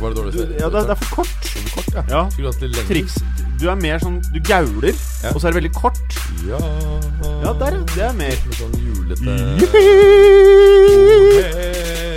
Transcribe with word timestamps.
Var 0.00 0.10
det 0.10 0.16
dårlig 0.18 0.32
spill? 0.34 0.54
Ja, 0.58 0.68
det, 0.74 0.80
det 0.88 0.90
er 0.90 1.00
for 1.04 1.10
kort. 1.22 1.42
kort, 1.74 1.90
ja. 1.94 2.02
Ja. 2.10 2.22
Skulle 2.34 2.50
hatt 2.52 2.62
litt. 2.62 2.86
Triks. 2.88 3.14
Du 3.60 3.68
er 3.70 3.76
mer 3.78 3.98
sånn 4.02 4.16
Du 4.34 4.40
gauler, 4.44 4.92
Ja. 5.22 5.30
og 5.30 5.38
så 5.40 5.46
er 5.46 5.52
det 5.54 5.60
veldig 5.62 5.74
kort. 5.76 6.00
Ja, 6.48 6.58
Ja, 7.44 7.52
der, 7.60 7.72
ja. 7.78 7.84
Det 7.94 8.02
er 8.08 8.12
mer 8.18 8.34
Litt 8.34 8.58
sånn 8.58 8.74
julete 8.80 9.24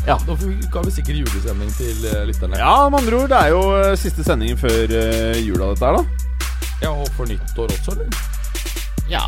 Ja, 0.06 0.18
da 0.26 0.34
får- 0.36 0.70
ga 0.72 0.82
vi 0.84 0.90
sikkert 0.92 1.16
julestemning 1.16 1.70
til 1.78 2.04
eh, 2.10 2.24
lytterne. 2.28 2.58
Ja, 2.60 2.88
med 2.90 3.00
andre 3.00 3.16
ord, 3.22 3.28
det 3.32 3.38
er 3.40 3.48
jo 3.54 3.60
eh, 3.78 3.94
siste 3.96 4.24
sendingen 4.26 4.58
før 4.60 4.92
eh, 4.92 5.38
jula, 5.40 5.70
dette 5.72 5.86
her, 5.86 5.96
da. 5.96 6.04
Ja, 6.82 6.90
Og 6.92 7.08
for 7.16 7.24
nyttår 7.30 7.72
også, 7.72 7.92
eller? 7.96 8.08
Ja 9.08 9.24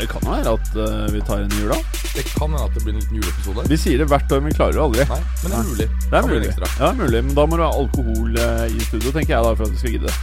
Det 0.00 0.08
kan 0.08 0.22
være 0.24 0.52
at 0.56 0.68
uh, 0.80 1.06
vi 1.12 1.20
tar 1.28 1.42
en 1.44 1.52
i 1.52 1.58
jula. 1.60 1.76
Det 2.14 2.24
kan 2.32 2.48
hende 2.48 2.62
at 2.64 2.74
det 2.74 2.82
blir 2.86 2.94
en 2.94 3.00
liten 3.02 3.16
juleepisode. 3.20 3.64
Vi 3.70 3.76
sier 3.78 4.00
det 4.00 4.06
hvert 4.10 4.32
år, 4.32 4.40
men 4.40 4.50
vi 4.50 4.56
klarer 4.56 4.72
det 4.78 4.84
aldri. 4.84 5.04
Nei, 5.10 5.18
men 5.42 5.50
det 5.52 5.58
er 5.58 5.66
mulig. 5.68 5.86
Det 6.10 6.16
er 6.20 6.28
mulig. 6.30 6.52
Ja, 6.80 6.92
mulig, 6.96 7.20
Men 7.26 7.34
da 7.36 7.44
må 7.50 7.58
du 7.60 7.62
ha 7.66 7.70
alkohol 7.76 8.38
uh, 8.40 8.64
i 8.66 8.80
studio, 8.88 9.12
tenker 9.14 9.34
jeg 9.36 9.44
da, 9.46 9.52
for 9.58 9.68
at 9.68 9.74
vi 9.76 9.82
skal 9.82 9.94
gidde. 9.98 10.14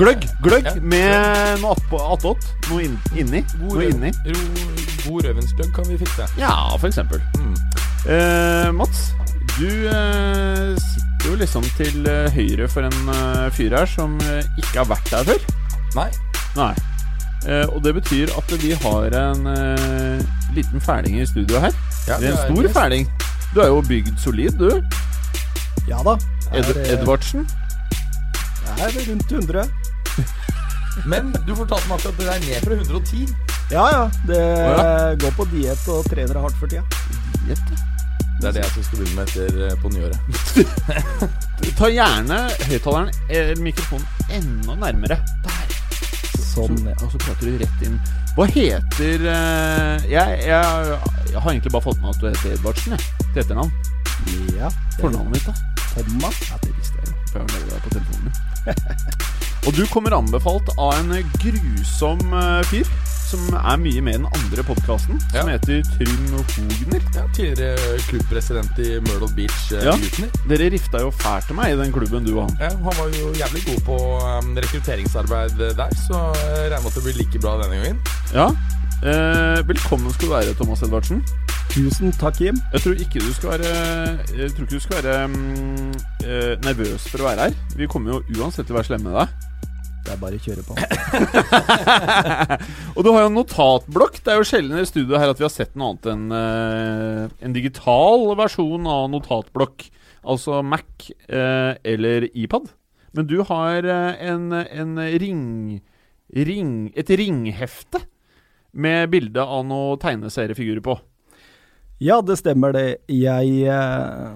Gløgg 0.00 0.22
gløgg 0.40 0.64
Ja. 0.70 0.72
med 0.80 1.60
noe 1.60 1.74
attåt. 2.14 2.46
Noe 2.70 2.86
inn, 2.86 2.94
inni. 3.12 3.42
God, 3.60 3.74
Noe 3.76 3.90
inni. 3.90 4.12
god 5.04 5.26
rødvinsgløgg 5.28 5.74
kan 5.76 5.90
vi 5.90 5.98
fikse. 6.00 6.28
Ja, 6.40 6.54
for 6.78 6.88
eksempel. 6.88 7.20
Mm. 7.36 7.52
Uh, 8.08 8.70
Mats, 8.80 9.10
du 9.58 9.68
sitter 10.80 11.28
jo 11.28 11.34
liksom 11.38 11.66
til 11.76 12.08
høyre 12.34 12.66
for 12.72 12.88
en 12.88 13.12
fyr 13.54 13.76
her 13.76 13.86
som 13.86 14.16
ikke 14.24 14.80
har 14.80 14.88
vært 14.90 15.12
der 15.12 15.28
før. 15.28 15.44
Nei. 16.00 16.08
Nei. 16.56 16.72
Eh, 17.48 17.66
og 17.74 17.82
det 17.84 17.94
betyr 17.94 18.30
at 18.38 18.52
vi 18.62 18.70
har 18.72 19.16
en 19.18 19.46
eh, 19.50 20.20
liten 20.54 20.80
fæling 20.80 21.20
i 21.20 21.26
studio 21.26 21.58
her. 21.58 21.72
Ja, 22.08 22.18
det 22.20 22.28
er 22.28 22.32
en 22.32 22.54
stor 22.54 22.62
gjest. 22.62 22.74
fæling. 22.78 23.08
Du 23.54 23.60
er 23.60 23.66
jo 23.66 23.80
bygd 23.88 24.18
solid, 24.18 24.50
du. 24.58 24.82
Ja 25.88 25.98
da. 26.06 26.16
Ed 26.54 26.70
eh, 26.76 26.92
Edvardsen. 26.92 27.48
Jeg 28.78 28.86
er 28.86 29.10
rundt 29.10 29.32
100. 29.32 29.68
Men 31.10 31.32
du 31.46 31.54
fortalte 31.56 31.88
meg 31.88 31.98
akkurat 31.98 32.12
at 32.12 32.18
det 32.20 32.28
er 32.28 32.40
ned 32.46 32.60
fra 32.66 32.74
110. 32.74 33.28
Ja 33.72 33.86
ja. 33.90 34.04
Det 34.28 34.40
ja. 34.40 35.14
går 35.14 35.34
på 35.36 35.48
diett 35.52 35.88
og 35.88 36.04
trener 36.10 36.40
hardt 36.44 36.58
for 36.60 36.70
tida. 36.70 36.84
Det 38.42 38.48
er 38.48 38.52
det 38.52 38.62
jeg 38.62 38.84
skal 38.84 38.98
begynne 38.98 39.16
med 39.16 39.28
etter 39.30 39.76
på 39.82 39.90
nyåret. 39.94 40.18
Ta 41.78 41.90
gjerne 41.90 42.42
høyttaleren 42.68 43.12
eller 43.30 43.62
mikrofonen 43.62 44.06
enda 44.30 44.74
nærmere. 44.86 45.18
Der. 45.46 45.91
Sånn, 46.52 46.76
ja. 46.84 46.94
Og 47.00 47.12
så 47.12 47.20
prater 47.22 47.48
du 47.48 47.62
rett 47.62 47.84
inn. 47.86 47.98
Hva 48.36 48.46
heter 48.52 49.26
eh, 49.32 50.06
jeg, 50.10 50.38
jeg, 50.48 50.96
jeg 51.32 51.40
har 51.40 51.50
egentlig 51.52 51.72
bare 51.72 51.86
fått 51.88 52.00
med 52.02 52.12
at 52.12 52.20
du 52.20 52.28
heter 52.28 52.56
Edvardsen, 52.58 52.96
jeg. 52.96 53.28
Til 53.32 53.44
etternavn. 53.44 53.72
ja. 54.58 54.72
Fornavnet 55.00 55.40
ditt, 55.40 55.48
da? 55.48 55.54
Thomas. 55.92 56.40
Ja, 56.50 56.60
det 56.64 56.74
visste 56.76 57.00
jeg 57.00 57.12
jo. 57.12 57.20
For 57.32 57.38
jeg 57.40 57.46
har 57.52 57.70
deg 57.70 57.86
på 57.86 57.94
telefonen 57.96 58.24
min. 58.28 59.28
Og 59.62 59.74
du 59.76 59.84
kommer 59.92 60.14
anbefalt 60.16 60.72
av 60.74 60.96
en 60.96 61.12
grusom 61.38 62.22
eh, 62.34 62.62
fyr 62.66 62.88
som 63.32 63.54
er 63.56 63.78
mye 63.80 64.00
med 64.04 64.16
i 64.16 64.18
den 64.18 64.26
andre 64.36 64.64
podkasten, 64.66 65.20
som 65.32 65.48
heter 65.48 65.80
Trym 65.94 66.32
Hogner. 66.34 67.04
Ja, 67.14 67.22
tidligere 67.32 67.94
klubbpresident 68.08 68.80
i 68.82 68.98
Myrtle 69.06 69.30
Beach 69.36 69.70
eh, 69.72 69.86
Ja. 69.86 69.94
Dere 70.50 70.66
rifta 70.74 71.00
jo 71.04 71.12
fælt 71.14 71.48
til 71.48 71.56
meg 71.56 71.72
i 71.72 71.78
den 71.78 71.94
klubben, 71.94 72.26
du 72.26 72.34
og 72.34 72.50
han. 72.50 72.58
Ja, 72.60 72.72
han 72.74 72.98
var 72.98 73.14
jo 73.16 73.30
jævlig 73.38 73.62
god 73.70 73.80
på 73.86 73.96
um, 74.20 74.50
rekrutteringsarbeid 74.58 75.54
der, 75.78 75.94
så 76.08 76.26
jeg 76.42 76.72
regner 76.74 76.82
med 76.82 76.90
at 76.90 76.98
det 76.98 77.04
blir 77.06 77.20
like 77.22 77.42
bra 77.46 77.54
denne 77.62 77.78
gangen. 77.78 78.02
Ja. 78.34 78.50
Eh, 79.02 79.62
velkommen 79.70 80.12
skal 80.12 80.28
du 80.28 80.34
være, 80.34 80.56
Thomas 80.58 80.82
Edvardsen. 80.82 81.22
Tusen 81.72 82.12
takk, 82.20 82.42
Jim. 82.42 82.58
Jeg 82.74 82.84
tror 82.84 83.00
ikke 83.06 83.22
du 83.22 83.30
skal 83.32 83.54
være 83.54 83.70
Jeg 84.36 84.50
tror 84.52 84.66
ikke 84.66 84.74
du 84.74 84.84
skal 84.84 84.98
være 84.98 85.14
eh, 86.26 86.52
nervøs 86.66 87.08
for 87.08 87.22
å 87.24 87.30
være 87.30 87.48
her. 87.48 87.56
Vi 87.78 87.88
kommer 87.88 88.18
jo 88.18 88.42
uansett 88.42 88.68
til 88.68 88.76
å 88.76 88.82
være 88.82 88.90
slemme 88.90 89.08
med 89.08 89.18
deg. 89.22 89.48
Det 90.02 90.12
er 90.12 90.18
bare 90.18 90.38
å 90.38 90.42
kjøre 90.42 90.64
på. 90.66 90.74
Og 92.96 93.04
du 93.06 93.10
har 93.12 93.22
jo 93.22 93.28
en 93.30 93.36
notatblokk. 93.38 94.18
Det 94.24 94.32
er 94.32 94.40
jo 94.40 94.48
sjelden 94.48 94.80
i 94.80 94.86
studio 94.88 95.20
her 95.20 95.30
at 95.30 95.38
vi 95.38 95.46
har 95.46 95.52
sett 95.54 95.76
noe 95.78 95.92
annet 95.92 96.08
enn 96.10 96.24
uh, 96.34 97.34
en 97.44 97.54
digital 97.54 98.26
versjon 98.38 98.88
av 98.90 99.06
notatblokk. 99.12 99.86
Altså 100.22 100.62
Mac 100.66 101.06
uh, 101.30 101.78
eller 101.86 102.26
iPad. 102.34 102.72
Men 103.14 103.28
du 103.30 103.38
har 103.46 103.86
uh, 103.86 104.10
en, 104.18 104.50
en 104.58 104.98
ring, 105.22 105.44
ring 106.34 106.74
Et 106.96 107.14
ringhefte 107.22 108.02
med 108.72 109.10
bilde 109.12 109.42
av 109.44 109.66
noen 109.68 110.00
tegneseriefigurer 110.02 110.82
på. 110.82 110.98
Ja, 112.02 112.16
det 112.26 112.34
stemmer 112.40 112.72
det. 112.74 112.86
Jeg 113.12 113.66
eh, 113.70 114.32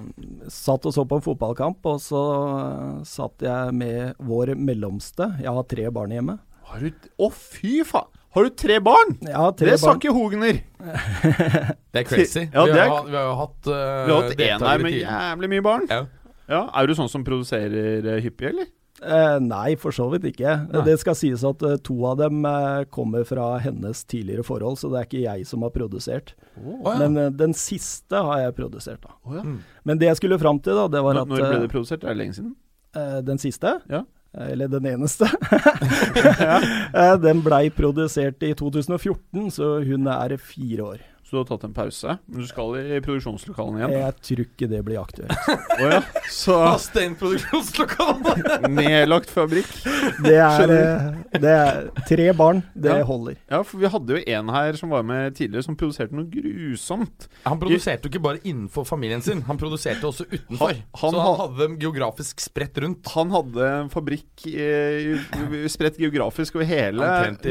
satt 0.52 0.86
og 0.86 0.92
så 0.94 1.02
på 1.08 1.18
en 1.18 1.24
fotballkamp, 1.24 1.86
og 1.90 1.98
så 2.04 2.20
eh, 2.60 3.00
satt 3.08 3.42
jeg 3.42 3.74
med 3.74 4.14
vår 4.22 4.52
mellomste. 4.54 5.32
Jeg 5.42 5.50
har 5.56 5.66
tre 5.70 5.88
barn 5.94 6.14
hjemme. 6.14 6.36
Har 6.70 6.82
du 6.82 6.90
Å, 7.22 7.30
fy 7.34 7.80
faen! 7.86 8.12
Har 8.36 8.44
du 8.44 8.52
tre 8.52 8.74
barn? 8.84 9.14
Ja, 9.24 9.46
tre 9.56 9.70
Det 9.72 9.78
sa 9.80 9.94
barn. 9.94 10.00
ikke 10.02 10.12
Hogner. 10.12 10.58
Det 11.96 12.02
er 12.02 12.04
crazy. 12.04 12.42
Ja, 12.52 12.66
vi, 12.66 12.74
det 12.74 12.82
har, 12.82 12.84
er- 12.84 12.90
har, 12.92 13.06
vi 13.08 13.16
har 13.16 13.28
jo 13.30 13.36
hatt, 13.38 13.60
uh, 13.70 13.72
Vi 13.72 14.12
har 14.12 14.26
hatt 14.26 14.42
en 14.46 14.66
her 14.68 14.82
med 14.84 14.96
jævlig 14.98 15.48
mye 15.54 15.64
barn. 15.64 15.86
Ja. 15.88 16.02
Ja, 16.46 16.60
Er 16.78 16.86
du 16.86 16.92
sånn 16.94 17.08
som 17.10 17.24
produserer 17.26 18.04
eh, 18.12 18.20
hyppig, 18.22 18.50
eller? 18.52 18.68
Eh, 19.02 19.38
nei, 19.44 19.76
for 19.76 19.92
så 19.92 20.06
vidt 20.12 20.24
ikke. 20.30 20.54
Nei. 20.72 20.82
Det 20.86 20.94
skal 21.02 21.16
sies 21.18 21.42
at 21.44 21.62
uh, 21.66 21.74
to 21.84 21.96
av 22.08 22.16
dem 22.22 22.40
uh, 22.48 22.84
kommer 22.88 23.26
fra 23.28 23.58
hennes 23.60 24.00
tidligere 24.08 24.44
forhold, 24.46 24.78
så 24.80 24.88
det 24.92 24.98
er 25.02 25.08
ikke 25.10 25.24
jeg 25.24 25.46
som 25.50 25.66
har 25.66 25.72
produsert. 25.74 26.32
Oh, 26.62 26.78
ja. 26.86 26.94
Men 27.02 27.16
uh, 27.20 27.26
den 27.34 27.52
siste 27.56 28.16
har 28.28 28.40
jeg 28.46 28.56
produsert, 28.56 29.02
da. 29.04 29.12
Oh, 29.28 29.34
ja. 29.36 29.44
Mm. 29.44 29.58
Men 29.84 30.00
det 30.00 30.08
jeg 30.08 30.20
skulle 30.22 30.38
fram 30.40 30.60
til, 30.64 30.78
da, 30.80 30.86
det 30.96 31.02
var 31.04 31.18
Når, 31.18 31.26
at 31.26 31.34
når 31.34 31.44
ble 31.52 31.64
det 31.66 31.72
produsert? 31.74 32.04
Er 32.06 32.14
det 32.14 32.20
lenge 32.22 32.38
siden? 32.38 32.54
eh, 32.96 33.18
den 33.26 33.38
siste, 33.38 33.74
Ja. 33.92 34.02
eller 34.32 34.68
den 34.72 34.86
eneste, 34.88 35.28
den 37.26 37.42
blei 37.44 37.68
produsert 37.74 38.42
i 38.42 38.54
2014, 38.56 39.50
så 39.52 39.68
hun 39.84 40.08
er 40.08 40.36
fire 40.40 40.88
år. 40.94 41.04
Så 41.26 41.34
du 41.34 41.38
har 41.40 41.46
tatt 41.48 41.64
en 41.66 41.72
pause, 41.74 42.12
men 42.30 42.38
du 42.40 42.46
skal 42.46 42.76
i 42.78 43.00
produksjonslokalene 43.02 43.80
igjen? 43.80 43.94
Jeg 43.98 44.14
tror 44.28 44.42
ikke 44.44 44.68
det 44.70 44.78
blir 44.86 45.00
aktuelt. 45.00 45.32
oh, 45.50 45.88
ja. 45.90 45.98
Så 46.30 46.54
Fast 46.54 46.94
nedlagt 48.70 49.30
fabrikk. 49.34 49.66
Det 50.22 50.36
er, 50.38 50.70
eh, 50.70 51.40
det 51.42 51.50
er 51.52 51.88
tre 52.06 52.28
barn, 52.38 52.62
det 52.78 52.92
Ja. 52.94 53.04
holder. 53.08 53.36
Ja, 53.50 53.62
for 53.66 53.78
vi 53.82 53.90
hadde 53.90 54.14
jo 54.16 54.22
en 54.36 54.48
her 54.54 54.72
som 54.78 54.90
var 54.94 55.02
med 55.02 55.34
tidligere, 55.34 55.64
som 55.66 55.76
produserte 55.76 56.14
noe 56.14 56.28
grusomt. 56.30 57.26
Han 57.44 57.58
produserte 57.58 58.06
jo 58.06 58.12
ikke 58.14 58.22
bare 58.22 58.38
innenfor 58.44 58.86
familien 58.86 59.22
sin, 59.22 59.42
han 59.42 59.58
produserte 59.58 60.06
også 60.06 60.26
utenfor. 60.30 60.68
Han- 60.68 60.82
han 60.94 61.10
så 61.12 61.20
han 61.26 61.36
hadde 61.40 61.58
dem 61.58 61.76
geografisk 61.82 62.40
spredt 62.40 62.78
rundt. 62.82 63.06
Han 63.16 63.30
hadde 63.34 63.66
en 63.82 63.90
fabrikk 63.90 64.46
eh, 64.46 65.18
spredt 65.68 65.98
geografisk 65.98 66.54
over 66.56 66.64
hele 66.70 67.02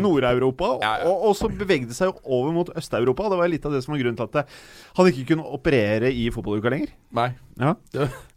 Nord-Europa, 0.02 0.80
Ja, 0.82 0.98
ja. 1.04 1.08
og, 1.12 1.30
og 1.30 1.36
så 1.36 1.50
bevegde 1.52 1.94
seg 1.94 2.08
jo 2.14 2.20
over 2.24 2.52
mot 2.56 2.70
Øst-Europa. 2.76 3.30
Det 3.30 3.38
var 3.44 3.48
litt 3.52 3.65
av 3.68 3.76
det 3.76 3.84
som 3.86 3.94
var 3.96 4.02
grunnen 4.04 4.18
til 4.20 4.28
at 4.30 4.58
han 4.98 5.10
ikke 5.12 5.28
kunne 5.34 5.46
operere 5.58 6.12
i 6.14 6.28
fotballuka 6.34 6.72
lenger. 6.74 6.92
Nei. 7.16 7.30
Ja. 7.62 7.76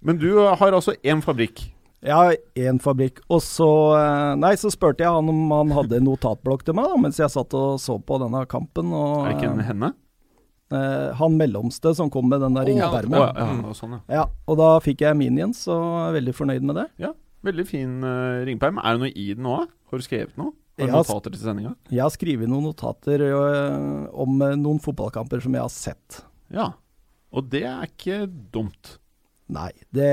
Men 0.05 0.19
du 0.21 0.31
har 0.41 0.73
altså 0.73 0.95
én 1.03 1.23
fabrikk. 1.25 1.67
Jeg 2.05 2.15
har 2.15 2.37
én 2.55 2.77
fabrikk. 2.79 3.17
Og 3.29 3.41
så 3.43 3.67
eh, 3.99 4.35
Nei, 4.39 4.53
så 4.61 4.71
spurte 4.71 5.03
jeg 5.03 5.11
han 5.11 5.31
om 5.33 5.49
han 5.51 5.73
hadde 5.75 5.99
en 5.99 6.07
notatblokk 6.07 6.63
til 6.67 6.77
meg, 6.79 6.87
da, 6.93 6.99
mens 7.03 7.19
jeg 7.19 7.33
satt 7.35 7.57
og 7.59 7.81
så 7.83 7.97
på 7.99 8.21
denne 8.23 8.45
kampen. 8.51 8.93
Og, 8.95 9.25
Er 9.27 9.33
det 9.33 9.41
ikke 9.41 9.51
en 9.57 9.65
henne? 9.67 9.91
eh, 10.71 11.09
han 11.19 11.39
mellomste 11.41 11.95
som 11.99 12.11
kom 12.13 12.29
med 12.31 12.45
den 12.45 12.55
der 12.55 12.69
Å, 12.69 12.71
ringpermen. 12.71 13.19
ja, 13.19 13.33
ja, 13.35 13.49
ja, 13.51 13.65
og 13.73 13.75
sånn, 13.79 13.97
ja. 13.99 14.21
Ja, 14.21 14.25
og 14.47 14.61
da 14.61 14.71
fikk 14.85 15.03
jeg 15.07 15.19
min 15.19 15.39
igjen, 15.41 15.57
så 15.57 15.75
jeg 15.75 16.07
er 16.13 16.17
veldig 16.21 16.37
fornøyd 16.39 16.69
med 16.71 16.79
det. 16.83 16.87
Veldig 17.47 17.65
fin 17.71 17.99
uh, 18.03 18.43
ringperm. 18.47 18.79
Er 18.83 18.97
det 18.97 19.03
noe 19.05 19.13
i 19.15 19.27
den 19.39 19.47
òg? 19.47 19.69
Har 19.91 20.01
du 20.01 20.05
skrevet 20.05 20.35
noe? 20.39 20.53
Har 20.79 20.91
du 20.91 20.95
notater 20.95 21.35
til 21.35 21.43
sendinga? 21.43 21.75
Jeg 21.91 22.05
har 22.05 22.13
skrevet 22.15 22.51
noen 22.51 22.69
notater 22.71 23.25
om 23.29 24.39
noen 24.39 24.79
fotballkamper 24.83 25.43
som 25.45 25.57
jeg 25.57 25.65
har 25.65 25.75
sett. 25.75 26.21
Ja. 26.55 26.71
Og 27.35 27.51
det 27.53 27.65
er 27.69 27.89
ikke 27.89 28.23
dumt. 28.55 28.95
Nei, 29.53 29.73
det, 29.97 30.13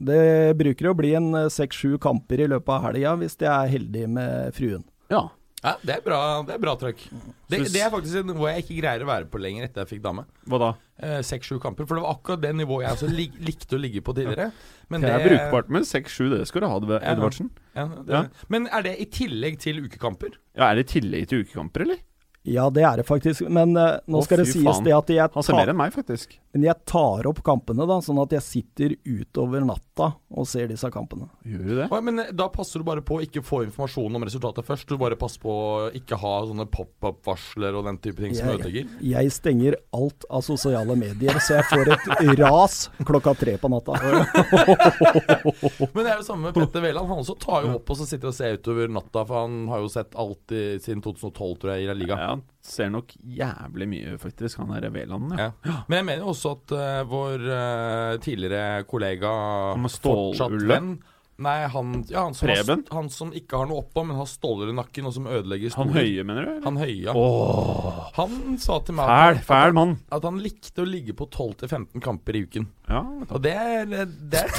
det 0.00 0.20
bruker 0.58 0.90
å 0.90 0.96
bli 0.98 1.12
en 1.16 1.30
seks-sju 1.52 1.98
kamper 2.02 2.42
i 2.44 2.50
løpet 2.50 2.72
av 2.72 2.86
helga 2.88 3.14
hvis 3.20 3.36
jeg 3.38 3.50
er 3.52 3.72
heldig 3.76 4.04
med 4.16 4.56
fruen. 4.56 4.84
Ja. 5.12 5.26
Ja, 5.64 5.72
det 5.80 5.94
er 5.96 6.02
bra, 6.04 6.18
det 6.44 6.52
er 6.54 6.60
bra 6.60 6.74
trøkk. 6.76 7.02
Det, 7.48 7.60
det 7.72 7.80
er 7.80 7.90
faktisk 7.92 8.18
en 8.20 8.26
nivå 8.34 8.48
jeg 8.50 8.64
ikke 8.66 8.76
greier 8.82 9.04
å 9.04 9.08
være 9.08 9.28
på 9.32 9.40
lenger 9.40 9.64
etter 9.64 9.80
jeg 9.84 9.94
fikk 9.94 10.02
dame. 10.04 10.26
Hva 10.50 10.60
da? 10.60 10.68
Eh, 11.00 11.20
Seks-sju 11.24 11.56
kamper. 11.62 11.86
For 11.88 11.96
det 11.96 12.04
var 12.04 12.18
akkurat 12.18 12.42
det 12.42 12.50
nivået 12.58 12.84
jeg 12.84 12.98
også 12.98 13.08
lik, 13.08 13.38
likte 13.48 13.78
å 13.78 13.80
ligge 13.80 14.02
på 14.04 14.12
tidligere. 14.18 14.50
Men 14.92 15.00
Det 15.06 15.12
er 15.14 15.24
brukbart 15.24 15.70
med 15.72 15.88
6-7, 15.88 16.28
det 16.34 16.42
skal 16.50 16.66
du 16.66 16.68
ha, 16.68 16.98
Edvardsen. 17.00 17.48
Ja. 17.74 17.86
Ja, 17.88 18.02
Ja. 18.18 18.22
Men 18.52 18.68
er 18.68 18.84
det 18.84 18.98
i 19.00 19.06
tillegg 19.08 19.56
til 19.64 19.80
ukekamper? 19.86 20.36
Ja, 20.54 20.68
Er 20.70 20.76
det 20.76 20.84
i 20.90 21.00
tillegg 21.00 21.28
til 21.32 21.46
ukekamper, 21.46 21.86
eller? 21.88 22.04
Ja, 22.44 22.66
det 22.68 22.82
er 22.84 23.00
det 23.00 23.06
faktisk. 23.08 23.46
Men 23.48 23.72
uh, 23.72 23.96
nå 24.04 24.20
Å, 24.20 24.24
skal 24.26 24.42
det 24.42 24.50
sies 24.50 24.66
faen. 24.66 24.84
det 24.84 24.92
at 24.92 25.08
jeg 25.14 25.30
Han 25.32 25.46
ser 25.46 25.56
mer 25.56 25.70
enn 25.72 25.78
meg, 25.78 25.94
faktisk. 25.94 26.34
men 26.52 26.66
jeg 26.66 26.76
tar 26.86 27.24
opp 27.30 27.40
kampene, 27.46 27.86
da, 27.88 27.96
sånn 28.04 28.20
at 28.20 28.34
jeg 28.36 28.44
sitter 28.44 28.92
utover 29.08 29.64
natta 29.64 30.10
og 30.34 30.46
ser 30.50 30.68
disse 30.68 30.90
kampene. 30.92 31.30
Gjør 31.48 31.62
du 31.64 31.72
det? 31.78 31.86
Å, 31.88 32.00
Men 32.04 32.20
eh, 32.20 32.32
da 32.36 32.50
passer 32.52 32.82
du 32.82 32.86
bare 32.86 33.00
på 33.06 33.16
å 33.16 33.22
ikke 33.24 33.40
få 33.46 33.62
informasjon 33.64 34.18
om 34.18 34.26
resultatet 34.28 34.66
først. 34.68 34.88
Du 34.92 35.00
bare 35.00 35.16
passer 35.16 35.40
på 35.40 35.50
å 35.54 35.88
ikke 35.96 36.18
ha 36.20 36.34
sånne 36.50 36.66
pop-up-varsler 36.68 37.78
og 37.78 37.88
den 37.88 37.98
type 38.04 38.20
ting 38.20 38.36
som 38.36 38.52
ødelegger. 38.52 38.92
Jeg 39.14 39.32
stenger 39.32 39.78
alt 39.96 40.28
av 40.28 40.44
sosiale 40.44 40.98
medier, 41.00 41.40
så 41.40 41.58
jeg 41.62 41.68
får 41.70 41.94
et 41.96 42.04
ras 42.42 42.76
klokka 43.08 43.32
tre 43.40 43.56
på 43.62 43.72
natta. 43.72 43.96
Men 45.94 46.02
det 46.04 46.10
er 46.12 46.20
det 46.20 46.26
samme 46.26 46.48
med 46.50 46.54
Petter 46.56 46.84
Wæland. 46.84 47.08
Han 47.08 47.22
også 47.24 47.36
tar 47.40 47.64
jo 47.66 47.74
opp 47.78 47.90
og 47.94 47.98
så 48.02 48.06
sitter 48.08 48.30
og 48.30 48.36
ser 48.36 48.58
utover 48.58 48.90
natta, 48.92 49.24
for 49.24 49.44
han 49.44 49.64
har 49.72 49.82
jo 49.84 49.90
sett 49.92 50.14
alt 50.18 50.54
i, 50.54 50.64
siden 50.82 51.02
2012, 51.04 51.56
tror 51.62 51.74
jeg, 51.74 51.84
i 51.84 51.88
La 51.90 51.96
Liga. 51.98 52.18
Ja, 52.20 52.33
han 52.34 52.44
ser 52.64 52.92
nok 52.92 53.14
jævlig 53.38 53.88
mye, 53.90 54.18
faktisk, 54.22 54.60
han 54.62 54.74
der 54.76 54.92
Veland. 54.94 55.34
Ja. 55.38 55.50
Ja. 55.64 55.80
Men 55.88 56.00
jeg 56.00 56.08
mener 56.10 56.26
jo 56.26 56.34
også 56.34 56.54
at 56.58 56.76
uh, 56.76 57.00
vår 57.10 57.48
uh, 57.48 58.20
tidligere 58.24 58.84
kollega 58.90 59.32
Han 59.74 59.90
fortsatt 59.90 60.62
venn 60.68 60.96
Nei, 61.34 61.64
han, 61.66 62.04
ja, 62.06 62.22
han, 62.22 62.34
som 62.34 62.48
har, 62.48 62.68
han 62.94 63.08
som 63.10 63.32
ikke 63.34 63.58
har 63.58 63.66
noe 63.66 63.80
oppå, 63.82 64.04
men 64.06 64.14
har 64.14 64.28
ståler 64.30 64.70
i 64.70 64.74
nakken, 64.76 65.08
og 65.08 65.16
som 65.16 65.26
ødelegger 65.26 65.72
Han 65.74 65.88
stoler. 65.90 66.06
høye, 66.06 66.22
mener 66.28 66.46
du? 66.46 66.50
eller? 66.52 66.62
Han 66.62 66.76
høye. 66.78 67.00
ja. 67.08 68.04
Han 68.20 68.58
sa 68.62 68.76
til 68.86 68.94
meg 68.94 69.10
fæl, 69.10 69.40
at, 69.40 69.42
fæl 69.48 69.74
mann. 69.74 69.96
at 70.14 70.28
han 70.28 70.38
likte 70.44 70.84
å 70.84 70.86
ligge 70.86 71.16
på 71.18 71.26
12-15 71.26 71.98
kamper 72.04 72.38
i 72.38 72.44
uken. 72.46 72.68
Ja, 72.86 73.02
Og 73.26 73.42
det 73.42 73.54
er 73.58 73.90
Det 73.90 74.44
er 74.44 74.52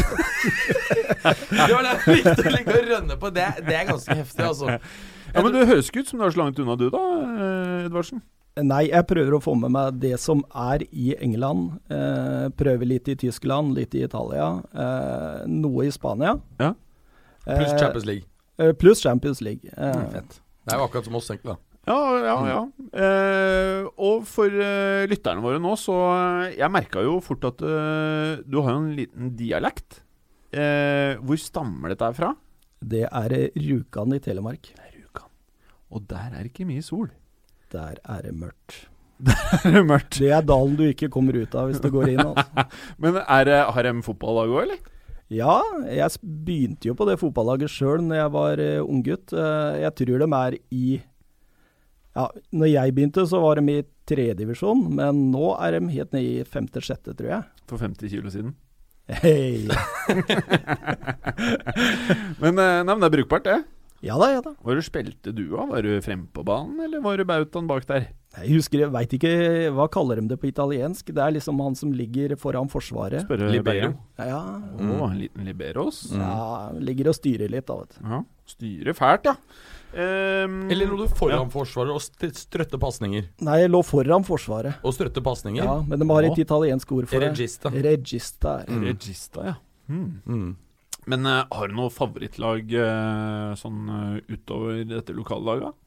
Det 1.48 1.72
var 1.78 1.88
det 1.88 1.96
han 1.96 2.12
likte 2.12 2.44
å 2.44 2.56
ligge 2.58 2.76
og 2.76 2.90
rønne 2.92 3.20
på. 3.24 3.32
Det, 3.40 3.48
det 3.64 3.80
er 3.80 3.92
ganske 3.94 4.20
heftig, 4.20 4.50
altså. 4.52 4.80
Ja, 5.36 5.44
men 5.44 5.52
det 5.54 5.68
høres 5.70 5.90
ikke 5.92 6.02
ut 6.06 6.10
som 6.14 6.22
du 6.22 6.26
er 6.26 6.34
så 6.34 6.42
langt 6.42 6.60
unna 6.64 6.76
du, 6.80 6.88
da, 6.94 7.02
eh, 7.26 7.86
Edvardsen. 7.90 8.24
Nei, 8.64 8.86
jeg 8.88 9.04
prøver 9.10 9.36
å 9.36 9.42
få 9.44 9.52
med 9.60 9.74
meg 9.76 9.98
det 10.00 10.14
som 10.24 10.40
er 10.56 10.86
i 10.96 11.10
England. 11.20 11.74
Eh, 11.92 12.46
prøver 12.56 12.88
litt 12.88 13.10
i 13.12 13.16
Tyskland, 13.20 13.74
litt 13.76 13.92
i 14.00 14.06
Italia. 14.08 14.46
Eh, 14.72 15.42
noe 15.52 15.84
i 15.90 15.92
Spania. 15.92 16.38
Ja. 16.62 16.72
Pluss 17.46 17.74
Eh, 17.74 17.80
Champions 17.82 18.06
League. 18.08 18.24
eh, 18.58 18.72
pluss 18.72 19.04
Champions 19.04 19.42
League. 19.44 19.68
Eh, 19.76 20.06
Fett. 20.16 20.40
Det 20.66 20.74
er 20.74 20.80
jo 20.80 20.86
akkurat 20.88 21.06
som 21.10 21.16
oss, 21.20 21.28
egentlig. 21.30 21.58
da 21.86 21.92
Ja, 21.92 21.98
ja, 22.24 22.38
ja. 22.50 22.62
Eh, 22.98 23.90
og 24.02 24.24
for 24.26 24.48
eh, 24.48 25.04
lytterne 25.12 25.44
våre 25.44 25.60
nå, 25.62 25.76
så 25.78 25.94
Jeg 26.56 26.72
merka 26.72 27.04
jo 27.04 27.20
fort 27.22 27.44
at 27.46 27.62
eh, 27.62 28.40
du 28.48 28.62
har 28.62 28.72
jo 28.72 28.80
en 28.86 28.96
liten 28.96 29.36
dialekt. 29.38 30.00
Eh, 30.56 31.20
hvor 31.20 31.38
stammer 31.38 31.90
dette 31.92 32.14
fra? 32.16 32.34
det 32.86 33.04
er 33.12 33.30
Rjukan 33.58 34.14
i 34.14 34.20
Telemark. 34.20 34.68
Det. 35.86 35.96
Og 35.96 36.10
der 36.10 36.34
er 36.34 36.50
ikke 36.50 36.66
mye 36.68 36.84
sol. 36.84 37.10
Der 37.74 38.02
er 38.04 38.22
det 38.26 38.34
mørkt. 38.36 38.88
Det 39.64 39.72
er 39.72 39.86
mørkt. 39.88 40.18
Det 40.20 40.32
er 40.34 40.44
dalen 40.44 40.76
du 40.76 40.84
ikke 40.90 41.10
kommer 41.10 41.38
ut 41.38 41.56
av 41.56 41.70
hvis 41.70 41.80
du 41.80 41.88
går 41.94 42.10
inn. 42.16 42.26
Altså. 42.26 42.66
Men 43.02 43.22
er 43.22 43.48
det, 43.48 43.60
har 43.78 43.88
de 43.88 43.94
fotballag 44.04 44.52
òg, 44.52 44.62
eller? 44.66 44.92
Ja, 45.34 45.58
jeg 45.90 46.22
begynte 46.22 46.92
jo 46.92 46.94
på 46.98 47.08
det 47.10 47.18
fotballaget 47.18 47.72
sjøl 47.74 48.04
når 48.06 48.20
jeg 48.20 48.34
var 48.36 48.62
uh, 48.62 48.82
unggutt. 48.86 49.34
Uh, 49.34 49.74
jeg 49.82 49.96
tror 50.02 50.22
de 50.22 50.28
er 50.42 50.58
i 50.70 50.86
Ja, 52.16 52.28
når 52.54 52.70
jeg 52.70 52.96
begynte, 52.96 53.26
så 53.28 53.40
var 53.42 53.60
de 53.60 53.74
i 53.74 53.86
tredjedivisjon, 54.08 54.86
men 55.00 55.32
nå 55.34 55.56
er 55.58 55.80
de 55.80 55.90
helt 55.96 56.14
nede 56.14 56.44
i 56.44 56.46
femte-sjette, 56.46 57.16
tror 57.18 57.32
jeg. 57.32 57.42
For 57.72 57.82
50 57.82 58.14
kilo 58.14 58.30
siden. 58.32 58.54
Hei. 59.06 59.66
Men, 62.42 62.58
uh, 62.58 62.82
nei, 62.82 62.90
men 62.90 63.02
det 63.04 63.06
er 63.06 63.14
brukbart, 63.14 63.46
det. 63.46 63.58
Ja 64.06 64.20
da, 64.22 64.28
ja 64.36 64.42
da. 64.46 64.54
Hvor 64.62 64.78
spilte 64.86 65.34
du 65.34 65.48
av? 65.58 65.72
Var 65.74 65.86
du 65.86 65.96
fremme 66.06 66.28
på 66.34 66.44
banen, 66.46 66.78
eller 66.86 67.02
var 67.02 67.18
du 67.18 67.26
bautaen 67.26 67.66
bak 67.70 67.88
der? 67.90 68.12
Jeg 68.36 68.52
husker, 68.52 68.82
jeg 68.84 68.92
veit 68.92 69.14
ikke 69.16 69.32
hva 69.74 69.86
kaller 69.90 70.20
de 70.20 70.28
det 70.34 70.38
på 70.42 70.50
italiensk. 70.50 71.08
Det 71.16 71.22
er 71.24 71.34
liksom 71.38 71.62
han 71.64 71.78
som 71.80 71.94
ligger 71.96 72.36
foran 72.38 72.68
forsvaret. 72.70 73.24
Spørre 73.24 73.48
Libero. 73.50 73.94
Ja, 74.20 74.26
Ja, 74.28 74.42
Å, 74.76 75.08
en 75.08 75.18
liten 75.22 75.48
liberos. 75.48 76.04
ja 76.12 76.70
ligger 76.76 77.10
og 77.14 77.18
styrer 77.18 77.50
litt, 77.50 77.66
da, 77.66 77.80
vet 77.80 77.96
du. 77.96 78.04
Ja. 78.12 78.22
Styrer 78.46 78.98
fælt, 78.98 79.32
ja. 79.32 79.36
Um, 79.96 80.66
Eller 80.70 80.90
lå 80.92 80.98
du 81.00 81.08
foran 81.16 81.48
forsvaret 81.50 81.96
og 81.96 82.02
st 82.04 82.28
strøtte 82.36 82.78
pasninger? 82.78 83.30
Nei, 83.48 83.62
jeg 83.62 83.72
lå 83.72 83.80
foran 83.88 84.28
forsvaret. 84.28 84.84
Og 84.84 84.94
strøtte 84.94 85.24
pasninger? 85.24 85.64
Ja, 85.64 85.80
men 85.88 86.04
de 86.04 86.10
har 86.12 86.28
et 86.28 86.36
oh. 86.36 86.44
italiensk 86.44 86.92
ord 86.92 87.08
for 87.08 87.24
det. 87.24 87.32
Regista. 87.32 87.72
Regista. 87.72 88.58
Mm. 88.68 88.86
Regista, 88.92 89.48
ja. 89.48 89.56
Mm. 89.88 90.22
Mm. 90.28 90.52
Men 91.10 91.26
uh, 91.30 91.46
har 91.54 91.70
du 91.70 91.76
noe 91.78 91.94
favorittlag 91.94 92.72
uh, 92.74 93.54
sånn 93.60 93.90
uh, 93.90 94.18
utover 94.32 94.82
dette 94.90 95.14
lokallaget? 95.16 95.78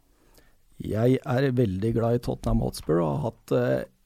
Jeg 0.78 1.18
er 1.26 1.48
veldig 1.58 1.90
glad 1.96 2.18
i 2.18 2.22
Tottenham 2.22 2.62
Hotspur 2.62 3.00
og 3.00 3.08
har 3.08 3.32
hatt 3.32 3.52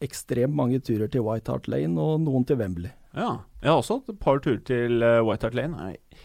ekstremt 0.01 0.57
mange 0.57 0.79
turer 0.81 1.11
til 1.13 1.21
White 1.27 1.53
Hart 1.53 1.67
Lane 1.69 2.01
og 2.01 2.23
noen 2.25 2.47
til 2.49 2.57
Wembley. 2.63 2.95
Ja. 3.13 3.43
Jeg 3.61 3.69
har 3.69 3.83
også 3.83 3.99
hatt 3.99 4.09
et 4.09 4.23
par 4.23 4.41
turer 4.41 4.63
til 4.65 5.05
White 5.27 5.45
Hart 5.45 5.59
Lane. 5.59 5.91
Jeg 5.91 6.23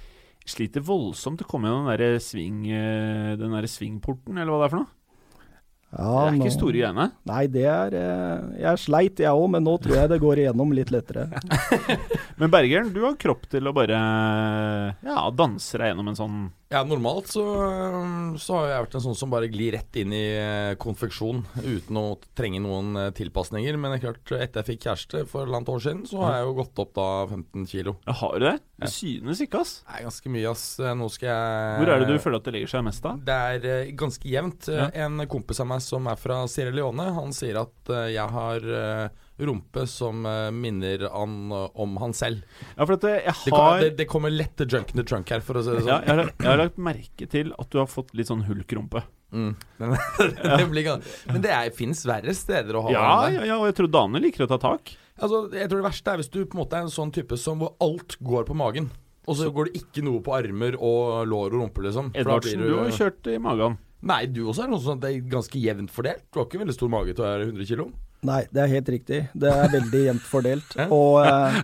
sliter 0.48 0.86
voldsomt 0.88 1.42
til 1.42 1.50
å 1.50 1.52
komme 1.52 1.68
gjennom 1.68 1.90
den 1.90 2.00
derre 2.00 2.24
sving, 2.24 2.62
den 2.64 3.58
der 3.58 3.68
svingporten, 3.68 4.40
eller 4.40 4.54
hva 4.56 4.62
det 4.62 4.70
er 4.70 4.72
for 4.72 4.86
noe. 4.86 4.97
Ja, 5.88 6.26
det 6.28 6.34
er 6.34 6.36
nå- 6.36 6.44
ikke 6.44 6.52
store 6.58 6.74
greiene. 6.82 7.06
Nei, 7.30 7.44
det 7.48 7.64
er 7.66 7.94
Jeg 7.96 8.60
Jeg 8.66 8.78
sleit, 8.84 9.20
jeg 9.24 9.32
òg, 9.32 9.50
men 9.54 9.64
nå 9.64 9.78
tror 9.82 9.96
jeg 9.96 10.10
det 10.12 10.20
går 10.22 10.42
igjennom 10.44 10.74
litt 10.76 10.92
lettere. 10.92 11.30
Men 12.38 12.52
Bergeren, 12.54 12.92
du 12.94 13.00
har 13.02 13.16
kropp 13.18 13.48
til 13.50 13.66
å 13.66 13.72
bare 13.74 13.98
ja, 15.02 15.24
danse 15.34 15.80
deg 15.80 15.90
gjennom 15.90 16.12
en 16.12 16.18
sånn 16.20 16.36
Ja, 16.70 16.84
normalt 16.86 17.30
så, 17.32 17.42
så 18.38 18.58
har 18.60 18.68
jeg 18.74 18.84
vært 18.84 18.96
en 19.00 19.04
sånn 19.08 19.16
som 19.18 19.32
bare 19.32 19.48
glir 19.50 19.72
rett 19.78 19.96
inn 20.02 20.12
i 20.14 20.22
eh, 20.36 20.74
konfeksjon 20.78 21.40
uten 21.64 21.98
å 21.98 22.04
trenge 22.36 22.60
noen 22.62 22.92
eh, 23.00 23.10
tilpasninger. 23.16 23.78
Men 23.80 23.94
det 23.96 24.02
er 24.02 24.04
klart, 24.10 24.34
etter 24.36 24.60
jeg 24.62 24.68
fikk 24.74 24.86
kjæreste 24.90 25.22
for 25.32 25.48
et 25.48 25.72
år 25.72 25.80
siden, 25.86 26.04
så 26.10 26.20
har 26.26 26.36
jeg 26.42 26.50
jo 26.50 26.58
gått 26.60 26.82
opp 26.84 26.92
da 27.00 27.08
15 27.32 27.66
kilo. 27.72 27.96
ja, 28.06 28.18
Har 28.20 28.36
du 28.38 28.46
det? 28.50 28.56
Det 28.84 28.92
synes 28.94 29.40
ikke, 29.42 29.64
ass. 29.64 29.72
Det 29.88 29.96
er 30.02 30.06
ganske 30.10 30.34
mye, 30.36 30.52
ass. 30.52 30.66
Eh, 30.84 30.94
Nå 31.00 31.08
skal 31.16 31.30
jeg 31.32 31.80
Hvor 31.80 31.94
er 31.96 32.04
det 32.04 32.10
du 32.12 32.20
føler 32.28 32.42
at 32.44 32.50
det 32.52 32.56
legger 32.58 32.74
seg 32.76 32.86
mest, 32.90 33.02
da? 33.08 33.16
Det 33.32 33.40
er 33.48 33.70
eh, 33.72 33.94
ganske 34.04 34.30
jevnt. 34.36 34.68
Eh, 34.70 34.84
Ja. 34.84 34.92
En 35.08 35.24
kompis 35.32 35.64
av 35.64 35.72
meg 35.72 35.77
som 35.84 36.08
er 36.10 36.20
fra 36.20 36.42
Sierra 36.52 36.74
Leone, 36.76 37.08
han 37.16 37.34
sier 37.36 37.60
at 37.62 37.92
eh, 37.94 38.12
jeg 38.16 38.34
har 38.34 38.68
eh, 38.80 39.26
rumpe 39.48 39.86
som 39.90 40.26
eh, 40.28 40.50
minner 40.56 41.08
han 41.14 41.52
om 41.52 41.98
han 42.02 42.16
selv. 42.18 42.44
Ja, 42.76 42.86
for 42.86 42.96
at 42.98 43.08
jeg 43.10 43.36
Det, 43.46 43.54
har 43.56 43.84
det, 43.84 43.92
det 44.00 44.08
kommer 44.10 44.34
lett 44.34 44.56
til 44.60 44.70
junk 44.78 44.94
in 44.94 45.02
the 45.02 45.08
trunk 45.08 45.34
her, 45.34 45.44
for 45.46 45.60
å 45.60 45.66
si 45.66 45.76
det 45.76 45.84
ja, 45.84 46.00
sånn. 46.00 46.08
jeg, 46.08 46.20
har, 46.22 46.34
jeg 46.34 46.52
har 46.52 46.62
lagt 46.64 46.82
merke 46.90 47.30
til 47.32 47.54
at 47.58 47.72
du 47.74 47.82
har 47.82 47.90
fått 47.92 48.16
litt 48.18 48.32
sånn 48.32 48.46
hulkrumpe. 48.48 49.04
Mm. 49.32 49.56
Men, 49.78 49.98
det 50.58 50.68
blir, 50.72 50.86
men 51.28 51.42
det 51.44 51.56
fins 51.76 52.06
verre 52.08 52.32
steder 52.32 52.78
å 52.80 52.86
ha 52.86 52.94
Ja, 52.94 53.08
ja, 53.28 53.42
ja, 53.50 53.58
og 53.60 53.66
jeg 53.68 53.76
tror 53.76 53.90
damene 53.92 54.22
liker 54.24 54.46
å 54.46 54.48
ta 54.48 54.56
tak. 54.62 54.94
Altså, 55.18 55.42
jeg 55.52 55.68
tror 55.68 55.82
det 55.82 55.88
verste 55.90 56.14
er 56.14 56.22
hvis 56.22 56.32
du 56.32 56.38
på 56.46 56.56
en 56.56 56.62
måte 56.62 56.78
er 56.80 56.86
en 56.86 56.94
sånn 56.94 57.12
type 57.12 57.36
som 57.42 57.60
hvor 57.60 57.74
alt 57.84 58.16
går 58.24 58.48
på 58.48 58.56
magen. 58.56 58.88
Og 59.28 59.36
så 59.36 59.50
går 59.52 59.68
det 59.68 59.82
ikke 59.82 60.06
noe 60.08 60.22
på 60.24 60.32
armer 60.38 60.78
og 60.80 61.28
lår 61.28 61.52
og 61.52 61.60
rumpe, 61.60 61.84
liksom. 61.84 62.14
Edvardsen, 62.16 62.64
du, 62.64 62.70
du 62.72 62.78
har 62.80 62.94
kjørt 62.96 63.28
i 63.28 63.36
magen. 63.44 63.76
Nei, 64.02 64.26
du 64.30 64.44
også 64.48 64.66
er 64.66 64.70
noe 64.72 64.82
sånn 64.84 65.00
at 65.00 65.06
det 65.08 65.14
er 65.16 65.30
ganske 65.32 65.58
jevnt 65.62 65.90
fordelt. 65.94 66.24
Du 66.32 66.40
har 66.40 66.46
ikke 66.50 66.62
veldig 66.62 66.76
stor 66.78 66.92
mage 66.94 67.16
til 67.18 67.26
å 67.26 67.30
være 67.32 67.48
100 67.50 67.70
kilo. 67.72 67.88
Nei, 68.28 68.42
det 68.54 68.62
er 68.64 68.72
helt 68.72 68.90
riktig. 68.90 69.22
Det 69.38 69.50
er 69.54 69.72
veldig 69.74 70.02
jevnt 70.08 70.26
fordelt. 70.30 70.76
Og 70.94 71.22
eh, 71.26 71.62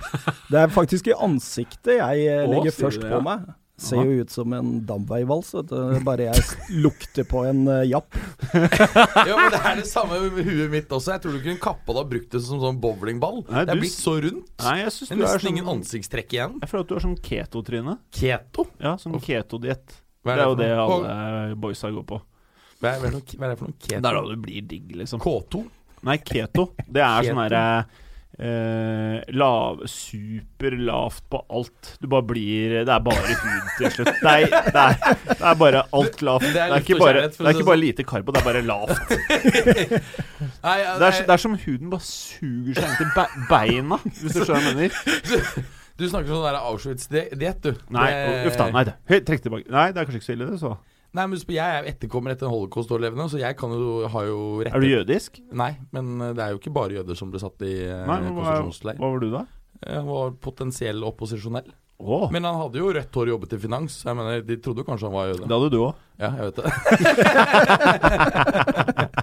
det 0.53 0.63
er 0.65 0.73
faktisk 0.73 1.09
i 1.11 1.17
ansiktet 1.17 1.97
jeg 1.99 2.25
eh, 2.29 2.45
Å, 2.45 2.49
legger 2.51 2.73
sier 2.73 2.79
du 2.79 2.85
først 2.87 3.05
det, 3.05 3.11
på 3.13 3.21
meg. 3.25 3.51
Ser 3.83 4.05
jo 4.05 4.21
ut 4.21 4.29
som 4.29 4.53
en 4.53 4.67
damveivals, 4.85 5.47
vet 5.57 5.71
du. 5.71 5.95
Bare 6.05 6.27
jeg 6.27 6.43
s- 6.45 6.69
lukter 6.77 7.25
på 7.27 7.41
en 7.49 7.63
uh, 7.67 7.79
japp. 7.89 8.13
Ja, 8.53 9.33
men 9.33 9.49
Det 9.51 9.59
er 9.65 9.79
det 9.81 9.87
samme 9.89 10.19
med 10.29 10.45
huet 10.45 10.69
mitt 10.71 10.93
også. 10.93 11.15
Jeg 11.15 11.23
tror 11.23 11.33
du 11.33 11.41
kunne 11.41 11.59
kappa 11.61 11.95
det 11.97 12.03
og 12.05 12.11
brukt 12.13 12.29
det 12.37 12.41
som 12.45 12.61
sånn 12.61 12.77
bowlingball. 12.83 13.41
Nei, 13.49 13.63
det 13.65 13.73
er 13.73 13.81
du 13.81 13.83
blitt 13.83 13.97
så 13.97 14.13
rundt. 14.23 14.53
Nei, 14.61 14.75
jeg 14.83 14.93
syns 14.93 15.09
Det 15.09 15.17
du 15.17 15.17
er 15.17 15.25
er 15.25 15.25
nesten 15.25 15.41
sånn 15.47 15.51
ingen 15.55 15.71
ansiktstrekk 15.73 16.37
igjen. 16.37 16.55
Jeg 16.61 16.69
føler 16.71 16.85
at 16.85 16.91
du 16.91 16.95
har 16.99 17.05
sånn 17.07 17.17
keto-tryne. 17.27 17.97
Keto? 18.13 18.67
Ja, 18.85 18.93
sånn 19.01 19.17
keto-diett. 19.25 19.97
Hva 20.23 20.35
Det 20.35 20.39
er 20.39 20.45
jo 20.47 20.53
for 20.53 20.61
det 20.63 20.69
noe? 20.77 21.09
alle 21.15 21.55
boysa 21.59 21.91
går 21.91 22.05
på. 22.13 22.21
Hva 22.83 22.93
er, 22.93 22.99
hva 22.99 23.07
er 23.07 23.11
det 23.11 23.11
for 23.11 23.17
noe- 23.17 23.37
hva 23.39 23.45
er 23.45 23.49
det 23.53 23.59
for 23.59 23.67
noe 23.67 23.77
Det 23.87 23.97
er 23.99 24.01
da 24.07 24.21
du 24.29 24.35
blir 24.43 24.61
digg, 24.67 24.95
liksom. 24.95 25.19
K2? 25.23 25.63
Nei, 26.03 26.17
keto. 26.19 26.69
Det 26.87 27.01
er 27.03 27.29
sånn 27.29 27.37
Keto. 27.37 27.49
derre 27.53 27.85
eh, 28.43 29.19
lav, 29.37 29.83
superlavt 29.87 31.21
på 31.29 31.39
alt. 31.53 31.91
Du 32.01 32.07
bare 32.11 32.25
blir 32.27 32.73
Det 32.83 32.89
er 32.91 32.99
bare 33.05 33.21
hud 33.29 33.69
til 33.77 33.91
slutt. 33.93 34.09
Det 34.19 34.33
er, 34.33 34.47
det 34.49 34.83
er, 34.83 35.17
det 35.29 35.37
er 35.51 35.55
bare 35.61 35.83
alt 35.93 36.21
lavt. 36.25 36.41
Det 36.47 36.53
Det 36.53 36.59
er 36.59 36.65
er, 36.65 36.73
luft 36.73 36.89
ikke 36.89 36.95
og 36.97 37.03
bare, 37.05 37.13
kjærlighet, 37.13 37.35
for 37.37 37.43
å 37.43 37.45
det 37.45 37.49
er 37.49 37.53
si 37.53 37.59
ikke 37.61 37.69
bare 37.69 37.81
lite 37.83 38.03
karbo, 38.09 38.31
det 38.31 38.41
er 38.41 38.47
bare 38.49 38.63
lavt. 38.67 38.97
Nei, 40.63 40.77
Det 40.99 41.07
er, 41.07 41.21
det 41.27 41.33
er 41.37 41.43
som 41.45 41.55
huden 41.63 41.93
bare 41.93 42.07
suger 42.07 42.73
seg 42.79 42.89
inn 42.89 42.99
til 42.99 43.13
be 43.15 43.25
beina, 43.49 43.99
hvis 44.09 44.33
du 44.33 44.43
skjønner 44.43 44.61
hva 44.63 44.67
jeg 44.67 44.75
mener. 44.81 45.63
du 45.97 46.07
snakker 46.09 46.27
sånn 46.31 46.45
der 46.47 46.57
Auschwitz-diett, 46.59 47.61
du. 47.61 47.73
Nei, 47.93 48.07
Det- 48.11 48.47
uff 48.49 48.57
da. 48.57 48.71
Nei, 48.71 48.83
det. 48.83 48.95
Høy, 49.09 49.19
trekk 49.27 49.41
tilbake. 49.45 49.69
Nei, 49.69 49.91
det 49.91 50.01
er 50.01 50.05
kanskje 50.09 50.19
ikke 50.21 50.29
så 50.29 50.35
ille, 50.37 50.49
det, 50.51 50.59
så. 50.59 50.77
Nei, 51.13 51.27
men 51.29 51.37
Jeg 51.37 51.57
er 51.61 51.83
etterkommer 51.91 52.31
etter 52.33 52.47
en 52.47 52.53
holocaust-overlevende, 52.55 53.29
så 53.29 53.37
jeg 53.37 53.55
kan 53.55 53.69
jo, 53.69 54.07
har 54.09 54.25
jo 54.25 54.63
rett 54.65 54.73
Er 54.73 54.79
du 54.81 54.87
jødisk? 54.89 55.37
Nei, 55.53 55.77
men 55.93 56.09
eh, 56.21 56.33
det 56.33 56.41
er 56.41 56.49
jo 56.55 56.57
ikke 56.57 56.73
bare 56.73 56.89
jøder 56.97 57.15
som 57.15 57.29
ble 57.29 57.39
satt 57.39 57.61
i 57.61 57.85
eh, 57.85 58.01
Nei, 58.07 58.17
hva, 58.25 58.33
konsentrasjonsleir. 58.33 58.97
hva 58.97 59.11
var 59.13 59.19
du, 59.21 59.29
da? 59.31 59.45
Han 59.85 60.07
var 60.07 60.31
potensiell 60.41 61.03
opposisjonell. 61.05 61.69
Oh. 61.99 62.25
Men 62.33 62.43
han 62.43 62.55
hadde 62.57 62.79
jo 62.81 62.89
rødt 62.91 63.13
hår 63.13 63.27
og 63.29 63.33
jobbet 63.35 63.53
i 63.53 63.57
finans. 63.61 64.03
Jeg 64.03 64.15
mener, 64.17 64.41
De 64.41 64.57
trodde 64.57 64.81
jo 64.81 64.87
kanskje 64.89 65.05
han 65.07 65.13
var 65.13 65.27
jøde. 65.29 65.45
det 65.47 65.53
hadde 65.53 65.69
du 65.71 65.77
òg. 65.85 65.93
Ja, 66.19 66.29
jeg 66.33 66.43
vet 66.49 66.55
det. 66.57 66.65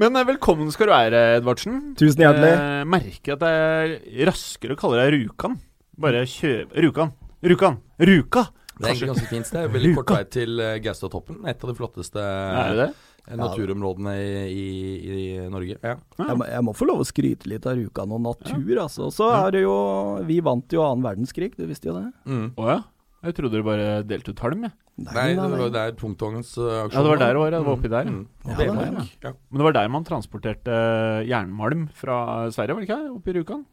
Men 0.00 0.16
eh, 0.18 0.26
velkommen 0.28 0.70
skal 0.74 0.88
du 0.88 0.94
være, 0.94 1.22
Edvardsen. 1.38 1.78
Tusen 1.98 2.24
hjertelig. 2.24 2.50
Jeg 2.54 2.90
merker 2.94 3.36
at 3.36 3.42
det 3.44 3.54
er 3.54 4.28
raskere 4.30 4.76
å 4.76 4.80
kalle 4.80 5.00
deg 5.00 5.14
Rjukan. 5.16 5.56
Bare 6.00 6.24
kjøp 6.28 6.74
Rjukan. 6.84 7.14
Rjukan. 7.44 7.80
Ruka! 8.00 8.46
Det 8.74 8.88
er 8.88 8.90
egentlig 8.90 9.10
ganske 9.12 9.30
fint 9.30 9.46
sted. 9.46 9.66
Veldig 9.70 9.90
kort 10.00 10.12
vei 10.16 10.22
til 10.34 10.58
uh, 10.58 10.76
Gaustatoppen. 10.82 11.42
Et 11.50 11.60
av 11.60 11.70
de 11.70 11.74
flotteste 11.78 12.22
Er 12.22 12.78
det 12.78 12.86
eh, 12.88 13.36
naturområdene 13.38 14.14
i, 14.18 14.64
i, 14.64 15.18
i 15.18 15.44
Norge. 15.52 15.76
Ja. 15.78 15.94
Jeg 16.18 16.38
må, 16.40 16.48
jeg 16.50 16.66
må 16.66 16.74
få 16.74 16.88
lov 16.90 17.04
å 17.04 17.06
skryte 17.06 17.50
litt 17.52 17.68
av 17.70 17.78
Rjukan 17.78 18.16
og 18.16 18.24
natur, 18.24 18.72
altså. 18.82 19.12
Så 19.14 19.28
er 19.30 19.54
det 19.54 19.62
jo 19.66 19.76
Vi 20.26 20.40
vant 20.44 20.74
jo 20.74 20.82
annen 20.86 21.06
verdenskrig, 21.06 21.52
du 21.58 21.68
visste 21.70 21.92
jo 21.92 21.98
det? 22.00 22.08
Mm. 22.26 22.48
oh, 22.58 22.70
ja. 22.72 22.80
Jeg 23.24 23.38
trodde 23.38 23.56
dere 23.56 23.68
bare 23.68 23.92
delte 24.08 24.34
ut 24.34 24.42
halm, 24.44 24.66
jeg. 24.66 24.74
Nei, 24.94 25.30
det 25.34 25.58
var 25.58 25.70
der 25.74 25.94
tungtvognens 25.98 26.52
uh, 26.54 26.84
aksjon 26.84 26.94
Ja, 26.94 27.02
det 27.02 27.10
var 27.10 27.18
der 27.18 27.32
det 27.34 27.40
var. 27.42 27.50
Det 27.50 27.60
var 27.66 27.74
oppi 27.74 27.88
der. 27.90 28.04
ja. 28.06 28.10
Mm. 28.14 28.26
Ja, 28.46 28.54
Det 28.54 28.66
var 28.68 28.76
var 28.76 29.08
ja. 29.24 29.32
Men 29.50 29.58
det 29.58 29.64
var 29.66 29.72
der 29.74 29.88
man 29.90 30.04
transporterte 30.06 30.70
eh, 30.70 31.26
jernmalm 31.26 31.88
fra 31.98 32.18
Sverige, 32.54 32.76
var 32.76 32.84
det 32.84 32.88
ikke? 32.88 33.00
Oppi 33.16 33.34
Rjukan? 33.34 33.64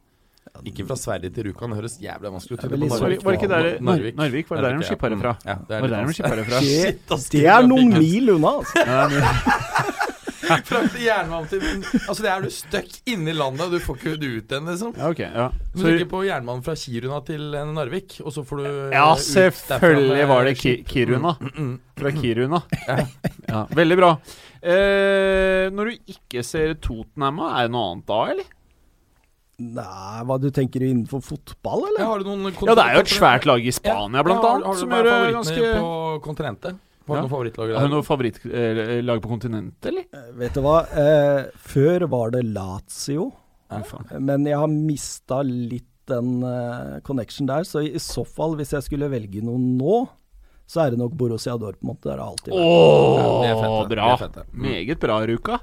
Ikke 0.65 0.83
fra 0.89 0.97
Sverige 0.97 1.29
til 1.29 1.45
Rjukan, 1.45 1.69
det 1.69 1.77
høres 1.77 1.99
jævlig 2.01 2.31
vanskelig 2.33 2.57
ut. 2.57 2.63
Var, 2.65 2.77
Narvik. 2.77 3.19
det- 3.19 3.25
var 3.25 3.37
ikke 3.37 3.51
der 3.51 3.67
Narvik. 3.81 4.15
Narvik? 4.17 4.49
Var 4.49 4.57
det 4.57 4.65
der 4.65 4.77
de 4.77 4.83
skippa 4.89 5.09
herfra? 5.09 5.35
fra? 5.37 5.51
Ja, 5.51 5.55
det 5.67 5.75
er 5.75 5.81
Var 5.81 5.87
det 5.87 5.97
er 5.97 7.13
ass, 7.13 7.29
det 7.29 7.45
er 7.45 7.67
noen 7.69 7.93
mil 7.93 8.33
unna, 8.35 8.57
altså. 8.57 10.07
Ja, 10.61 10.65
Frakte 10.67 11.01
jernmalm 11.03 11.47
til 11.51 11.63
Altså, 12.07 12.21
det 12.25 12.29
er 12.33 12.45
du 12.45 12.49
stuck 12.53 12.91
inne 13.13 13.31
i 13.31 13.35
landet, 13.37 13.63
og 13.67 13.71
du 13.75 13.79
får 13.83 13.97
ikke 13.99 14.13
det 14.21 14.29
ut 14.35 14.51
igjen, 14.55 14.69
liksom. 14.71 14.93
ja, 14.97 15.09
okay, 15.13 15.29
Ja. 15.33 15.47
Du 15.73 15.79
Så, 15.81 15.87
ligger 15.87 16.09
på 16.11 16.21
jernmalm 16.27 16.61
fra 16.65 16.75
Kiruna 16.75 17.19
til 17.27 17.53
eh, 17.55 17.71
Narvik, 17.77 18.17
og 18.25 18.33
så 18.35 18.43
får 18.47 18.61
du 18.63 18.69
eh, 18.69 18.95
ja, 18.97 19.05
selvfølgelig 19.15 20.27
var 20.33 20.47
det 20.49 20.55
Ki. 20.59 20.73
Kiruna. 20.87 21.35
Mm, 21.41 21.51
mm. 21.57 21.75
Fra 22.01 22.11
Kiruna. 22.17 22.61
Ja, 23.51 23.65
veldig 23.75 23.97
bra. 23.99 24.11
Eh, 24.63 25.67
når 25.73 25.89
du 25.91 26.11
ikke 26.13 26.43
ser 26.45 26.75
Tottenhamma, 26.79 27.49
er 27.59 27.67
det 27.67 27.73
noe 27.75 27.91
annet 27.91 28.05
da, 28.11 28.19
eller? 28.35 28.51
Nei, 29.61 30.21
hva 30.25 30.37
du 30.41 30.47
tenker 30.53 30.81
innenfor 30.87 31.21
fotball, 31.21 31.83
Ja, 31.83 31.89
eller? 31.91 32.05
har 32.09 32.21
du 32.23 32.29
noen 32.31 32.47
Ja, 32.49 32.73
det 32.79 32.85
er 32.85 32.95
jo 32.97 33.01
et 33.03 33.11
svært 33.13 33.45
lag 33.45 33.61
i 33.61 33.73
Spania, 33.75 34.23
blant 34.25 34.41
Ja, 34.41 34.47
har- 34.47 34.55
annet, 34.55 34.65
har 34.65 34.73
du 34.73 34.79
som 34.79 34.89
gjør 34.95 35.03
det 35.05 35.11
favorittene 35.11 35.35
ganske 35.37 35.73
på 35.77 36.21
kontinentet? 36.25 36.79
Har 37.07 37.15
du 37.15 37.17
Ja. 37.17 37.21
noen 37.25 37.31
favorittlag 37.31 37.73
Har 37.75 37.87
du 37.87 37.93
noe 37.95 38.03
favorittlag 38.05 39.21
på 39.23 39.29
kontinentet, 39.31 39.85
eller? 39.89 40.05
Eh, 40.13 40.31
Vet 40.37 40.53
du 40.53 40.61
hva, 40.61 40.75
eh, 40.91 41.49
før 41.57 42.07
var 42.09 42.31
det 42.31 42.43
Lazio, 42.53 43.31
Ja. 43.71 43.81
men 44.19 44.45
jeg 44.45 44.55
har 44.57 44.67
mista 44.67 45.41
litt 45.43 45.87
den 46.07 46.41
eh, 46.43 46.99
connection 47.01 47.47
der, 47.47 47.63
så 47.63 47.81
i, 47.83 47.93
i 47.95 47.99
så 47.99 48.25
fall, 48.27 48.55
hvis 48.57 48.71
jeg 48.75 48.83
skulle 48.83 49.09
velge 49.09 49.41
noen 49.41 49.77
nå, 49.77 50.07
så 50.67 50.85
er 50.85 50.91
det 50.91 50.99
nok 50.99 51.13
Borussia 51.19 51.57
Dortmund. 51.59 51.99
Det 52.01 52.11
har 52.11 52.19
alltid 52.23 52.53
vært. 52.53 52.63
Ja, 53.19 53.41
det 53.41 53.49
er 53.51 53.61
fett, 53.61 53.89
bra. 53.91 54.15
Det 54.17 54.37
er. 54.37 54.45
Mm. 54.53 54.61
Meget 54.65 54.99
bra, 54.99 55.19
Ruka. 55.27 55.59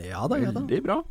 Ja 0.00 0.26
da, 0.28 0.36
ja 0.38 0.50
da. 0.52 0.60
Veldig 0.60 0.82
bra. 0.84 1.02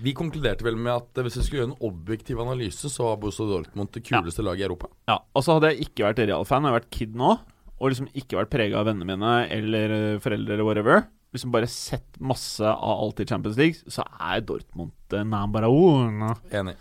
Vi 0.00 0.12
konkluderte 0.14 0.62
vel 0.62 0.76
med 0.78 0.92
at 0.94 1.18
eh, 1.18 1.24
hvis 1.26 1.36
vi 1.40 1.42
skulle 1.42 1.62
gjøre 1.64 1.72
en 1.72 1.88
objektiv 1.90 2.38
analyse, 2.40 2.86
så 2.90 3.08
var 3.08 3.16
Borussia 3.18 3.46
Dortmund 3.50 3.90
det 3.92 4.04
kuleste 4.06 4.44
laget 4.46 4.60
i 4.62 4.66
Europa. 4.68 4.86
Ja, 5.10 5.18
og 5.34 5.42
så 5.42 5.56
hadde 5.58 5.72
jeg 5.74 5.88
ikke 5.88 6.06
vært 6.06 6.22
Real-fan, 6.28 6.62
jeg 6.62 6.70
har 6.72 6.78
vært 6.80 6.90
kid 6.94 7.14
nå, 7.18 7.32
og 7.78 7.92
liksom 7.92 8.10
ikke 8.18 8.40
vært 8.40 8.52
prega 8.52 8.80
av 8.80 8.88
vennene 8.90 9.06
mine 9.06 9.34
eller 9.54 9.94
eh, 9.94 10.20
foreldre 10.22 10.56
eller 10.56 10.66
whatever. 10.66 11.06
Liksom 11.34 11.52
bare 11.52 11.68
sett 11.70 12.18
masse 12.24 12.64
av 12.64 13.04
alt 13.04 13.20
i 13.22 13.26
Champions 13.28 13.58
League, 13.60 13.92
så 13.92 14.06
er 14.18 14.42
Dortmund 14.48 14.94
number 15.28 15.68
one. 15.68 16.34
Enig. 16.50 16.74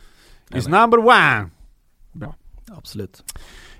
Is 0.55 0.69
number 0.71 1.03
one! 1.03 1.51
Absolutt. 2.75 3.21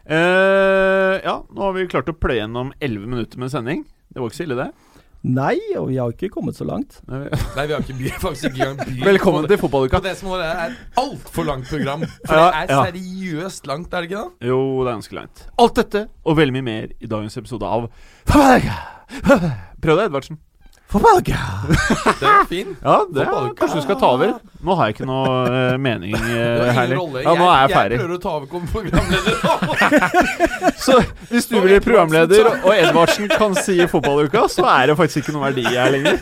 Uh, 0.07 1.19
ja, 1.19 1.41
nå 1.51 1.63
har 1.63 1.73
vi 1.75 1.87
klart 1.91 2.07
å 2.11 2.15
pløye 2.15 2.39
gjennom 2.41 2.71
11 2.79 3.07
minutter 3.11 3.41
med 3.41 3.51
sending. 3.51 3.83
Det 4.07 4.21
var 4.21 4.31
ikke 4.31 4.39
så 4.39 4.45
ille, 4.47 4.59
det. 4.59 4.69
Nei, 5.23 5.57
og 5.75 5.87
vi 5.89 5.97
har 5.97 6.11
ikke 6.13 6.29
kommet 6.31 6.55
så 6.55 6.63
langt. 6.67 6.99
Nei, 7.09 7.23
Nei, 7.57 7.65
vi 7.67 7.73
har 7.73 7.81
ikke 7.81 7.95
by, 7.97 8.11
faktisk 8.21 8.45
ikke 8.51 8.67
engang 8.67 8.77
by. 8.87 8.97
Velkommen 9.09 9.41
på 9.43 9.47
til 9.47 9.55
det. 9.55 9.59
fotballuka. 9.63 9.99
Det 10.05 10.13
som 10.19 10.29
er 10.37 10.43
et 10.45 10.77
altfor 11.01 11.47
langt 11.49 11.67
program. 11.67 12.05
For 12.25 12.37
Ja, 12.37 12.45
det 12.45 12.61
er 12.61 12.73
ja. 12.75 12.83
seriøst 12.91 13.67
langt, 13.67 13.93
er 13.93 14.05
det 14.05 14.11
ikke 14.11 14.21
da? 14.23 14.47
Jo, 14.53 14.59
det 14.85 14.91
er 14.91 14.99
ganske 15.01 15.17
langt. 15.17 15.45
Alt 15.59 15.75
dette 15.81 16.05
og 16.23 16.37
veldig 16.37 16.53
mye 16.59 16.67
mer 16.69 16.93
i 17.01 17.09
dagens 17.11 17.37
episode 17.41 17.65
av. 17.67 17.89
Prøv 18.27 19.97
det, 19.97 20.05
Edvardsen. 20.07 20.39
Det 22.21 22.27
er 22.27 22.45
fin. 22.47 22.69
Ja, 22.79 23.01
det 23.11 23.25
er, 23.25 23.49
kanskje 23.59 23.81
du 23.81 23.83
skal 23.83 23.97
ta 23.99 24.07
over. 24.15 24.29
Nå 24.63 24.75
har 24.79 24.87
jeg 24.87 24.95
ikke 24.95 25.07
noe 25.09 25.33
eh, 25.51 25.73
mening 25.83 26.13
Det 26.15 26.21
uh, 26.21 26.61
var 26.61 26.71
her. 26.77 26.85
ingen 26.87 27.01
rolle. 27.01 27.23
Ja, 27.25 27.33
nå 27.35 27.47
er 27.47 27.57
jeg 27.57 27.67
jeg 27.67 27.75
ferdig. 27.75 27.97
prøver 27.99 28.13
å 28.15 28.21
ta 28.23 28.31
over 28.37 28.47
som 28.47 28.63
programleder. 28.71 29.35
Så 30.87 30.95
hvis 31.33 31.49
du 31.51 31.57
blir 31.59 31.83
programleder 31.83 32.49
og 32.61 32.71
Edvardsen 32.71 33.27
kan 33.33 33.57
si 33.59 33.75
fotballuka, 33.91 34.45
så 34.51 34.63
er 34.77 34.87
det 34.91 34.97
faktisk 35.01 35.25
ikke 35.25 35.35
noe 35.35 35.49
verdi 35.49 35.65
her 35.67 35.91
lenger. 35.91 36.21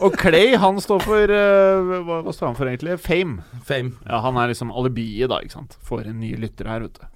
Og 0.00 0.14
Clay, 0.20 0.54
han 0.62 0.78
står 0.80 1.02
for 1.04 1.34
eh, 1.34 1.90
hva, 2.06 2.20
hva 2.22 2.36
står 2.36 2.52
han 2.52 2.58
for 2.60 2.70
egentlig? 2.70 2.94
Fame. 3.02 3.42
Fame. 3.66 3.96
Ja, 4.06 4.22
Han 4.22 4.38
er 4.38 4.52
liksom 4.54 4.70
alibiet, 4.70 5.32
da, 5.32 5.42
ikke 5.42 5.58
sant. 5.58 5.74
For 5.84 6.06
en 6.06 6.22
ny 6.22 6.36
lytter 6.38 6.70
her, 6.70 6.86
vet 6.86 7.02
du. 7.02 7.06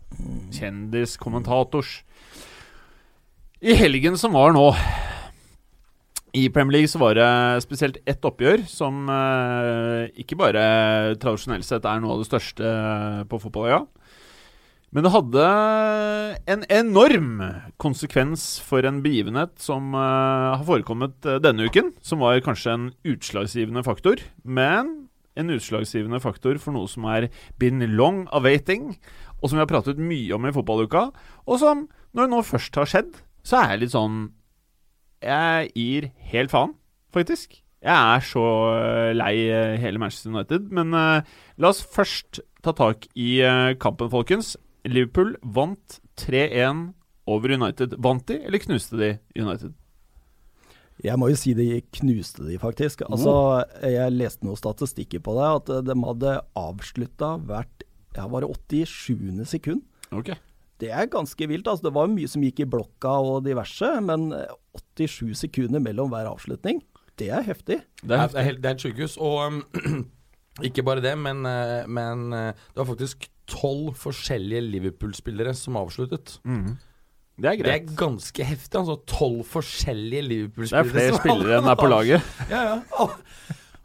Kjendis, 0.59 1.15
kommentators. 1.23 2.01
I 3.65 3.79
helgen 3.79 4.19
som 4.21 4.35
var 4.37 4.53
nå 4.57 4.73
i 6.35 6.49
Premier 6.51 6.81
League 6.81 6.91
så 6.91 6.99
var 6.99 7.15
det 7.15 7.63
spesielt 7.63 8.01
ett 8.11 8.25
oppgjør 8.27 8.65
som 8.67 9.07
eh, 9.13 10.11
ikke 10.19 10.39
bare 10.41 10.65
tradisjonelt 11.23 11.67
sett 11.67 11.87
er 11.87 12.03
noe 12.03 12.17
av 12.17 12.25
det 12.25 12.29
største 12.29 12.73
på 13.31 13.39
fotballøya. 13.45 13.85
Men 14.95 15.07
det 15.07 15.11
hadde 15.11 15.47
en 16.55 16.67
enorm 16.71 17.31
konsekvens 17.83 18.61
for 18.63 18.87
en 18.87 19.01
begivenhet 19.03 19.57
som 19.63 19.95
eh, 19.95 20.51
har 20.59 20.67
forekommet 20.67 21.27
eh, 21.27 21.41
denne 21.43 21.67
uken. 21.67 21.91
Som 22.03 22.23
var 22.23 22.43
kanskje 22.47 22.75
en 22.77 22.85
utslagsgivende 23.15 23.83
faktor. 23.87 24.23
Men 24.43 24.95
en 25.39 25.51
utslagsgivende 25.51 26.23
faktor 26.23 26.61
for 26.63 26.75
noe 26.75 26.91
som 26.91 27.07
er 27.11 27.27
been 27.59 27.83
long 27.99 28.25
awaiting, 28.35 28.93
og 29.41 29.51
som 29.51 29.59
vi 29.59 29.65
har 29.65 29.71
pratet 29.71 29.99
mye 29.99 30.31
om 30.37 30.47
i 30.47 30.55
fotballuka. 30.55 31.09
Og 31.47 31.59
som, 31.63 31.89
når 32.15 32.27
det 32.27 32.35
nå 32.37 32.47
først 32.47 32.79
har 32.79 32.91
skjedd, 32.91 33.19
så 33.43 33.59
er 33.61 33.75
jeg 33.75 33.83
litt 33.83 33.95
sånn 33.97 34.19
Jeg 35.23 35.71
gir 35.77 36.09
helt 36.33 36.53
faen, 36.53 36.75
faktisk. 37.15 37.61
Jeg 37.85 38.17
er 38.17 38.25
så 38.25 38.45
eh, 38.73 39.13
lei 39.13 39.35
eh, 39.53 39.77
hele 39.81 40.01
Manchester 40.01 40.33
United. 40.33 40.71
Men 40.73 40.97
uh, 40.97 41.21
la 41.61 41.71
oss 41.71 41.83
først 41.85 42.41
ta 42.65 42.73
tak 42.73 43.05
i 43.13 43.43
uh, 43.45 43.77
kampen, 43.77 44.09
folkens. 44.13 44.55
Liverpool 44.89 45.35
vant 45.45 45.99
3-1 46.21 46.95
over 47.29 47.53
United. 47.53 47.99
Vant 48.05 48.25
de, 48.29 48.39
eller 48.41 48.63
knuste 48.65 49.01
de 49.01 49.11
United? 49.37 49.75
Jeg 51.05 51.19
må 51.21 51.29
jo 51.29 51.37
si 51.37 51.53
de 51.59 51.83
knuste 51.99 52.47
de, 52.47 52.57
faktisk. 52.63 53.03
Altså, 53.11 53.65
Jeg 53.83 54.15
leste 54.15 54.47
noen 54.47 54.61
statistikker 54.61 55.21
på 55.25 55.35
det, 55.37 55.49
at 55.59 55.73
de 55.89 55.97
hadde 56.07 56.37
avslutta 56.57 57.35
hvert 57.45 57.85
ja, 58.15 58.29
var 58.31 58.45
det 58.45 58.55
87. 58.55 59.45
sekund. 59.51 59.83
Ok. 60.15 60.31
Det 60.83 60.91
er 60.91 61.07
ganske 61.07 61.47
vilt. 61.49 61.69
altså 61.71 61.87
Det 61.89 61.95
var 61.95 62.11
mye 62.11 62.29
som 62.31 62.43
gikk 62.43 62.65
i 62.65 62.69
blokka 62.69 63.13
og 63.23 63.45
diverse, 63.47 63.93
men 64.03 64.33
87 64.99 65.35
sekunder 65.45 65.83
mellom 65.83 66.11
hver 66.11 66.27
avslutning, 66.33 66.83
det 67.19 67.29
er 67.31 67.45
heftig. 67.47 67.79
Det 68.03 68.17
er 68.19 68.33
det 68.33 68.41
er, 68.43 68.57
det 68.59 68.67
er 68.71 68.75
et 68.75 68.83
sykehus. 68.83 69.15
Og 69.23 69.37
um, 69.47 69.61
ikke 70.67 70.83
bare 70.87 71.03
det, 71.05 71.15
men, 71.19 71.45
eh, 71.47 71.87
men 71.87 72.33
eh, 72.35 72.51
det 72.75 72.81
var 72.83 72.89
faktisk 72.91 73.29
tolv 73.51 73.93
forskjellige 74.01 74.65
Liverpool-spillere 74.73 75.55
som 75.55 75.77
avsluttet. 75.79 76.39
Mhm. 76.45 76.75
Det 77.35 77.49
er 77.51 77.57
Det 77.67 77.73
er 77.73 77.97
ganske 77.99 78.45
heftig. 78.47 78.79
altså 78.79 78.95
Tolv 79.11 79.41
forskjellige 79.51 80.23
Liverpool-spillere. 80.23 80.85
Det 80.87 80.95
er 80.95 81.11
flere 81.11 81.19
spillere 81.19 81.57
enn 81.59 81.71
er 81.73 81.79
på 81.81 81.89
laget. 81.97 82.23
Ja, 82.51 82.61
ja. 82.69 83.09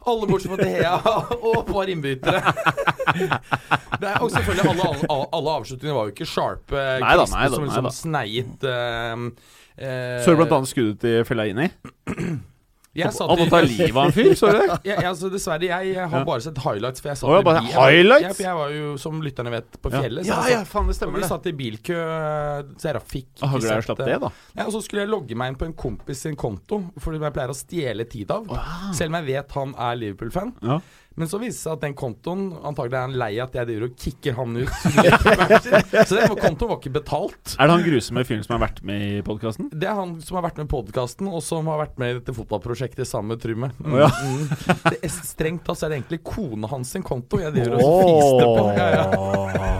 Alle, 0.08 0.26
bortsett 0.30 0.52
fra 0.54 0.64
Thea 0.64 0.94
og 1.50 1.66
par 1.68 1.90
innbyttere. 1.92 2.40
Det 4.00 4.08
er, 4.08 4.16
og 4.22 4.30
selvfølgelig 4.32 4.70
alle, 4.70 4.86
alle, 5.12 5.26
alle 5.36 5.56
avslutningene 5.60 5.96
var 5.98 6.08
jo 6.08 6.14
ikke 6.14 6.28
sharpe 6.28 6.78
eh, 6.78 7.00
Nei 7.02 7.16
da, 7.20 7.26
nei 7.28 7.42
da, 7.44 7.50
som 7.52 7.64
nei 7.64 7.68
liksom 7.68 7.88
da. 7.88 7.92
sneiet 7.92 8.64
uh, 8.64 9.26
uh, 9.76 10.22
Så 10.24 10.32
du 10.32 10.40
blant 10.40 10.54
annet 10.56 10.72
skuddet 10.72 11.02
til 11.04 11.26
Fellaini? 11.28 11.68
Jeg 12.94 13.12
satt 13.14 13.28
Han 13.30 13.38
må 13.38 13.44
ta 13.48 13.60
livet 13.62 13.94
av 13.96 14.06
en 14.08 14.12
fyr, 14.12 14.32
så 14.34 14.48
du 14.50 14.56
det? 14.58 14.66
jeg, 14.88 14.96
jeg, 14.96 15.04
altså, 15.06 15.28
dessverre, 15.30 15.62
jeg, 15.68 15.92
jeg 15.94 16.08
har 16.10 16.24
bare 16.26 16.42
sett 16.42 16.58
highlights. 16.58 17.00
For 17.04 17.08
jeg 17.12 17.20
satt 17.20 17.28
Å, 17.30 17.34
ja, 17.36 17.40
i 17.40 17.46
bare 17.46 17.60
bil- 17.62 17.70
jeg 17.70 17.78
highlights? 17.78 18.24
Ja, 18.26 18.32
for 18.34 18.42
jeg 18.48 18.56
var 18.60 18.72
jo, 18.74 18.88
som 18.98 19.20
lytterne 19.22 19.52
vet, 19.54 19.78
på 19.80 19.92
Ja. 19.94 20.00
fjellet. 20.02 20.24
så 20.26 20.32
Ja, 20.32 20.38
jeg 20.42 20.52
ja, 20.56 20.58
satt- 20.64 20.72
faen, 20.72 20.86
det 20.90 20.94
og 20.94 20.98
stemmer 20.98 21.14
vi 21.14 21.22
det. 21.22 21.28
satt 21.30 21.46
i 21.46 21.52
bilkø, 21.60 22.00
så 22.80 22.90
jeg 22.90 23.02
fikk 23.06 23.28
ikke 23.36 23.50
Glad 23.50 23.62
jeg 23.62 23.70
sett 23.76 23.88
slapp 23.90 23.98
det. 24.02 24.06
det, 24.10 24.18
da. 24.24 24.30
Ja, 24.56 24.64
og 24.66 24.72
så 24.74 24.82
skulle 24.82 25.04
jeg 25.04 25.12
logge 25.12 25.36
meg 25.38 25.52
inn 25.52 25.60
på 25.60 25.68
en 25.70 25.76
kompis 25.86 26.24
sin 26.26 26.34
konto, 26.36 26.80
fordi 26.98 27.20
jeg 27.22 27.32
pleier 27.36 27.54
å 27.54 27.58
stjele 27.60 28.08
tid 28.10 28.30
av. 28.34 28.50
Selv 28.96 29.14
om 29.14 29.20
jeg 29.20 29.30
vet 29.36 29.52
han 29.60 29.74
er 29.78 29.94
Liverpool-fan. 30.02 30.52
Ja. 30.66 30.80
Men 31.20 31.28
så 31.28 31.36
viser 31.36 31.52
det 31.52 31.64
seg 31.66 31.74
at 31.76 31.82
den 31.84 31.94
kontoen 31.98 32.46
antagelig 32.64 32.96
er 32.96 33.02
han 33.04 33.16
lei 33.20 33.30
at 33.44 33.56
jeg 33.58 33.68
driver 33.68 33.90
og 33.90 33.96
kicker 34.00 34.36
han 34.38 34.54
ut. 34.56 34.70
så 36.08 36.16
den 36.16 36.36
kontoen 36.40 36.70
var 36.70 36.78
ikke 36.78 36.94
betalt. 36.94 37.54
Er 37.58 37.68
det 37.68 37.74
han 37.74 37.84
grusomme 37.84 38.24
fyren 38.24 38.46
som 38.46 38.56
har 38.56 38.62
vært 38.64 38.80
med 38.88 39.04
i 39.04 39.20
podkasten? 39.26 39.68
Det 39.74 39.90
er 39.90 39.98
han 39.98 40.14
som 40.24 40.38
har 40.38 40.46
vært 40.48 40.62
med 40.62 40.70
i 40.70 40.72
podkasten, 40.72 41.28
og 41.28 41.44
som 41.44 41.68
har 41.68 41.82
vært 41.82 42.00
med 42.00 42.14
i 42.14 42.18
dette 42.22 42.34
fotballprosjektet 42.36 43.08
sammen 43.08 43.34
med 43.34 43.44
Trymme. 43.44 43.68
Mm, 43.76 43.92
oh, 43.92 44.00
ja. 44.00 44.08
mm. 44.08 44.80
Det 44.88 44.96
er 44.96 45.12
Strengt 45.20 45.66
tatt 45.66 45.78
så 45.80 45.86
er 45.86 45.92
det 45.92 46.00
egentlig 46.00 46.22
kona 46.24 46.70
hans 46.70 46.94
sin 46.94 47.04
konto 47.04 47.38
jeg 47.42 47.52
driver 47.54 47.76
og 47.76 48.00
frister 48.00 48.48
på. 48.48 48.64
Ja, 48.80 48.88
ja. 48.96 49.70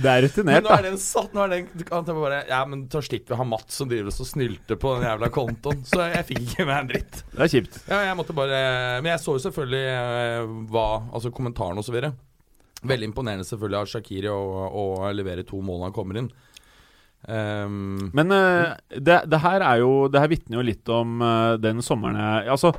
Det 0.00 0.08
er 0.10 0.22
Men 0.22 0.26
rutinert, 0.26 0.64
nå 0.64 0.70
er 0.74 0.82
da. 0.84 0.90
den 0.90 0.98
satt 1.00 1.34
Nå 1.34 1.42
er 1.44 1.52
den 1.52 1.68
du 1.72 1.82
kan 1.86 2.04
tenke 2.06 2.20
bare 2.22 2.40
Ja, 2.48 2.60
men 2.68 2.84
så 2.92 3.02
slipper 3.04 3.32
vi 3.32 3.36
å 3.36 3.40
ha 3.40 3.46
Mats 3.48 3.78
som 3.80 3.88
driver 3.90 4.12
og 4.12 4.28
snylter 4.28 4.78
på 4.80 4.92
den 4.96 5.06
jævla 5.08 5.30
kontoen. 5.32 5.82
Så 5.88 6.02
jeg 6.10 6.26
fikk 6.28 6.42
ikke 6.44 6.66
med 6.68 6.76
en 6.76 6.90
dritt. 6.90 7.20
Det 7.32 7.44
er 7.46 7.52
kjipt. 7.54 7.78
Ja, 7.90 8.00
jeg 8.08 8.18
måtte 8.18 8.36
bare 8.36 8.60
Men 9.00 9.12
jeg 9.14 9.22
så 9.24 9.36
jo 9.36 9.42
selvfølgelig 9.46 9.82
eh, 9.96 10.54
hva 10.72 10.86
Altså 11.10 11.32
kommentaren 11.34 11.78
og 11.80 11.86
så 11.86 11.94
videre. 11.94 12.14
Veldig 12.80 13.10
imponerende 13.10 13.44
selvfølgelig 13.44 13.80
av 13.80 13.90
Shakiri 13.92 14.30
å 14.32 14.84
levere 15.12 15.44
to 15.48 15.60
mål 15.60 15.82
når 15.82 15.90
han 15.90 15.96
kommer 15.96 16.20
inn. 16.20 16.30
Um, 17.28 18.08
Men 18.16 18.32
uh, 18.32 18.72
det, 18.88 19.18
det 19.28 19.40
her 19.42 19.60
er 19.60 19.82
jo 19.82 20.06
Det 20.08 20.22
her 20.22 20.30
vitner 20.32 20.56
jo 20.56 20.62
litt 20.64 20.88
om 20.88 21.18
uh, 21.20 21.58
den 21.60 21.82
sommeren 21.84 22.16
jeg 22.16 22.48
Altså 22.48 22.70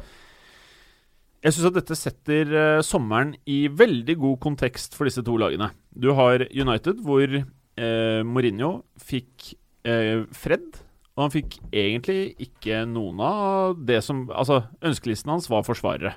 Jeg 1.46 1.54
syns 1.54 1.68
at 1.70 1.76
dette 1.78 1.98
setter 2.00 2.50
uh, 2.50 2.82
sommeren 2.82 3.36
i 3.46 3.68
veldig 3.70 4.16
god 4.24 4.40
kontekst 4.42 4.98
for 4.98 5.06
disse 5.06 5.22
to 5.28 5.38
lagene. 5.38 5.70
Du 5.94 6.10
har 6.18 6.48
United, 6.50 7.06
hvor 7.06 7.38
uh, 7.38 8.22
Mourinho 8.26 8.72
fikk 8.98 9.52
uh, 9.86 10.26
Fred. 10.34 10.82
Og 11.14 11.28
han 11.28 11.34
fikk 11.34 11.60
egentlig 11.70 12.34
ikke 12.42 12.82
noen 12.90 13.22
av 13.22 13.78
det 13.78 14.02
som 14.06 14.26
Altså, 14.34 14.64
ønskelisten 14.82 15.34
hans 15.34 15.50
var 15.54 15.66
forsvarere. 15.70 16.16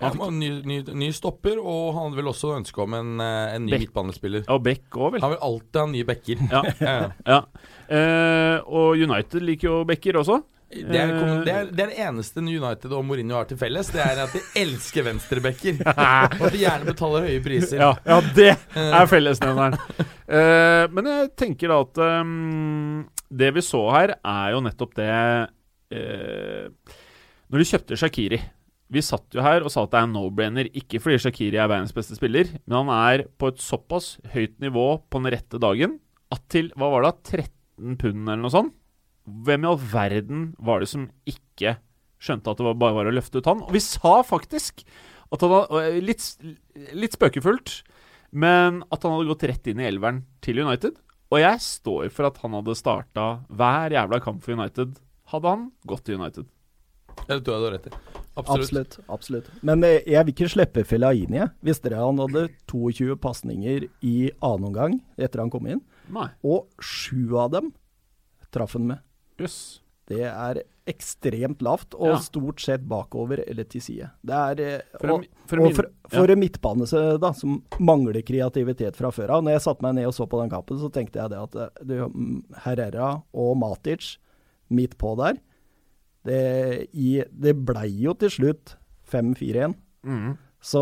Han 0.00 0.16
fikk, 0.16 0.36
ny, 0.36 0.50
ny, 0.66 0.78
ny 1.02 1.10
stopper, 1.16 1.58
og 1.60 1.90
han 1.96 2.08
hadde 2.08 2.20
vel 2.20 2.30
også 2.32 2.54
ønske 2.56 2.84
om 2.84 2.96
en, 2.96 3.12
eh, 3.20 3.56
en 3.56 3.66
ny 3.66 3.82
midtbanespiller. 3.82 4.46
og 4.48 4.62
Beck 4.64 4.96
òg, 4.96 5.16
vel. 5.16 5.24
Han 5.24 5.34
vil 5.34 5.44
alltid 5.50 5.82
ha 5.82 5.90
nye 5.90 6.08
backer. 6.08 6.46
Ja. 6.80 6.96
Ja. 7.26 7.42
Eh, 7.90 8.56
og 8.66 8.98
United 8.98 9.44
liker 9.44 9.68
jo 9.68 9.84
backer 9.88 10.18
også. 10.20 10.40
Det, 10.70 10.84
er, 10.94 11.08
det, 11.42 11.50
er, 11.50 11.70
det 11.74 11.82
er 11.82 11.88
det 11.90 11.96
eneste 11.98 12.38
United 12.38 12.92
og 12.94 13.02
Mourinho 13.02 13.34
har 13.40 13.48
til 13.50 13.58
felles. 13.58 13.88
Det 13.90 13.98
er 14.04 14.20
at 14.22 14.34
de 14.36 14.42
elsker 14.60 15.02
venstrebacker. 15.02 15.80
og 16.38 16.44
at 16.46 16.54
de 16.54 16.60
gjerne 16.60 16.86
betaler 16.86 17.26
høye 17.26 17.40
priser. 17.42 17.82
Ja, 17.82 17.90
ja 18.06 18.20
det 18.36 18.52
er 18.78 19.10
fellesnevneren. 19.10 19.74
Eh, 20.30 20.84
men 20.94 21.10
jeg 21.10 21.32
tenker 21.42 21.72
da 21.72 21.80
at 21.82 22.00
um, 22.22 23.00
det 23.42 23.50
vi 23.56 23.64
så 23.66 23.82
her, 23.96 24.14
er 24.22 24.54
jo 24.54 24.62
nettopp 24.62 24.94
det 24.98 25.10
eh, 25.10 26.94
Når 27.50 27.62
de 27.62 27.66
kjøpte 27.72 27.98
Shakiri 27.98 28.38
Vi 28.90 29.02
satt 29.06 29.36
jo 29.36 29.42
her 29.44 29.62
og 29.62 29.70
sa 29.70 29.84
at 29.86 29.92
det 29.92 30.00
er 30.00 30.08
no-brainer, 30.10 30.70
ikke 30.74 30.98
fordi 31.02 31.20
Shakiri 31.22 31.60
er 31.62 31.70
verdens 31.70 31.94
beste 31.94 32.16
spiller, 32.18 32.48
men 32.64 32.76
han 32.80 32.90
er 32.96 33.24
på 33.38 33.52
et 33.52 33.62
såpass 33.62 34.16
høyt 34.32 34.56
nivå 34.62 34.86
på 35.06 35.20
den 35.20 35.30
rette 35.36 35.60
dagen 35.62 36.00
at 36.34 36.42
til 36.50 36.72
hva 36.78 36.90
var 36.92 37.06
det, 37.06 37.14
13 37.30 37.98
pund 38.00 38.24
eller 38.24 38.42
noe 38.42 38.54
sånt? 38.54 38.74
Hvem 39.46 39.62
i 39.62 39.70
all 39.70 39.78
verden 39.92 40.42
var 40.58 40.82
det 40.82 40.90
som 40.90 41.06
ikke 41.28 41.76
skjønte 42.20 42.50
at 42.50 42.58
det 42.58 42.66
var 42.66 42.80
bare 42.80 42.96
var 42.98 43.10
å 43.10 43.14
løfte 43.14 43.38
ut 43.38 43.50
han? 43.50 43.62
Og 43.66 43.74
vi 43.76 43.82
sa 43.84 44.20
faktisk 44.26 44.82
at 45.30 45.44
han 45.44 45.54
hadde, 45.54 46.02
litt, 46.02 46.26
litt 46.96 47.14
spøkefullt, 47.14 47.80
men 48.30 48.82
at 48.90 49.06
han 49.06 49.14
hadde 49.14 49.30
gått 49.30 49.46
rett 49.50 49.70
inn 49.70 49.82
i 49.82 49.86
elveren 49.86 50.24
til 50.42 50.62
United. 50.62 50.98
Og 51.30 51.38
jeg 51.38 51.62
står 51.62 52.10
for 52.14 52.26
at 52.26 52.40
han 52.42 52.56
hadde 52.58 52.78
starta 52.78 53.26
hver 53.54 53.94
jævla 53.94 54.18
kamp 54.22 54.42
for 54.42 54.58
United, 54.58 54.98
hadde 55.30 55.54
han 55.54 55.68
gått 55.86 56.08
til 56.08 56.18
United. 56.18 56.50
Jeg 57.28 57.42
tror 57.44 57.54
jeg 57.54 57.60
du 57.60 57.68
har 57.68 57.74
rett 57.76 57.90
i. 57.90 57.94
Absolutt. 58.48 58.98
Absolutt. 58.98 59.08
absolutt. 59.08 59.50
Men 59.62 59.84
eh, 59.84 60.00
jeg 60.06 60.24
vil 60.26 60.34
ikke 60.34 60.50
slippe 60.52 60.84
Felaini. 60.88 61.44
Hvis 61.64 61.80
dere 61.84 62.00
han 62.00 62.18
hadde 62.22 62.48
22 62.70 63.16
pasninger 63.20 63.88
i 64.02 64.16
annen 64.40 64.70
omgang 64.70 64.98
etter 65.18 65.42
han 65.44 65.50
kom 65.52 65.66
inn? 65.70 65.80
Nei. 66.10 66.28
Og 66.42 66.68
sju 66.82 67.36
av 67.38 67.52
dem 67.54 67.72
traff 68.50 68.74
han 68.74 68.88
med. 68.90 68.98
Yes. 69.40 69.80
Det 70.10 70.24
er 70.26 70.62
ekstremt 70.90 71.60
lavt, 71.62 71.94
og 71.94 72.08
Ja. 72.08 72.18
stort 72.18 72.58
sett 72.60 72.82
bakover 72.88 73.44
eller 73.46 73.64
til 73.64 73.80
side. 73.80 74.10
Det 74.26 74.34
er 74.34 74.60
eh, 74.60 74.80
For, 74.98 75.10
og, 75.14 75.26
for, 75.46 75.60
og 75.60 75.74
for, 75.76 75.90
for 76.08 76.30
en 76.32 76.40
midtbane 76.40 76.86
så, 76.88 77.16
da, 77.20 77.30
som 77.32 77.60
mangler 77.78 78.20
kreativitet 78.26 78.96
fra 78.98 79.12
før 79.14 79.36
av. 79.36 79.44
Når 79.44 79.52
jeg 79.52 79.62
satte 79.68 79.82
meg 79.86 79.94
ned 79.94 80.06
og 80.10 80.14
så 80.16 80.26
på 80.26 80.40
den 80.40 80.50
kampen, 80.50 80.80
så 80.82 80.90
tenkte 80.90 81.20
jeg 81.22 81.30
det 81.30 81.38
at 81.38 81.54
eh, 81.54 81.84
du, 81.86 81.94
mm, 82.08 82.40
Herrera 82.64 83.22
og 83.32 83.56
Matic 83.60 84.16
midt 84.70 84.96
på 84.98 85.14
der 85.18 85.38
Det, 86.26 86.40
i, 86.92 87.22
det 87.32 87.54
ble 87.64 87.86
jo 88.02 88.12
til 88.20 88.32
slutt 88.34 88.74
5-4-1. 89.10 89.74
Mm. 90.04 90.34
Så 90.60 90.80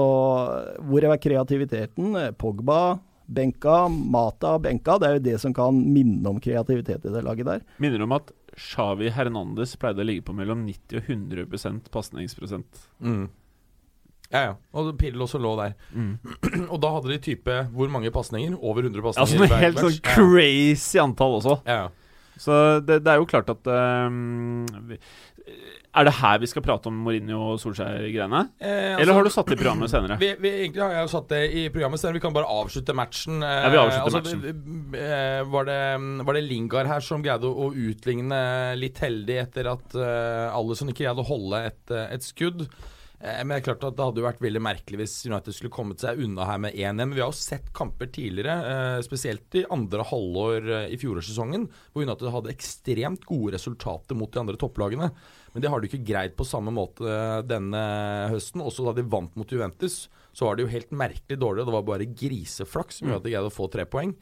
hvor 0.88 1.04
er 1.06 1.20
kreativiteten? 1.22 2.16
Pogba 2.40 2.98
benka, 3.28 3.84
Mata 3.88 4.56
benka. 4.58 4.96
Det 4.98 5.08
er 5.08 5.18
jo 5.18 5.24
det 5.28 5.36
som 5.42 5.54
kan 5.54 5.78
minne 5.94 6.26
om 6.30 6.40
kreativitet 6.42 7.04
i 7.06 7.12
det 7.14 7.22
laget 7.26 7.46
der. 7.46 7.62
Minner 7.82 8.02
om 8.06 8.16
at 8.16 8.32
Xavi 8.58 9.12
Hernandez 9.14 9.76
pleide 9.78 10.02
å 10.02 10.08
ligge 10.08 10.24
på 10.26 10.34
mellom 10.34 10.64
90 10.66 10.98
og 10.98 11.12
100 11.12 11.92
pasningsprosent. 11.94 12.88
Mm. 13.04 13.28
Ja, 14.32 14.40
ja. 14.42 14.56
Og 14.76 14.90
Pirlo 15.00 15.24
også 15.24 15.38
lå 15.40 15.54
der. 15.60 15.76
Og 16.72 16.80
da 16.82 16.90
hadde 16.96 17.14
de 17.14 17.20
type 17.30 17.54
hvor 17.72 17.92
mange 17.92 18.10
pasninger? 18.12 18.58
Over 18.58 18.88
100 18.90 18.98
Ja, 19.00 19.06
pasninger? 19.06 19.46
sånn 19.46 19.54
hver 19.54 19.64
helt 19.64 19.80
sånn? 19.84 19.94
Ja. 20.02 20.16
crazy 20.16 21.00
antall 21.00 21.38
også. 21.38 21.54
Ja, 21.68 21.78
ja. 21.86 21.88
Så 22.38 22.80
det, 22.86 23.02
det 23.04 23.12
er 23.12 23.18
jo 23.22 23.26
klart 23.28 23.50
at 23.50 23.66
ehm, 23.74 24.64
vi- 24.88 24.98
Er 25.98 26.04
det 26.04 26.12
her 26.18 26.38
vi 26.38 26.46
skal 26.46 26.62
prate 26.62 26.86
om 26.90 26.98
Mourinho 27.02 27.38
og 27.54 27.58
Solskjær-greiene? 27.58 28.42
Eh, 28.60 29.00
Eller 29.00 29.16
har 29.16 29.24
du 29.24 29.30
satt 29.32 29.48
det 29.48 29.56
i 29.56 29.60
programmet 29.62 29.90
senere? 29.90 30.18
Vi, 30.20 30.28
vi, 30.38 30.50
egentlig 30.66 30.82
har 30.84 30.92
jeg 30.92 31.06
jo 31.06 31.12
satt 31.14 31.28
det 31.32 31.40
i 31.56 31.62
programmet, 31.72 31.98
senere. 32.02 32.18
vi 32.18 32.22
kan 32.26 32.36
bare 32.36 32.50
avslutte 32.52 32.94
matchen. 32.94 33.40
Eh, 33.42 33.62
Ja, 33.64 33.70
vi 33.72 33.80
avslutter 33.80 34.18
matchen. 34.18 34.92
eh, 34.94 35.40
var, 35.48 35.64
det, 35.64 35.78
var 36.28 36.34
det 36.38 36.44
Lingard 36.44 36.86
her 36.92 37.00
som 37.00 37.24
greide 37.24 37.48
å, 37.48 37.72
utligne 37.72 38.76
litt 38.76 39.00
heldig 39.02 39.40
etter 39.46 39.72
at 39.72 39.96
uh, 39.96 40.54
Alison 40.54 40.92
ikke 40.92 41.06
greide 41.08 41.24
å 41.24 41.30
holde 41.32 41.64
et, 41.72 41.82
eh, 41.90 42.06
et 42.14 42.22
skudd? 42.28 42.68
Eh, 43.20 43.40
men 43.42 43.50
det 43.50 43.60
er 43.60 43.66
klart 43.66 43.86
at 43.86 43.96
det 43.98 44.04
hadde 44.06 44.22
jo 44.22 44.26
vært 44.28 44.42
veldig 44.44 44.62
merkelig 44.62 45.00
hvis 45.00 45.16
United 45.26 45.56
skulle 45.56 45.74
kommet 45.74 46.02
seg 46.02 46.20
unna 46.22 46.46
her 46.46 46.60
med 46.62 46.76
1-1. 46.76 47.00
Men 47.00 47.16
vi 47.16 47.22
har 47.24 47.32
jo 47.32 47.38
sett 47.38 47.72
kamper 47.76 48.10
tidligere, 48.14 48.56
eh, 48.72 49.00
spesielt 49.06 49.58
i 49.58 49.64
andre 49.74 50.06
halvår 50.06 50.70
eh, 50.76 50.86
i 50.94 51.00
fjorårssesongen, 51.00 51.66
hvor 51.92 52.06
United 52.06 52.32
hadde 52.34 52.54
ekstremt 52.54 53.26
gode 53.28 53.56
resultater 53.56 54.18
mot 54.18 54.30
de 54.32 54.42
andre 54.42 54.58
topplagene. 54.60 55.10
Men 55.52 55.64
det 55.64 55.72
har 55.72 55.80
de 55.80 55.90
ikke 55.90 56.06
greid 56.06 56.36
på 56.38 56.46
samme 56.46 56.70
måte 56.74 57.08
denne 57.48 57.82
høsten. 58.30 58.62
Også 58.62 58.84
da 58.86 58.94
de 58.94 59.06
vant 59.10 59.34
mot 59.38 59.50
Juventus, 59.50 60.06
så 60.36 60.46
var 60.46 60.54
det 60.54 60.66
jo 60.66 60.74
helt 60.74 60.92
merkelig 60.94 61.38
dårlig. 61.40 61.64
Det 61.66 61.74
var 61.74 61.88
bare 61.88 62.12
griseflaks 62.12 63.00
som 63.00 63.08
gjorde 63.08 63.24
at 63.24 63.26
de 63.26 63.32
greide 63.32 63.50
å 63.50 63.54
få 63.54 63.66
tre 63.72 63.88
poeng. 63.88 64.12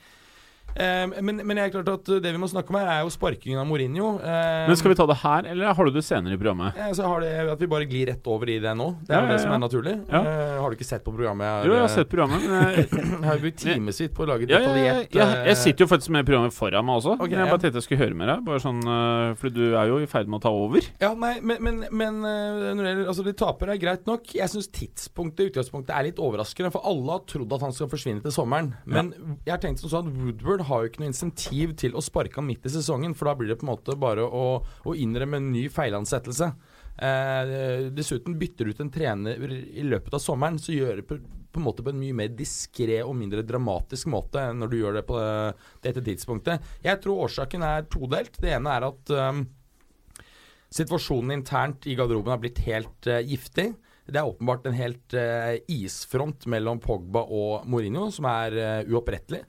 Eh, 0.77 1.23
men, 1.25 1.41
men 1.43 1.61
jeg 1.61 1.71
er 1.71 1.75
klart 1.79 1.89
at 1.95 2.11
det 2.23 2.33
vi 2.35 2.41
må 2.43 2.49
snakke 2.51 2.71
om 2.75 2.79
her, 2.81 2.91
er 2.93 3.01
jo 3.07 3.13
sparkingen 3.15 3.63
av 3.63 3.67
Mourinho. 3.71 4.11
Eh, 4.21 4.67
Men 4.69 4.77
skal 4.77 4.93
vi 4.93 4.99
ta 5.01 5.07
det 5.09 5.19
her, 5.23 5.49
eller 5.55 5.73
har 5.79 5.89
du 5.89 5.97
det 5.97 6.05
senere 6.05 6.37
i 6.37 6.41
programmet? 6.41 6.77
ja, 6.77 6.91
så 6.97 7.09
har 7.09 7.25
det, 7.25 7.33
At 7.57 7.63
vi 7.65 7.71
bare 7.71 7.89
glir 7.89 8.11
rett 8.13 8.29
over 8.29 8.53
i 8.53 8.59
det 8.61 8.75
nå. 8.77 8.91
Det 9.07 9.15
er 9.17 9.25
jo 9.25 9.31
ja, 9.31 9.33
det 9.33 9.41
som 9.47 9.57
er 9.57 9.63
naturlig. 9.65 9.97
Eh, 10.13 10.55
har 10.61 10.69
du 10.69 10.77
ikke 10.77 10.89
sett 10.91 11.05
på 11.07 11.15
programmet? 11.17 11.65
Jo, 11.67 11.73
jeg 11.79 11.85
har 11.87 11.93
sett 11.95 12.13
programmet. 12.13 12.45
Men 12.45 12.77
jeg, 12.77 12.89
har 13.31 13.43
brukt 13.47 13.61
timevis 13.65 14.03
på 14.13 14.27
å 14.27 14.31
lage 14.35 14.51
detaljert 14.51 15.17
eh, 15.17 15.35
jeg 15.47 15.61
sitter 15.63 15.87
jo 15.87 15.91
faktisk 15.91 16.13
med 16.13 16.29
programmet 16.29 16.55
foran 16.55 16.85
meg 16.87 17.01
også. 17.01 17.17
Okay, 17.17 17.33
men 17.33 17.45
jeg 17.47 17.55
bare 17.55 17.65
tenkte 17.65 17.81
jeg 17.81 17.89
skulle 17.89 18.03
høre 18.05 18.19
med 18.21 18.33
deg. 18.33 18.45
Bare 18.47 18.63
sånn, 18.63 18.83
for 18.85 19.47
fordi 19.47 19.63
du 19.63 19.77
er 19.79 19.91
jo 19.91 19.99
i 20.03 20.09
ferd 20.11 20.31
med 20.31 20.41
å 20.41 20.43
ta 20.43 20.51
over. 20.55 20.87
Ja, 21.01 21.13
nei, 21.19 21.37
men, 21.41 21.61
men, 21.63 21.77
men 21.95 22.17
eh, 22.27 22.57
det 22.77 22.87
gjelder 22.89 23.11
altså, 23.13 23.25
de 23.27 23.35
taper 23.39 23.71
er 23.73 23.81
greit 23.81 24.09
nok. 24.09 24.33
Jeg 24.35 24.51
syns 24.53 24.69
tidspunktet 24.75 25.53
utgangspunktet 25.53 25.95
er 25.95 26.09
litt 26.09 26.21
overraskende, 26.23 26.73
for 26.75 26.87
alle 26.89 27.15
har 27.15 27.23
trodd 27.31 27.55
at 27.57 27.65
han 27.67 27.75
skal 27.77 27.91
forsvinne 27.93 28.25
til 28.25 28.35
sommeren. 28.35 28.73
Men 28.91 29.13
jeg 29.47 29.53
har 29.55 29.63
tenkt 29.63 29.83
som 29.85 29.93
sånn 29.93 30.11
at 30.11 30.19
Woodward 30.19 30.66
har 30.69 30.83
jo 30.83 30.91
ikke 30.91 31.03
noe 31.03 31.11
insentiv 31.13 31.77
til 31.81 31.97
å 31.97 32.05
sparke 32.05 32.41
han 32.41 32.49
midt 32.49 32.67
i 32.69 32.73
sesongen, 32.75 33.15
for 33.17 33.31
da 33.31 33.37
blir 33.39 33.53
det 33.53 33.59
på 33.61 33.67
en 33.67 33.73
måte 33.73 33.97
bare 34.01 34.25
å, 34.27 34.47
å 34.63 34.97
innrømme 34.97 35.41
en 35.41 35.51
ny 35.55 35.67
feilansettelse. 35.73 36.53
Eh, 36.97 37.57
dessuten 37.93 38.39
bytter 38.41 38.67
du 38.67 38.73
ut 38.73 38.85
en 38.85 38.93
trener 38.93 39.43
i 39.53 39.85
løpet 39.85 40.17
av 40.17 40.23
sommeren, 40.23 40.61
så 40.61 40.73
gjør 40.73 41.03
det 41.03 41.09
på, 41.11 41.19
på 41.53 41.61
en 41.61 41.67
måte 41.67 41.85
på 41.85 41.93
en 41.93 42.01
mye 42.01 42.17
mer 42.17 42.33
diskré 42.37 43.03
og 43.05 43.17
mindre 43.19 43.45
dramatisk 43.47 44.09
måte 44.13 44.43
enn 44.43 44.61
når 44.61 44.73
du 44.73 44.79
gjør 44.81 44.99
det 44.99 45.07
på 45.09 45.21
dette 45.85 46.05
tidspunktet. 46.05 46.73
Jeg 46.85 47.01
tror 47.05 47.27
årsaken 47.27 47.65
er 47.65 47.87
todelt. 47.93 48.37
Det 48.41 48.53
ene 48.57 48.75
er 48.77 48.91
at 48.91 49.15
um, 49.17 49.47
Situasjonen 50.77 51.31
internt 51.37 51.87
i 51.87 51.95
garderoben 51.97 52.35
har 52.35 52.41
blitt 52.43 52.59
helt 52.67 53.07
uh, 53.09 53.21
giftig. 53.25 53.71
Det 54.07 54.19
er 54.21 54.29
åpenbart 54.29 54.67
en 54.69 54.77
helt 54.77 55.15
uh, 55.15 55.55
isfront 55.73 56.47
mellom 56.51 56.83
Pogba 56.83 57.23
og 57.25 57.65
Mourinho 57.71 58.09
som 58.15 58.29
er 58.31 58.59
uh, 58.59 58.91
uopprettelig. 58.91 59.45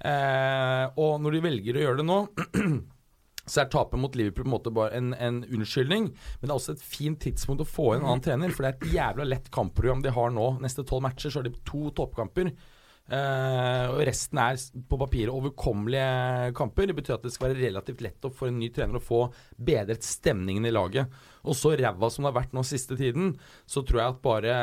Eh, 0.00 0.86
og 1.00 1.20
når 1.20 1.36
de 1.36 1.44
velger 1.44 1.76
å 1.76 1.84
gjøre 1.84 2.00
det 2.00 2.08
nå, 2.08 2.18
så 3.50 3.62
er 3.62 3.70
tapet 3.72 4.00
mot 4.00 4.16
Liverpool 4.16 4.46
på 4.46 4.48
en 4.48 4.54
måte 4.54 4.72
bare 4.74 4.96
en, 4.98 5.12
en 5.14 5.40
unnskyldning. 5.44 6.10
Men 6.10 6.46
det 6.46 6.52
er 6.52 6.58
også 6.58 6.76
et 6.76 6.84
fint 6.84 7.20
tidspunkt 7.20 7.64
å 7.64 7.68
få 7.68 7.94
inn 7.94 8.04
en 8.04 8.12
annen 8.12 8.24
trener, 8.24 8.54
for 8.54 8.64
det 8.64 8.72
er 8.72 8.78
et 8.78 8.98
jævla 8.98 9.26
lett 9.28 9.50
kampprogram 9.54 10.04
de 10.04 10.14
har 10.16 10.36
nå. 10.36 10.52
Neste 10.64 10.86
tolv 10.88 11.04
matcher 11.08 11.32
så 11.32 11.42
har 11.42 11.48
de 11.48 11.56
to 11.68 11.90
toppkamper. 11.96 12.52
Eh, 13.10 13.86
og 13.90 14.04
resten 14.06 14.38
er 14.38 14.60
på 14.86 14.98
papiret 15.00 15.34
overkommelige 15.34 16.54
kamper. 16.58 16.90
Det 16.90 16.98
betyr 17.00 17.16
at 17.16 17.26
det 17.26 17.34
skal 17.34 17.50
være 17.50 17.64
relativt 17.64 18.04
lett 18.06 18.30
for 18.30 18.50
en 18.50 18.60
ny 18.60 18.70
trener 18.74 19.00
å 19.00 19.02
få 19.02 19.24
bedret 19.58 20.06
stemningen 20.06 20.68
i 20.68 20.74
laget. 20.74 21.20
Og 21.44 21.56
så 21.56 21.74
ræva 21.78 22.10
som 22.12 22.24
det 22.24 22.32
har 22.32 22.38
vært 22.42 22.56
nå 22.56 22.64
siste 22.66 22.98
tiden, 22.98 23.34
så 23.68 23.82
tror 23.86 24.02
jeg 24.02 24.14
at 24.14 24.24
bare 24.24 24.56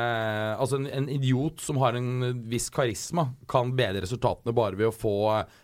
Altså, 0.58 0.78
en, 0.82 0.90
en 0.90 1.08
idiot 1.12 1.62
som 1.64 1.80
har 1.82 1.98
en 1.98 2.42
viss 2.50 2.70
karisma, 2.74 3.32
kan 3.50 3.74
bedre 3.78 4.04
resultatene 4.06 4.56
bare 4.56 4.78
ved 4.78 4.92
å 4.92 4.96
få 4.96 5.16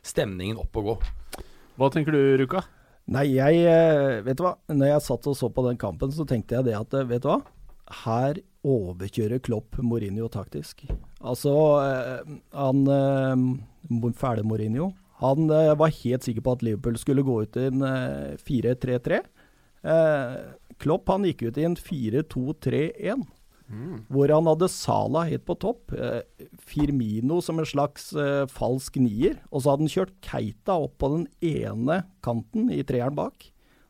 stemningen 0.06 0.62
opp 0.62 0.82
og 0.82 0.90
gå. 0.90 0.96
Hva 1.80 1.90
tenker 1.94 2.16
du, 2.16 2.22
Ruka? 2.42 2.64
Nei, 3.12 3.26
jeg 3.36 3.66
eh, 3.68 4.22
Vet 4.24 4.40
du 4.40 4.46
hva? 4.46 4.56
Når 4.72 4.94
jeg 4.94 5.06
satt 5.08 5.28
og 5.28 5.36
så 5.36 5.50
på 5.52 5.66
den 5.68 5.80
kampen, 5.80 6.14
så 6.16 6.26
tenkte 6.28 6.60
jeg 6.60 6.70
det 6.70 6.78
at 6.78 6.96
eh, 6.96 7.08
Vet 7.10 7.26
du 7.26 7.30
hva? 7.32 7.42
Her 8.04 8.40
overkjører 8.64 9.42
Klopp 9.44 9.76
Mourinho 9.84 10.30
taktisk. 10.32 10.86
Altså, 11.20 11.52
eh, 11.84 12.38
han 12.56 12.86
Fæle 14.16 14.46
Mourinho. 14.48 14.94
Han 15.20 15.52
var 15.52 15.92
helt 16.02 16.26
sikker 16.26 16.44
på 16.44 16.56
at 16.56 16.64
Liverpool 16.66 16.98
skulle 17.00 17.24
gå 17.28 17.42
ut 17.44 17.60
i 17.60 17.68
en 17.70 17.84
eh, 17.88 18.40
4-3-3. 18.40 19.20
Klopp 20.84 21.10
han 21.12 21.26
gikk 21.28 21.46
ut 21.48 21.60
i 21.60 21.66
en 21.68 21.80
4-2-3-1. 21.80 23.24
Hvor 24.12 24.30
han 24.30 24.48
hadde 24.50 24.70
Sala 24.70 25.24
helt 25.30 25.46
på 25.48 25.56
topp, 25.58 25.94
eh, 25.96 26.22
Firmino 26.60 27.40
som 27.42 27.60
en 27.60 27.66
slags 27.66 28.12
eh, 28.14 28.44
falsk 28.52 29.00
nier, 29.02 29.40
og 29.50 29.64
så 29.64 29.74
hadde 29.74 29.88
han 29.88 29.94
kjørt 29.96 30.18
Keita 30.22 30.76
opp 30.84 30.98
på 31.02 31.10
den 31.16 31.26
ene 31.42 32.04
kanten 32.26 32.70
i 32.70 32.84
treeren 32.86 33.16
bak. 33.18 33.48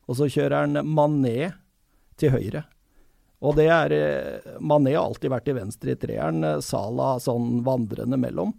Og 0.08 0.20
så 0.20 0.30
kjører 0.32 0.64
han 0.64 0.86
Mané 0.88 1.54
til 2.20 2.36
høyre. 2.36 2.64
Og 3.44 3.58
det 3.60 3.68
er 3.68 3.96
eh, 3.98 4.52
Mané 4.64 4.96
har 4.96 5.08
alltid 5.08 5.34
vært 5.34 5.50
i 5.52 5.58
venstre 5.58 5.96
i 5.96 6.00
treeren, 6.00 6.44
eh, 6.48 6.62
Sala 6.64 7.18
sånn 7.24 7.64
vandrende 7.66 8.20
mellom. 8.20 8.54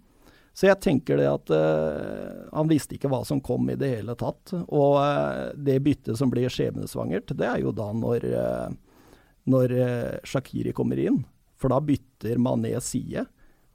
Så 0.54 0.68
jeg 0.68 0.78
tenker 0.84 1.18
det 1.18 1.26
at 1.26 1.50
uh, 1.50 2.46
han 2.54 2.68
visste 2.70 2.94
ikke 2.94 3.10
hva 3.10 3.24
som 3.26 3.40
kom 3.42 3.66
i 3.72 3.76
det 3.78 3.88
hele 3.96 4.14
tatt. 4.14 4.52
Og 4.70 5.00
uh, 5.02 5.50
det 5.58 5.80
byttet 5.82 6.18
som 6.20 6.30
blir 6.30 6.46
skjebnesvangert, 6.52 7.32
det 7.34 7.48
er 7.48 7.58
jo 7.64 7.72
da 7.74 7.88
når 7.92 8.26
uh, 8.30 8.68
når 9.50 9.74
Shakiri 10.24 10.70
kommer 10.72 10.96
inn. 11.02 11.18
For 11.60 11.68
da 11.68 11.76
bytter 11.84 12.38
Mané 12.40 12.70
side. 12.80 13.26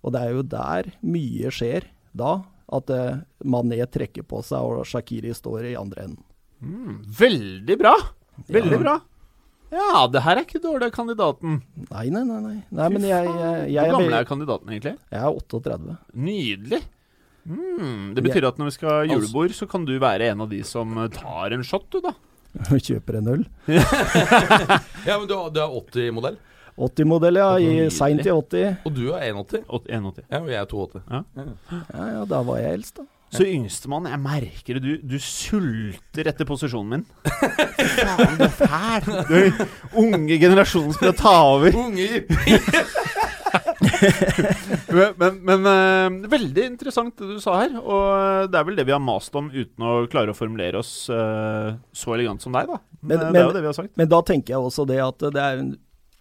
Og 0.01 0.15
det 0.15 0.21
er 0.23 0.31
jo 0.33 0.45
der 0.49 0.87
mye 1.05 1.51
skjer 1.53 1.85
da. 2.17 2.39
At 2.73 2.89
Mané 3.45 3.77
trekker 3.85 4.25
på 4.25 4.39
seg, 4.45 4.65
og 4.65 4.87
Shakiri 4.89 5.29
står 5.37 5.67
i 5.69 5.75
andre 5.77 6.07
enden. 6.07 6.25
Mm, 6.65 6.95
veldig 7.19 7.77
bra! 7.83 7.93
Veldig 8.49 8.79
Ja. 8.79 8.81
bra. 8.81 8.95
Ja, 9.71 10.05
det 10.09 10.21
her 10.25 10.39
er 10.39 10.45
ikke 10.47 10.61
dårlig, 10.63 10.87
av 10.89 10.93
kandidaten. 10.95 11.59
Nei, 11.91 12.05
nei, 12.09 12.23
nei. 12.25 12.39
nei. 12.45 12.55
nei 12.73 12.87
men 12.89 13.03
jeg, 13.05 13.27
jeg, 13.29 13.67
jeg, 13.75 13.83
Hvor 13.91 13.99
gammel 13.99 14.15
er, 14.17 14.25
kandidaten 14.29 14.71
egentlig? 14.73 14.95
jeg 15.13 15.19
er 15.21 15.37
38. 15.43 15.97
Nydelig. 16.29 16.79
Mm, 17.49 18.15
det 18.17 18.23
betyr 18.25 18.47
at 18.49 18.57
når 18.59 18.69
vi 18.69 18.73
skal 18.75 18.89
ha 18.91 19.03
julebord, 19.09 19.53
så 19.57 19.65
kan 19.69 19.85
du 19.87 19.93
være 20.01 20.31
en 20.33 20.41
av 20.45 20.49
de 20.51 20.59
som 20.67 20.97
eh, 21.01 21.07
tar 21.13 21.55
en 21.55 21.63
shot, 21.65 21.85
du, 21.93 22.01
da. 22.03 22.15
og 22.73 22.81
kjøper 22.81 23.19
en 23.21 23.31
øl. 23.35 23.45
Ja, 25.07 25.15
men 25.17 25.27
du, 25.29 25.35
har- 25.37 25.49
du 25.53 25.61
er 25.63 25.77
80-modell, 25.79 26.37
80-modell, 26.79 27.39
ja. 27.41 27.47
I 27.59 27.87
seint 27.93 28.25
i 28.25 28.31
80. 28.31 28.81
og 28.87 28.93
du 28.95 29.05
er 29.13 29.29
81. 29.31 29.63
81. 29.69 30.25
Ja, 30.29 30.39
og 30.41 30.49
jeg 30.51 30.59
er 30.59 30.69
82. 30.73 31.01
Ja, 31.13 31.23
ja, 32.17 32.25
da 32.29 32.41
var 32.47 32.61
jeg 32.61 32.77
eldst, 32.79 33.01
da. 33.01 33.07
Så 33.29 33.45
yngstemann, 33.45 34.07
jeg 34.09 34.19
merker 34.23 34.77
det. 34.79 34.81
Du, 34.81 35.07
du 35.13 35.19
sulter 35.21 36.29
etter 36.31 36.47
posisjonen 36.49 36.89
min. 36.95 37.03
Faen, 37.99 38.39
du 38.39 38.45
er 38.47 38.55
fæl. 38.57 39.09
Du, 39.29 39.65
unge 40.01 40.39
generasjonen 40.41 40.95
skal 40.97 41.13
ta 41.19 41.35
over. 41.51 41.75
Unge 41.77 42.23
Men, 44.89 45.13
men, 45.19 45.37
men 45.45 45.67
eh, 45.69 46.29
veldig 46.31 46.63
interessant 46.73 47.15
det 47.19 47.27
du 47.35 47.39
sa 47.43 47.57
her. 47.61 47.75
Og 47.79 48.49
det 48.51 48.59
er 48.59 48.65
vel 48.67 48.77
det 48.79 48.85
vi 48.87 48.93
har 48.95 49.01
mast 49.03 49.35
om 49.37 49.49
uten 49.53 49.85
å 49.85 49.93
klare 50.11 50.33
å 50.33 50.37
formulere 50.37 50.79
oss 50.81 50.91
eh, 51.13 51.69
så 51.95 52.15
elegant 52.15 52.41
som 52.43 52.55
deg, 52.55 52.69
da. 52.69 52.79
Men, 53.01 53.09
Men- 53.11 53.25
eh, 53.27 53.31
det 53.35 53.41
er 53.41 53.47
jo 53.47 53.55
det 53.57 53.63
vi 53.65 53.69
har 53.71 53.77
sagt. 53.77 53.93
Men 53.99 54.11
da 54.11 54.19
tenker 54.27 54.55
jeg 54.55 54.65
også 54.71 54.85
det 54.89 54.99
at 55.05 55.25
det 55.35 55.43
er 55.45 55.61
en 55.63 55.71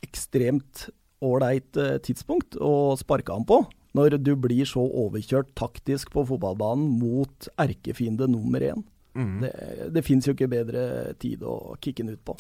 ekstremt 0.04 0.86
ålreit 1.24 1.80
eh, 1.82 1.96
tidspunkt 2.04 2.58
å 2.62 2.72
sparke 3.00 3.34
han 3.34 3.46
på. 3.48 3.62
Når 3.96 4.18
du 4.20 4.34
blir 4.36 4.68
så 4.68 4.82
overkjørt 4.84 5.54
taktisk 5.58 6.12
på 6.12 6.26
fotballbanen 6.28 6.98
mot 7.00 7.48
erkefiende 7.56 8.28
nummer 8.30 8.64
én. 8.64 8.84
Mm. 9.18 9.40
Det, 9.42 9.52
det 9.94 10.02
fins 10.06 10.26
jo 10.28 10.34
ikke 10.34 10.50
bedre 10.52 10.82
tid 11.18 11.42
å 11.42 11.74
kicke 11.82 12.04
den 12.04 12.14
ut 12.14 12.22
på. 12.22 12.36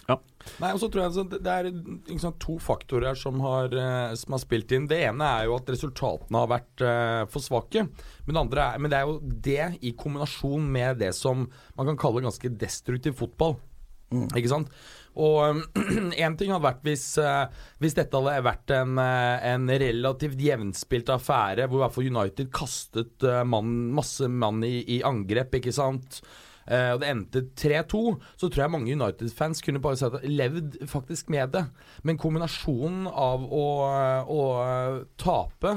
Nei, 0.62 0.70
og 0.70 0.78
så 0.78 0.86
tror 0.86 1.02
jeg 1.02 1.10
altså, 1.10 1.24
det 1.32 1.54
er 1.54 1.70
liksom, 1.72 2.36
to 2.42 2.58
faktorer 2.62 3.18
som 3.18 3.40
har, 3.42 3.72
eh, 3.74 4.12
som 4.20 4.36
har 4.36 4.42
spilt 4.44 4.74
inn. 4.76 4.86
Det 4.90 5.00
ene 5.08 5.30
er 5.40 5.48
jo 5.48 5.56
at 5.58 5.72
resultatene 5.74 6.44
har 6.44 6.52
vært 6.52 6.84
uh, 6.84 7.22
for 7.32 7.42
svake. 7.42 7.82
Men 8.26 8.36
det 8.36 8.44
andre 8.44 8.68
er, 8.68 8.84
men 8.84 8.92
det 8.92 9.00
er 9.00 9.08
jo 9.08 9.18
det 9.48 9.66
i 9.90 9.94
kombinasjon 9.98 10.70
med 10.78 11.02
det 11.02 11.10
som 11.18 11.48
man 11.48 11.90
kan 11.90 11.98
kalle 11.98 12.22
ganske 12.28 12.52
destruktiv 12.60 13.18
fotball. 13.18 13.58
Ikke 14.08 14.52
sant? 14.52 14.70
Og 15.18 15.62
én 16.22 16.36
ting 16.38 16.52
hadde 16.52 16.64
vært 16.64 16.84
hvis, 16.86 17.06
eh, 17.22 17.46
hvis 17.82 17.96
dette 17.98 18.18
hadde 18.18 18.44
vært 18.46 18.74
en, 18.76 18.98
eh, 19.02 19.46
en 19.50 19.70
relativt 19.82 20.40
jevnspilt 20.42 21.10
affære, 21.14 21.66
hvor 21.66 21.80
i 21.80 21.84
hvert 21.84 21.96
fall 21.96 22.10
United 22.10 22.52
kastet 22.54 23.26
eh, 23.26 23.42
mann, 23.46 23.88
masse 23.96 24.28
mann 24.30 24.62
i, 24.66 24.76
i 24.98 25.00
angrep, 25.06 25.58
ikke 25.58 25.74
sant. 25.74 26.22
Og 26.68 26.98
det 27.00 27.08
endte 27.08 27.40
3-2, 27.56 28.00
så 28.36 28.50
tror 28.52 28.60
jeg 28.60 28.72
mange 28.74 28.92
United-fans 28.92 29.62
kunne 29.64 29.80
bare 29.80 29.96
sagt 29.96 30.18
at 30.18 30.26
levd 30.28 30.74
faktisk 30.90 31.30
med 31.32 31.54
det. 31.54 31.62
Men 32.04 32.18
kombinasjonen 32.20 33.06
av 33.08 33.46
å, 33.48 33.62
å 34.28 34.42
tape 35.16 35.72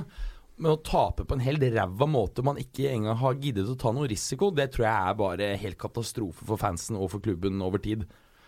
med 0.62 0.74
å 0.74 0.82
tape 0.84 1.24
på 1.24 1.38
en 1.38 1.46
helt 1.46 1.64
ræva 1.74 2.08
måte 2.12 2.44
man 2.44 2.60
ikke 2.60 2.92
engang 2.92 3.18
har 3.22 3.40
giddet 3.40 3.72
å 3.72 3.78
ta 3.80 3.94
noe 3.96 4.10
risiko, 4.12 4.52
det 4.52 4.68
tror 4.76 4.90
jeg 4.90 5.14
er 5.14 5.18
bare 5.24 5.48
helt 5.64 5.80
katastrofe 5.82 6.44
for 6.44 6.60
fansen 6.60 7.00
og 7.00 7.14
for 7.16 7.24
klubben 7.24 7.64
over 7.64 7.80
tid. 7.82 8.04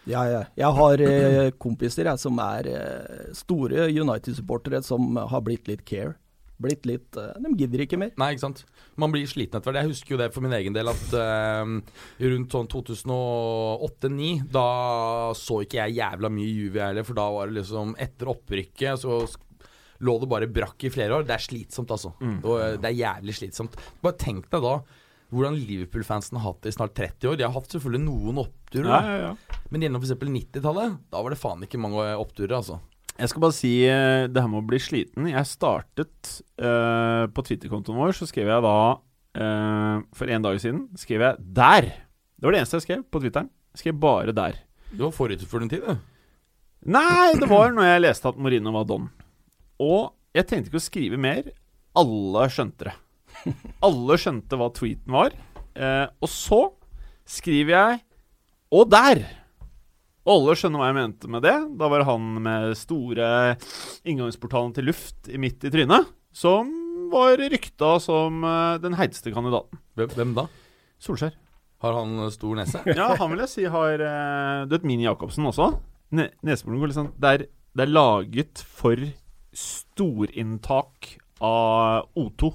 Ja, 0.10 0.24
ja. 0.28 0.42
Jeg 0.60 0.76
har 0.80 1.04
eh, 1.06 1.52
kompiser 1.62 2.10
jeg, 2.10 2.20
som 2.20 2.40
er 2.44 2.68
eh, 2.72 3.30
store 3.38 3.88
United-supportere 3.92 4.84
som 4.84 5.16
har 5.18 5.44
blitt 5.46 5.70
litt 5.70 5.86
care. 5.88 6.18
Blitt 6.64 6.86
litt 6.88 7.18
eh, 7.20 7.32
De 7.44 7.54
gidder 7.60 7.86
ikke 7.86 8.00
mer. 8.00 8.12
Nei, 8.20 8.34
ikke 8.34 8.46
sant. 8.46 8.64
Man 9.00 9.14
blir 9.14 9.28
sliten 9.30 9.60
etter 9.60 9.72
hvert. 9.72 9.82
Jeg 9.82 9.94
husker 9.94 10.16
jo 10.16 10.20
det 10.22 10.30
for 10.36 10.46
min 10.46 10.56
egen 10.60 10.76
del 10.76 10.92
at 10.92 11.16
eh, 11.18 11.72
rundt 12.34 12.58
sånn 12.58 12.70
2008-2009, 12.74 14.34
da 14.54 14.68
så 15.40 15.62
ikke 15.64 15.80
jeg 15.82 15.98
jævla 16.02 16.32
mye 16.34 16.52
Juve 16.52 16.82
jeg 16.82 16.92
heller, 16.92 17.08
for 17.08 17.20
da 17.20 17.30
var 17.38 17.50
det 17.50 17.62
liksom 17.62 17.96
Etter 18.04 18.34
opprykket 18.36 19.04
så 19.06 19.24
lå 20.04 20.18
det 20.20 20.28
bare 20.28 20.52
brakk 20.52 20.84
i 20.84 20.92
flere 20.92 21.16
år. 21.16 21.24
Det 21.28 21.38
er 21.38 21.46
slitsomt, 21.48 21.92
altså. 21.96 22.12
Mm. 22.20 22.42
Det, 22.44 22.70
det 22.84 22.92
er 22.92 23.00
jævlig 23.00 23.38
slitsomt. 23.40 23.80
Bare 24.04 24.20
tenk 24.20 24.50
deg 24.52 24.66
da 24.66 24.76
hvordan 25.34 25.56
Liverpool-fansen 25.58 26.38
har 26.38 26.52
hatt 26.52 26.62
det 26.66 26.74
i 26.74 26.76
snart 26.76 26.94
30 26.98 27.32
år. 27.32 27.38
De 27.40 27.46
har 27.48 27.54
hatt 27.56 27.72
selvfølgelig 27.74 28.04
noen 28.06 28.42
oppturer, 28.44 28.90
Ja, 28.92 29.00
ja, 29.02 29.32
ja. 29.32 29.53
Men 29.72 29.86
gjennom 29.86 30.04
f.eks. 30.04 30.18
90-tallet, 30.20 30.98
da 31.12 31.22
var 31.24 31.34
det 31.34 31.40
faen 31.42 31.64
ikke 31.66 31.82
mange 31.82 32.08
oppturer, 32.20 32.58
altså. 32.60 32.80
Jeg 33.14 33.30
skal 33.30 33.44
bare 33.44 33.54
si 33.56 33.72
eh, 33.86 34.26
det 34.26 34.42
her 34.42 34.50
med 34.50 34.64
å 34.64 34.68
bli 34.68 34.80
sliten. 34.82 35.28
Jeg 35.30 35.46
startet 35.46 36.32
uh, 36.58 37.30
på 37.30 37.44
Twitter-kontoen 37.46 38.00
vår, 38.00 38.16
så 38.18 38.26
skrev 38.26 38.50
jeg 38.50 38.64
da 38.66 38.78
uh, 38.98 39.98
For 40.18 40.32
en 40.34 40.46
dag 40.46 40.58
siden 40.62 40.88
skrev 40.98 41.22
jeg 41.22 41.38
'der'. 41.38 41.92
Det 42.34 42.48
var 42.48 42.56
det 42.56 42.64
eneste 42.64 42.80
jeg 42.80 42.88
skrev 42.88 43.04
på 43.14 43.22
Twitteren. 43.22 43.52
Jeg 43.76 43.84
skrev 43.84 44.00
bare 44.02 44.34
'der'. 44.34 44.58
Du 44.90 45.06
var 45.06 45.14
forut 45.14 45.46
for 45.46 45.62
din 45.62 45.70
tid, 45.70 45.86
du. 45.86 46.02
Nei, 46.90 47.38
det 47.38 47.48
var 47.50 47.70
når 47.72 47.86
jeg 47.86 48.02
leste 48.04 48.34
at 48.34 48.38
Morino 48.42 48.74
var 48.74 48.90
don. 48.90 49.06
Og 49.80 50.14
jeg 50.34 50.50
tenkte 50.50 50.74
ikke 50.74 50.82
å 50.82 50.90
skrive 50.90 51.22
mer. 51.22 51.54
Alle 51.96 52.50
skjønte 52.50 52.90
det. 52.90 52.98
Alle 53.86 54.18
skjønte 54.18 54.58
hva 54.58 54.72
tweeten 54.74 55.14
var. 55.14 55.38
Uh, 55.78 56.10
og 56.18 56.30
så 56.34 56.64
skriver 57.30 57.78
jeg 57.78 58.04
'og 58.74 58.90
der'. 58.90 59.43
Alle 60.24 60.56
skjønner 60.56 60.80
hva 60.80 60.90
jeg 60.90 60.98
mente 61.02 61.30
med 61.32 61.44
det. 61.44 61.56
Da 61.80 61.90
var 61.92 62.00
det 62.00 62.08
han 62.08 62.28
med 62.46 62.78
store 62.80 63.28
inngangsportalen 64.08 64.72
til 64.76 64.88
luft 64.88 65.28
i 65.28 65.40
midt 65.42 65.66
i 65.68 65.72
trynet 65.74 66.12
som 66.34 66.70
var 67.14 67.38
rykta 67.38 67.98
som 68.02 68.44
eh, 68.44 68.76
den 68.82 68.96
heiteste 68.98 69.34
kandidaten. 69.34 69.80
Hvem, 70.00 70.34
da? 70.38 70.48
Solskjær. 71.04 71.36
Har 71.84 71.98
han 72.00 72.16
eh, 72.24 72.32
stor 72.34 72.56
nese? 72.58 72.82
Ja, 73.00 73.12
han 73.20 73.34
vil 73.34 73.44
jeg 73.44 73.52
si 73.52 73.66
har 73.70 74.02
eh, 74.08 74.64
Du 74.68 74.78
vet 74.78 74.88
Mini 74.88 75.06
Jacobsen 75.06 75.46
også? 75.50 75.74
Ne 76.16 76.30
Neseboren 76.46 76.82
går 76.82 76.96
sånn 76.96 77.12
det 77.22 77.34
er, 77.36 77.46
det 77.74 77.86
er 77.86 77.92
laget 77.92 78.64
for 78.64 79.00
storinntak 79.54 81.18
av 81.44 82.08
O2 82.18 82.50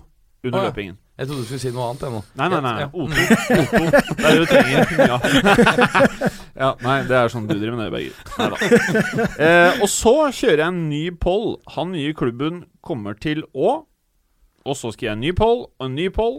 under 0.48 0.58
ah, 0.58 0.64
ja. 0.64 0.70
løpingen. 0.70 0.96
Jeg 1.18 1.26
trodde 1.26 1.42
du 1.42 1.46
skulle 1.48 1.62
si 1.64 1.70
noe 1.74 1.86
annet 1.90 2.02
ennå. 2.06 2.18
Nei, 2.38 2.46
nei, 2.52 2.58
nei. 2.62 2.74
Ja. 2.84 2.88
O2. 2.94 3.22
O2. 3.58 3.78
Det 3.90 4.28
er 4.28 4.36
det 4.36 4.38
du 4.38 4.50
trenger. 4.52 4.92
Ja. 5.02 5.16
ja. 6.62 6.68
Nei, 6.84 6.94
det 7.08 7.16
er 7.18 7.32
sånn 7.32 7.48
du 7.48 7.56
driver 7.56 7.74
med 7.74 7.88
det, 7.88 7.94
Berger. 7.96 8.20
Nei 8.38 8.46
da. 8.52 9.26
Eh, 9.48 9.80
og 9.82 9.90
så 9.90 10.12
kjører 10.30 10.62
jeg 10.62 10.68
en 10.68 10.78
ny 10.92 11.02
poll. 11.18 11.56
Han 11.74 11.90
nye 11.96 12.14
klubben 12.14 12.62
kommer 12.86 13.18
til 13.18 13.42
å 13.50 13.80
Og 14.68 14.76
så 14.78 14.92
skriver 14.94 15.10
jeg 15.10 15.16
en 15.16 15.24
ny 15.26 15.34
poll 15.34 15.64
og 15.66 15.88
en 15.88 15.98
ny 15.98 16.06
poll. 16.14 16.38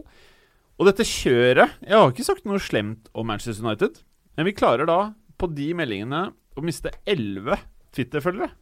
Og 0.79 0.87
dette 0.87 1.03
kjøret 1.03 1.75
Jeg 1.83 1.97
har 1.97 2.13
ikke 2.13 2.27
sagt 2.29 2.47
noe 2.47 2.61
slemt 2.63 3.11
om 3.11 3.27
Manchester 3.27 3.65
United, 3.65 3.99
men 4.39 4.47
vi 4.47 4.55
klarer 4.55 4.87
da, 4.87 4.99
på 5.35 5.51
de 5.51 5.73
meldingene, 5.75 6.29
å 6.55 6.63
miste 6.63 6.93
elleve 7.03 7.59
Twitter-følgere. 7.95 8.53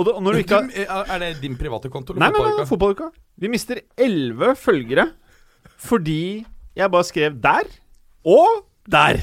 Og, 0.00 0.22
når 0.24 0.32
du 0.32 0.42
ikke 0.44 0.60
har 0.88 1.10
er 1.12 1.22
det 1.22 1.34
din 1.42 1.58
private 1.60 1.90
konto? 1.92 2.16
Nei, 2.16 2.30
nei, 2.32 2.54
nei, 2.56 2.64
fotballuka? 2.68 3.10
Vi 3.40 3.50
mister 3.52 3.82
elleve 4.00 4.54
følgere 4.56 5.10
fordi 5.80 6.44
jeg 6.76 6.90
bare 6.92 7.04
skrev 7.04 7.36
'der' 7.40 7.68
og 8.24 8.64
'der'. 8.88 9.20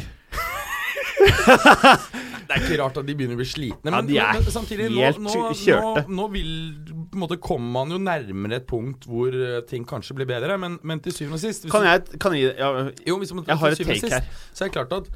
Det 2.47 2.55
er 2.55 2.63
ikke 2.63 2.77
rart 2.79 2.97
at 3.01 3.07
de 3.07 3.15
begynner 3.17 3.35
å 3.35 3.41
bli 3.41 3.47
slitne. 3.47 3.91
Ja, 3.91 3.99
de 4.07 4.17
er 4.23 4.37
men 4.39 4.53
samtidig, 4.53 4.87
helt 4.95 5.19
nå, 5.19 5.33
nå, 5.35 5.47
kjørte. 5.59 6.03
nå 6.07 6.27
vil 6.31 6.51
på 6.87 7.17
en 7.17 7.23
måte 7.25 7.37
kommer 7.43 7.73
man 7.81 7.91
jo 7.91 7.97
nærmere 7.99 8.61
et 8.61 8.67
punkt 8.69 9.07
hvor 9.09 9.35
eh, 9.35 9.57
ting 9.67 9.83
kanskje 9.87 10.15
blir 10.15 10.29
bedre. 10.29 10.55
Men, 10.61 10.77
men 10.87 11.01
til 11.03 11.15
syvende 11.15 11.39
og 11.39 11.43
sist 11.43 11.67
Kan 11.71 11.83
jeg, 11.87 12.19
kan 12.23 12.37
jeg 12.37 12.55
ja, 12.55 12.69
jo, 13.07 13.17
hvis 13.19 13.33
man, 13.35 13.43
Jeg 13.47 13.59
har 13.59 13.75
et 13.75 13.81
take 13.83 13.99
sist, 13.99 14.39
Så 14.53 14.63
er 14.63 14.71
det 14.71 14.75
klart 14.77 14.95
at 14.95 15.11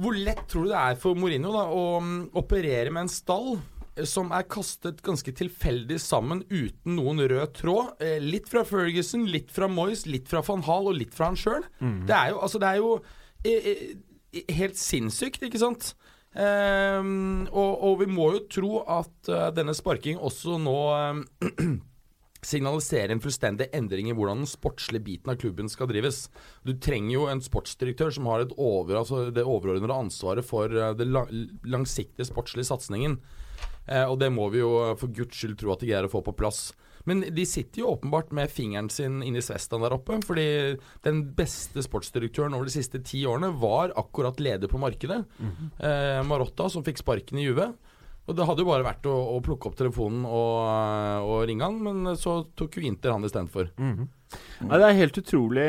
Hvor 0.00 0.16
lett 0.16 0.40
tror 0.48 0.64
du 0.64 0.72
det 0.72 0.80
er 0.80 0.96
for 1.02 1.18
Mourinho 1.18 1.52
da, 1.52 1.66
å 1.68 2.00
mm, 2.00 2.16
operere 2.40 2.94
med 2.94 3.04
en 3.04 3.12
stall 3.12 3.50
eh, 3.58 3.60
som 4.08 4.32
er 4.32 4.46
kastet 4.48 5.02
ganske 5.04 5.34
tilfeldig 5.36 5.98
sammen 6.00 6.44
uten 6.50 6.96
noen 6.96 7.20
rød 7.28 7.56
tråd? 7.58 7.92
Eh, 8.02 8.18
litt 8.22 8.48
fra 8.52 8.64
Ferguson, 8.68 9.26
litt 9.28 9.52
fra 9.52 9.68
Moyes, 9.68 10.06
litt 10.08 10.30
fra 10.30 10.44
van 10.46 10.64
Hall 10.68 10.88
og 10.92 10.96
litt 10.98 11.12
fra 11.16 11.30
han 11.30 11.38
sjøl. 11.38 11.66
Det 12.08 12.16
er 12.16 12.32
jo, 12.32 12.40
altså, 12.46 12.62
det 12.62 12.70
er 12.70 12.80
jo 12.80 12.94
eh, 13.44 13.68
eh, 13.74 14.56
helt 14.56 14.80
sinnssykt, 14.80 15.44
ikke 15.48 15.60
sant? 15.60 15.92
Ehm, 16.32 17.44
og, 17.52 17.72
og 17.84 17.98
vi 18.00 18.08
må 18.08 18.30
jo 18.36 18.44
tro 18.48 18.74
at 18.88 19.28
uh, 19.28 19.50
denne 19.52 19.74
sparking 19.76 20.16
også 20.16 20.56
nå 20.62 20.76
eh, 20.96 21.66
signaliserer 22.52 23.12
en 23.12 23.20
fullstendig 23.22 23.68
endring 23.76 24.08
i 24.08 24.14
hvordan 24.16 24.40
den 24.40 24.50
sportslige 24.50 25.04
biten 25.10 25.32
av 25.32 25.36
klubben 25.42 25.68
skal 25.70 25.90
drives. 25.90 26.24
Du 26.64 26.72
trenger 26.72 27.14
jo 27.14 27.28
en 27.30 27.44
sportsdirektør 27.44 28.14
som 28.16 28.30
har 28.32 28.46
et 28.46 28.56
over, 28.56 28.96
altså 29.02 29.26
det 29.30 29.44
overordnede 29.44 30.00
ansvaret 30.06 30.46
for 30.46 30.72
uh, 30.72 30.96
la 31.04 31.26
langsiktige 31.68 32.30
sportslige 32.30 32.70
satsingen. 32.70 33.20
Eh, 33.88 34.04
og 34.06 34.18
det 34.22 34.30
må 34.32 34.48
vi 34.52 34.60
jo 34.62 34.72
eh, 34.90 34.96
for 35.00 35.10
guds 35.14 35.36
skyld 35.40 35.56
tro 35.60 35.72
at 35.74 35.82
de 35.82 35.90
greier 35.90 36.06
å 36.06 36.12
få 36.12 36.22
på 36.26 36.34
plass. 36.38 36.70
Men 37.08 37.24
de 37.34 37.44
sitter 37.48 37.82
jo 37.82 37.88
åpenbart 37.96 38.30
med 38.30 38.50
fingeren 38.52 38.86
sin 38.92 39.22
inni 39.26 39.40
svestaen 39.42 39.82
der 39.82 39.96
oppe. 39.96 40.20
Fordi 40.22 40.44
den 41.02 41.24
beste 41.34 41.82
sportsdirektøren 41.82 42.54
over 42.54 42.68
de 42.70 42.76
siste 42.76 43.00
ti 43.02 43.24
årene 43.26 43.50
var 43.58 43.90
akkurat 43.98 44.38
leder 44.38 44.70
på 44.70 44.78
markedet. 44.78 45.24
eh, 45.82 46.20
Marotta, 46.22 46.68
som 46.70 46.84
fikk 46.86 47.02
sparken 47.02 47.42
i 47.42 47.48
Juve. 47.48 47.72
Og 48.30 48.36
Det 48.38 48.46
hadde 48.46 48.62
jo 48.62 48.68
bare 48.70 48.86
vært 48.86 49.02
å, 49.10 49.16
å 49.34 49.40
plukke 49.42 49.66
opp 49.66 49.74
telefonen 49.80 50.22
og, 50.30 50.60
eh, 50.70 51.26
og 51.26 51.40
ringe 51.50 51.66
han, 51.66 51.80
men 51.82 52.14
så 52.14 52.44
tok 52.54 52.78
jo 52.78 52.84
Inter 52.86 53.10
han 53.16 53.26
istedenfor. 53.26 53.72
Nei, 53.82 54.78
Det 54.78 54.86
er 54.86 54.94
helt 55.00 55.18
utrolig 55.18 55.66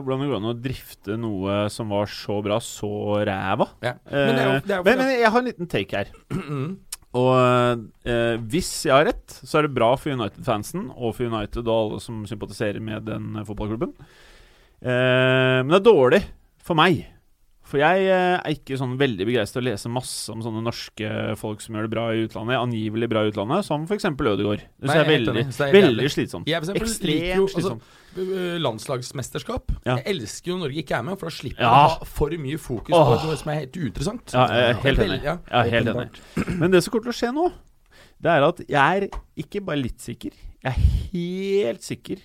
hvordan 0.00 0.22
det 0.24 0.30
går 0.30 0.38
an 0.40 0.48
å 0.48 0.56
drifte 0.64 1.18
noe 1.20 1.58
som 1.70 1.92
var 1.92 2.08
så 2.08 2.40
bra, 2.42 2.56
så 2.64 2.88
ræva. 3.28 3.68
Ja. 3.84 3.98
Men 4.08 4.32
det 4.32 4.40
er 4.40 4.48
jo, 4.48 4.60
det 4.64 4.72
er 4.72 4.80
jo 4.80 4.86
men, 4.88 5.02
men 5.04 5.12
jeg 5.20 5.30
har 5.36 5.44
en 5.44 5.50
liten 5.52 5.68
take 5.76 6.00
her. 6.00 6.10
Og 7.18 7.86
eh, 8.06 8.36
hvis 8.52 8.70
jeg 8.86 8.94
har 8.94 9.08
rett, 9.08 9.38
så 9.42 9.58
er 9.58 9.66
det 9.66 9.74
bra 9.74 9.92
for 9.98 10.14
United-fansen 10.14 10.90
og 10.94 11.16
for 11.16 11.26
United 11.26 11.64
og 11.64 11.72
alle 11.74 12.02
som 12.04 12.20
sympatiserer 12.28 12.78
med 12.84 13.08
den 13.08 13.32
eh, 13.40 13.46
fotballklubben. 13.46 13.96
Eh, 14.80 15.58
men 15.64 15.72
det 15.72 15.80
er 15.80 15.88
dårlig 15.88 16.22
for 16.62 16.78
meg. 16.78 17.02
For 17.70 17.78
jeg 17.78 18.06
eh, 18.10 18.34
er 18.40 18.54
ikke 18.56 18.74
sånn 18.80 18.96
veldig 18.98 19.26
begeistret 19.28 19.60
å 19.62 19.66
lese 19.68 19.90
masse 19.92 20.32
om 20.32 20.40
sånne 20.42 20.62
norske 20.66 21.10
folk 21.38 21.60
som 21.62 21.76
gjør 21.76 21.86
det 21.86 21.92
bra 21.92 22.06
i 22.10 22.24
utlandet, 22.24 22.58
angivelig 22.58 23.06
bra 23.12 23.22
i 23.22 23.30
utlandet, 23.30 23.62
som 23.68 23.84
f.eks. 23.86 24.08
Ødegaard. 24.10 24.64
Det 24.82 24.96
er 24.96 25.06
veldig. 25.06 25.44
Er 25.46 25.76
veldig 25.76 26.08
slitsomt. 26.10 26.50
Jeg 26.50 26.64
for 26.66 26.80
Ekstremt 26.80 27.28
jo, 27.38 27.44
altså, 27.46 27.60
slitsomt. 27.60 28.24
øh, 28.24 28.56
landslagsmesterskap. 28.64 29.70
Ja. 29.86 30.00
Jeg 30.00 30.16
elsker 30.16 30.50
jo 30.50 30.58
Norge 30.64 30.82
ikke 30.82 30.98
er 30.98 31.06
med, 31.06 31.18
for 31.20 31.30
da 31.30 31.36
slipper 31.36 31.62
Ja. 31.62 31.70
å 31.70 31.86
ha 31.94 32.10
for 32.10 32.34
mye 32.42 32.58
fokus 32.58 32.96
Åh. 32.96 33.06
på 33.12 33.28
noe 33.28 33.38
som 33.38 33.52
er 33.54 33.60
helt 33.62 33.78
uinteressant. 33.78 34.34
Ja, 34.34 34.46
jeg 34.50 34.66
er 34.74 34.82
helt 34.88 35.04
enig. 35.06 35.22
ja. 35.30 35.36
Helt 35.70 35.94
enig. 35.94 36.22
Men 36.64 36.74
det 36.74 36.82
som 36.82 36.90
kommer 36.96 37.06
til 37.06 37.14
å 37.14 37.18
skje 37.20 37.32
nå, 37.38 37.48
det 38.20 38.34
er 38.34 38.48
at 38.50 38.64
jeg 38.66 39.04
er 39.06 39.08
ikke 39.44 39.62
bare 39.64 39.84
litt 39.84 40.02
sikker, 40.02 40.34
jeg 40.60 40.74
er 40.74 40.80
helt 41.14 41.86
sikker 41.86 42.18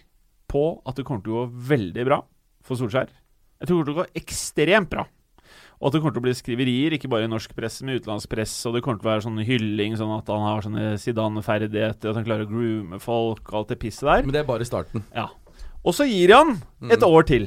på 0.49 0.65
at 0.89 0.97
det 0.97 1.05
kommer 1.05 1.21
til 1.21 1.37
å 1.37 1.45
gå 1.45 1.67
veldig 1.69 2.07
bra 2.09 2.23
for 2.65 2.81
Solskjær. 2.81 3.13
Jeg 3.61 3.69
tror 3.69 3.77
det 3.77 3.85
kommer 3.85 3.93
til 3.93 3.95
å 3.95 4.01
gå 4.01 4.23
ekstremt 4.25 4.89
bra. 4.89 5.05
Og 5.85 5.91
at 5.91 5.93
det 5.93 6.01
kommer 6.01 6.15
til 6.15 6.23
å 6.23 6.25
bli 6.25 6.33
skriverier, 6.33 6.95
ikke 6.97 7.09
bare 7.13 7.27
i 7.27 7.29
norsk 7.29 7.51
presse, 7.53 7.85
men 7.85 7.99
utenlandsk 7.99 8.31
presse. 8.31 8.63
Og 8.65 8.73
det 8.73 8.81
kommer 8.81 8.97
til 8.97 9.05
å 9.05 9.11
være 9.11 9.25
sånn 9.27 9.37
hylling, 9.45 9.93
sånn 9.99 10.15
at 10.17 10.31
han 10.33 10.41
har 10.41 10.65
sånne 10.65 10.85
Zidane-ferdigheter, 10.97 12.09
at 12.09 12.17
han 12.17 12.25
klarer 12.25 12.47
å 12.47 12.49
groome 12.49 12.97
folk 13.03 13.51
og 13.51 13.59
alt 13.61 13.73
det 13.75 13.77
pisset 13.85 14.07
der. 14.09 14.23
Men 14.25 14.33
det 14.33 14.41
er 14.41 14.47
bare 14.49 14.65
starten. 14.65 15.05
Ja. 15.13 15.27
Og 15.85 15.93
så 15.93 16.07
gir 16.09 16.31
han 16.33 16.55
et 16.89 17.03
år 17.05 17.27
til. 17.29 17.43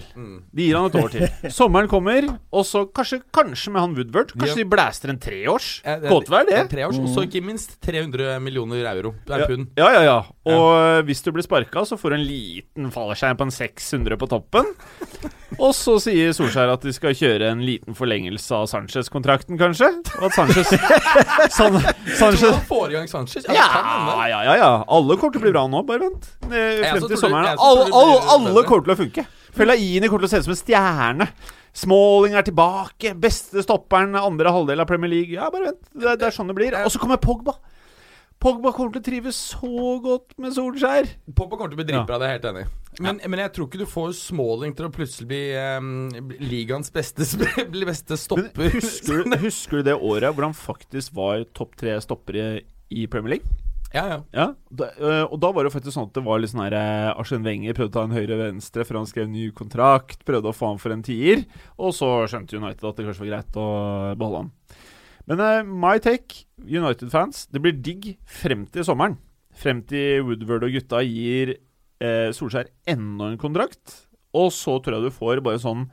De 0.54 0.62
gir 0.68 0.76
han 0.78 0.86
et 0.86 0.94
år 1.00 1.10
til. 1.10 1.24
Sommeren 1.56 1.88
kommer, 1.90 2.28
og 2.54 2.62
så 2.68 2.84
kanskje, 2.94 3.18
kanskje 3.34 3.72
med 3.74 3.82
han 3.82 3.96
Woodward. 3.98 4.30
Kanskje 4.38 4.60
de 4.60 4.66
blæster 4.70 5.10
en 5.10 5.18
treårs. 5.18 5.72
Eh, 5.82 6.06
Godt 6.06 6.30
være 6.30 6.46
det. 6.52 6.60
Tre 6.70 6.86
års, 6.86 7.00
og 7.02 7.10
så 7.16 7.24
ikke 7.26 7.42
minst 7.42 7.74
300 7.82 8.38
millioner 8.44 8.86
euro. 8.92 9.16
Det 9.26 9.34
er 9.34 9.42
Ja, 9.42 9.50
pund. 9.50 9.66
ja, 9.82 9.90
ja, 9.96 10.04
ja. 10.06 10.18
Og 10.54 11.02
hvis 11.10 11.24
du 11.26 11.32
blir 11.34 11.42
sparka, 11.42 11.82
så 11.90 11.98
får 11.98 12.14
du 12.14 12.18
en 12.20 12.28
liten 12.30 12.94
fallskjerm 12.94 13.42
på 13.42 13.48
en 13.50 13.56
600 13.58 14.22
på 14.22 14.30
toppen. 14.30 14.70
Og 15.56 15.72
så 15.72 15.94
sier 16.04 16.34
Solskjær 16.36 16.74
at 16.74 16.82
de 16.84 16.92
skal 16.92 17.14
kjøre 17.16 17.48
en 17.54 17.62
liten 17.64 17.96
forlengelse 17.96 18.52
av 18.52 18.66
Sanchez-kontrakten, 18.68 19.56
kanskje. 19.60 19.88
Og 20.18 20.26
at 20.28 20.36
Sanchez 20.36 20.74
San, 21.56 21.78
Sanchez 22.18 22.44
han 22.44 22.66
får 22.68 22.92
i 22.92 22.96
gang 22.98 23.08
Sanchez? 23.08 23.46
Ja, 23.48 23.64
ja, 23.64 24.26
ja, 24.28 24.42
ja, 24.50 24.56
ja. 24.60 24.70
Alle 24.84 25.16
kommer 25.16 25.32
til 25.38 25.40
å 25.40 25.46
bli 25.46 25.54
bra 25.54 25.64
nå, 25.72 25.80
bare 25.88 26.04
vent. 26.04 26.28
Eh, 26.50 26.84
Frem 26.84 27.08
til 27.08 27.20
sommeren. 27.22 27.54
Alle, 27.56 27.88
alle, 27.88 28.18
alle 28.34 28.66
kommer 28.68 28.90
til 28.90 28.94
å 28.94 28.98
funke. 29.00 29.24
Fellaini 29.56 30.10
kommer 30.10 30.26
til 30.26 30.28
å 30.28 30.32
se 30.34 30.42
ut 30.42 30.50
som 30.50 30.56
en 30.56 30.60
stjerne. 30.60 31.30
Smalling 31.78 32.36
er 32.36 32.44
tilbake. 32.44 33.14
Beste 33.18 33.64
stopperen 33.64 34.16
andre 34.20 34.52
halvdel 34.52 34.84
av 34.84 34.90
Premier 34.90 35.14
League. 35.16 35.32
Ja, 35.32 35.48
bare 35.54 35.70
vent. 35.70 35.80
Det, 35.96 36.18
det 36.20 36.28
er 36.28 36.34
sånn 36.34 36.52
det 36.52 36.58
blir. 36.60 36.76
Og 36.84 36.92
så 36.92 37.00
kommer 37.00 37.20
Pogba. 37.22 37.56
Pogba 38.38 38.70
kommer 38.70 38.94
til 38.94 39.02
å 39.02 39.06
trives 39.08 39.38
så 39.50 39.94
godt 40.02 40.36
med 40.38 40.54
Solskjær. 40.54 41.08
Pogba 41.34 41.58
kommer 41.58 41.72
til 41.72 41.78
å 41.78 41.80
bli 41.80 41.88
dritbra, 41.88 42.20
det 42.20 42.26
er 42.28 42.30
jeg 42.30 42.38
helt 42.38 42.50
enig 42.52 42.60
i. 42.62 42.68
Men, 43.02 43.20
men 43.30 43.42
jeg 43.42 43.52
tror 43.54 43.66
ikke 43.68 43.80
du 43.82 43.86
får 43.90 44.12
Smalling 44.18 44.74
til 44.78 44.86
å 44.86 44.90
plutselig 44.94 45.26
bli 45.30 45.42
um, 45.78 46.34
ligaens 46.42 46.90
beste, 46.94 47.26
beste 47.90 48.18
stopper. 48.18 48.50
Men 48.58 48.76
husker, 48.76 49.24
du, 49.26 49.38
husker 49.46 49.80
du 49.80 49.88
det 49.90 49.96
året 49.98 50.34
hvor 50.34 50.46
han 50.46 50.54
faktisk 50.54 51.16
var 51.18 51.42
topp 51.54 51.74
tre 51.82 51.96
stoppere 52.02 52.60
i 52.94 53.08
Premier 53.10 53.38
League? 53.38 53.58
ja, 53.88 54.02
ja. 54.04 54.16
Ja, 54.36 54.46
da, 54.68 54.90
øh, 55.00 55.22
og 55.32 55.38
da 55.40 55.48
var 55.48 55.64
det 55.64 55.70
jo 55.70 55.74
faktisk 55.78 55.96
sånn 55.96 56.10
at 56.10 56.16
det 56.18 56.22
var 56.26 56.40
litt 56.42 56.52
sånn 56.52 56.60
her 56.66 56.76
Arsen 56.76 57.22
Arsene 57.22 57.46
Wenger 57.46 57.76
prøvde 57.78 57.88
å 57.88 57.96
ta 57.96 58.04
en 58.04 58.16
høyre-venstre 58.16 58.84
før 58.84 59.00
han 59.00 59.08
skrev 59.08 59.30
ny 59.32 59.46
kontrakt, 59.56 60.26
prøvde 60.28 60.50
å 60.52 60.56
få 60.56 60.74
ham 60.74 60.80
for 60.82 60.92
en 60.92 61.04
tier, 61.06 61.46
og 61.80 61.94
så 61.96 62.10
skjønte 62.28 62.60
United 62.60 62.84
at 62.84 63.00
det 63.00 63.06
kanskje 63.08 63.24
var 63.24 63.32
greit 63.32 63.60
å 63.60 63.68
beholde 64.20 64.42
han. 64.44 64.52
Men 65.28 65.40
uh, 65.44 65.60
my 65.68 65.98
take, 66.00 66.46
United-fans, 66.64 67.46
det 67.52 67.60
blir 67.64 67.76
digg 67.84 68.14
frem 68.24 68.66
til 68.72 68.86
sommeren. 68.88 69.18
Frem 69.58 69.82
til 69.90 70.22
Woodward 70.24 70.64
og 70.68 70.72
gutta 70.72 71.02
gir 71.04 71.56
uh, 72.00 72.28
Solskjær 72.32 72.70
enda 72.88 73.32
en 73.32 73.40
kontrakt, 73.40 74.04
og 74.36 74.50
så 74.54 74.78
tror 74.84 74.98
jeg 74.98 75.08
du 75.10 75.14
får 75.18 75.40
bare 75.44 75.60
sånn 75.62 75.88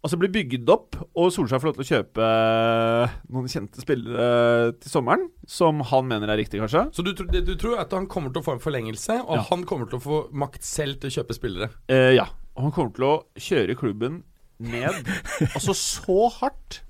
Altså 0.00 0.16
blir 0.16 0.30
bygd 0.32 0.70
opp, 0.72 0.96
og 1.12 1.26
Solskjær 1.28 1.60
får 1.60 1.68
lov 1.68 1.74
til 1.76 1.82
å 1.84 1.88
kjøpe 1.90 2.24
øh, 2.24 3.16
noen 3.36 3.50
kjente 3.52 3.82
spillere 3.84 4.70
til 4.80 4.88
sommeren, 4.94 5.26
som 5.44 5.82
han 5.90 6.06
mener 6.08 6.32
er 6.32 6.38
riktig, 6.40 6.56
kanskje. 6.62 6.86
Så 6.96 7.04
du, 7.04 7.10
tror- 7.18 7.28
du 7.28 7.50
tror 7.60 7.82
at 7.82 7.92
han 7.92 8.06
kommer 8.08 8.32
til 8.32 8.40
å 8.40 8.46
få 8.46 8.54
en 8.56 8.62
forlengelse, 8.64 9.18
og 9.26 9.34
Ja. 9.36 9.44
han 9.50 9.66
kommer 9.68 9.90
til 9.92 9.98
å 10.00 10.04
få 10.06 10.20
makt 10.32 10.64
selv 10.64 11.02
til 11.02 11.12
å 11.12 11.16
kjøpe 11.18 11.36
spillere? 11.36 11.68
Eh, 11.92 12.14
ja. 12.16 12.24
Og 12.56 12.70
han 12.70 12.72
kommer 12.78 12.96
til 12.96 13.06
å 13.10 13.12
kjøre 13.44 13.76
klubben 13.76 14.22
ned. 14.56 15.04
altså 15.52 15.76
så 15.76 16.16
hardt. 16.38 16.80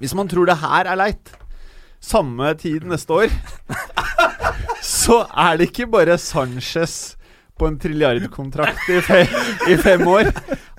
Hvis 0.00 0.14
man 0.16 0.28
tror 0.30 0.48
det 0.48 0.56
her 0.62 0.88
er 0.88 0.96
leit, 0.96 1.32
samme 2.00 2.54
tid 2.56 2.86
neste 2.88 3.12
år, 3.12 3.32
så 4.80 5.22
er 5.28 5.60
det 5.60 5.68
ikke 5.68 5.90
bare 5.92 6.16
Sanchez 6.18 7.18
på 7.60 7.68
en 7.68 7.76
trilliardkontrakt 7.80 8.88
i, 8.88 9.00
fe 9.04 9.26
i 9.68 9.76
fem 9.76 10.06
år. 10.08 10.30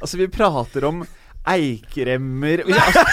Altså, 0.01 0.17
vi 0.17 0.25
prater 0.33 0.87
om 0.89 1.03
eikremmer 1.51 2.63
altså, 2.65 3.03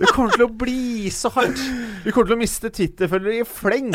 Det 0.00 0.10
kommer 0.14 0.34
til 0.34 0.46
å 0.46 0.50
bli 0.64 1.10
så 1.14 1.30
hardt. 1.34 1.60
Vi 2.02 2.10
kommer 2.10 2.32
til 2.32 2.38
å 2.38 2.40
miste 2.40 2.70
Twitter-følgere 2.74 3.44
i 3.44 3.46
fleng. 3.46 3.92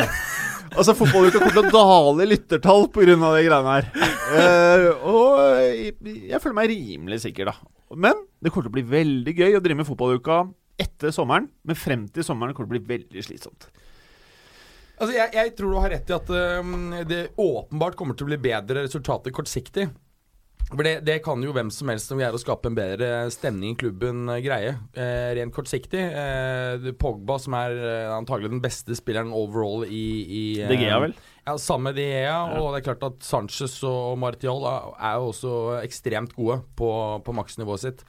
Altså, 0.76 0.96
Fotballuka 0.96 1.42
kommer 1.42 1.56
til 1.56 1.66
å 1.66 1.74
dale 1.76 2.24
i 2.24 2.32
lyttertall 2.32 2.88
pga. 2.94 3.16
de 3.18 3.46
greiene 3.50 3.76
her. 3.76 3.92
Uh, 4.32 4.90
og 5.12 5.30
jeg, 5.66 5.96
jeg 6.32 6.44
føler 6.44 6.60
meg 6.62 6.72
rimelig 6.72 7.24
sikker, 7.26 7.52
da. 7.52 7.58
Men 7.96 8.22
det 8.44 8.52
kommer 8.52 8.68
til 8.68 8.74
å 8.74 8.78
bli 8.78 8.86
veldig 8.92 9.34
gøy 9.36 9.58
å 9.58 9.64
drive 9.64 9.82
med 9.82 9.88
fotballuka 9.88 10.44
etter 10.82 11.14
sommeren. 11.16 11.50
Men 11.66 11.80
frem 11.80 12.08
til 12.12 12.28
sommeren 12.28 12.56
kommer 12.56 12.70
det 12.70 12.82
til 12.82 12.84
å 12.84 12.88
bli 12.88 12.96
veldig 12.96 13.26
slitsomt. 13.26 13.70
Altså, 14.96 15.12
jeg, 15.18 15.32
jeg 15.36 15.54
tror 15.58 15.74
du 15.74 15.80
har 15.84 15.92
rett 15.92 16.12
i 16.12 16.16
at 16.16 16.30
uh, 16.32 17.00
det 17.08 17.22
åpenbart 17.42 17.98
kommer 18.00 18.16
til 18.16 18.28
å 18.28 18.32
bli 18.32 18.40
bedre 18.46 18.86
resultater 18.86 19.34
kortsiktig. 19.36 19.90
For 20.72 20.82
det, 20.82 20.96
det 21.06 21.20
kan 21.26 21.44
jo 21.46 21.54
hvem 21.54 21.70
som 21.70 21.92
helst 21.92 22.10
som 22.10 22.18
greier 22.18 22.34
å 22.34 22.42
skape 22.42 22.72
en 22.72 22.78
bedre 22.78 23.10
stemning 23.34 23.76
i 23.76 23.78
klubben 23.78 24.26
eh, 24.34 24.42
greie. 24.42 24.72
Eh, 24.98 25.36
rent 25.38 25.54
kortsiktig. 25.54 26.02
Eh, 26.02 26.88
Pogba, 26.98 27.38
som 27.42 27.54
er 27.60 27.76
eh, 27.78 28.14
antagelig 28.16 28.50
den 28.50 28.64
beste 28.64 28.98
spilleren 28.98 29.34
overall 29.36 29.86
i, 29.86 30.08
i 30.26 30.44
eh, 30.64 30.72
De 30.72 30.80
Gea, 30.82 30.98
vel? 31.04 31.14
Ja, 31.46 31.60
Samme 31.62 31.92
De 31.94 32.02
Gea. 32.02 32.38
Og 32.58 32.72
det 32.74 32.80
er 32.80 32.86
klart 32.88 33.04
at 33.06 33.26
Sanchez 33.26 33.78
og 33.86 34.18
Martial 34.18 34.64
er 34.66 35.20
jo 35.20 35.28
også 35.30 35.52
ekstremt 35.84 36.34
gode 36.34 36.62
på, 36.78 36.90
på 37.22 37.36
maksnivået 37.38 37.84
sitt. 37.84 38.02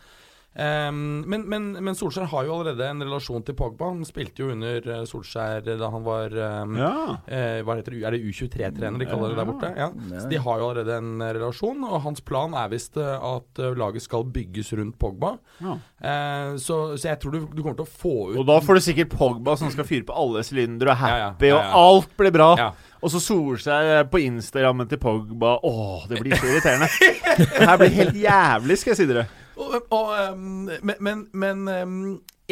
Ehm, 0.56 1.20
men, 1.28 1.42
men, 1.50 1.64
men 1.84 1.94
Solskjær 1.98 2.28
har 2.30 2.46
jo 2.46 2.54
allerede 2.54 2.86
en 2.88 3.02
relasjon 3.04 3.42
til 3.44 3.56
Pogba. 3.58 3.90
Han 3.92 4.06
spilte 4.08 4.40
jo 4.40 4.50
under 4.54 4.86
eh, 4.94 5.02
Solskjær 5.08 5.66
da 5.66 5.90
han 5.92 6.04
var 6.06 6.32
um, 6.62 6.76
Ja. 6.80 6.92
uh, 7.18 7.58
hva 7.66 7.76
heter 7.76 7.92
det, 7.92 8.02
Er 8.08 8.16
det 8.16 8.22
U23-trener 8.24 9.02
de 9.02 9.08
kaller 9.10 9.34
det 9.34 9.40
der 9.42 9.50
borte? 9.50 9.70
Ja. 9.76 9.90
Så 10.22 10.30
De 10.32 10.40
har 10.40 10.62
jo 10.62 10.70
allerede 10.70 10.96
en 10.96 11.20
eh, 11.20 11.34
relasjon, 11.36 11.84
og 11.84 12.00
hans 12.06 12.24
plan 12.24 12.56
er 12.56 12.70
visst 12.72 12.96
at 12.96 13.60
laget 13.76 14.02
skal 14.06 14.24
bygges 14.32 14.72
rundt 14.80 14.98
Pogba. 15.02 15.36
ja. 15.60 15.76
Uh, 15.96 16.56
så, 16.60 16.96
så 17.00 17.08
jeg 17.08 17.18
tror 17.22 17.32
du, 17.32 17.38
du 17.56 17.62
kommer 17.62 17.76
til 17.78 17.86
å 17.86 17.88
få 17.88 18.10
ut 18.32 18.36
Og 18.42 18.44
da 18.48 18.58
får 18.60 18.76
du 18.76 18.82
sikkert 18.84 19.14
Pogba 19.16 19.54
som 19.56 19.70
skal 19.72 19.86
fyre 19.88 20.04
på 20.08 20.12
alle 20.16 20.42
sylindere, 20.44 20.92
og 20.92 21.00
Ja, 21.08 21.16
ja. 21.16 21.30
happy, 21.32 21.48
Ja, 21.48 21.56
ja. 21.56 21.70
og 21.72 21.96
alt 22.02 22.12
blir 22.20 22.34
bra. 22.36 22.50
Ja. 22.60 22.66
Og 23.00 23.12
så 23.12 23.20
Solskjær 23.22 24.04
på 24.12 24.20
Instagrammen 24.24 24.88
til 24.90 25.00
Pogba. 25.00 25.56
Åh, 25.64 26.04
det 26.10 26.20
blir 26.20 26.36
så 26.36 26.48
irriterende. 26.48 26.88
det 27.38 27.68
her 27.68 27.80
blir 27.80 27.92
helt 27.96 28.16
jævlig, 28.20 28.78
skal 28.80 28.92
jeg 28.94 29.00
si 29.02 29.08
dere. 29.12 29.26
Og, 29.56 29.76
og, 29.90 30.08
ehm, 30.20 30.70
men 30.84 30.96
men, 31.00 31.22
men 31.32 31.68
ehm, 31.72 32.00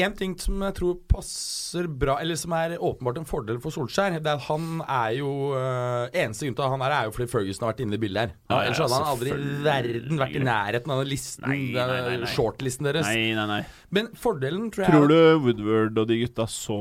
en 0.03 0.15
ting 0.19 0.33
som 0.43 0.63
jeg 0.65 0.75
tror 0.79 0.97
passer 1.11 1.87
bra, 1.87 2.17
eller 2.23 2.39
som 2.39 2.55
er 2.57 2.73
åpenbart 2.83 3.21
en 3.21 3.29
fordel 3.29 3.61
for 3.63 3.71
Solskjær, 3.75 4.17
det 4.17 4.27
er 4.27 4.41
at 4.41 4.47
han 4.49 4.81
er 4.83 5.13
jo 5.21 5.29
uh, 5.55 6.09
Eneste 6.11 6.49
grunn 6.49 6.57
til 6.59 6.65
at 6.67 6.73
han 6.73 6.83
er 6.83 6.95
er 6.97 7.07
jo 7.07 7.13
fordi 7.15 7.29
Ferguson 7.31 7.67
har 7.67 7.75
vært 7.75 7.83
inne 7.85 7.95
i 7.99 8.03
bildet 8.03 8.25
her. 8.25 8.33
Ja, 8.51 8.59
Ellers 8.65 8.81
hadde 8.83 8.99
han 8.99 9.13
aldri 9.13 9.35
i 9.37 9.53
verden 9.69 10.19
vært 10.25 10.35
i 10.35 10.43
nærheten 10.49 10.95
av 10.97 11.03
den 11.05 11.13
listen, 11.13 11.47
Nei, 11.47 11.61
nei, 11.77 11.87
nei, 12.09 12.17
nei. 12.25 12.33
shortlisten 12.35 12.89
deres. 12.91 13.07
Nei, 13.07 13.31
nei, 13.39 13.47
nei. 13.53 13.61
Men 13.95 14.11
fordelen 14.19 14.67
tror 14.75 14.87
jeg 14.89 14.97
Tror 14.97 15.09
du 15.13 15.19
Woodward 15.47 16.03
og 16.03 16.11
de 16.11 16.21
gutta 16.25 16.49
så 16.51 16.81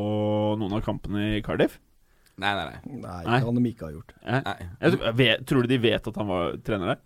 noen 0.57 0.79
av 0.79 0.86
kampene 0.88 1.36
i 1.38 1.43
Cardiff? 1.45 1.77
Nei, 2.41 2.49
nei, 2.57 2.65
nei. 2.65 2.97
Nei, 3.03 3.19
det 3.29 3.43
kan 3.45 3.57
de 3.62 3.69
ikke 3.69 3.86
ha 3.91 3.93
gjort. 3.93 4.13
Eh? 4.25 4.39
nei. 4.41 4.57
Jeg, 4.81 4.95
tror- 4.95 5.03
jeg 5.05 5.17
vet, 5.21 5.43
tror 5.51 5.62
du 5.62 5.69
de 5.69 5.83
vet 5.83 6.09
at 6.09 6.15
han 6.17 6.31
var 6.33 6.55
trener 6.65 6.95
der? 6.95 7.03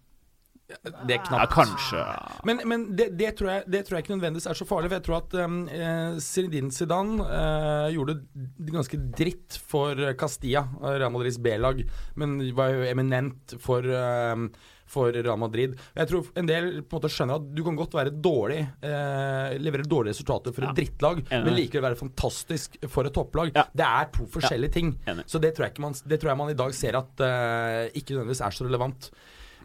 Det 0.68 1.16
er 1.16 1.30
Ja, 1.32 1.46
kanskje. 1.48 2.02
Men, 2.44 2.60
men 2.68 2.82
det, 3.00 3.10
det, 3.18 3.30
tror 3.40 3.50
jeg, 3.54 3.64
det 3.72 3.86
tror 3.88 3.98
jeg 3.98 4.04
ikke 4.04 4.16
nødvendigvis 4.18 4.50
er 4.52 4.58
så 4.60 4.66
farlig. 4.68 4.90
For 4.92 4.98
jeg 5.00 5.06
tror 5.06 5.22
at 5.22 5.36
um, 5.48 5.60
eh, 5.72 6.18
Zinedine 6.24 6.74
Zidane 6.76 7.24
eh, 7.24 7.92
gjorde 7.96 8.18
det 8.20 8.74
ganske 8.76 9.00
dritt 9.16 9.60
for 9.72 9.96
Castilla, 10.20 10.66
Real 10.84 11.14
Madrids 11.16 11.40
B-lag, 11.40 11.80
men 12.20 12.36
var 12.58 12.74
jo 12.76 12.84
eminent 12.90 13.56
for, 13.64 13.88
eh, 13.88 14.44
for 14.92 15.16
Real 15.16 15.40
Madrid. 15.40 15.78
Jeg 15.96 16.12
tror 16.12 16.28
en 16.44 16.52
del 16.52 16.68
på 16.84 16.98
en 16.98 17.00
måte 17.00 17.14
skjønner 17.16 17.40
at 17.40 17.48
du 17.56 17.64
kan 17.64 17.80
godt 17.80 17.96
være 17.96 18.12
dårlig, 18.28 18.60
eh, 18.84 19.56
levere 19.64 19.88
dårlige 19.88 20.18
resultater 20.18 20.52
for 20.56 20.68
et 20.68 20.74
Ja. 20.74 20.78
drittlag, 20.82 21.24
Enig. 21.32 21.46
men 21.48 21.58
likevel 21.62 21.88
være 21.88 22.02
fantastisk 22.04 22.76
for 22.92 23.08
et 23.08 23.16
topplag. 23.16 23.56
Ja. 23.56 23.64
Det 23.72 23.88
er 23.88 24.12
to 24.20 24.28
forskjellige 24.36 24.72
ting. 24.76 24.94
Enig. 25.08 25.24
Så 25.32 25.40
det 25.40 25.56
tror, 25.56 25.68
jeg 25.70 25.76
ikke 25.78 25.88
man, 25.88 25.96
det 26.06 26.20
tror 26.20 26.34
jeg 26.36 26.38
man 26.44 26.52
i 26.52 26.60
dag 26.60 26.76
ser 26.76 27.00
at 27.00 27.24
eh, 27.24 27.88
ikke 27.96 28.16
nødvendigvis 28.20 28.44
er 28.44 28.52
så 28.52 28.68
relevant. 28.68 29.12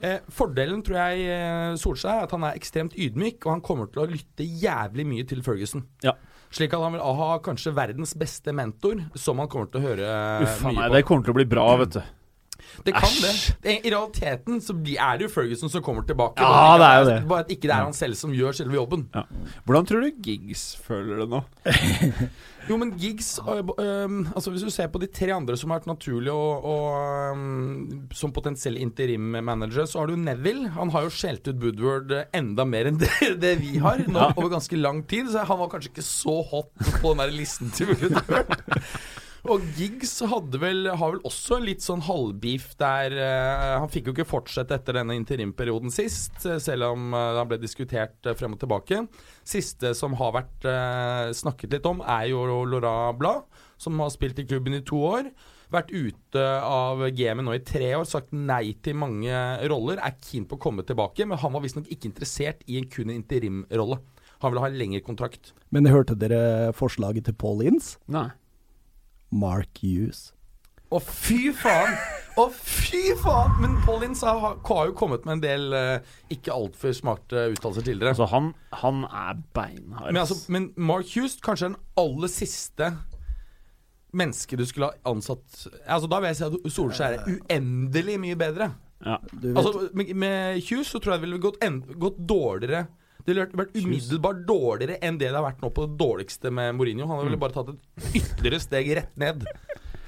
Eh, 0.02 0.18
fordelen 0.34 0.80
tror 0.82 0.98
jeg 0.98 1.26
eh, 1.30 1.74
Solskjær 1.78 2.16
er 2.16 2.24
at 2.26 2.32
han 2.34 2.46
er 2.48 2.56
ekstremt 2.58 2.96
ydmyk, 2.98 3.38
og 3.46 3.52
han 3.54 3.60
kommer 3.64 3.90
til 3.92 4.02
å 4.02 4.08
lytte 4.10 4.42
jævlig 4.46 5.04
mye 5.06 5.26
til 5.30 5.44
Ferguson. 5.46 5.84
Ja. 6.02 6.16
Slik 6.52 6.74
at 6.74 6.82
han 6.82 6.96
vil 6.96 7.04
ha 7.22 7.28
kanskje 7.44 7.72
verdens 7.76 8.16
beste 8.18 8.52
mentor, 8.56 9.04
som 9.14 9.38
han 9.40 9.48
kommer 9.52 9.70
til 9.70 9.80
å 9.80 9.86
høre 9.86 10.08
eh, 10.08 10.42
Uff 10.48 10.66
mye 10.66 10.74
nei, 10.80 10.88
på. 10.88 10.96
det 10.96 11.04
kommer 11.06 11.28
til 11.28 11.34
å 11.36 11.38
bli 11.38 11.46
bra, 11.54 11.68
vet 11.84 11.94
du. 12.00 12.02
Det 12.86 12.92
kan 12.94 13.14
det. 13.20 13.30
Æsj. 13.30 13.54
det. 13.62 13.72
I 13.84 13.90
realiteten 13.92 14.60
så 14.64 14.74
er 14.74 15.18
det 15.18 15.26
jo 15.26 15.30
Ferguson 15.32 15.70
som 15.70 15.82
kommer 15.84 16.06
tilbake. 16.08 16.42
Ja, 16.42 16.76
det 16.80 16.86
er 16.88 16.98
jo 16.98 17.06
det. 17.08 17.16
Bare 17.28 17.44
at 17.44 17.50
ikke 17.52 17.68
det 17.68 17.74
er 17.76 17.86
han 17.86 17.96
selv 17.96 18.18
som 18.18 18.34
gjør 18.34 18.56
selve 18.56 18.78
jobben. 18.78 19.06
Ja. 19.14 19.22
Hvordan 19.66 19.88
tror 19.88 20.04
du 20.06 20.22
Giggs 20.24 20.64
føler 20.82 21.22
det 21.22 21.28
nå? 21.30 21.42
Jo, 22.68 22.76
men 22.78 22.92
Giggs 22.98 23.40
øh, 23.42 23.72
øhm, 23.78 24.20
Altså 24.36 24.52
Hvis 24.52 24.62
du 24.62 24.70
ser 24.70 24.90
på 24.92 25.00
de 25.02 25.08
tre 25.10 25.32
andre 25.34 25.56
som 25.58 25.72
har 25.72 25.80
vært 25.80 25.90
naturlige 25.90 26.34
og, 26.34 26.66
og 26.68 27.32
øhm, 27.32 28.08
som 28.14 28.34
potensielle 28.34 28.82
interim-manager, 28.82 29.86
så 29.90 30.02
har 30.02 30.12
du 30.12 30.16
Neville. 30.16 30.70
Han 30.76 30.92
har 30.94 31.06
jo 31.06 31.14
skjelt 31.14 31.48
ut 31.48 31.62
Woodward 31.62 32.14
enda 32.34 32.66
mer 32.68 32.90
enn 32.90 33.00
det, 33.02 33.32
det 33.42 33.56
vi 33.62 33.76
har, 33.82 34.04
nå, 34.06 34.28
over 34.36 34.52
ganske 34.54 34.78
lang 34.78 35.02
tid. 35.10 35.32
Så 35.32 35.46
han 35.48 35.60
var 35.62 35.72
kanskje 35.72 35.92
ikke 35.94 36.06
så 36.06 36.38
hot 36.52 36.70
på 37.02 37.12
den 37.12 37.24
der 37.24 37.34
listen 37.34 37.72
til 37.74 37.92
Woodward. 37.94 38.56
Og 39.50 39.64
Giggs 39.74 40.20
hadde 40.30 40.58
vel, 40.62 40.86
har 40.86 41.16
vel 41.16 41.24
også 41.26 41.56
litt 41.64 41.82
sånn 41.82 42.04
halvbeef 42.06 42.76
der 42.78 43.14
uh, 43.16 43.80
Han 43.82 43.90
fikk 43.90 44.08
jo 44.08 44.14
ikke 44.14 44.28
fortsette 44.28 44.76
etter 44.76 45.00
denne 45.00 45.16
interimperioden 45.18 45.90
sist, 45.90 46.36
eh, 46.46 46.60
selv 46.62 46.92
om 46.92 47.08
uh, 47.10 47.40
han 47.40 47.48
ble 47.50 47.58
diskutert 47.58 48.14
uh, 48.28 48.36
frem 48.38 48.54
og 48.54 48.60
tilbake. 48.62 49.00
Siste 49.42 49.96
som 49.98 50.14
har 50.20 50.36
vært 50.36 50.66
snakket 51.34 51.74
litt 51.74 51.86
om, 51.88 51.98
er 52.06 52.28
jo 52.30 52.44
Laura 52.46 53.10
Blad, 53.18 53.48
som 53.80 53.98
har 53.98 54.12
spilt 54.14 54.38
i 54.38 54.46
klubben 54.46 54.76
i 54.78 54.84
to 54.86 55.00
år. 55.08 55.32
Vært 55.72 55.90
ute 55.90 56.44
av 56.62 57.02
gamet 57.16 57.46
nå 57.46 57.56
i 57.56 57.64
tre 57.66 57.88
år, 57.98 58.06
sagt 58.06 58.30
nei 58.36 58.76
til 58.84 58.94
mange 59.00 59.32
roller. 59.72 59.98
Er 59.98 60.20
keen 60.22 60.46
på 60.46 60.60
å 60.60 60.62
komme 60.62 60.86
tilbake, 60.86 61.26
men 61.26 61.40
han 61.42 61.54
var 61.56 61.64
visstnok 61.64 61.90
ikke 61.90 62.12
interessert 62.12 62.62
i 62.70 62.78
en 62.78 62.86
kun 62.92 63.10
interimrolle. 63.10 63.98
Han 64.44 64.52
ville 64.52 64.62
ha 64.62 64.70
en 64.70 64.78
lengre 64.78 65.02
kontrakt. 65.02 65.52
Men 65.74 65.90
hørte 65.90 66.14
dere 66.18 66.70
forslaget 66.78 67.26
til 67.26 67.36
Paul 67.42 67.66
Inns? 67.66 67.96
Nei. 68.10 68.28
Mark 69.32 69.80
Hughes. 69.82 70.30
Å, 70.92 70.98
fy 71.00 71.48
faen! 71.56 71.94
Å, 72.36 72.44
fy 72.52 73.14
faen! 73.22 73.54
Men 73.62 73.78
Paulins 73.86 74.20
har, 74.28 74.58
har 74.68 74.90
jo 74.90 74.92
kommet 74.98 75.24
med 75.24 75.38
en 75.38 75.42
del 75.44 75.76
eh, 75.76 76.10
ikke 76.34 76.52
altfor 76.52 76.92
smarte 76.96 77.46
uttalelser 77.54 77.86
tidligere. 77.86 78.12
Altså, 78.12 78.26
han, 78.28 78.50
han 78.82 79.06
er 79.08 79.40
beinhard. 79.56 80.10
men, 80.12 80.20
altså, 80.20 80.36
men 80.52 80.68
Mark 80.76 81.08
Hughes, 81.14 81.38
kanskje 81.44 81.70
den 81.70 81.78
aller 82.02 82.28
siste 82.32 82.90
mennesket 84.12 84.60
du 84.60 84.66
skulle 84.68 84.90
ha 84.90 85.08
ansatt 85.08 85.62
Altså 85.88 86.08
Da 86.12 86.18
vil 86.20 86.28
jeg 86.28 86.36
si 86.36 86.44
at 86.44 86.72
Solskjær 86.74 87.14
er 87.16 87.30
uendelig 87.32 88.18
mye 88.20 88.36
bedre. 88.36 88.66
ja. 89.00 89.14
Du 89.32 89.46
vet, 89.48 89.56
Altså 89.62 89.86
Med, 89.96 90.10
med 90.12 90.60
Hughes 90.66 90.90
så 90.92 91.00
tror 91.00 91.14
jeg 91.14 91.22
det 91.22 91.26
ville 91.30 91.40
gått, 91.40 91.62
gått 91.96 92.18
dårligere. 92.20 92.84
Det 93.22 93.34
ville 93.34 93.46
vært- 93.46 93.78
umiddelbart 93.78 94.42
dårligere 94.48 94.98
enn 95.02 95.18
det 95.18 95.30
det 95.30 95.38
har 95.38 95.46
vært 95.46 95.62
nå 95.62 95.70
på 95.74 95.86
det 95.86 95.96
dårligste 96.00 96.50
med 96.50 96.74
Mourinho. 96.78 97.06
Han 97.06 97.24
ville 97.26 97.40
bare 97.40 97.56
tatt 97.56 97.72
et 97.72 98.20
ytterligere 98.20 98.60
steg 98.60 98.92
rett 98.98 99.16
ned. 99.16 99.46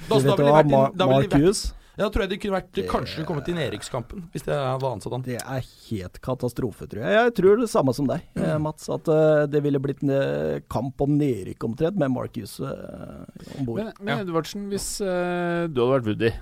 Da, 0.04 0.18
da 0.18 0.20
ville 0.20 0.36
det 0.36 0.52
vært, 0.52 0.68
Ma 0.68 0.80
da 0.92 1.06
ville 1.08 1.28
vært 1.32 1.70
Ja, 1.96 2.10
tror 2.12 2.24
jeg 2.26 2.30
de 2.34 2.36
kunne 2.42 2.58
vært 2.58 2.80
Kanskje 2.90 3.22
kommet 3.24 3.46
inn 3.48 3.56
i 3.56 3.62
Erikskampen, 3.64 4.26
hvis 4.34 4.44
jeg 4.44 4.52
hadde 4.52 4.90
ansatt 4.90 5.14
han. 5.14 5.22
Det 5.24 5.38
er 5.40 5.62
helt 5.64 6.18
katastrofe, 6.20 6.84
tror 6.90 7.06
jeg. 7.06 7.14
Jeg 7.16 7.34
tror 7.38 7.62
det 7.62 7.70
samme 7.72 7.94
som 7.96 8.10
deg, 8.10 8.26
mm. 8.36 8.60
Mats. 8.60 8.90
At 8.92 9.08
uh, 9.08 9.46
det 9.48 9.62
ville 9.64 9.80
blitt 9.80 10.02
en 10.04 10.12
eh, 10.12 10.60
kamp 10.68 11.00
om 11.00 11.16
nedrykk 11.16 11.64
omtrent 11.70 11.96
med 11.96 12.12
Marcus 12.12 12.58
uh, 12.60 13.24
om 13.56 13.64
bord. 13.64 13.80
Men, 13.80 13.94
men 14.02 14.26
Edvardsen, 14.26 14.66
hvis 14.68 14.98
uh, 15.00 15.64
du 15.72 15.80
hadde 15.80 15.94
vært 15.94 16.10
Woody, 16.10 16.34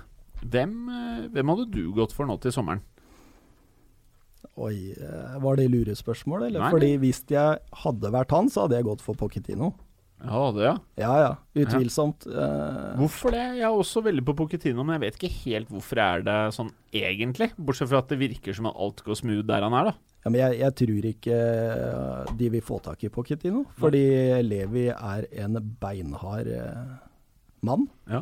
hvem, 0.43 0.73
eh, 0.89 1.27
hvem 1.31 1.53
hadde 1.53 1.69
du 1.71 1.83
gått 1.95 2.13
for 2.15 2.27
nå 2.27 2.35
til 2.43 2.53
sommeren? 2.55 2.83
Oi, 4.61 4.93
eh, 4.93 5.37
var 5.41 5.57
det 5.57 5.65
lurespørsmål, 5.73 6.43
eller? 6.47 6.61
Nei, 6.61 6.69
Fordi 6.75 6.91
hvis 7.01 7.23
jeg 7.31 7.57
hadde 7.83 8.11
vært 8.13 8.35
han, 8.35 8.51
så 8.53 8.67
hadde 8.67 8.77
jeg 8.77 8.85
gått 8.85 9.01
for 9.01 9.17
Pochettino. 9.17 9.71
Ja, 10.23 10.43
det, 10.55 10.63
ja. 10.63 10.73
Ja 11.01 11.13
ja, 11.19 11.31
utvilsomt. 11.65 12.27
Eh, 12.29 12.93
Hvorfor 12.99 13.33
det? 13.33 13.41
Jeg 13.57 13.65
er 13.67 13.73
også 13.75 14.03
veldig 14.05 14.23
på 14.29 14.35
Pochettino, 14.39 14.85
men 14.85 14.95
jeg 14.95 15.01
vet 15.07 15.17
ikke 15.19 15.31
helt 15.41 15.71
hvorfor 15.73 15.99
jeg 15.99 16.19
er 16.21 16.25
det 16.29 16.37
sånn 16.55 16.69
egentlig. 16.95 17.49
Bortsett 17.57 17.89
fra 17.91 17.99
at 18.05 18.13
det 18.13 18.19
virker 18.21 18.55
som 18.55 18.69
at 18.69 18.77
alt 18.85 19.01
går 19.03 19.19
smooth 19.19 19.43
der 19.49 19.65
han 19.65 19.73
er, 19.81 19.89
da. 19.89 19.95
ja, 20.23 20.29
men 20.31 20.39
jeg, 20.39 20.59
jeg 20.61 20.77
tror 20.83 21.09
ikke 21.11 21.39
eh, 21.41 22.35
de 22.39 22.51
vil 22.53 22.63
få 22.63 22.77
tak 22.85 23.03
i 23.03 23.11
Pochettino, 23.11 23.65
fordi 23.81 24.05
Levi 24.47 24.85
er 24.93 25.27
en 25.43 25.59
beinhard 25.81 26.53
mann. 27.65 27.89
Ja. 28.07 28.21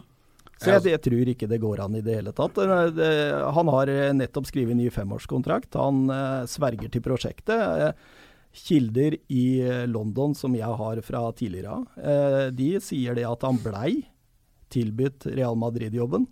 Så 0.62 0.76
jeg, 0.76 0.91
jeg 0.93 1.02
tror 1.02 1.30
ikke 1.32 1.47
det 1.50 1.58
går 1.62 1.80
an 1.82 1.95
i 1.97 2.04
det 2.06 2.19
hele 2.19 2.34
tatt. 2.38 2.60
Han 2.62 3.71
har 3.74 3.89
eh, 3.89 4.12
nettopp 4.13 4.45
skrevet 4.45 4.78
ny 4.78 4.91
femårskontrakt. 4.93 5.74
Han 5.80 6.04
eh, 6.13 6.43
sverger 6.50 6.91
til 6.93 7.02
prosjektet. 7.06 7.58
Eh, 7.58 8.19
kilder 8.52 9.15
i 9.32 9.45
London 9.88 10.36
som 10.36 10.54
jeg 10.58 10.67
har 10.82 11.00
fra 11.08 11.21
tidligere 11.39 11.71
av, 11.71 11.86
de 12.52 12.65
sier 12.84 13.15
det 13.15 13.24
at 13.24 13.45
han 13.47 13.56
blei 13.63 14.02
tilbudt 14.76 15.30
Real 15.32 15.56
Madrid-jobben, 15.56 16.26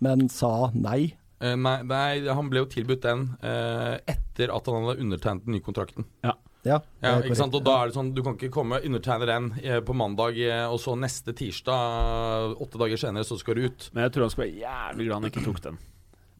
men 0.00 0.24
sa 0.32 0.70
nei. 0.72 1.12
Eh, 1.44 1.52
nei, 1.52 1.74
nei, 1.84 2.24
han 2.24 2.48
ble 2.48 2.62
jo 2.62 2.70
tilbudt 2.72 3.04
den 3.04 3.26
etter 3.44 4.54
at 4.56 4.72
han 4.72 4.88
hadde 4.88 5.04
undertegnet 5.04 5.44
den 5.44 5.58
nye 5.58 5.66
kontrakten. 5.68 6.08
Ja, 6.24 6.32
Ja, 6.64 6.78
er 7.04 7.26
ikke 7.28 7.36
sant? 7.36 7.54
Og 7.56 7.64
da 7.64 7.76
er 7.82 7.90
det 7.90 7.96
sånn, 7.96 8.12
Du 8.16 8.22
kan 8.24 8.38
ikke 8.38 8.52
komme 8.52 8.80
undertegne 8.80 9.28
den 9.28 9.50
eh, 9.62 9.80
på 9.84 9.96
mandag, 9.96 10.38
eh, 10.40 10.64
og 10.64 10.78
så 10.80 10.96
neste 10.96 11.34
tirsdag, 11.36 12.54
åtte 12.56 12.80
dager 12.80 13.00
senere, 13.00 13.26
så 13.28 13.36
skal 13.40 13.58
du 13.58 13.66
ut. 13.68 13.90
Men 13.92 14.06
jeg 14.06 14.14
tror 14.14 14.26
han 14.26 14.32
skal 14.32 14.46
være 14.46 14.62
jævlig 14.64 15.08
glad 15.08 15.20
han 15.20 15.30
ikke 15.30 15.44
tok 15.44 15.60
den. 15.68 15.82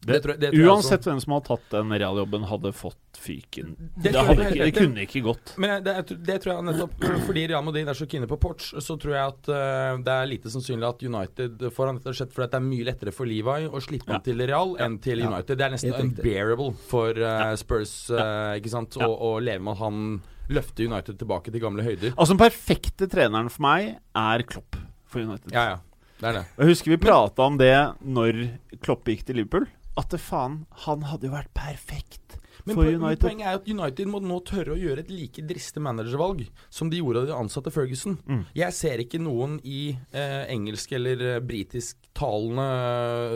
Det 0.05 0.19
tror 0.21 0.33
jeg- 0.35 0.39
det 0.41 0.49
tror 0.53 0.59
jeg 0.61 0.69
Uansett 0.69 1.07
hvem 1.09 1.19
som 1.23 1.33
hadde 1.33 1.47
tatt 1.49 1.69
den 1.73 1.89
realjobben, 1.95 2.43
hadde 2.45 2.71
fått 2.77 3.17
fyken. 3.17 3.71
Det 3.97 4.11
Det, 4.11 4.21
hadde 4.27 4.43
ikke, 4.51 4.65
det 4.67 4.73
kunne 4.75 5.01
ikke 5.07 5.21
gått. 5.25 5.53
Men 5.57 5.83
det, 5.83 5.95
det 6.27 6.35
tror 6.43 6.51
jeg 6.55 6.65
nettopp 6.67 7.05
fordi 7.27 7.47
Real 7.49 7.63
Madrid 7.65 7.89
er 7.89 7.97
så 7.97 8.07
kine 8.11 8.27
på 8.29 8.37
Porch, 8.39 8.67
så 8.85 8.97
tror 9.01 9.15
jeg 9.15 9.25
at 9.33 9.49
uh, 9.49 9.97
det 10.05 10.13
er 10.13 10.29
lite 10.29 10.51
sannsynlig 10.53 10.87
at 10.89 11.01
United 11.07 11.65
får 11.73 11.87
han 11.89 11.97
rett 11.97 12.11
og 12.11 12.19
slett 12.19 12.35
fordi 12.35 12.49
det 12.51 12.59
er 12.59 12.65
mye 12.67 12.85
lettere 12.91 13.13
for 13.15 13.25
Levi 13.25 13.65
å 13.71 13.81
slippe 13.81 14.07
Ja. 14.11 14.19
han 14.19 14.21
til 14.27 14.45
Real 14.45 14.75
enn 14.85 14.99
til 15.01 15.19
Ja. 15.23 15.31
United. 15.31 15.57
Det 15.57 15.65
er 15.65 15.73
nesten 15.73 15.97
unbearable 15.99 16.73
for 16.91 17.09
uh, 17.17 17.55
Spurs 17.55 17.95
uh, 18.11 18.53
ikke 18.59 18.69
sant? 18.69 18.95
Ja. 19.01 19.07
Å, 19.09 19.17
å 19.33 19.39
leve 19.41 19.63
med 19.65 19.73
at 19.73 19.83
han 19.85 20.21
løfter 20.53 20.85
United 20.85 21.17
tilbake 21.17 21.49
til 21.51 21.59
gamle 21.63 21.81
høyder. 21.81 22.13
Altså, 22.13 22.35
den 22.35 22.43
perfekte 22.45 23.07
treneren 23.09 23.49
for 23.49 23.65
meg 23.65 23.95
er 24.13 24.43
Klopp 24.45 24.77
for 25.09 25.23
United. 25.25 25.49
Ja, 25.55 25.63
ja. 25.73 25.79
Det 26.19 26.29
er 26.29 26.33
det. 26.37 26.43
Jeg 26.61 26.69
husker 26.69 26.93
vi 26.93 26.97
prata 27.01 27.43
om 27.49 27.57
det 27.59 27.73
når 28.05 28.37
Klopp 28.85 29.09
gikk 29.09 29.25
til 29.27 29.35
Liverpool. 29.41 29.65
At 29.95 30.11
det 30.11 30.19
faen, 30.19 30.65
han 30.85 31.05
hadde 31.07 31.29
jo 31.29 31.35
vært 31.35 31.53
perfekt. 31.55 32.39
Men 32.65 32.77
for 32.79 32.87
United. 32.89 33.21
poenget 33.21 33.47
er 33.47 33.59
at 33.59 33.67
United 33.69 34.09
må 34.09 34.19
nå 34.23 34.39
tørre 34.47 34.73
å 34.73 34.79
gjøre 34.79 35.03
et 35.03 35.11
like 35.13 35.43
dristig 35.45 35.83
managervalg 35.85 36.45
som 36.73 36.89
de 36.89 37.01
gjorde 37.01 37.23
av 37.23 37.29
de 37.29 37.35
ansatte 37.37 37.73
Ferguson. 37.73 38.17
Mm. 38.25 38.43
Jeg 38.57 38.77
ser 38.77 39.03
ikke 39.03 39.21
noen 39.21 39.59
i 39.63 39.93
eh, 39.93 40.43
engelsk 40.53 40.95
eller 40.97 41.21
eh, 41.29 41.41
britisk-talende 41.45 42.67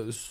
eh, 0.09 0.23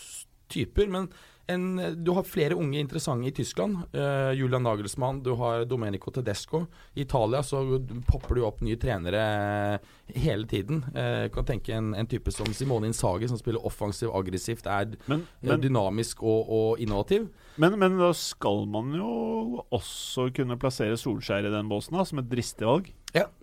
typer, 0.50 0.90
men 0.90 1.10
en, 1.48 1.94
du 2.04 2.10
har 2.12 2.26
flere 2.28 2.54
unge 2.54 2.80
interessante 2.80 3.28
i 3.28 3.32
Tyskland. 3.32 3.76
Uh, 3.94 4.32
Julian 4.36 4.62
Nagelsmann, 4.62 5.22
du 5.22 5.30
har 5.40 5.64
Domenico 5.64 6.10
Tedesco. 6.10 6.66
I 6.94 7.06
Italia 7.06 7.42
så 7.42 7.62
popper 8.06 8.36
det 8.36 8.44
opp 8.44 8.60
nye 8.64 8.76
trenere 8.80 9.22
eh, 9.24 9.86
hele 10.20 10.44
tiden. 10.48 10.82
Uh, 10.92 11.30
kan 11.32 11.48
tenke 11.48 11.72
en, 11.72 11.94
en 11.96 12.10
type 12.10 12.32
som 12.34 12.52
Simone 12.52 12.90
Insage, 12.90 13.30
som 13.32 13.40
spiller 13.40 13.64
offensivt, 13.64 14.12
aggressivt, 14.12 14.68
er 14.68 14.92
Men, 15.06 15.24
men, 15.40 15.62
dynamisk 15.64 16.22
og, 16.22 16.52
og 16.52 16.84
innovativ. 16.84 17.30
men, 17.56 17.78
men 17.80 17.96
da 17.98 18.12
skal 18.12 18.66
man 18.68 18.92
jo 18.98 19.64
også 19.72 20.28
kunne 20.36 20.60
plassere 20.60 21.00
Solskjær 21.00 21.48
i 21.48 21.54
den 21.54 21.72
båsen, 21.72 21.96
da, 21.96 22.04
som 22.04 22.20
et 22.20 22.28
dristig 22.28 22.68
valg. 22.68 22.92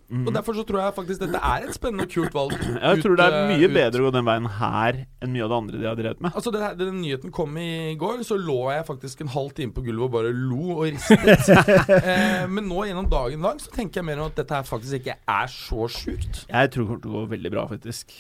Mhm. 0.08 0.28
Og 0.30 0.34
Derfor 0.36 0.54
så 0.54 0.64
tror 0.70 0.80
jeg 0.84 0.94
faktisk 0.94 1.20
dette 1.24 1.40
er 1.42 1.64
et 1.66 1.74
spennende 1.74 2.04
og 2.06 2.12
kult 2.14 2.34
valg. 2.36 2.52
Jeg 2.84 3.00
Ut, 3.00 3.02
tror 3.02 3.16
det 3.18 3.26
er 3.26 3.38
eh, 3.40 3.48
mye 3.56 3.66
ut- 3.70 3.74
bedre 3.74 4.02
å 4.04 4.06
gå 4.06 4.12
den 4.14 4.28
veien 4.28 4.50
her 4.60 5.00
enn 5.26 5.32
mye 5.34 5.44
av 5.48 5.50
det 5.50 5.58
andre 5.58 5.80
de 5.82 5.88
har 5.90 5.98
drevet 5.98 6.22
med. 6.22 6.36
Altså 6.38 6.54
det 6.54 6.62
Den 6.78 7.00
nyheten 7.02 7.34
kom 7.34 7.58
i 7.58 7.96
går, 7.98 8.22
så 8.28 8.38
lå 8.38 8.60
jeg 8.76 8.86
faktisk 8.86 9.22
en 9.26 9.34
halv 9.34 9.56
time 9.58 9.74
på 9.74 9.82
gulvet 9.88 10.06
og 10.06 10.14
bare 10.14 10.30
lo 10.36 10.76
og 10.78 10.86
ristet. 10.92 11.50
eh, 12.06 12.46
men 12.46 12.70
nå 12.70 12.86
gjennom 12.86 13.10
dagen 13.10 13.42
lang 13.42 13.58
så 13.64 13.74
tenker 13.74 14.04
jeg 14.04 14.10
mer 14.12 14.22
om 14.22 14.30
at 14.30 14.38
dette 14.44 14.54
her 14.60 14.68
faktisk 14.70 15.02
ikke 15.02 15.18
er 15.26 15.48
så 15.50 15.90
sjukt. 15.90 16.46
Jeg 16.54 16.72
tror 16.76 16.86
det 16.86 16.90
kommer 16.92 17.02
til 17.02 17.12
å 17.16 17.20
gå 17.24 17.28
veldig 17.34 17.54
bra, 17.58 17.66
faktisk. 17.74 18.14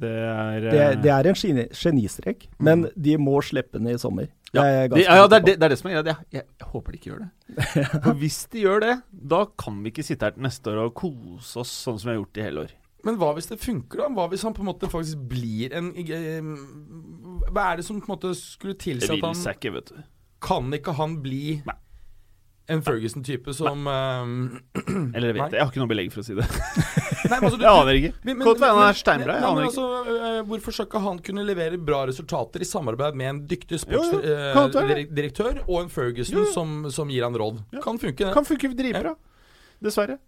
Det 0.00 0.10
er 0.10 0.60
Det, 0.60 0.74
eh, 0.80 0.96
det 1.02 1.10
er 1.14 1.28
en 1.30 1.38
geni 1.38 1.64
genistrek, 1.74 2.48
men 2.58 2.88
de 2.94 3.16
må 3.18 3.40
slippe 3.44 3.78
den 3.78 3.90
i 3.92 3.98
sommer. 3.98 4.28
Ja, 4.52 4.62
Det 4.62 4.70
er 4.70 4.88
de, 4.88 5.02
ja, 5.04 5.16
ja 5.20 5.26
det, 5.30 5.36
er 5.36 5.44
det, 5.46 5.54
det 5.60 5.66
er 5.66 5.72
det 5.72 5.78
som 5.78 5.90
er 5.90 5.96
greia. 6.02 6.16
Jeg, 6.32 6.42
jeg, 6.42 6.68
håper 6.72 6.92
de 6.92 6.98
ikke 6.98 7.10
gjør 7.12 7.22
det. 7.22 7.30
For 8.04 8.14
hvis 8.18 8.38
de 8.50 8.64
gjør 8.64 8.80
det, 8.84 8.94
da 9.34 9.44
kan 9.62 9.82
vi 9.84 9.92
ikke 9.92 10.06
sitte 10.06 10.26
her 10.26 10.34
til 10.34 10.46
neste 10.46 10.72
år 10.72 10.84
og 10.88 10.94
kose 10.98 11.62
oss 11.62 11.74
sånn 11.86 12.00
som 12.00 12.10
vi 12.10 12.14
har 12.14 12.20
gjort 12.22 12.40
i 12.40 12.46
hele 12.48 12.64
år. 12.66 12.76
Men 13.06 13.16
hva 13.20 13.30
hvis 13.36 13.48
det 13.48 13.60
funker, 13.62 14.02
da? 14.02 14.08
Hva 14.12 14.26
hvis 14.32 14.42
han 14.44 14.56
på 14.56 14.64
en 14.64 14.68
måte 14.68 14.90
faktisk 14.92 15.22
blir 15.30 15.72
en 15.76 15.92
Hva 17.48 17.70
er 17.70 17.80
det 17.80 17.86
som 17.86 18.00
på 18.00 18.10
en 18.10 18.12
måte 18.12 18.34
skulle 18.36 18.76
tilsi 18.80 19.08
at 19.14 19.24
han 19.24 19.38
ikke, 19.54 19.72
vet 19.78 19.94
du. 19.94 20.02
Kan 20.44 20.72
ikke 20.76 20.96
han 20.98 21.18
bli 21.24 21.60
Nei. 21.66 21.76
en 22.72 22.84
Ferguson-type 22.84 23.54
som 23.56 23.88
eh, 23.88 24.34
Eller 25.14 25.30
jeg 25.30 25.38
vet 25.38 25.54
det. 25.54 25.60
Jeg 25.60 25.64
har 25.64 25.72
ikke 25.72 25.84
noe 25.84 25.92
belegg 25.94 26.12
for 26.12 26.24
å 26.24 26.28
si 26.28 26.36
det. 26.36 26.48
Nei, 27.30 27.38
men 27.40 27.46
altså, 27.48 27.58
du- 27.58 27.64
Jeg 27.64 27.72
aner 27.80 27.94
ikke. 28.00 28.12
Godt 28.44 28.60
være 28.60 28.74
han 28.74 28.88
er 28.88 28.98
steinbra. 28.98 29.34
Jeg 29.38 29.44
aner 29.50 29.62
ikke. 29.62 29.70
altså, 29.70 29.86
øh, 30.14 30.40
hvorfor 30.50 30.72
skal 30.76 30.86
ikke 30.90 31.00
han 31.06 31.18
kunne 31.28 31.44
levere 31.46 31.78
bra 31.78 32.00
resultater 32.10 32.60
i 32.60 32.64
samarbeid 32.68 33.14
med 33.14 33.26
en 33.34 33.40
dyktig 33.46 33.78
sportsdirektør 33.84 35.62
og 35.68 35.76
en 35.84 35.88
Ferguson. 35.92 36.46
Som, 36.54 36.90
som 36.90 37.08
gir 37.12 37.22
han 37.26 37.34
råd? 37.38 37.62
Ja. 37.72 37.80
Kan 37.84 37.98
funke, 38.02 38.24
det. 38.26 38.34
Kan 38.34 38.44
funke 38.48 38.72
dritbra. 38.76 39.14
Dessverre. 39.80 40.18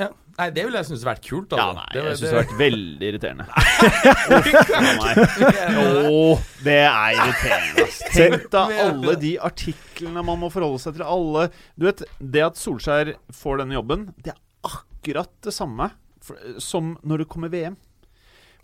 Ja. 0.00 0.06
Nei, 0.38 0.46
det 0.56 0.62
ville 0.64 0.78
jeg 0.80 0.86
synes 0.88 1.02
vært 1.04 1.20
kult. 1.26 1.50
Ja, 1.52 1.66
Altså. 1.68 1.76
nei, 1.76 1.88
Det- 1.92 2.02
jeg 2.02 2.16
synes 2.16 2.20
det 2.20 2.30
det- 2.32 2.40
vært 2.40 2.56
veldig 2.58 3.06
irriterende. 3.12 3.44
Å, 6.12 6.38
det 6.64 6.78
er 6.80 7.10
irriterende. 7.18 7.84
ass. 7.86 7.98
Tenk 8.14 8.46
da 8.54 8.62
alle 8.86 9.16
de 9.20 9.34
artiklene 9.38 10.24
man 10.24 10.40
må 10.40 10.48
forholde 10.52 10.80
seg 10.80 10.96
til. 10.96 11.04
Alle 11.04 11.50
Du 11.78 11.84
vet, 11.86 12.02
det 12.18 12.42
at 12.46 12.56
Solskjær 12.60 13.14
får 13.36 13.58
denne 13.62 13.76
jobben, 13.76 14.08
det 14.24 14.32
er 14.32 14.40
akkurat 14.64 15.28
det 15.44 15.52
samme 15.56 15.90
for, 16.22 16.38
som 16.62 16.96
når 17.02 17.24
det 17.24 17.30
kommer 17.32 17.52
VM. 17.52 17.78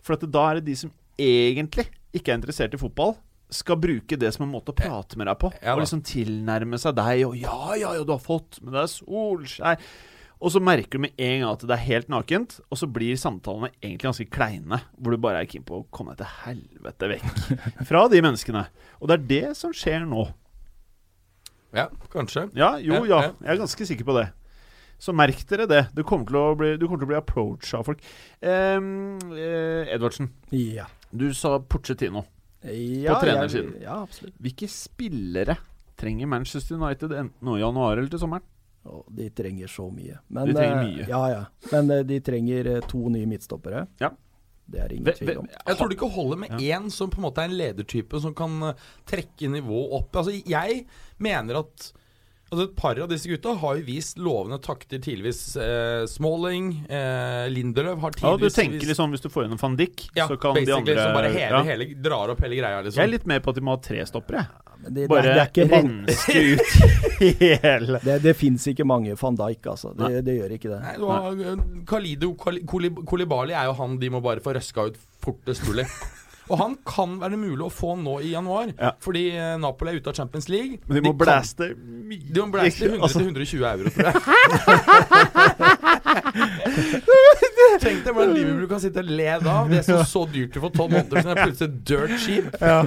For 0.03 0.15
at 0.15 0.27
da 0.31 0.45
er 0.49 0.59
det 0.59 0.69
de 0.69 0.77
som 0.85 0.93
egentlig 1.19 1.89
ikke 2.15 2.33
er 2.33 2.39
interessert 2.39 2.75
i 2.75 2.81
fotball, 2.81 3.17
skal 3.49 3.79
bruke 3.81 4.17
det 4.19 4.29
som 4.35 4.45
en 4.45 4.53
måte 4.53 4.71
å 4.71 4.77
prate 4.77 5.17
med 5.17 5.27
deg 5.29 5.39
på. 5.41 5.49
Ja 5.63 5.73
og 5.73 5.81
liksom 5.81 6.03
tilnærme 6.05 6.77
seg 6.81 6.95
deg. 6.99 7.25
Og 7.25 7.35
'ja, 7.37 7.75
ja, 7.81 7.93
ja, 7.97 8.03
du 8.05 8.13
har 8.13 8.21
fått 8.21 8.61
med 8.61 8.73
deg 8.77 8.85
Solskjær'. 8.91 9.81
Og 10.39 10.53
så 10.53 10.61
merker 10.63 10.95
du 10.95 11.03
med 11.03 11.17
en 11.19 11.41
gang 11.41 11.49
at 11.51 11.63
det 11.67 11.75
er 11.75 11.83
helt 11.83 12.07
nakent, 12.07 12.59
og 12.71 12.77
så 12.79 12.87
blir 12.87 13.17
samtalene 13.19 13.73
egentlig 13.81 14.07
ganske 14.07 14.29
kleine. 14.31 14.79
Hvor 14.95 15.11
du 15.11 15.17
bare 15.19 15.41
er 15.41 15.49
keen 15.51 15.65
på 15.67 15.81
å 15.81 15.87
komme 15.91 16.15
deg 16.15 16.23
til 16.23 16.45
helvete 16.45 17.09
vekk 17.11 17.41
fra 17.89 18.05
de 18.07 18.21
menneskene. 18.23 18.63
Og 19.01 19.09
det 19.09 19.17
er 19.17 19.25
det 19.33 19.57
som 19.59 19.73
skjer 19.75 20.05
nå. 20.07 20.29
Ja, 21.75 21.89
kanskje. 22.13 22.47
Ja, 22.55 22.77
jo, 22.79 23.03
ja. 23.05 23.33
Jeg 23.43 23.51
er 23.51 23.59
ganske 23.59 23.85
sikker 23.85 24.07
på 24.07 24.15
det. 24.15 24.29
Så 24.99 25.13
merk 25.15 25.45
dere 25.47 25.65
det. 25.69 25.85
Du 25.95 26.03
kommer 26.03 26.27
til 26.27 26.35
å 26.35 26.57
bli, 26.59 26.73
du 26.77 26.85
kommer 26.87 26.99
til 26.99 27.07
å 27.07 27.11
bli 27.13 27.19
approacha 27.21 27.79
av 27.79 27.85
folk. 27.87 28.01
Ehm, 28.43 29.17
eh, 29.31 29.93
Edvardsen, 29.95 30.29
Ja. 30.51 30.85
du 31.15 31.31
sa 31.33 31.57
Porcetino. 31.59 32.25
ja 32.63 33.15
trenersiden. 33.21 33.73
jeg- 33.79 33.83
Ja, 33.83 34.01
absolutt. 34.03 34.33
Hvilke 34.41 34.67
spillere 34.67 35.57
trenger 35.97 36.27
Manchester 36.27 36.75
United 36.75 37.11
enten 37.11 37.31
nå 37.41 37.55
i 37.57 37.61
januar 37.61 37.97
eller 37.97 38.09
til 38.09 38.19
sommeren? 38.19 38.41
Oh, 38.85 39.03
de 39.13 39.29
trenger 39.29 39.67
så 39.67 39.89
mye. 39.93 40.19
Men, 40.29 40.47
De 40.47 40.53
trenger 40.53 40.77
eh, 40.77 40.83
mye. 40.85 41.07
Ja, 41.07 41.27
ja. 41.27 41.45
Men 41.71 41.91
eh, 41.91 42.03
de 42.03 42.19
trenger 42.19 42.67
eh, 42.77 42.79
to 42.87 43.09
nye 43.09 43.25
midtstoppere. 43.25 43.87
Ja. 43.99 44.09
Det 44.69 44.79
er 44.81 44.93
ingen 44.93 45.13
tvil 45.13 45.37
om. 45.39 45.47
Jeg 45.65 45.77
tror 45.77 45.89
det 45.89 45.97
ikke 45.97 46.11
holder 46.13 46.37
med 46.37 46.61
Ja. 46.61 46.79
som 46.89 47.09
på 47.09 47.17
en 47.17 47.23
måte 47.23 47.39
er 47.39 47.45
en 47.49 47.57
ledertype 47.57 48.19
som 48.21 48.33
kan 48.33 48.61
eh, 48.63 48.73
trekke 49.05 49.49
nivået 49.49 49.91
opp. 49.93 50.11
Altså, 50.15 50.31
jeg 50.45 50.85
mener 51.19 51.59
at 51.59 51.91
Altså 52.49 52.65
Et 52.65 52.71
par 52.75 52.97
av 52.97 53.09
disse 53.11 53.29
gutta 53.29 53.53
har 53.61 53.77
jo 53.77 53.83
vist 53.85 54.17
lovende 54.17 54.57
takter 54.65 54.97
tidligvis. 54.97 55.41
Eh, 55.61 56.05
Smalling, 56.09 56.71
eh, 56.89 57.45
Lindelöf 57.53 57.99
har 58.01 58.15
Ja, 58.17 58.31
du 58.37 58.49
tidligvis 58.49 58.79
vist... 58.79 58.87
liksom 58.89 59.13
Hvis 59.13 59.21
du 59.21 59.29
får 59.29 59.45
gjennom 59.45 59.61
van 59.61 59.75
Dijk, 59.77 60.07
ja, 60.17 60.25
så 60.27 60.37
kan 60.41 60.57
de 60.57 60.65
andre 60.73 60.95
som 60.97 61.13
bare 61.13 61.29
hele, 61.29 61.51
ja. 61.59 61.61
hele, 61.67 61.85
drar 61.93 62.33
opp 62.33 62.41
hele 62.41 62.57
greia, 62.57 62.81
liksom. 62.81 63.03
Jeg 63.03 63.07
er 63.11 63.13
litt 63.13 63.29
med 63.29 63.45
på 63.45 63.53
at 63.53 63.59
de 63.59 63.65
må 63.67 63.77
ha 63.77 63.81
tre 63.85 64.01
stoppere. 64.09 64.47
Men 64.81 64.95
det, 64.95 65.07
Bare 65.11 65.35
det, 65.35 65.45
det 65.53 65.65
renske 65.73 66.39
ut 66.39 66.69
hele 67.65 67.99
Det, 67.99 68.13
det 68.23 68.33
fins 68.39 68.63
ikke 68.71 68.85
mange 68.87 69.17
van 69.19 69.37
Dijk, 69.37 69.69
altså. 69.75 69.93
Det, 69.99 70.23
det 70.25 70.39
gjør 70.39 70.55
ikke 70.57 70.71
det. 70.71 70.79
Nei, 70.87 70.95
du 70.97 71.05
har, 71.11 71.43
eh, 71.53 71.65
Khalido 71.89 72.33
Kolibali 72.39 73.53
er 73.53 73.69
jo 73.69 73.77
han 73.77 73.99
de 74.01 74.09
må 74.09 74.23
bare 74.25 74.41
få 74.41 74.57
røska 74.57 74.89
ut 74.89 74.97
fortest 75.21 75.67
mulig. 75.69 75.85
Og 76.49 76.57
han 76.57 76.75
kan 76.87 77.19
være 77.21 77.37
mulig 77.37 77.61
å 77.67 77.69
få 77.69 77.93
nå 77.99 78.15
i 78.25 78.31
januar, 78.33 78.71
Ja. 78.79 78.91
fordi 79.03 79.27
eh, 79.37 79.55
Napoli 79.61 79.91
er 79.91 79.99
ute 80.01 80.09
av 80.09 80.15
Champions 80.17 80.47
League. 80.49 80.79
Men 80.87 80.95
de 80.97 81.01
må 81.05 81.11
de 81.13 81.19
blaste 81.21 81.67
mye. 81.77 82.23
De 82.33 82.41
må 82.41 82.49
blaste 82.55 82.85
100 82.89 83.03
Altså, 83.05 83.19
til 83.19 83.27
120 83.29 83.63
euro, 83.69 83.89
tror 83.93 84.05
jeg. 84.09 84.13
Tenk 87.83 88.03
deg 88.05 88.13
hvordan 88.15 88.33
Liverpool 88.35 88.69
kan 88.71 88.81
sitte 88.83 89.03
og 89.03 89.11
le 89.13 89.29
da. 89.43 89.55
Det 89.69 89.83
som 89.87 90.01
så 90.07 90.23
dyrt 90.33 90.57
for 90.59 90.73
tolv 90.75 90.91
måneder 90.95 91.21
siden, 91.21 91.33
er 91.35 91.43
plutselig 91.45 91.71
dirt 91.89 92.15
cheap. 92.23 92.45
ja. 92.61 92.81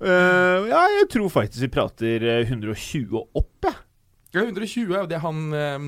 Uh, 0.00 0.64
ja, 0.70 0.80
jeg 0.96 1.08
tror 1.12 1.26
faktisk 1.28 1.60
vi 1.66 1.68
prater 1.74 2.22
eh, 2.24 2.38
120 2.48 3.10
og 3.20 3.26
opp, 3.36 3.66
jeg. 3.68 3.74
Ja, 3.76 3.89
120 4.34 4.92
er 4.94 5.00
jo 5.02 5.08
det 5.10 5.18
han 5.24 5.38
eh, 5.58 5.86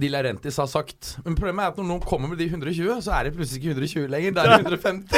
De 0.00 0.08
Laurentis 0.08 0.56
har 0.62 0.68
sagt. 0.70 1.16
Men 1.26 1.36
problemet 1.36 1.64
er 1.64 1.74
at 1.74 1.80
når 1.80 1.88
noen 1.90 2.04
kommer 2.06 2.30
med 2.32 2.40
de 2.40 2.48
120, 2.48 3.02
så 3.04 3.18
er 3.18 3.28
det 3.28 3.34
plutselig 3.36 3.60
ikke 3.60 3.74
120 3.76 4.08
lenger. 4.14 4.36
Det 4.36 4.44
er 4.44 4.64
150. 4.64 5.12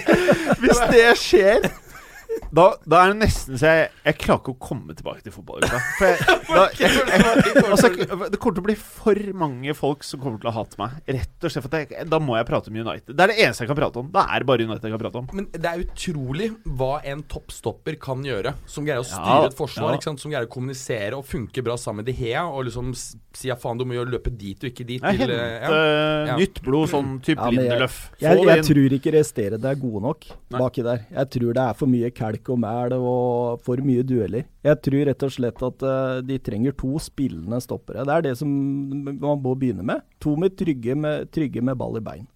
Hvis 0.62 0.82
det 0.92 1.06
skjer 1.18 1.66
da, 2.56 2.66
da 2.86 3.00
er 3.04 3.12
det 3.12 3.18
nesten 3.24 3.56
så 3.58 3.66
jeg 3.72 3.86
Jeg 4.06 4.18
klarer 4.22 4.40
ikke 4.42 4.52
å 4.54 4.58
komme 4.68 4.94
tilbake 4.96 5.22
til 5.26 5.32
fotballuka. 5.34 5.80
Altså, 7.66 7.88
det 7.90 8.38
kommer 8.40 8.56
til 8.56 8.62
å 8.62 8.66
bli 8.66 8.74
for 8.78 9.18
mange 9.36 9.74
folk 9.76 10.04
som 10.06 10.20
kommer 10.22 10.40
til 10.42 10.50
å 10.50 10.54
hate 10.56 10.78
meg. 10.80 10.96
Rett 11.16 11.44
og 11.46 11.52
slett 11.52 11.64
for 11.66 11.74
at 11.76 11.92
jeg, 11.92 12.06
Da 12.10 12.18
må 12.22 12.36
jeg 12.38 12.46
prate 12.48 12.70
om 12.70 12.78
United. 12.78 13.12
Det 13.16 13.24
er 13.26 13.32
det 13.32 13.38
eneste 13.44 13.64
jeg 13.64 13.70
kan 13.72 13.78
prate 13.78 14.00
om. 14.02 14.08
Det 14.14 14.22
er 14.36 14.46
bare 14.48 14.66
United 14.66 14.86
jeg 14.88 14.94
kan 14.94 15.02
prate 15.02 15.20
om. 15.22 15.28
Men 15.36 15.48
det 15.52 15.70
er 15.70 15.82
utrolig 15.84 16.48
hva 16.78 16.92
en 17.08 17.22
toppstopper 17.30 17.98
kan 18.02 18.22
gjøre. 18.26 18.54
Som 18.70 18.86
greier 18.88 19.02
å 19.02 19.06
styre 19.08 19.40
Ja, 19.42 19.50
et 19.50 19.56
forsvar. 19.58 19.90
ja. 19.92 19.98
Ikke 20.00 20.08
sant? 20.10 20.22
Som 20.22 20.32
greier 20.34 20.48
å 20.48 20.52
kommunisere 20.52 21.18
og 21.18 21.26
funke 21.28 21.64
bra 21.66 21.76
sammen 21.80 22.02
med 22.04 22.10
De 22.10 22.16
Hea. 22.20 22.44
Og 22.46 22.68
liksom 22.70 22.92
si 22.96 23.50
ja, 23.50 23.56
faen, 23.60 23.78
du 23.80 23.84
må 23.88 23.96
jo 23.98 24.06
løpe 24.08 24.30
dit 24.32 24.58
og 24.64 24.70
ikke 24.70 24.86
dit. 24.88 25.02
Jeg 25.02 25.20
til, 25.20 25.26
henter 25.26 25.36
eh, 25.36 25.66
ja. 25.66 26.30
Ja. 26.32 26.36
nytt 26.40 26.62
blod, 26.64 26.88
sånn 26.92 27.16
type 27.24 27.40
Ja, 27.40 27.50
men 27.50 27.60
jeg- 27.64 27.70
Lindeløf. 27.72 27.98
Jeg, 28.22 28.44
jeg 28.48 28.64
tror 28.70 28.96
ikke 29.00 29.12
resterende 29.18 29.70
er 29.72 29.80
gode 29.80 30.02
nok 30.06 30.24
Nei. 30.30 30.58
baki 30.60 30.82
der. 30.86 31.04
Jeg 31.12 31.30
tror 31.36 31.52
det 31.58 31.64
er 31.66 31.74
for 31.82 31.86
mye 31.90 32.10
kelk 32.26 32.48
og 32.52 32.58
mæl 32.62 32.92
og 32.98 33.60
for 33.64 33.76
mye 33.86 34.02
dueller. 34.06 34.44
Jeg 34.66 34.80
tror 34.82 35.04
rett 35.08 35.22
og 35.26 35.32
slett 35.32 35.62
at 35.62 35.82
eh, 35.86 36.20
de 36.26 36.38
trenger 36.38 36.76
to 36.76 36.98
spillende 37.02 37.60
stoppere. 37.62 38.04
Det 38.04 38.14
er 38.18 38.26
det 38.28 38.36
som 38.38 38.48
man 38.50 39.18
må 39.22 39.54
begynne 39.56 39.84
med. 39.86 40.02
To 40.20 40.36
med 40.36 40.56
trygge 40.58 40.96
med, 40.98 41.30
trygge 41.32 41.62
med 41.62 41.78
ball 41.78 41.96
i 41.96 42.04
bein. 42.04 42.26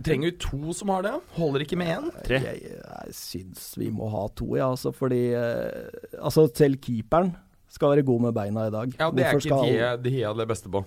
Trenger 0.00 0.30
vi 0.30 0.36
to 0.40 0.72
som 0.72 0.88
har 0.94 1.02
det? 1.04 1.12
Holder 1.36 1.60
ikke 1.66 1.76
med 1.76 1.90
én? 1.92 2.06
Tre. 2.24 2.38
Jeg, 2.40 2.62
jeg 2.72 3.12
syns 3.18 3.66
vi 3.76 3.90
må 3.92 4.08
ha 4.08 4.22
to, 4.32 4.54
ja. 4.56 4.70
Altså 4.72 4.94
fordi 4.96 5.26
eh, 5.36 5.90
Altså 6.20 6.46
selv 6.56 6.78
keeperen 6.80 7.34
skal 7.70 7.92
være 7.92 8.06
god 8.08 8.24
med 8.24 8.34
beina 8.34 8.64
i 8.66 8.72
dag. 8.72 8.94
Ja, 8.98 9.10
det 9.12 9.26
er 9.26 9.36
ikke 9.36 9.44
skal- 9.50 10.00
De 10.02 10.08
De 10.10 10.34
det 10.40 10.48
beste 10.48 10.72
på. 10.72 10.84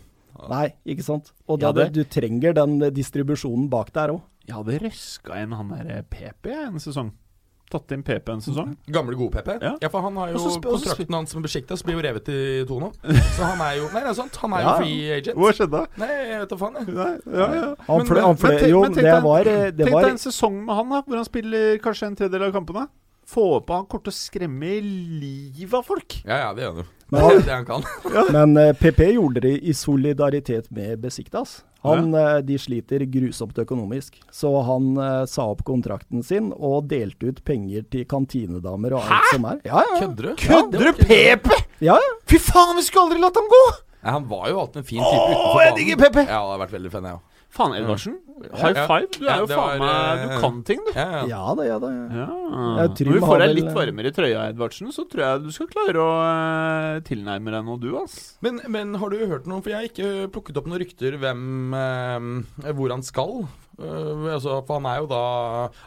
Nei, 0.49 0.73
ikke 0.89 1.03
sant. 1.05 1.29
Og 1.47 1.61
Ja, 1.61 1.71
da, 1.71 1.83
det- 1.85 1.93
du 1.93 2.03
trenger 2.09 2.53
den 2.57 2.79
distribusjonen 2.91 3.69
bak 3.69 3.93
der 3.93 4.15
òg. 4.15 4.21
Jeg 4.47 4.55
hadde 4.57 4.79
røska 4.81 5.37
inn 5.43 5.53
han 5.53 5.69
der 5.69 6.01
PP 6.09 6.49
en 6.51 6.79
sesong. 6.81 7.13
Tatt 7.73 7.91
inn 7.95 8.03
PP 8.05 8.27
en 8.29 8.41
sesong. 8.45 8.73
Gamle, 8.93 9.15
gode 9.17 9.33
PP? 9.39 9.47
Ja. 9.81 9.89
for 9.89 10.03
han 10.05 10.17
har 10.21 10.29
jo 10.29 10.37
Og 10.37 10.57
og 10.59 10.65
Kontrakten 10.75 11.15
hans 11.17 11.33
med 11.33 11.45
Besjiktas 11.47 11.81
blir 11.85 11.97
jo 11.97 12.03
revet 12.05 12.27
i 12.29 12.39
to 12.69 12.77
nå. 12.83 12.91
Så 13.35 13.47
han 13.47 13.61
er 13.65 13.79
jo 13.79 13.87
Nei, 13.89 14.03
det 14.05 14.11
er 14.11 14.17
sant. 14.19 14.37
Han 14.43 14.53
er 14.53 14.65
jo 14.67 14.73
free 14.83 15.07
agent. 15.17 15.39
Hva 15.41 15.53
skjedde? 15.57 15.81
Nei, 16.03 16.09
jeg 16.13 16.41
vet 16.43 16.53
da 16.53 16.59
faen, 16.61 16.77
jeg. 16.79 16.95
Nei, 16.99 17.11
ja, 17.33 17.47
ja. 17.57 17.69
Han 17.87 18.03
Men- 18.03 18.09
fløy, 18.11 18.19
men- 18.19 18.27
han 18.29 18.37
fløy 18.43 18.53
Men 18.59 18.69
Jo, 18.69 18.81
men 18.85 18.93
tenk 18.99 19.07
det 19.09 19.15
var 19.25 19.49
eh, 19.53 19.63
Det 19.71 19.85
Tenk 19.87 19.95
var 19.97 20.05
deg 20.07 20.11
en 20.13 20.21
sesong 20.27 20.59
med 20.67 20.75
han, 20.79 20.93
da 20.93 21.01
hvor 21.07 21.17
han 21.23 21.25
spiller 21.31 21.79
kanskje 21.83 22.11
en 22.11 22.19
tredjedel 22.21 22.47
av 22.49 22.53
kampene. 22.59 22.85
Få 23.33 23.47
på 23.65 23.73
han 23.79 23.85
kommer 23.89 24.03
til 24.05 24.13
å 24.13 24.19
skremme 24.19 24.71
livet 24.83 25.73
av 25.79 25.85
folk. 25.87 26.19
Ja, 26.27 26.37
ja, 26.45 26.53
det 26.53 26.65
gjør 26.65 26.73
han 26.75 26.83
jo. 26.83 26.89
Det 27.13 27.21
er 27.21 27.43
det 27.45 27.53
han 27.53 27.65
kan. 27.67 27.83
men 28.33 28.57
uh, 28.57 28.71
PP 28.73 29.03
gjorde 29.13 29.41
det 29.45 29.53
i 29.69 29.73
solidaritet 29.77 30.69
med 30.73 30.97
Besiktas. 31.03 31.59
Han, 31.83 32.13
ja. 32.15 32.41
De 32.45 32.57
sliter 32.59 33.03
grusomt 33.11 33.57
økonomisk, 33.59 34.19
så 34.31 34.51
han 34.67 34.93
eh, 34.97 35.23
sa 35.29 35.49
opp 35.51 35.65
kontrakten 35.67 36.23
sin 36.23 36.51
og 36.55 36.87
delte 36.91 37.33
ut 37.33 37.41
penger 37.47 37.83
til 37.91 38.05
kantinedamer 38.09 38.95
og 38.97 39.03
alt 39.03 39.31
som 39.33 39.47
er. 39.51 39.59
Ja, 39.67 39.83
ja. 39.83 39.97
Kødder 40.05 40.29
du? 40.29 40.35
Kødder 40.39 40.87
du, 40.87 41.03
Pepe?! 41.03 41.59
ja, 41.83 41.97
ja. 41.99 42.13
Fy 42.29 42.39
faen, 42.39 42.77
vi 42.79 42.85
skulle 42.87 43.09
aldri 43.09 43.23
latt 43.23 43.39
ham 43.39 43.51
gå! 43.51 43.63
Nei, 44.03 44.11
han 44.17 44.25
var 44.27 44.49
jo 44.51 44.63
alltid 44.63 44.81
en 44.81 44.87
fin 44.87 44.99
type 44.99 45.19
Åh, 45.19 45.29
utenfor 45.31 45.61
jeg 45.63 45.75
digger 45.79 45.99
Pepe! 46.01 46.23
Ja, 46.27 46.39
det 46.43 46.55
har 46.55 46.63
vært 46.65 46.75
veldig 46.75 46.91
fan, 46.91 47.05
jeg 47.07 47.19
òg. 47.19 47.32
Faen, 47.53 47.73
Edvardsen. 47.77 48.15
High 48.49 48.73
five. 48.89 49.07
Du 49.13 49.27
er 49.29 49.43
jo 49.43 49.47
faen 49.47 49.81
meg 49.83 50.21
Du 50.23 50.31
eh, 50.33 50.39
kan 50.41 50.55
ting, 50.65 50.79
du. 50.83 50.89
Ja, 50.97 51.03
ja. 51.21 51.23
Ja 51.29 51.53
da, 51.55 51.65
ja 51.67 51.75
da. 51.79 51.89
Ja. 51.93 52.05
Ja. 52.17 52.87
Når 52.89 53.11
vi 53.13 53.21
får 53.21 53.43
deg 53.43 53.53
litt 53.59 53.69
varmere 53.75 54.09
i 54.09 54.15
trøya, 54.15 54.45
Edvardsen, 54.51 54.89
så 54.95 55.05
tror 55.09 55.23
jeg 55.23 55.43
du 55.45 55.51
skal 55.53 55.69
klare 55.69 56.01
å 56.01 56.07
eh, 56.25 57.01
tilnærme 57.07 57.53
deg 57.53 57.67
noe, 57.67 57.77
du, 57.81 57.91
ass. 58.01 58.15
Men, 58.45 58.57
men 58.73 58.95
har 58.99 59.13
du 59.13 59.21
hørt 59.29 59.45
noe? 59.49 59.61
For 59.61 59.73
jeg 59.73 59.79
har 59.79 59.89
ikke 59.91 60.31
plukket 60.33 60.59
opp 60.59 60.71
noen 60.71 60.81
rykter 60.81 61.19
hvem 61.21 61.77
eh, 61.77 62.73
Hvor 62.73 62.95
han 62.95 63.05
skal. 63.05 63.45
Eh, 63.77 64.25
altså, 64.33 64.57
for 64.65 64.81
han 64.81 64.89
er 64.89 65.03
jo 65.03 65.07
da 65.13 65.21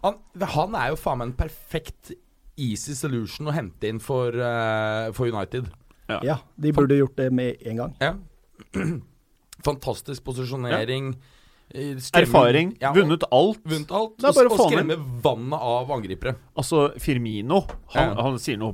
Han, 0.07 0.17
han 0.55 0.79
er 0.79 0.95
jo 0.95 1.01
faen 1.03 1.21
meg 1.23 1.33
en 1.33 1.37
perfekt 1.43 2.15
easy 2.57 2.95
solution 2.97 3.51
å 3.51 3.55
hente 3.55 3.91
inn 3.91 3.99
for, 4.01 4.33
eh, 4.33 5.11
for 5.19 5.29
United. 5.29 5.67
ja, 6.25 6.39
de 6.57 6.71
burde 6.73 6.97
gjort 7.03 7.19
det 7.19 7.33
med 7.35 7.59
en 7.67 7.83
gang. 7.83 7.99
Ja. 8.01 8.15
Fantastisk 9.67 10.23
posisjonering. 10.25 11.11
eh, 11.19 11.33
skremme- 11.75 12.23
Erfaring. 12.23 12.77
Ja, 12.81 12.93
Vunnet 12.95 13.25
alt. 13.31 13.59
Vunnet 13.65 13.91
alt. 13.91 14.17
Det 14.19 14.31
og 14.31 14.59
han 14.59 14.71
skremme 14.71 14.97
vannet 15.23 15.61
av 15.61 15.91
angripere. 15.91 16.37
Altså, 16.57 16.93
Firmino 17.03 17.65
Han, 17.95 18.17
Ja. 18.17 18.23
han 18.23 18.39
sier 18.39 18.57
noe 18.57 18.73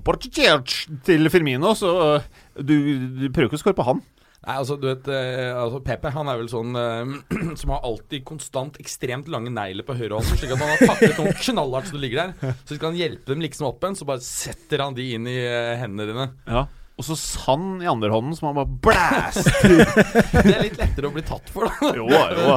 til 1.04 1.28
Firmino, 1.30 1.74
så 1.74 1.92
øh, 2.16 2.22
du, 2.62 2.74
du 3.20 3.28
prøver 3.30 3.48
ikke 3.50 3.58
å 3.60 3.64
score 3.64 3.74
på 3.78 3.84
han. 3.84 4.02
Nei, 4.42 4.56
altså, 4.58 4.74
du 4.74 4.88
vet 4.88 5.06
eh, 5.06 5.54
altså, 5.54 5.78
Pepe 5.86 6.10
han 6.10 6.26
er 6.26 6.36
vel 6.40 6.48
sånn 6.50 6.74
eh, 6.74 7.54
som 7.60 7.70
har 7.70 7.84
alltid 7.86 8.24
konstant 8.26 8.76
ekstremt 8.82 9.28
lange 9.30 9.52
negler 9.54 9.86
på 9.86 9.94
høyrehånden. 9.94 10.34
Slik 10.36 10.50
at 10.56 10.58
han 10.64 10.72
har 10.74 10.82
taklet 10.96 11.18
noen 11.20 11.36
knallhardt 11.46 11.86
som 11.92 11.98
du 11.98 12.02
ligger 12.02 12.32
der. 12.34 12.56
Så 12.66 12.74
skal 12.76 12.90
han 12.90 12.98
hjelpe 12.98 13.30
dem 13.32 13.40
liksom 13.46 13.68
opp 13.70 13.82
igjen, 13.86 13.94
så 14.00 14.04
bare 14.08 14.20
setter 14.26 14.82
han 14.82 14.94
de 14.98 15.12
inn 15.14 15.28
i 15.30 15.38
eh, 15.46 15.76
hendene 15.80 16.08
dine. 16.10 16.28
Ja. 16.50 16.66
Og 17.02 17.06
så 17.08 17.16
sand 17.18 17.80
i 17.82 17.88
andre 17.90 18.12
hånden, 18.12 18.36
som 18.38 18.46
han 18.52 18.58
bare 18.60 18.70
blæst 18.86 19.48
Det 20.46 20.52
er 20.52 20.60
litt 20.62 20.76
lettere 20.78 21.08
å 21.08 21.14
bli 21.16 21.24
tatt 21.26 21.48
for, 21.50 21.66
da. 21.66 21.88
Jo, 21.98 22.04
jo. 22.06 22.52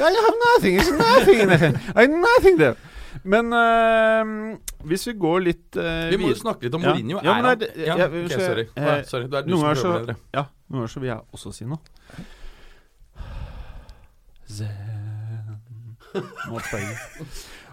I 0.00 0.08
have 0.08 0.38
nothing, 0.40 0.78
it's 0.80 0.88
nothing, 0.96 1.42
nothing. 1.50 1.76
I 1.92 2.06
have 2.06 2.14
nothing 2.22 2.56
there. 2.56 2.78
Men 3.28 3.52
øh, 3.52 4.32
hvis 4.88 5.04
vi 5.10 5.14
går 5.20 5.42
litt 5.44 5.76
øh, 5.76 6.06
Vi 6.14 6.20
må 6.22 6.30
jo 6.32 6.38
snakke 6.40 6.64
litt 6.64 6.78
om. 6.78 6.84
Mourinho. 6.86 7.20
Ja, 7.20 7.34
Ja, 7.42 7.52
er 7.52 7.66
er- 7.66 7.76
ja, 7.84 7.96
ja, 8.00 8.06
ok, 8.08 8.32
sorry. 8.38 8.64
eh, 8.72 9.02
sorry. 9.10 9.26
Det 9.28 9.42
er 9.42 9.48
du 9.50 9.52
som 9.52 9.66
prøver 9.66 9.82
så- 9.82 9.92
bedre. 9.98 10.16
Ja, 10.38 10.46
noen 10.70 10.80
ganger 10.80 10.94
så 10.94 11.02
vil 11.04 11.10
jeg 11.12 11.20
også 11.36 11.52
si 11.58 11.68
noe. 11.68 11.78
Zen 14.48 14.90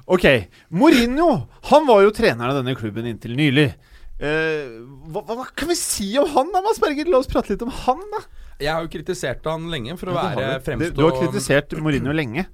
Ok, 0.08 0.26
Mourinho 0.70 1.48
Han 1.72 1.88
var 1.88 2.04
jo 2.06 2.12
treneren 2.16 2.52
av 2.52 2.60
denne 2.60 2.76
klubben 2.78 3.08
inntil 3.10 3.34
nylig. 3.40 3.72
Eh, 4.18 4.80
hva, 5.14 5.22
hva 5.30 5.46
kan 5.54 5.70
vi 5.70 5.76
si 5.78 6.08
om 6.18 6.30
han 6.34 6.50
da, 6.54 6.62
Mads 6.66 6.80
Berger? 6.82 7.10
La 7.14 7.20
oss 7.22 7.30
prate 7.30 7.54
litt 7.54 7.62
om 7.66 7.70
han, 7.84 8.02
da. 8.16 8.24
Jeg 8.58 8.74
har 8.74 8.82
jo 8.82 8.90
kritisert 8.90 9.46
han 9.46 9.68
lenge 9.70 9.94
for 10.02 10.10
å 10.10 10.16
Ja, 10.18 10.24
være 10.34 10.48
du. 10.58 10.66
fremstå 10.66 10.96
Du, 10.96 11.02
du 11.04 11.06
har 11.06 11.18
kritisert 11.22 11.76
Mourinho 11.78 12.16
lenge. 12.18 12.48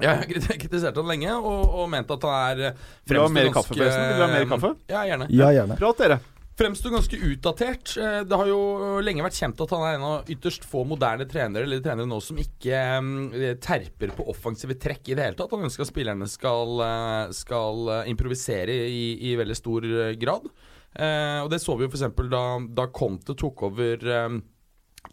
Ja, 0.00 0.14
jeg 0.16 0.40
har 0.48 0.56
kritisert 0.56 0.96
han 0.96 1.04
lenge 1.10 1.34
og, 1.36 1.66
og 1.82 1.88
ment 1.92 2.08
at 2.14 2.22
han 2.24 2.62
er 2.64 2.72
mer 2.72 3.18
ganske- 3.28 3.52
kaffe, 3.52 3.74
forresten? 3.76 4.06
Vil 4.08 4.16
du 4.16 4.24
ha 4.24 4.30
mer 4.32 4.46
kaffe? 4.54 4.70
Ja, 4.88 5.02
gjerne. 5.10 5.26
Ja, 5.28 5.50
gjerne. 5.52 5.76
Prat, 5.76 5.98
dere. 6.00 6.20
Fremstår 6.56 6.92
ganske 6.92 7.16
utdatert. 7.28 7.92
Eh, 8.00 8.24
Det 8.28 8.36
har 8.40 8.46
jo 8.48 9.00
lenge 9.04 9.24
vært 9.24 9.36
kjent 9.36 9.60
at 9.64 9.70
han 9.76 9.84
er 9.88 9.94
en 9.98 10.02
av 10.08 10.32
ytterst 10.32 10.64
få 10.68 10.86
moderne 10.88 11.24
trenere 11.28 11.64
eller 11.68 11.80
trenere 11.84 12.08
nå 12.08 12.18
som 12.24 12.36
ikke 12.40 12.72
eh, 12.72 13.54
terper 13.60 14.12
på 14.16 14.24
offensive 14.32 14.76
trekk 14.80 15.12
i 15.12 15.16
det 15.16 15.24
hele 15.28 15.36
tatt. 15.36 15.52
Han 15.52 15.64
ønsker 15.68 15.84
at 15.84 15.92
spillerne 15.92 16.28
skal, 16.28 16.72
eh, 16.88 17.32
skal 17.36 17.92
improvisere 18.08 18.72
i, 18.88 19.32
i 19.32 19.36
veldig 19.36 19.56
stor 19.60 19.84
grad. 20.20 20.48
Eh, 20.92 21.38
og 21.42 21.50
Det 21.52 21.60
så 21.62 21.76
vi 21.76 21.86
jo 21.86 21.92
f.eks. 21.92 22.08
Da, 22.32 22.42
da 22.68 22.88
Conte 22.92 23.36
tok 23.38 23.64
over 23.70 24.08
eh, 24.16 24.40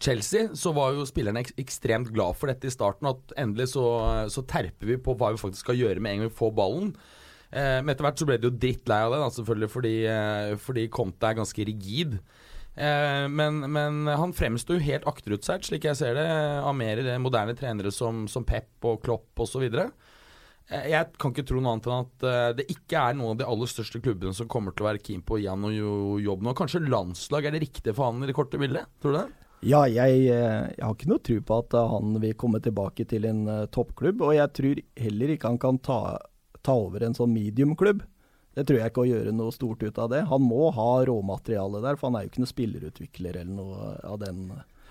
Chelsea, 0.00 0.50
så 0.54 0.74
var 0.76 0.94
jo 0.94 1.06
spillerne 1.08 1.42
ek 1.42 1.54
ekstremt 1.60 2.12
glad 2.14 2.38
for 2.38 2.52
dette 2.52 2.68
i 2.68 2.74
starten. 2.74 3.08
At 3.10 3.34
endelig 3.40 3.72
så, 3.74 3.86
så 4.32 4.44
terper 4.48 4.92
vi 4.94 5.00
på 5.00 5.16
hva 5.18 5.32
vi 5.34 5.42
faktisk 5.42 5.66
skal 5.66 5.80
gjøre 5.80 6.02
med 6.02 6.12
en 6.12 6.22
gang 6.22 6.30
vi 6.30 6.38
får 6.42 6.54
ballen. 6.56 6.92
Eh, 7.50 7.80
men 7.82 7.92
etter 7.92 8.06
hvert 8.06 8.20
så 8.20 8.28
ble 8.28 8.38
det 8.38 8.46
jo 8.46 8.58
drittlei 8.62 9.00
av 9.02 9.14
det, 9.14 9.24
da, 9.24 9.32
selvfølgelig, 9.34 9.72
fordi, 9.72 9.96
eh, 10.06 10.54
fordi 10.62 10.86
Conte 10.94 11.30
er 11.30 11.40
ganske 11.40 11.66
rigid. 11.66 12.20
Eh, 12.78 13.26
men, 13.28 13.64
men 13.74 14.04
han 14.06 14.34
fremsto 14.36 14.76
jo 14.76 14.84
helt 14.84 15.08
akterutseilt, 15.10 15.66
slik 15.66 15.88
jeg 15.88 15.98
ser 15.98 16.14
det, 16.16 16.28
av 16.62 16.76
mer 16.78 17.02
moderne 17.22 17.56
trenere 17.58 17.92
som, 17.94 18.26
som 18.30 18.46
Pep 18.46 18.86
og 18.86 19.02
Klopp 19.04 19.42
osv. 19.42 19.66
Eh, 19.66 19.90
jeg 20.70 21.06
kan 21.18 21.32
ikke 21.34 21.44
tro 21.48 21.60
noe 21.60 21.72
annet 21.74 21.86
enn 21.90 22.04
at 22.06 22.24
eh, 22.30 22.52
det 22.60 22.66
ikke 22.70 23.00
er 23.10 23.16
noen 23.18 23.32
av 23.34 23.40
de 23.40 23.48
aller 23.50 23.70
største 23.70 24.00
klubbene 24.02 24.34
som 24.36 24.48
kommer 24.50 24.74
til 24.76 24.84
å 24.86 24.90
være 24.92 25.02
keen 25.02 25.22
på 25.26 25.36
å 25.36 25.40
gi 25.42 25.48
ham 25.50 25.64
noe 25.64 25.74
jo- 25.74 26.20
jobb 26.22 26.44
nå. 26.46 26.54
Kanskje 26.58 26.84
landslag 26.86 27.48
er 27.48 27.56
det 27.56 27.64
riktige 27.64 27.94
for 27.96 28.10
han 28.10 28.22
i 28.22 28.28
det 28.30 28.36
korte 28.38 28.60
bildet? 28.60 28.86
Tror 29.02 29.16
du 29.16 29.18
det? 29.18 29.28
Ja, 29.66 29.82
jeg, 29.90 30.22
eh, 30.32 30.70
jeg 30.72 30.84
har 30.86 30.94
ikke 30.94 31.10
noe 31.10 31.20
tro 31.26 31.40
på 31.44 31.58
at 31.64 31.74
eh, 31.76 31.90
han 31.96 32.14
vil 32.22 32.38
komme 32.40 32.62
tilbake 32.64 33.04
til 33.10 33.26
en 33.28 33.42
eh, 33.50 33.66
toppklubb. 33.74 34.22
Og 34.24 34.36
jeg 34.38 34.54
tror 34.56 34.80
heller 35.02 35.34
ikke 35.34 35.50
han 35.50 35.60
kan 35.60 35.80
ta, 35.84 35.98
ta 36.64 36.78
over 36.86 37.04
en 37.04 37.18
sånn 37.18 37.34
mediumklubb. 37.34 38.00
Det 38.56 38.64
tror 38.66 38.80
jeg 38.80 38.90
ikke 38.90 39.02
å 39.04 39.10
gjøre 39.10 39.32
noe 39.36 39.52
stort 39.54 39.82
ut 39.84 39.98
av 40.02 40.08
det. 40.10 40.22
Han 40.30 40.42
må 40.42 40.70
ha 40.74 40.88
råmateriale 41.06 41.82
der, 41.84 41.98
for 42.00 42.08
han 42.08 42.18
er 42.18 42.24
jo 42.24 42.32
ikke 42.32 42.42
noen 42.42 42.50
spillerutvikler 42.54 43.36
eller 43.42 43.52
noe 43.58 43.92
av 44.06 44.16
den. 44.22 44.46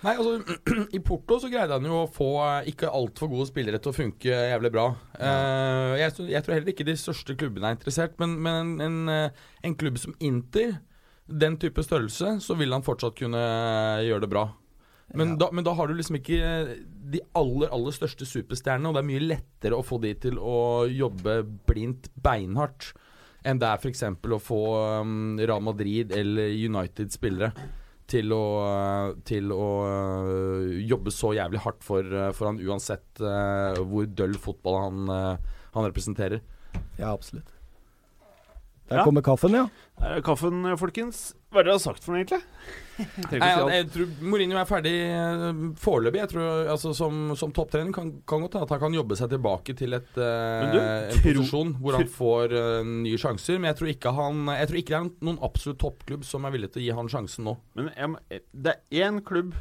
Nei, 0.05 0.13
altså 0.15 0.59
I 0.95 1.01
Porto 1.03 1.39
så 1.43 1.49
greide 1.51 1.75
han 1.75 1.87
jo 1.87 2.03
å 2.03 2.11
få 2.11 2.29
eh, 2.45 2.69
ikke 2.71 2.91
altfor 2.95 3.31
gode 3.31 3.49
spillere 3.49 3.81
til 3.83 3.91
å 3.91 3.97
funke 3.97 4.31
jævlig 4.31 4.71
bra. 4.71 4.85
Uh, 5.19 5.97
jeg, 5.99 6.13
jeg 6.31 6.45
tror 6.45 6.55
heller 6.55 6.71
ikke 6.71 6.87
de 6.87 6.95
største 6.99 7.35
klubbene 7.39 7.71
er 7.71 7.75
interessert, 7.75 8.15
men, 8.21 8.37
men 8.45 8.77
en, 8.79 9.01
en, 9.09 9.41
en 9.67 9.75
klubb 9.79 9.99
som 9.99 10.15
Inter, 10.23 10.77
den 11.29 11.59
type 11.61 11.83
størrelse, 11.83 12.37
så 12.41 12.57
vil 12.57 12.73
han 12.73 12.85
fortsatt 12.85 13.19
kunne 13.19 13.41
eh, 13.43 14.07
gjøre 14.07 14.23
det 14.23 14.31
bra. 14.31 14.47
Men, 15.17 15.35
da, 15.41 15.49
men 15.53 15.65
da 15.65 15.73
har 15.77 15.89
du 15.89 15.97
liksom 15.97 16.19
ikke 16.19 16.37
eh, 16.37 16.71
de 17.13 17.21
aller, 17.37 17.69
aller 17.73 17.93
største 17.93 18.25
superstjernene, 18.29 18.89
og 18.89 18.97
det 18.97 19.03
er 19.03 19.09
mye 19.09 19.27
lettere 19.27 19.77
å 19.77 19.85
få 19.85 19.99
de 20.01 20.15
til 20.25 20.39
å 20.41 20.87
jobbe 20.89 21.41
blindt 21.69 22.09
beinhardt 22.23 22.93
enn 23.47 23.59
det 23.61 23.69
er 23.69 23.79
f.eks. 23.79 24.03
å 24.03 24.39
få 24.43 24.61
um, 24.99 25.37
Real 25.39 25.61
Madrid 25.63 26.11
eller 26.11 26.51
United-spillere 26.51 27.53
til 28.09 28.33
å, 28.35 28.41
til 29.29 29.51
å 29.53 29.67
øh, 29.85 30.73
jobbe 30.89 31.13
så 31.13 31.31
jævlig 31.37 31.61
hardt 31.63 31.85
for, 31.85 32.03
øh, 32.03 32.31
for 32.35 32.49
han 32.49 32.59
uansett 32.65 33.21
øh, 33.21 33.79
hvor 33.91 34.09
døll 34.17 34.35
fotball 34.41 34.79
han, 34.87 35.39
han 35.75 35.87
representerer. 35.89 36.41
Ja, 36.99 37.13
absolutt. 37.13 37.49
Der 38.89 39.01
Ja. 39.01 39.05
kommer 39.05 39.21
kaffen, 39.21 39.53
ja. 39.53 39.67
Der 39.99 40.15
er 40.17 40.21
kaffen, 40.25 40.63
folkens. 40.81 41.33
Hva 41.53 41.61
er 41.61 41.67
det 41.67 41.69
dere 41.69 41.77
har 41.77 41.83
sagt 41.83 42.01
for 42.03 42.15
noe, 42.15 42.23
egentlig? 42.23 42.41
Å 42.99 43.69
jeg 43.71 43.87
tror 43.93 44.11
Mourinho 44.25 44.57
er 44.59 44.67
ferdig 44.67 44.93
øh, 45.07 45.61
foreløpig. 45.79 46.21
Jeg 46.23 46.31
tror 46.33 46.71
altså, 46.75 46.93
Som, 46.97 47.33
som 47.39 47.53
topptrener 47.55 47.93
kan, 47.95 48.11
kan 48.27 48.43
godt 48.43 48.57
hende 48.57 48.67
at 48.67 48.73
han 48.75 48.81
kan 48.83 48.97
jobbe 48.97 49.17
seg 49.19 49.31
tilbake 49.33 49.75
til 49.79 49.97
et, 49.97 50.11
uh, 50.17 50.67
du, 50.73 50.79
en 50.79 51.23
posisjon 51.23 51.73
hvor 51.79 51.99
han 51.99 52.11
får 52.11 52.55
uh, 52.55 52.91
nye 53.05 53.19
sjanser. 53.21 53.59
Men 53.59 53.71
jeg 53.71 53.79
tror 53.79 53.93
ikke 53.93 54.15
han 54.19 54.53
Jeg 54.59 54.71
tror 54.71 54.81
ikke 54.81 54.95
det 54.95 55.01
er 55.01 55.27
noen 55.29 55.41
absolutt 55.49 55.81
toppklubb 55.83 56.27
som 56.27 56.47
er 56.47 56.55
villig 56.55 56.71
til 56.73 56.83
å 56.83 56.87
gi 56.87 56.95
han 57.01 57.11
sjansen 57.11 57.47
nå. 57.47 57.57
Men 57.79 57.91
jeg, 57.93 58.43
det 58.51 58.75
er 58.75 59.07
én 59.07 59.21
klubb 59.25 59.55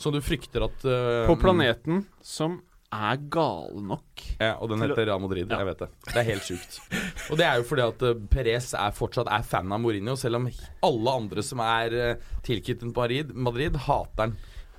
Som 0.00 0.16
du 0.16 0.22
frykter 0.24 0.66
at 0.66 0.88
uh, 0.88 1.24
på 1.30 1.38
planeten 1.40 2.04
som 2.24 2.60
er 2.94 3.16
gale 3.32 3.80
nok 3.82 4.22
Ja, 4.40 4.52
og 4.62 4.70
den 4.70 4.80
heter 4.84 5.06
Real 5.08 5.20
Madrid. 5.20 5.50
Ja. 5.50 5.58
Jeg 5.62 5.66
vet 5.70 5.78
det. 5.84 5.88
Det 6.06 6.16
er 6.20 6.26
helt 6.30 6.46
sjukt. 6.46 6.76
Og 7.30 7.38
det 7.40 7.46
er 7.48 7.58
jo 7.58 7.64
fordi 7.66 7.82
at 7.82 8.02
uh, 8.06 8.12
Perez 8.30 8.68
er 8.78 8.94
fortsatt 8.94 9.28
er 9.32 9.42
fan 9.46 9.72
av 9.74 9.80
Mourinho, 9.82 10.14
selv 10.20 10.38
om 10.38 10.46
alle 10.86 11.14
andre 11.22 11.42
som 11.42 11.60
er 11.64 11.96
uh, 11.98 12.34
tilknyttet 12.46 12.86
Madrid, 12.94 13.32
Madrid, 13.34 13.76
hater 13.88 14.22
han. 14.28 14.36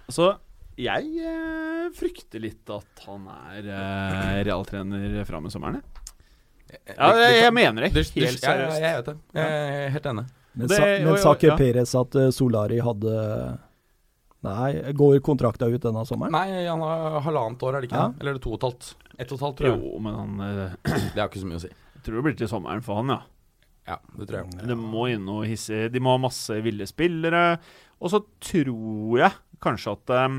Så 0.07 0.29
jeg 0.77 1.09
eh, 1.25 1.87
frykter 1.97 2.39
litt 2.43 2.69
at 2.69 3.01
han 3.07 3.23
er 3.33 3.65
eh, 3.65 4.33
realtrener 4.45 5.23
fram 5.25 5.47
med 5.47 5.51
sommeren. 5.51 5.79
jeg. 5.81 6.05
Ja, 6.93 7.07
Det- 7.11 7.17
det 7.17 7.29
jeg, 7.31 7.41
jeg 7.43 7.53
mener 7.57 7.81
det. 7.81 7.89
Helt 7.95 8.11
seriøst. 8.13 8.43
ja, 8.45 8.77
jeg 8.83 8.97
vet 8.99 9.05
det. 9.09 9.15
Jeg 9.39 9.55
er 9.87 9.89
helt 9.95 10.09
enig. 10.13 10.25
Men, 10.57 10.69
sa, 10.69 10.81
men 10.85 11.17
sa 11.21 11.33
ikke. 11.33 11.57
Perez 11.57 11.95
at 11.97 12.15
eh, 12.21 12.29
Solari 12.33 12.77
hadde 12.85 13.15
Nei, 14.45 14.91
går 14.93 15.17
kontrakta 15.25 15.65
ut 15.65 15.81
denne 15.81 16.03
sommeren? 16.05 16.31
Nei, 16.35 16.65
han 16.67 16.81
har 16.85 17.21
halvannet 17.25 17.63
år, 17.65 17.75
er 17.77 17.81
det 17.81 17.89
ikke 17.89 17.97
Ja. 18.01 18.07
det? 18.11 18.19
Eller 18.21 18.31
er 18.31 18.38
det 18.38 18.43
to 18.43 18.51
og 18.53 18.59
et 18.59 18.67
halvt? 18.67 18.91
Ett 19.17 19.31
og 19.31 19.39
et 19.39 19.45
halvt, 19.47 19.57
tror 19.57 19.69
jeg. 19.71 19.79
Jo, 19.81 19.99
men 20.05 20.13
han 20.13 20.43
eh, 20.45 20.75
Det 21.15 21.17
har 21.17 21.29
ikke 21.31 21.41
så 21.41 21.49
mye 21.49 21.57
å 21.57 21.63
si. 21.65 21.71
Jeg 21.97 22.03
tror 22.05 22.15
det 22.19 22.23
blir 22.27 22.38
til 22.38 22.51
sommeren 22.51 22.83
for 22.85 23.01
han, 23.01 23.09
ja. 23.15 23.21
Ja, 23.88 23.97
det 24.19 24.27
tror 24.27 24.43
jeg. 24.43 24.67
Det 24.67 24.77
må 24.77 25.07
inn 25.09 25.23
noe 25.25 25.47
hisse 25.47 25.85
De 25.89 25.99
må 26.03 26.11
ha 26.11 26.19
masse 26.19 26.57
ville 26.61 26.85
spillere. 26.89 27.57
Og 28.03 28.11
så 28.11 28.19
tror 28.43 29.17
jeg 29.23 29.31
kanskje 29.63 29.95
at 29.95 30.13
eh, 30.13 30.38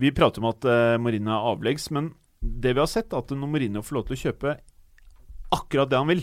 Vi 0.00 0.10
prater 0.16 0.40
om 0.42 0.48
at 0.50 0.64
uh, 0.64 0.96
Mourinho 1.02 1.30
er 1.34 1.48
avleggs, 1.52 1.90
men 1.94 2.12
det 2.40 2.72
vi 2.74 2.80
har 2.80 2.88
sett, 2.88 3.12
er 3.12 3.20
at 3.20 3.32
når 3.34 3.50
Mourinho 3.52 3.82
får 3.84 3.98
lov 3.98 4.06
til 4.08 4.16
å 4.16 4.20
kjøpe 4.24 4.52
akkurat 5.52 5.90
det 5.90 5.98
han 5.98 6.08
vil, 6.08 6.22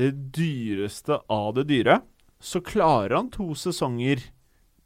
det 0.00 0.12
dyreste 0.32 1.18
av 1.28 1.50
det 1.58 1.66
dyre, 1.68 1.98
så 2.40 2.62
klarer 2.64 3.18
han 3.18 3.28
to 3.34 3.50
sesonger 3.58 4.22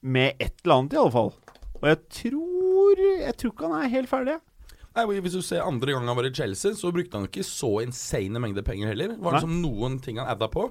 med 0.06 0.38
et 0.42 0.54
eller 0.64 0.80
annet, 0.80 0.94
i 0.94 1.00
alle 1.02 1.14
fall. 1.14 1.32
Og 1.76 1.88
jeg 1.90 2.02
tror 2.22 3.00
Jeg 3.02 3.34
tror 3.36 3.52
ikke 3.52 3.68
han 3.68 3.82
er 3.82 3.92
helt 3.92 4.10
ferdig. 4.10 4.36
Nei, 4.96 5.04
Hvis 5.20 5.34
du 5.36 5.42
ser 5.44 5.66
andre 5.66 5.92
gang 5.92 6.06
han 6.08 6.16
var 6.16 6.24
i 6.24 6.32
Chelsea, 6.32 6.72
så 6.72 6.92
brukte 6.94 7.18
han 7.18 7.26
ikke 7.28 7.44
så 7.44 7.82
insane 7.84 8.40
mengder 8.40 8.64
penger 8.64 8.88
heller. 8.94 9.12
Det 9.12 9.20
var 9.20 9.34
Nei. 9.36 9.40
liksom 9.42 9.58
noen 9.60 9.98
ting 10.00 10.20
han 10.22 10.30
adda 10.32 10.48
på. 10.52 10.70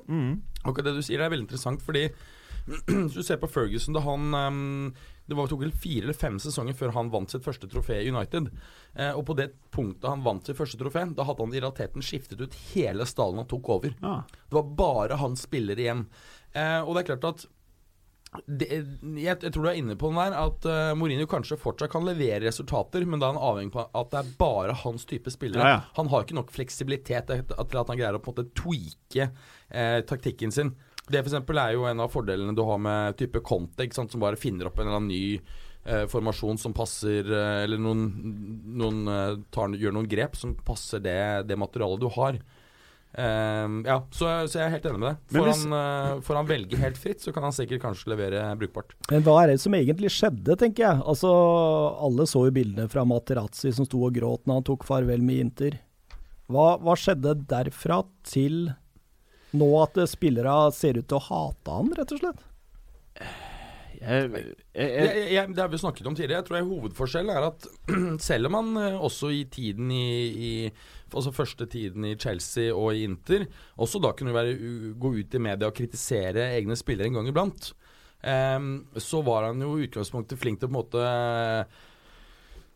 Og 0.66 0.80
det 0.82 0.96
du 0.96 1.04
sier, 1.06 1.22
er 1.22 1.30
veldig 1.30 1.46
interessant, 1.46 1.84
fordi 1.86 2.08
hvis 2.66 3.14
du 3.14 3.22
ser 3.22 3.38
på 3.38 3.50
Ferguson 3.52 3.94
da 3.94 4.02
han 4.02 4.34
um, 4.34 4.96
Det 5.30 5.36
var, 5.38 5.46
tok 5.52 5.62
vel 5.62 5.76
fire 5.78 6.08
eller 6.08 6.18
fem 6.18 6.40
sesonger 6.42 6.74
før 6.78 6.96
han 6.96 7.12
vant 7.14 7.30
sitt 7.30 7.46
første 7.46 7.70
trofé 7.70 8.00
i 8.02 8.10
United. 8.10 8.50
Eh, 8.96 9.12
og 9.12 9.24
på 9.30 9.36
det 9.38 9.52
punktet 9.74 10.10
han 10.10 10.26
vant 10.26 10.46
sitt 10.46 10.58
første 10.58 10.78
trofé, 10.82 11.06
da 11.18 11.26
hadde 11.26 11.46
han 11.46 11.54
i 11.54 11.62
realiteten 11.62 12.06
skiftet 12.06 12.42
ut 12.42 12.58
hele 12.74 13.06
stallen 13.10 13.42
han 13.42 13.50
tok 13.50 13.70
over. 13.78 13.94
Ja. 14.02 14.20
Det 14.30 14.58
var 14.58 14.74
bare 14.82 15.18
hans 15.22 15.46
spiller 15.46 15.82
igjen. 15.82 16.08
Eh, 16.54 16.82
og 16.82 16.94
det 16.96 17.04
er 17.04 17.10
klart 17.14 17.30
at 17.32 17.46
det, 18.46 18.68
jeg, 18.72 19.38
jeg 19.44 19.52
tror 19.54 19.66
du 19.66 19.70
er 19.72 19.80
inne 19.80 19.98
på 20.00 20.10
den 20.12 20.20
der 20.20 20.38
at 20.40 20.68
uh, 20.70 20.94
Mourinho 20.98 21.28
kanskje 21.30 21.60
fortsatt 21.62 21.92
kan 21.94 22.06
levere 22.08 22.44
resultater, 22.46 23.06
men 23.08 23.22
da 23.22 23.30
er 23.30 23.36
han 23.38 23.48
avhengig 23.52 23.76
på 23.76 23.86
at 23.86 24.12
det 24.14 24.22
er 24.22 24.34
bare 24.40 24.76
hans 24.86 25.08
type 25.10 25.34
spillere. 25.34 25.64
Ja, 25.64 25.78
ja. 25.78 25.94
Han 26.00 26.10
har 26.12 26.26
ikke 26.26 26.38
nok 26.38 26.54
fleksibilitet 26.56 27.32
til 27.32 27.46
at 27.46 27.78
han 27.78 28.00
greier 28.00 28.18
å 28.18 28.24
på 28.24 28.34
en 28.34 28.38
måte 28.40 28.52
tweake 28.58 29.30
eh, 29.70 30.00
taktikken 30.08 30.54
sin. 30.56 30.74
Det 31.06 31.22
for 31.22 31.30
eksempel 31.30 31.62
er 31.62 31.76
jo 31.76 31.86
en 31.86 32.02
av 32.02 32.10
fordelene 32.14 32.56
du 32.58 32.64
har 32.66 32.82
med 32.82 33.18
type 33.20 33.42
Conte, 33.46 33.86
sant, 33.94 34.12
som 34.12 34.24
bare 34.24 34.40
finner 34.40 34.70
opp 34.70 34.80
en 34.80 34.88
eller 34.88 35.00
annen 35.00 35.12
ny 35.14 35.38
eh, 35.86 36.06
formasjon 36.10 36.58
som 36.62 36.74
passer 36.74 37.30
eh, 37.30 37.64
Eller 37.66 37.82
noen, 37.82 38.08
noen 38.80 39.04
eh, 39.12 39.34
tar, 39.54 39.76
gjør 39.78 39.94
noen 40.00 40.10
grep 40.10 40.38
som 40.40 40.56
passer 40.66 41.04
det, 41.06 41.20
det 41.50 41.60
materialet 41.62 42.02
du 42.02 42.10
har. 42.18 42.40
Ehm, 43.18 43.78
ja, 43.88 44.01
så, 44.11 44.28
så 44.51 44.59
jeg 44.59 44.66
er 44.66 44.74
helt 44.74 44.86
enig 44.89 44.99
med 44.99 45.07
deg. 45.07 45.20
Får, 45.32 45.45
hvis- 45.47 45.61
han, 45.63 45.76
uh, 45.76 46.22
får 46.26 46.39
han 46.41 46.49
velge 46.49 46.80
helt 46.82 46.97
fritt, 46.99 47.22
så 47.24 47.32
kan 47.36 47.45
han 47.47 47.55
sikkert 47.55 47.84
kanskje 47.86 48.11
levere 48.11 48.41
brukbart. 48.59 48.95
Men 49.11 49.24
hva 49.24 49.38
er 49.43 49.53
det 49.53 49.59
som 49.63 49.78
egentlig 49.78 50.11
skjedde, 50.11 50.57
tenker 50.59 50.84
jeg. 50.88 51.03
Altså, 51.07 51.32
Alle 52.03 52.28
så 52.28 52.45
jo 52.49 52.55
bildene 52.55 52.89
fra 52.91 53.05
Materazzi 53.07 53.72
som 53.76 53.88
sto 53.88 54.03
og 54.03 54.16
gråt 54.18 54.43
når 54.45 54.59
han 54.59 54.68
tok 54.72 54.84
farvel 54.88 55.24
med 55.24 55.45
Inter. 55.45 55.80
Hva, 56.51 56.76
hva 56.78 56.93
skjedde 56.99 57.38
derfra 57.49 58.03
til 58.28 58.68
nå 59.55 59.70
at 59.82 59.95
spillere 60.11 60.57
ser 60.76 60.99
ut 60.99 61.07
til 61.07 61.18
å 61.18 61.26
hate 61.30 61.72
han, 61.80 61.93
rett 61.95 62.11
og 62.11 62.20
slett? 62.22 62.43
Jeg, 63.95 64.28
jeg, 64.76 65.13
Jeg, 65.34 65.53
det 65.55 65.61
har 65.63 65.72
vi 65.72 65.80
snakket 65.80 66.09
om 66.09 66.16
tidligere. 66.18 66.41
Jeg 66.43 66.47
tror 66.49 66.57
jeg 66.59 66.68
hovedforskjellen 66.68 67.32
er 67.32 67.47
at 67.47 67.66
selv 68.28 68.51
om 68.51 68.57
han 68.59 68.76
eh, 68.82 68.97
også 69.07 69.32
i 69.34 69.45
tiden 69.49 69.89
i, 69.95 70.09
i 70.36 70.51
Altså 71.14 71.34
første 71.36 71.68
tiden 71.70 72.06
i 72.08 72.16
Chelsea 72.20 72.74
og 72.74 72.95
i 72.95 73.06
Inter. 73.06 73.45
Også 73.78 74.01
da 74.03 74.14
kunne 74.18 74.34
være, 74.36 74.56
gå 74.97 75.12
ut 75.20 75.36
i 75.38 75.41
media 75.41 75.70
og 75.70 75.76
kritisere 75.78 76.49
egne 76.58 76.78
spillere 76.80 77.12
en 77.12 77.20
gang 77.20 77.30
iblant, 77.30 77.74
um, 78.26 78.72
så 78.97 79.22
var 79.26 79.49
han 79.49 79.62
jo 79.62 79.76
i 79.78 79.86
utgangspunktet 79.89 80.41
flink 80.41 80.62
til 80.62 80.70
å 80.70 80.72
på 80.72 80.74
en 80.74 80.80
måte 80.82 81.06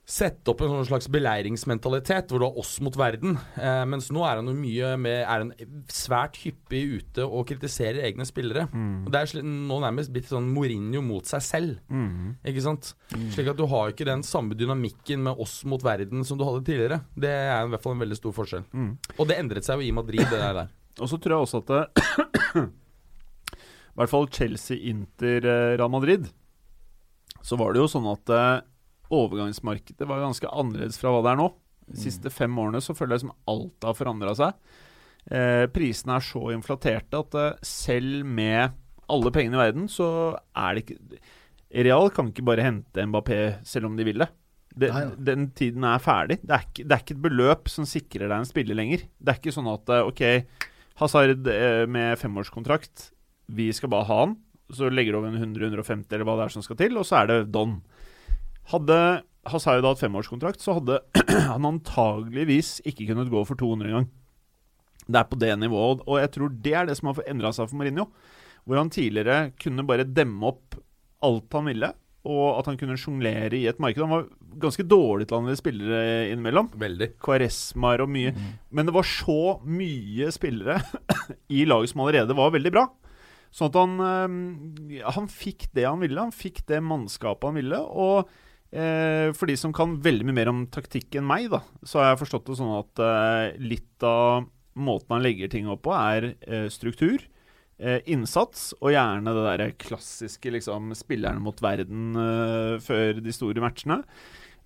Sette 0.09 0.49
opp 0.49 0.63
en 0.65 0.71
sånn 0.71 0.87
slags 0.87 1.05
beleiringsmentalitet 1.13 2.31
hvor 2.31 2.41
du 2.41 2.45
har 2.47 2.55
oss 2.57 2.71
mot 2.81 2.95
verden. 2.97 3.35
Eh, 3.61 3.83
mens 3.85 4.07
nå 4.09 4.23
er 4.25 4.39
han 4.39 4.47
jo 4.49 4.55
mye 4.57 4.87
med 4.97 5.19
Er 5.21 5.43
han 5.43 5.51
svært 5.93 6.39
hyppig 6.41 6.79
ute 6.95 7.27
og 7.27 7.45
kritiserer 7.51 8.01
egne 8.07 8.25
spillere. 8.25 8.63
Og 9.05 9.11
Det 9.13 9.21
er 9.21 9.43
nå 9.45 9.77
nærmest 9.83 10.09
blitt 10.15 10.31
sånn 10.31 10.49
Mourinho 10.49 11.03
mot 11.05 11.29
seg 11.29 11.45
selv. 11.45 11.77
Ikke 12.41 12.63
sant? 12.65 12.95
Slik 13.35 13.51
at 13.53 13.59
du 13.61 13.67
har 13.69 13.93
ikke 13.93 14.07
den 14.09 14.25
samme 14.25 14.57
dynamikken 14.57 15.21
med 15.29 15.37
oss 15.45 15.59
mot 15.69 15.85
verden 15.85 16.25
som 16.25 16.41
du 16.41 16.45
hadde 16.47 16.65
tidligere. 16.65 17.03
Det 17.13 17.29
er 17.29 17.67
i 17.67 17.69
hvert 17.69 17.85
fall 17.85 17.93
en 17.93 18.01
veldig 18.07 18.17
stor 18.17 18.33
forskjell. 18.39 18.65
Og 19.19 19.29
det 19.29 19.37
endret 19.37 19.67
seg 19.69 19.77
jo 19.77 19.91
i 19.91 19.93
Madrid, 19.93 20.25
det 20.25 20.41
der. 20.41 20.73
Og 21.03 21.07
så 21.07 21.21
tror 21.21 21.37
jeg 21.37 21.45
også 21.45 21.61
at 21.61 21.69
det, 21.69 22.65
I 23.93 24.01
hvert 24.01 24.11
fall 24.11 24.27
Chelsea, 24.33 24.81
Inter, 24.89 25.45
eh, 25.45 25.77
Real 25.77 25.91
Madrid 25.91 26.25
Så 27.45 27.55
var 27.59 27.73
det 27.73 27.79
jo 27.83 27.87
sånn 27.91 28.07
at 28.09 28.33
eh, 28.35 28.65
overgangsmarkedet 29.13 30.07
var 30.07 30.23
ganske 30.23 30.51
annerledes 30.51 30.99
fra 31.01 31.13
hva 31.13 31.23
det 31.25 31.33
er 31.33 31.41
nå. 31.41 31.49
De 31.89 31.97
siste 31.97 32.29
fem 32.29 32.53
årene 32.61 32.81
så 32.85 32.93
føler 32.93 33.17
jeg 33.17 33.25
som 33.25 33.33
alt 33.49 33.87
har 33.87 33.97
forandra 33.97 34.35
seg. 34.37 34.57
Eh, 35.29 35.65
prisene 35.73 36.17
er 36.17 36.25
så 36.25 36.41
inflaterte 36.53 37.19
at 37.19 37.37
eh, 37.37 37.63
selv 37.65 38.25
med 38.25 38.75
alle 39.09 39.31
pengene 39.33 39.57
i 39.57 39.63
verden, 39.63 39.87
så 39.91 40.09
er 40.57 40.77
det 40.77 40.85
ikke 40.85 41.19
Real 41.69 42.09
kan 42.09 42.31
ikke 42.31 42.45
bare 42.47 42.65
hente 42.65 43.03
Mbappé 43.05 43.59
selv 43.67 43.89
om 43.89 43.97
de 43.97 44.05
vil 44.07 44.23
det. 44.23 44.29
det 44.73 44.89
Nei, 44.89 45.03
nei. 45.05 45.17
den 45.27 45.49
tiden 45.53 45.85
er 45.85 46.01
ferdig. 46.01 46.39
Det 46.41 46.55
er, 46.55 46.65
ikke, 46.65 46.85
det 46.85 46.95
er 46.95 47.03
ikke 47.03 47.15
et 47.17 47.25
beløp 47.27 47.69
som 47.69 47.85
sikrer 47.89 48.25
deg 48.25 48.37
en 48.39 48.49
spiller 48.49 48.77
lenger. 48.77 49.05
Det 49.19 49.33
er 49.33 49.37
ikke 49.41 49.53
sånn 49.53 49.69
at 49.69 49.93
eh, 49.93 50.09
OK, 50.09 50.23
Hazard 51.03 51.49
eh, 51.53 51.83
med 51.85 52.17
femårskontrakt, 52.21 53.11
vi 53.53 53.69
skal 53.73 53.93
bare 53.93 54.09
ha 54.09 54.19
han. 54.25 54.35
Så 54.73 54.89
legger 54.93 55.13
du 55.13 55.21
over 55.21 55.29
en 55.29 55.41
100-150 55.41 56.09
eller 56.13 56.25
hva 56.25 56.39
det 56.39 56.47
er 56.47 56.55
som 56.57 56.65
skal 56.65 56.77
til, 56.81 56.97
og 56.97 57.05
så 57.05 57.21
er 57.21 57.29
det 57.29 57.39
Don. 57.53 57.79
Hadde 58.69 58.97
Hazard 59.49 59.87
hatt 59.87 60.01
femårskontrakt, 60.01 60.61
så 60.61 60.77
hadde 60.77 60.99
han 61.53 61.67
antageligvis 61.67 62.79
ikke 62.87 63.07
kunnet 63.09 63.31
gå 63.31 63.43
for 63.47 63.59
200 63.59 63.89
engang. 63.89 64.09
Det 65.09 65.17
er 65.17 65.29
på 65.29 65.39
det 65.41 65.55
nivået, 65.57 66.03
og 66.05 66.19
jeg 66.21 66.31
tror 66.35 66.51
det 66.65 66.75
er 66.77 66.89
det 66.89 66.99
som 66.99 67.09
har 67.09 67.23
endra 67.31 67.49
seg 67.55 67.69
for 67.69 67.79
Mourinho. 67.79 68.05
Hvor 68.67 68.77
han 68.77 68.91
tidligere 68.93 69.55
kunne 69.57 69.85
bare 69.87 70.05
demme 70.05 70.51
opp 70.51 70.77
alt 71.25 71.55
han 71.57 71.69
ville, 71.71 71.89
og 72.29 72.59
at 72.59 72.67
han 72.69 72.77
kunne 72.77 72.97
sjonglere 72.99 73.57
i 73.57 73.65
et 73.71 73.79
marked. 73.81 74.03
Han 74.03 74.13
var 74.13 74.27
ganske 74.61 74.85
dårlig 74.85 75.25
til 75.25 75.37
å 75.37 75.39
anvende 75.39 75.57
spillere 75.57 76.01
innimellom. 76.29 76.69
Veldig. 76.77 77.13
Kvaresmaer 77.23 78.03
og 78.03 78.11
mye. 78.11 78.33
Men 78.69 78.89
det 78.89 78.93
var 78.93 79.07
så 79.07 79.55
mye 79.65 80.29
spillere 80.35 80.77
i 81.57 81.63
laget 81.65 81.93
som 81.93 82.03
allerede 82.03 82.37
var 82.37 82.53
veldig 82.53 82.73
bra. 82.75 82.85
Sånn 83.55 83.71
at 83.71 83.79
han, 83.79 83.95
eh, 84.05 84.99
han 85.15 85.31
fikk 85.31 85.71
det 85.73 85.87
han 85.87 86.03
ville. 86.03 86.21
Han 86.21 86.35
fikk 86.35 86.61
det 86.69 86.83
mannskapet 86.85 87.49
han 87.49 87.57
ville. 87.57 87.79
Og 87.79 88.29
eh, 88.71 89.31
for 89.37 89.49
de 89.49 89.57
som 89.59 89.73
kan 89.75 89.97
veldig 90.03 90.27
mye 90.27 90.37
mer 90.41 90.51
om 90.51 90.63
taktikk 90.71 91.19
enn 91.19 91.27
meg, 91.29 91.49
da, 91.53 91.63
så 91.83 92.01
har 92.01 92.11
jeg 92.11 92.23
forstått 92.23 92.47
det 92.51 92.59
sånn 92.59 92.77
at 92.77 93.03
eh, 93.05 93.59
litt 93.63 94.05
av 94.07 94.47
måten 94.79 95.15
han 95.15 95.25
legger 95.25 95.51
ting 95.51 95.69
opp 95.71 95.83
på, 95.87 95.93
er 95.95 96.33
eh, 96.47 96.69
struktur. 96.71 97.25
Eh, 97.79 98.01
innsats, 98.11 98.73
og 98.83 98.91
gjerne 98.91 99.31
det 99.37 99.43
der 99.47 99.71
klassiske 99.79 100.51
liksom, 100.51 100.91
spillerne 100.99 101.39
mot 101.39 101.61
verden 101.63 102.11
eh, 102.19 102.75
før 102.83 103.21
de 103.23 103.31
store 103.35 103.63
matchene. 103.63 104.01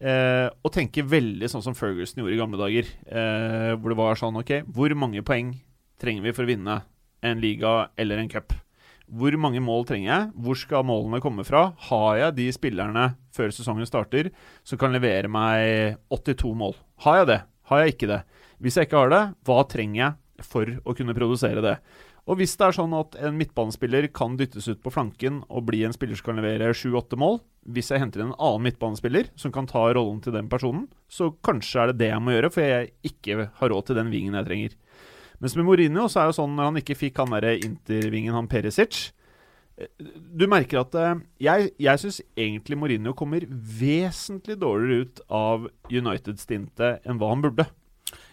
Eh, 0.02 0.48
og 0.50 0.74
tenke 0.74 1.06
veldig 1.06 1.46
sånn 1.52 1.62
som 1.62 1.78
Ferguson 1.78 2.24
gjorde 2.24 2.34
i 2.34 2.42
gamle 2.42 2.60
dager. 2.60 2.90
Hvor 3.78 3.94
det 3.94 4.00
var 4.02 4.20
sånn 4.20 4.42
OK, 4.42 4.56
hvor 4.74 4.98
mange 4.98 5.22
poeng 5.26 5.54
trenger 6.02 6.26
vi 6.26 6.34
for 6.34 6.48
å 6.48 6.50
vinne 6.50 6.82
en 7.24 7.44
liga 7.44 7.76
eller 8.02 8.20
en 8.20 8.34
cup? 8.34 8.58
Hvor 9.14 9.36
mange 9.38 9.62
mål 9.62 9.84
trenger 9.86 10.10
jeg? 10.10 10.30
Hvor 10.42 10.58
skal 10.58 10.86
målene 10.90 11.22
komme 11.22 11.44
fra? 11.46 11.68
Har 11.90 12.16
jeg 12.18 12.36
de 12.40 12.48
spillerne 12.56 13.12
før 13.36 13.52
sesongen 13.54 13.86
starter 13.86 14.32
som 14.66 14.80
kan 14.82 14.96
levere 14.96 15.30
meg 15.30 16.00
82 16.10 16.56
mål? 16.58 16.74
Har 17.06 17.20
jeg 17.22 17.30
det? 17.30 17.40
Har 17.70 17.84
jeg 17.84 17.94
ikke 17.94 18.10
det? 18.10 18.24
Hvis 18.64 18.80
jeg 18.80 18.88
ikke 18.88 19.04
har 19.04 19.14
det, 19.14 19.22
hva 19.46 19.60
trenger 19.70 20.00
jeg 20.00 20.48
for 20.48 20.72
å 20.82 20.96
kunne 20.98 21.14
produsere 21.14 21.62
det? 21.62 21.76
Og 22.24 22.40
hvis 22.40 22.56
det 22.56 22.70
er 22.70 22.76
sånn 22.78 22.94
at 22.96 23.18
en 23.20 23.36
midtbanespiller 23.36 24.08
kan 24.16 24.38
dyttes 24.40 24.70
ut 24.72 24.82
på 24.82 24.94
flanken 24.96 25.42
og 25.46 25.66
bli 25.68 25.82
en 25.84 25.94
spiller 25.94 26.18
som 26.18 26.30
kan 26.30 26.40
levere 26.40 26.72
7-8 26.72 27.20
mål, 27.20 27.42
hvis 27.76 27.92
jeg 27.92 28.00
henter 28.00 28.24
inn 28.24 28.32
en 28.32 28.40
annen 28.40 28.66
midtbanespiller 28.70 29.30
som 29.40 29.52
kan 29.54 29.68
ta 29.70 29.84
rollen 29.94 30.24
til 30.24 30.36
den 30.36 30.50
personen, 30.52 30.88
så 31.12 31.30
kanskje 31.46 31.84
er 31.84 31.92
det 31.92 32.00
det 32.00 32.10
jeg 32.14 32.24
må 32.24 32.34
gjøre, 32.34 32.52
for 32.56 32.64
jeg 32.66 32.94
ikke 33.12 33.50
har 33.60 33.74
råd 33.76 33.90
til 33.90 34.00
den 34.00 34.12
vingen 34.14 34.40
jeg 34.40 34.50
trenger. 34.50 34.78
Mens 35.44 35.58
med 35.60 35.68
Mourinho 35.68 36.06
så 36.08 36.22
er 36.22 36.30
det 36.30 36.38
sånn 36.38 36.54
når 36.56 36.70
han 36.70 36.80
ikke 36.80 36.96
fikk 36.96 37.18
han 37.20 37.34
derre 37.36 37.58
intervingen, 37.60 38.32
han 38.32 38.48
Perisic 38.48 39.12
eh, 39.76 39.92
Du 40.32 40.48
merker 40.48 40.80
at 40.86 40.96
eh, 40.96 41.20
Jeg, 41.44 41.76
jeg 41.84 42.00
syns 42.00 42.24
egentlig 42.40 42.80
Mourinho 42.80 43.12
kommer 43.18 43.44
vesentlig 43.52 44.56
dårligere 44.62 45.02
ut 45.04 45.20
av 45.28 45.68
United-stintet 45.92 47.04
enn 47.04 47.20
hva 47.20 47.28
han 47.34 47.44
burde. 47.44 47.68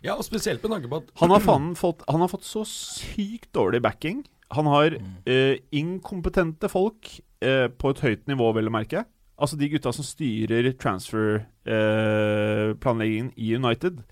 Ja, 0.05 0.13
og 0.15 0.23
spesielt 0.23 0.63
med 0.63 0.71
tanke 0.77 0.89
på 0.93 0.97
at 1.03 1.11
Han 1.25 1.31
har, 1.35 1.43
faen 1.43 1.75
fått, 1.79 2.03
han 2.07 2.21
har 2.23 2.31
fått 2.31 2.45
så 2.47 2.65
sykt 2.69 3.51
dårlig 3.57 3.83
backing. 3.83 4.25
Han 4.55 4.67
har 4.71 4.95
eh, 5.27 5.57
inkompetente 5.75 6.69
folk 6.71 7.21
eh, 7.43 7.67
på 7.71 7.91
et 7.91 8.01
høyt 8.07 8.29
nivå, 8.31 8.53
vel 8.55 8.69
å 8.71 8.73
merke. 8.75 9.05
Altså 9.41 9.57
de 9.59 9.69
gutta 9.73 9.93
som 9.97 10.05
styrer 10.05 10.73
transfer-planleggingen 10.79 13.33
i 13.41 13.57
United, 13.57 14.05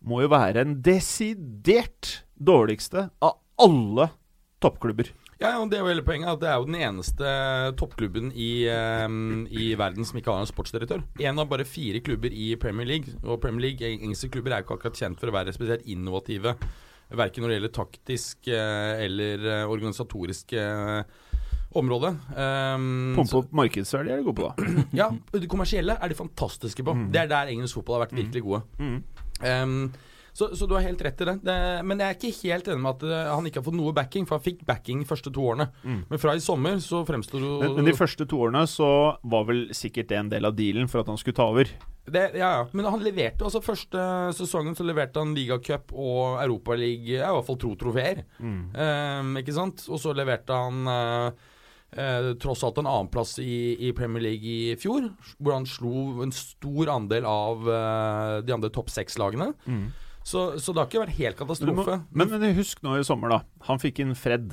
må 0.00 0.24
jo 0.24 0.28
være 0.32 0.64
en 0.64 0.80
desidert 0.80 2.24
dårligste 2.40 3.08
av 3.20 3.38
alle 3.60 4.08
toppklubber. 4.60 5.12
Ja, 5.40 5.54
og 5.56 5.70
det 5.72 5.78
er 5.78 5.86
jo 5.86 5.88
hele 5.88 6.04
poenget. 6.04 6.28
At 6.28 6.42
det 6.42 6.50
er 6.50 6.58
jo 6.60 6.68
den 6.68 6.76
eneste 6.76 7.30
toppklubben 7.80 8.28
i, 8.36 8.68
um, 9.06 9.46
i 9.48 9.70
verden 9.80 10.04
som 10.04 10.18
ikke 10.20 10.34
har 10.34 10.44
en 10.44 10.50
sportsdirektør. 10.50 11.00
En 11.24 11.40
av 11.40 11.48
bare 11.48 11.64
fire 11.68 12.02
klubber 12.04 12.32
i 12.32 12.52
Premier 12.60 12.88
League. 12.88 13.14
Og 13.24 13.40
Premier 13.40 13.70
League, 13.70 13.88
engelske 13.88 14.28
klubber, 14.34 14.52
er 14.52 14.60
jo 14.60 14.68
ikke 14.68 14.76
akkurat 14.76 15.00
kjent 15.00 15.20
for 15.20 15.32
å 15.32 15.36
være 15.38 15.56
spesielt 15.56 15.88
innovative. 15.88 16.52
Verken 17.16 17.42
når 17.42 17.50
det 17.50 17.56
gjelder 17.56 17.74
taktisk 17.74 18.50
eh, 18.52 19.06
eller 19.06 19.48
eh, 19.48 19.72
organisatorisk 19.72 20.52
eh, 20.60 21.00
område. 21.80 22.12
Um, 22.36 23.16
Pumpe 23.16 23.40
opp 23.40 23.56
markedsverdi 23.62 24.12
er 24.12 24.20
de 24.20 24.26
gode 24.26 24.42
på, 24.42 24.50
da. 24.50 24.84
Ja, 25.00 25.08
det 25.32 25.48
kommersielle 25.50 25.96
er 25.96 26.12
de 26.12 26.18
fantastiske 26.18 26.84
på. 26.84 26.94
Det 27.14 27.24
er 27.24 27.32
der 27.32 27.50
engelsk 27.54 27.80
fotball 27.80 27.98
har 27.98 28.06
vært 28.08 28.16
virkelig 28.20 28.44
gode. 28.44 28.62
Mm. 28.78 29.02
Um, 29.40 29.82
Så, 30.32 30.50
så 30.56 30.66
du 30.68 30.74
har 30.76 30.84
helt 30.84 31.02
rett 31.04 31.20
i 31.20 31.28
det. 31.28 31.36
det. 31.46 31.58
Men 31.86 32.02
jeg 32.02 32.06
er 32.06 32.18
ikke 32.18 32.48
helt 32.50 32.70
enig 32.70 32.84
med 32.84 32.98
at 32.98 33.06
eh, 33.08 33.30
han 33.30 33.46
ikke 33.48 33.60
har 33.60 33.66
fått 33.66 33.78
noe 33.78 33.94
backing, 33.96 34.26
for 34.28 34.38
han 34.38 34.46
fikk 34.46 34.64
backing 34.68 35.04
de 35.04 35.08
første 35.08 35.32
to 35.34 35.46
årene. 35.52 35.70
Men 35.82 36.22
fra 36.22 36.36
i 36.36 36.42
sommer 36.44 36.80
så 36.84 37.02
fremsto 37.08 37.40
du 37.40 37.48
Men, 37.62 37.78
men 37.80 37.90
de 37.90 37.96
første 37.96 38.26
to 38.28 38.42
årene 38.46 38.64
så 38.70 38.90
var 39.22 39.46
vel 39.50 39.68
sikkert 39.76 40.10
det 40.12 40.20
en 40.20 40.32
del 40.32 40.48
av 40.48 40.58
dealen 40.58 40.90
for 40.90 41.02
at 41.02 41.10
han 41.10 41.20
skulle 41.20 41.38
ta 41.38 41.50
over. 41.52 41.70
det, 42.10 42.24
Ja, 42.38 42.50
ja. 42.60 42.66
Men 42.72 42.88
han 42.90 43.04
leverte 43.04 43.46
altså 43.46 43.62
første 43.64 44.00
sesongen 44.36 44.76
så 44.78 44.86
leverte 44.86 45.22
han 45.22 45.34
ligacup 45.36 45.94
og 45.94 46.40
Europaliga, 46.42 47.20
ja, 47.20 47.30
i 47.30 47.38
hvert 47.38 47.48
fall 47.48 47.60
to 47.60 47.76
trofeer. 47.78 48.24
Eh, 48.40 49.32
ikke 49.42 49.56
sant? 49.56 49.86
Og 49.90 50.00
så 50.02 50.14
leverte 50.16 50.56
han 50.56 50.90
uh, 50.90 51.56
eh, 51.96 52.30
tross 52.40 52.62
alt 52.66 52.78
en 52.80 52.90
annenplass 52.90 53.38
i, 53.42 53.76
i 53.88 53.92
Premier 53.96 54.24
League 54.28 54.46
i 54.46 54.76
fjor, 54.80 55.10
hvor 55.38 55.56
han 55.56 55.68
slo 55.68 56.22
en 56.24 56.34
stor 56.34 56.92
andel 56.96 57.26
av 57.28 57.66
eh, 57.66 58.36
de 58.46 58.54
andre 58.56 58.72
topp 58.74 58.92
seks-lagene. 58.92 59.52
Så, 60.26 60.58
så 60.60 60.74
det 60.74 60.82
har 60.82 60.88
ikke 60.90 61.02
vært 61.06 61.16
helt 61.16 61.38
Men, 61.40 61.46
må, 61.48 61.84
katastrofe. 61.84 61.96
men, 62.12 62.32
men 62.34 62.56
husk 62.58 62.82
nå 62.84 62.98
i 63.00 63.04
sommer, 63.06 63.32
da. 63.32 63.40
Han 63.70 63.80
fikk 63.82 64.02
inn 64.04 64.14
Fred. 64.18 64.52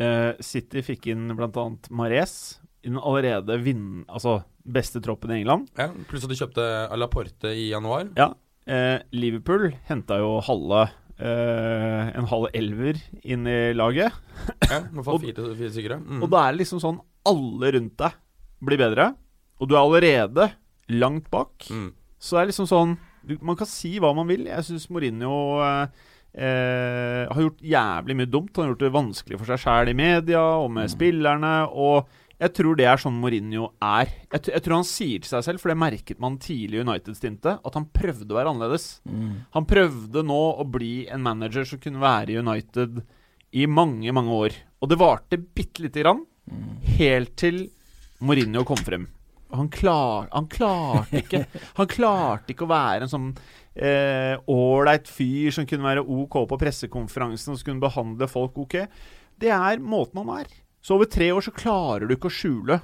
Uh, 0.00 0.34
City 0.44 0.82
fikk 0.84 1.06
inn 1.14 1.30
bl.a. 1.38 1.66
Mares. 1.90 2.58
I 2.82 2.90
den 2.90 2.98
allerede 3.00 3.58
vinn... 3.62 4.04
Altså 4.08 4.40
beste 4.66 4.98
troppen 4.98 5.30
i 5.30 5.36
England. 5.40 5.68
ja, 5.78 5.92
pluss 6.10 6.24
at 6.26 6.32
de 6.32 6.36
kjøpte 6.40 6.64
Laporte 6.98 7.52
i 7.54 7.68
januar. 7.70 8.08
Ja. 8.18 8.32
Uh, 8.66 8.98
Liverpool 9.14 9.68
henta 9.86 10.18
jo 10.22 10.38
halve 10.42 10.88
Uh, 11.16 12.10
En 12.12 12.26
halv 12.28 12.50
elver 12.52 12.98
inn 13.24 13.46
i 13.48 13.72
laget. 13.72 14.12
Ja, 14.68 14.82
Og- 15.06 15.22
fire, 15.22 15.54
fire. 15.56 15.96
Mm. 15.96 16.18
Og 16.20 16.28
da 16.28 16.42
er 16.44 16.52
det 16.52 16.60
liksom 16.60 16.82
sånn 16.82 16.98
Alle 17.24 17.70
rundt 17.72 17.94
deg 18.02 18.18
blir 18.66 18.80
bedre, 18.80 19.06
og 19.56 19.68
du 19.70 19.74
er 19.76 19.80
allerede 19.80 20.46
langt 20.92 21.30
bak. 21.32 21.64
Mm. 21.72 21.88
Så 22.20 22.36
det 22.36 22.42
er 22.42 22.50
liksom 22.50 22.68
sånn 22.68 22.92
du, 23.26 23.36
Man 23.42 23.58
kan 23.58 23.68
si 23.70 23.96
hva 24.02 24.12
man 24.16 24.28
vil. 24.30 24.46
Jeg 24.48 24.66
syns 24.68 24.86
Mourinho 24.92 25.38
eh, 25.62 26.04
har 26.36 27.42
gjort 27.42 27.64
jævlig 27.64 28.16
mye 28.18 28.30
dumt. 28.30 28.54
Han 28.56 28.66
har 28.68 28.74
gjort 28.74 28.84
det 28.86 28.94
vanskelig 28.96 29.40
for 29.40 29.50
seg 29.50 29.64
sjæl 29.64 29.92
i 29.92 29.96
media 29.98 30.44
og 30.60 30.70
med 30.76 30.92
spillerne. 30.92 31.54
Og 31.72 32.08
jeg 32.36 32.52
tror 32.52 32.76
det 32.76 32.84
er 32.84 33.00
sånn 33.00 33.16
Mourinho 33.16 33.70
er. 33.80 34.10
Jeg, 34.34 34.42
jeg 34.52 34.62
tror 34.64 34.76
han 34.78 34.88
sier 34.88 35.22
til 35.24 35.30
seg 35.32 35.44
selv, 35.46 35.62
for 35.62 35.72
det 35.72 35.78
merket 35.80 36.20
man 36.20 36.36
tidlig 36.42 36.82
i 36.82 36.84
United-stintet, 36.84 37.62
at 37.64 37.78
han 37.78 37.88
prøvde 37.96 38.28
å 38.28 38.36
være 38.36 38.52
annerledes. 38.52 38.88
Han 39.56 39.68
prøvde 39.68 40.24
nå 40.28 40.40
å 40.60 40.66
bli 40.68 41.06
en 41.08 41.24
manager 41.24 41.64
som 41.64 41.80
kunne 41.80 42.02
være 42.02 42.34
i 42.34 42.40
United 42.42 43.00
i 43.56 43.64
mange, 43.70 44.12
mange 44.12 44.36
år. 44.36 44.58
Og 44.84 44.90
det 44.92 45.00
varte 45.00 45.38
bitte 45.40 45.86
lite 45.86 46.02
grann, 46.04 46.26
helt 46.98 47.32
til 47.40 47.62
Mourinho 48.20 48.66
kom 48.68 48.78
frem. 48.84 49.08
Han, 49.54 49.68
klar, 49.70 50.26
han 50.32 50.48
klarte 50.50 51.20
ikke 51.22 51.44
Han 51.76 51.86
klarte 51.90 52.52
ikke 52.52 52.66
å 52.66 52.72
være 52.72 53.06
en 53.06 53.12
sånn 53.12 53.30
ålreit 53.76 55.04
fyr 55.12 55.52
som 55.52 55.66
kunne 55.68 55.84
være 55.84 56.00
OK 56.00 56.38
på 56.48 56.56
pressekonferansen 56.62 57.52
og 57.52 57.58
som 57.60 57.66
kunne 57.66 57.84
behandle 57.84 58.24
folk 58.32 58.56
OK. 58.62 58.78
Det 59.36 59.50
er 59.52 59.82
måten 59.84 60.22
han 60.22 60.30
er. 60.38 60.54
Så 60.80 60.96
over 60.96 61.10
tre 61.12 61.28
år 61.34 61.44
så 61.44 61.52
klarer 61.52 62.08
du 62.08 62.14
ikke 62.16 62.30
å 62.30 62.32
skjule 62.32 62.78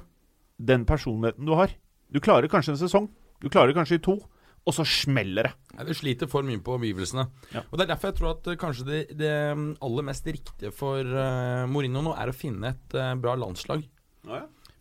den 0.61 0.85
personligheten 0.85 1.47
du 1.47 1.55
har. 1.57 1.73
Du 2.13 2.19
klarer 2.21 2.51
kanskje 2.51 2.75
en 2.75 2.81
sesong, 2.83 3.09
du 3.41 3.49
klarer 3.49 3.73
kanskje 3.75 3.97
i 3.97 4.03
to, 4.03 4.19
og 4.63 4.75
så 4.75 4.85
smeller 4.87 5.49
det. 5.49 5.53
Ja, 5.73 5.85
Det 5.87 5.95
sliter 5.97 6.29
for 6.31 6.45
mye 6.47 6.61
på 6.63 6.77
omgivelsene. 6.77 7.25
Ja. 7.51 7.63
Og 7.69 7.77
Det 7.77 7.85
er 7.85 7.93
derfor 7.95 8.11
jeg 8.11 8.17
tror 8.19 8.29
at 8.31 8.47
eh, 8.47 8.59
kanskje 8.59 8.85
det, 8.87 8.99
det 9.19 9.33
aller 9.81 10.07
mest 10.07 10.27
riktige 10.27 10.71
for 10.71 11.01
uh, 11.03 11.65
Mourinho 11.67 12.03
nå 12.05 12.13
er 12.15 12.31
å 12.31 12.35
finne 12.35 12.71
et 12.71 12.95
uh, 12.95 13.15
bra 13.19 13.35
landslag. 13.35 13.83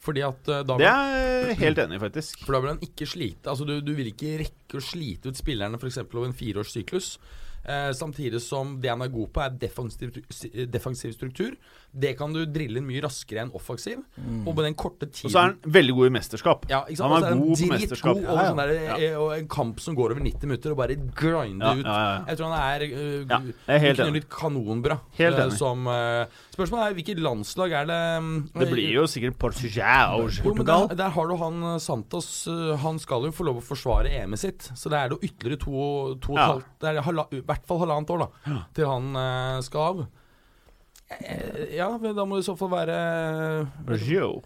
Fordi 0.03 0.25
at 0.27 0.51
eh, 0.51 0.65
da 0.67 0.79
Det 0.81 0.89
er 0.89 1.13
jeg 1.53 1.59
helt 1.63 1.83
enig 1.85 1.99
i, 1.99 2.03
faktisk. 2.03 2.43
For 2.43 2.57
da 2.57 2.63
vil 2.63 2.75
han 2.75 2.83
ikke 2.83 3.07
slite 3.07 3.53
Altså 3.53 3.67
Du, 3.69 3.77
du 3.85 3.93
vil 3.95 4.11
ikke 4.11 4.35
rekke 4.43 4.81
å 4.81 4.85
slite 4.85 5.31
ut 5.31 5.39
spillerne 5.39 5.79
f.eks. 5.79 6.01
over 6.09 6.27
en 6.29 6.37
fireårs 6.37 6.75
syklus. 6.75 7.15
Eh, 7.63 7.93
samtidig 7.95 8.41
som 8.43 8.75
det 8.83 8.91
han 8.91 9.05
er 9.05 9.13
god 9.13 9.31
på, 9.31 9.45
er 9.45 9.59
defensiv, 9.63 10.17
defensiv 10.75 11.15
struktur. 11.15 11.55
Det 11.95 12.15
kan 12.17 12.33
du 12.33 12.47
drille 12.49 12.79
inn 12.81 12.87
mye 12.89 13.03
raskere 13.05 13.43
enn 13.43 13.51
offensiv. 13.53 13.99
Og 14.47 14.55
på 14.57 14.63
den 14.65 14.75
korte 14.75 15.07
tiden 15.13 15.29
Og 15.29 15.33
så 15.35 15.39
er 15.43 15.49
han 15.51 15.59
veldig 15.75 15.95
god 15.99 16.07
i 16.07 16.13
mesterskap. 16.15 16.65
ja, 16.71 16.79
ikke 16.89 16.97
sant? 16.97 17.13
Han 17.13 17.25
er 17.25 17.35
god 17.37 17.59
på 17.59 17.69
mesterskap. 17.69 17.73
mesterskap. 17.73 18.17
over 18.17 18.23
Ja, 18.23 18.43
ja. 18.43 18.49
sånn 18.49 18.61
der, 18.63 18.73
Ja. 18.73 18.97
eh, 18.97 19.17
og 19.21 19.33
en 19.37 19.49
kamp 19.49 19.81
som 19.81 19.95
går 19.95 20.15
over 20.15 20.21
90 20.25 20.47
minutter, 20.49 20.71
og 20.73 20.77
bare 20.79 20.97
grinder 20.97 21.67
Ja, 21.67 21.75
ut. 21.77 21.85
ja, 21.85 21.99
ja. 22.17 22.25
Jeg 22.29 22.39
tror 22.39 22.49
han 22.53 22.59
er 22.61 22.87
uh, 22.89 23.27
Ja, 23.29 23.41
er 23.69 23.79
helt 23.79 23.99
enig. 24.01 24.29
kanonbra. 24.29 25.01
Helt 25.19 25.37
enig. 25.37 25.53
Uh, 25.53 25.57
som, 25.59 25.87
uh, 25.87 26.25
spørsmålet 26.57 26.91
er 26.91 26.95
hvilket 26.97 27.19
landslag 27.21 27.73
er 27.73 27.85
det 27.87 28.01
mm, 28.23 28.49
Det 28.59 28.71
blir 28.73 28.93
jo 28.95 29.05
sikkert 29.07 29.39
Portugal. 29.39 30.29
Portugal. 30.43 30.89
der, 30.89 30.95
der 30.97 31.11
har 31.11 31.27
du 31.29 31.37
han 31.37 31.63
eh, 31.75 31.79
Santos. 31.79 32.47
eh, 32.49 32.77
Han 32.79 32.99
skal 32.99 33.23
jo 33.25 33.31
få 33.33 33.45
lov 33.45 33.61
å 33.61 33.63
forsvare 33.63 34.09
EM-et 34.11 34.39
sitt. 34.39 34.71
Så 34.75 34.89
det 34.89 34.99
er 34.99 35.09
jo 35.11 35.19
ytterligere 35.23 35.59
to, 35.61 36.17
to 36.21 36.33
og 36.33 36.39
et 36.39 36.49
halvt 36.49 36.65
Det 36.81 36.89
er 36.89 37.37
i 37.37 37.41
hvert 37.43 37.67
fall 37.67 37.79
halvannet 37.85 38.11
år 38.11 38.19
da 38.27 38.63
til 38.75 38.87
han 38.87 39.15
eh, 39.17 39.61
skal 39.61 39.81
av. 39.83 40.07
Eh, 41.21 41.77
Ja, 41.77 41.91
men 41.99 42.15
da 42.17 42.25
må 42.29 42.37
det 42.39 42.45
i 42.45 42.49
så 42.51 42.57
fall 42.59 42.71
være 42.73 42.97
Brasil. 43.87 44.41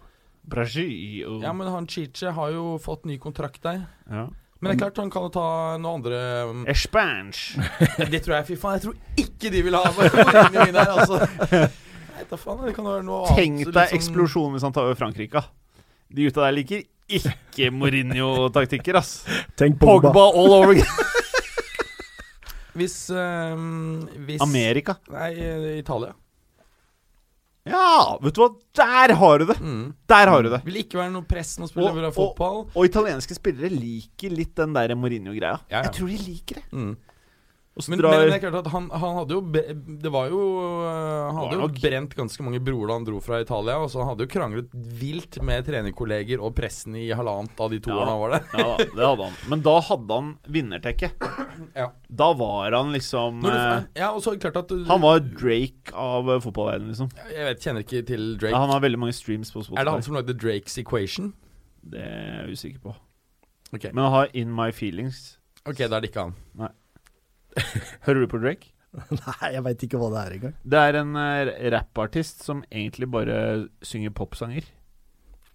Brasil. 0.46 1.40
Ja, 1.42 1.52
men 1.52 1.66
han 1.72 1.86
Chiche 1.90 2.30
har 2.32 2.50
jo 2.54 2.76
fått 2.82 3.04
ny 3.08 3.16
kontrakt 3.18 3.62
der. 3.66 3.86
Ja. 4.10 4.26
Men 4.60 4.70
det 4.72 4.76
er 4.76 4.84
klart 4.86 4.96
han 5.02 5.10
kan 5.12 5.26
jo 5.26 5.30
ta 5.34 5.46
noe 5.82 5.96
andre 5.98 6.18
um, 6.48 6.62
Espange. 6.70 7.60
Det 8.12 8.22
tror 8.24 8.38
jeg, 8.38 8.46
fy 8.48 8.56
faen. 8.56 8.78
Jeg 8.78 8.84
tror 8.86 8.94
ikke 9.20 9.50
de 9.52 9.60
vil 9.66 9.76
ha 9.76 9.82
Mourinho 9.92 10.64
inn 10.70 10.78
her, 10.78 10.92
altså. 10.94 11.18
Nei, 12.16 12.24
da 12.30 12.38
faen, 12.40 12.62
det 12.64 12.72
kan 12.78 12.86
være 12.88 13.04
noe 13.04 13.26
annet. 13.26 13.36
Tenk 13.36 13.64
deg 13.66 13.74
sånn- 13.90 13.98
eksplosjonen 13.98 14.56
hvis 14.56 14.64
han 14.64 14.72
tar 14.72 14.86
over 14.88 14.96
Frankrike. 14.96 15.42
De 16.08 16.24
gutta 16.28 16.46
der 16.46 16.54
liker 16.56 16.86
ikke 17.18 17.68
Mourinho-taktikker, 17.76 18.96
ass. 19.02 19.12
Tenk 19.60 19.76
Pogba. 19.82 20.08
Pogba 20.14 20.24
all 20.32 20.56
over 20.56 20.72
again. 20.72 21.04
Hvis, 22.76 22.96
um, 23.12 24.06
hvis 24.26 24.40
Amerika. 24.44 24.96
Nei, 25.12 25.30
eh, 25.36 25.78
Italia. 25.80 26.14
Ja, 27.66 28.18
vet 28.22 28.36
du 28.36 28.40
hva? 28.44 28.48
Der 28.78 29.14
har 29.18 29.38
du 29.42 29.46
det! 29.48 29.56
Mm. 29.60 29.86
Der 30.08 30.30
har 30.30 30.42
du 30.46 30.50
det. 30.52 30.60
Vil 30.68 30.76
ikke 30.84 31.00
være 31.00 31.10
noe 31.14 31.26
press 31.26 31.56
når 31.58 31.72
spillere 31.72 31.90
Og, 31.90 31.96
vil 31.96 32.04
ha 32.06 32.10
og, 32.12 32.14
fotball. 32.14 32.60
og 32.76 32.86
italienske 32.86 33.34
spillere 33.34 33.70
liker 33.72 34.30
litt 34.30 34.54
den 34.58 34.76
der 34.76 34.94
Mourinho-greia. 34.94 35.58
Ja, 35.66 35.80
ja. 35.80 35.82
Jeg 35.88 35.92
tror 35.98 36.12
de 36.12 36.18
liker 36.22 36.60
det. 36.60 36.66
Mm. 36.72 36.92
Og 37.76 37.84
så 37.84 37.92
Men, 37.92 38.00
drar 38.00 38.14
men 38.16 38.30
det 38.30 38.36
er 38.38 38.40
klart 38.40 38.54
at 38.62 38.68
han, 38.72 38.86
han 38.88 39.16
hadde 39.18 39.36
jo 39.36 39.40
Det 40.00 40.08
var 40.12 40.30
jo 40.32 40.38
uh, 40.80 41.26
Han 41.28 41.36
hadde 41.42 41.58
jo 41.58 41.66
brent 41.76 42.14
ganske 42.16 42.46
mange 42.46 42.60
broer 42.64 42.88
da 42.88 42.94
han 42.96 43.04
dro 43.04 43.18
fra 43.20 43.42
Italia. 43.44 43.74
Og 43.84 43.90
så 43.92 44.00
han 44.00 44.14
hadde 44.14 44.24
jo 44.24 44.30
kranglet 44.32 44.70
vilt 44.72 45.36
med 45.44 45.66
trenerkolleger 45.68 46.40
og 46.40 46.54
pressen 46.56 46.96
i 46.96 47.10
halvannet 47.12 47.60
av 47.60 47.74
de 47.74 47.80
to 47.84 47.92
Ja. 47.92 47.98
årene 48.00 48.14
han 48.14 48.22
var 48.22 48.32
der. 48.32 48.46
Ja 48.62 48.78
det 48.96 49.04
hadde 49.10 49.26
han. 49.28 49.36
Men 49.52 49.64
da 49.66 49.74
hadde 49.90 50.18
han 50.20 50.30
vinnertekket. 50.56 51.26
Ja. 51.76 51.90
Da 52.22 52.30
var 52.40 52.72
han 52.78 52.94
liksom 52.96 53.44
eh, 53.44 53.52
du, 53.52 54.00
ja, 54.00 54.08
og 54.14 54.22
så 54.24 54.32
det 54.32 54.40
klart 54.46 54.56
at 54.62 54.72
Han 54.88 55.04
var 55.04 55.20
Drake 55.26 55.92
av 55.92 56.30
eh, 56.32 56.40
fotballverdenen, 56.44 56.94
liksom. 56.94 57.12
Jeg 57.32 57.50
vet, 57.50 57.60
kjenner 57.64 57.84
ikke 57.84 58.02
til 58.08 58.26
Drake. 58.40 58.54
Ja, 58.54 58.62
han 58.64 58.72
har 58.72 58.80
veldig 58.84 59.02
mange 59.04 59.16
streams 59.16 59.52
på 59.52 59.60
Spotify. 59.64 59.82
er 59.82 59.88
det 59.90 59.96
han 59.98 60.06
som 60.06 60.16
lagde 60.16 60.36
Drakes 60.36 60.78
Equation? 60.80 61.34
Det 61.84 62.00
er 62.00 62.46
jeg 62.46 62.56
usikker 62.56 62.82
på. 62.88 62.96
Ok, 63.76 63.90
Men 63.92 64.04
han 64.06 64.12
har 64.16 64.32
In 64.32 64.52
My 64.56 64.70
Feelings. 64.72 65.36
Ok, 65.66 65.84
da 65.84 65.98
er 65.98 66.04
det 66.06 66.12
ikke 66.14 66.28
han. 66.28 66.36
Hører 68.06 68.24
du 68.24 68.30
på 68.30 68.40
Drake? 68.42 68.72
Nei, 69.12 69.50
jeg 69.52 69.64
veit 69.66 69.84
ikke 69.86 70.00
hva 70.00 70.08
det 70.12 70.22
er 70.22 70.38
engang. 70.38 70.56
Det 70.64 70.80
er 70.88 70.98
en 71.02 71.12
uh, 71.18 71.52
rappartist 71.74 72.46
som 72.46 72.62
egentlig 72.70 73.10
bare 73.12 73.36
synger 73.84 74.14
popsanger. 74.16 74.68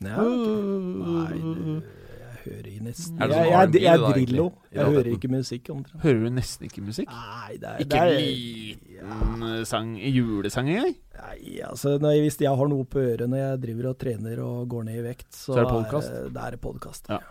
Ja, 0.01 0.21
okay. 0.21 0.61
Nei, 1.01 1.81
jeg 2.21 2.37
hører 2.41 2.69
ikke 2.71 2.85
nesten 2.87 3.19
Er 3.21 3.29
det 3.29 3.35
Jeg, 3.37 3.45
sånn 3.45 3.51
jeg, 3.51 3.81
jeg, 3.83 3.99
da, 4.01 4.07
er 4.07 4.15
Drillo. 4.15 4.45
Jeg 4.73 4.93
hører 4.95 5.09
ikke 5.11 5.29
musikk. 5.29 5.67
omtrent. 5.69 6.01
Hører 6.01 6.23
du 6.23 6.29
nesten 6.33 6.69
ikke 6.69 6.85
musikk? 6.85 7.11
Nei, 7.13 7.57
det 7.61 7.69
er, 7.69 7.83
Ikke 7.83 7.91
det 7.91 7.99
en 7.99 8.07
er 8.07 8.23
liten 8.23 9.45
ja. 9.45 9.59
sang, 9.69 9.91
julesang 10.01 10.71
engang? 10.73 10.95
Nei, 11.19 11.59
altså 11.67 11.93
når 12.01 12.15
jeg, 12.15 12.23
Hvis 12.25 12.39
jeg 12.41 12.61
har 12.63 12.71
noe 12.73 12.87
på 12.89 13.03
øret 13.03 13.29
når 13.29 13.43
jeg 13.43 13.61
driver 13.67 13.91
og 13.91 13.99
trener 14.01 14.41
og 14.47 14.65
går 14.73 14.89
ned 14.89 14.97
i 15.03 15.05
vekt, 15.05 15.29
så, 15.29 15.53
Så 15.53 15.59
er 15.61 16.57
det 16.57 16.63
podkast. 16.65 17.13
Ja. 17.13 17.21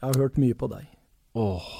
Jeg 0.00 0.08
har 0.08 0.22
hørt 0.24 0.40
mye 0.40 0.56
på 0.56 0.72
deg. 0.72 0.88
Åh 1.36 1.70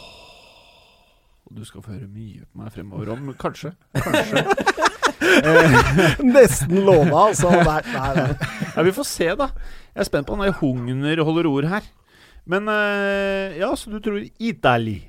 Du 1.50 1.62
skal 1.66 1.82
få 1.84 1.94
høre 1.94 2.08
mye 2.10 2.42
på 2.46 2.58
meg 2.60 2.72
fremover 2.74 3.12
om 3.14 3.28
Kanskje. 3.38 3.72
Kanskje. 3.94 4.42
Nesten 6.36 6.80
lova, 6.86 7.28
altså. 7.28 7.50
Nei, 7.52 7.80
nei, 7.92 8.08
nei. 8.16 8.48
Ja, 8.74 8.84
Vi 8.86 8.94
får 8.96 9.06
se, 9.08 9.28
da. 9.38 9.50
Jeg 9.94 10.02
er 10.04 10.08
spent 10.08 10.28
på 10.28 10.34
om 10.36 10.42
det 10.44 10.56
Hugner 10.60 11.22
holder 11.24 11.48
ord 11.50 11.68
her. 11.70 11.86
Men 12.46 12.68
eh, 12.70 13.56
ja, 13.60 13.72
så 13.78 13.90
du 13.90 13.98
tror 14.02 14.20
Italy? 14.38 15.00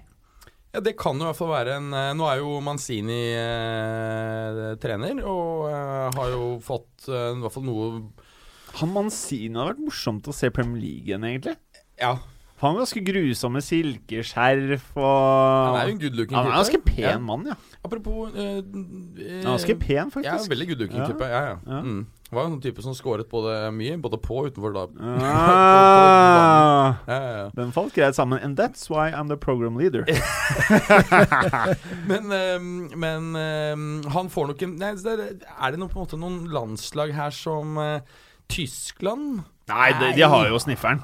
Ja, 0.74 0.82
Det 0.84 0.96
kan 1.00 1.18
jo 1.18 1.26
i 1.26 1.30
hvert 1.30 1.38
fall 1.40 1.52
være 1.54 1.76
en 1.80 1.92
eh, 1.94 2.14
Nå 2.18 2.26
er 2.30 2.40
jo 2.42 2.56
Manzini 2.66 3.20
eh, 3.38 4.64
trener, 4.82 5.22
og 5.26 5.68
eh, 5.70 6.08
har 6.18 6.32
jo 6.34 6.48
fått 6.66 7.06
eh, 7.12 7.30
i 7.36 7.44
hvert 7.44 7.54
fall 7.54 7.68
noe 7.68 7.92
Han 8.82 8.92
Manzini 8.96 9.54
har 9.58 9.72
vært 9.72 9.86
morsomt 9.86 10.28
å 10.30 10.36
se 10.36 10.50
Premier 10.54 10.82
League 10.82 11.06
igjen, 11.12 11.28
egentlig. 11.30 11.56
Ja, 12.02 12.16
Han 12.58 12.74
har 12.74 12.80
ganske 12.82 13.02
grusomme 13.06 13.62
silkeskjerf 13.62 14.88
og 14.98 15.06
han 15.06 15.76
er 15.78 15.92
jo 15.92 15.94
en 15.94 16.00
good 16.02 16.16
looking 16.18 16.34
Han 16.40 16.48
er 16.50 16.56
ganske 16.58 16.80
pen 16.88 17.04
Ja. 17.06 17.12
mann, 17.22 17.44
ja. 17.52 17.56
Apropos 17.86 18.34
eh, 18.34 18.64
Han 18.66 19.14
er 19.22 19.46
ganske 19.46 19.76
pen, 19.80 20.10
faktisk. 20.12 20.50
Ja, 20.50 20.50
veldig 20.50 20.68
good 20.72 20.82
looking 20.82 20.98
Ja. 21.04 21.08
type. 21.12 21.22
Ja, 21.30 21.42
ja. 21.52 21.58
Ja. 21.68 21.82
Mm. 21.86 22.08
Var 22.32 22.42
jo 22.44 22.48
en 22.50 22.54
sånn 22.58 22.64
type 22.66 22.82
som 22.84 22.92
skåret 22.98 23.30
både 23.32 23.70
mye, 23.72 23.94
både 24.04 24.18
på 24.20 24.36
og 24.42 24.50
utenfor 24.50 24.74
da. 24.76 24.82
Ah, 25.00 26.96
Ja, 27.08 27.14
ja, 27.14 27.38
ja. 27.38 27.46
den 27.56 27.70
falt 27.72 27.94
greit 27.96 28.16
sammen. 28.18 28.40
And 28.44 28.58
that's 28.60 28.90
why 28.90 29.12
I'm 29.16 29.30
the 29.30 29.38
program 29.38 29.78
leader. 29.80 30.04
Men, 32.10 32.32
ehm, 32.32 32.90
men 33.00 33.36
ehm, 33.36 34.04
han 34.12 34.30
får 34.34 34.48
nok 34.52 34.62
en 34.68 34.76
nei, 34.82 34.92
er 34.98 35.72
det 35.72 35.80
noe, 35.80 35.90
på 35.92 36.00
en 36.00 36.04
måte 36.06 36.20
noen 36.20 36.40
landslag 36.52 37.14
her 37.16 37.32
som 37.36 37.78
uh, 37.80 38.00
Tyskland? 38.52 39.42
Nei, 39.72 39.90
de, 40.00 40.12
de 40.20 40.24
har 40.28 40.48
jo 40.52 40.60
snifferen. 40.64 41.00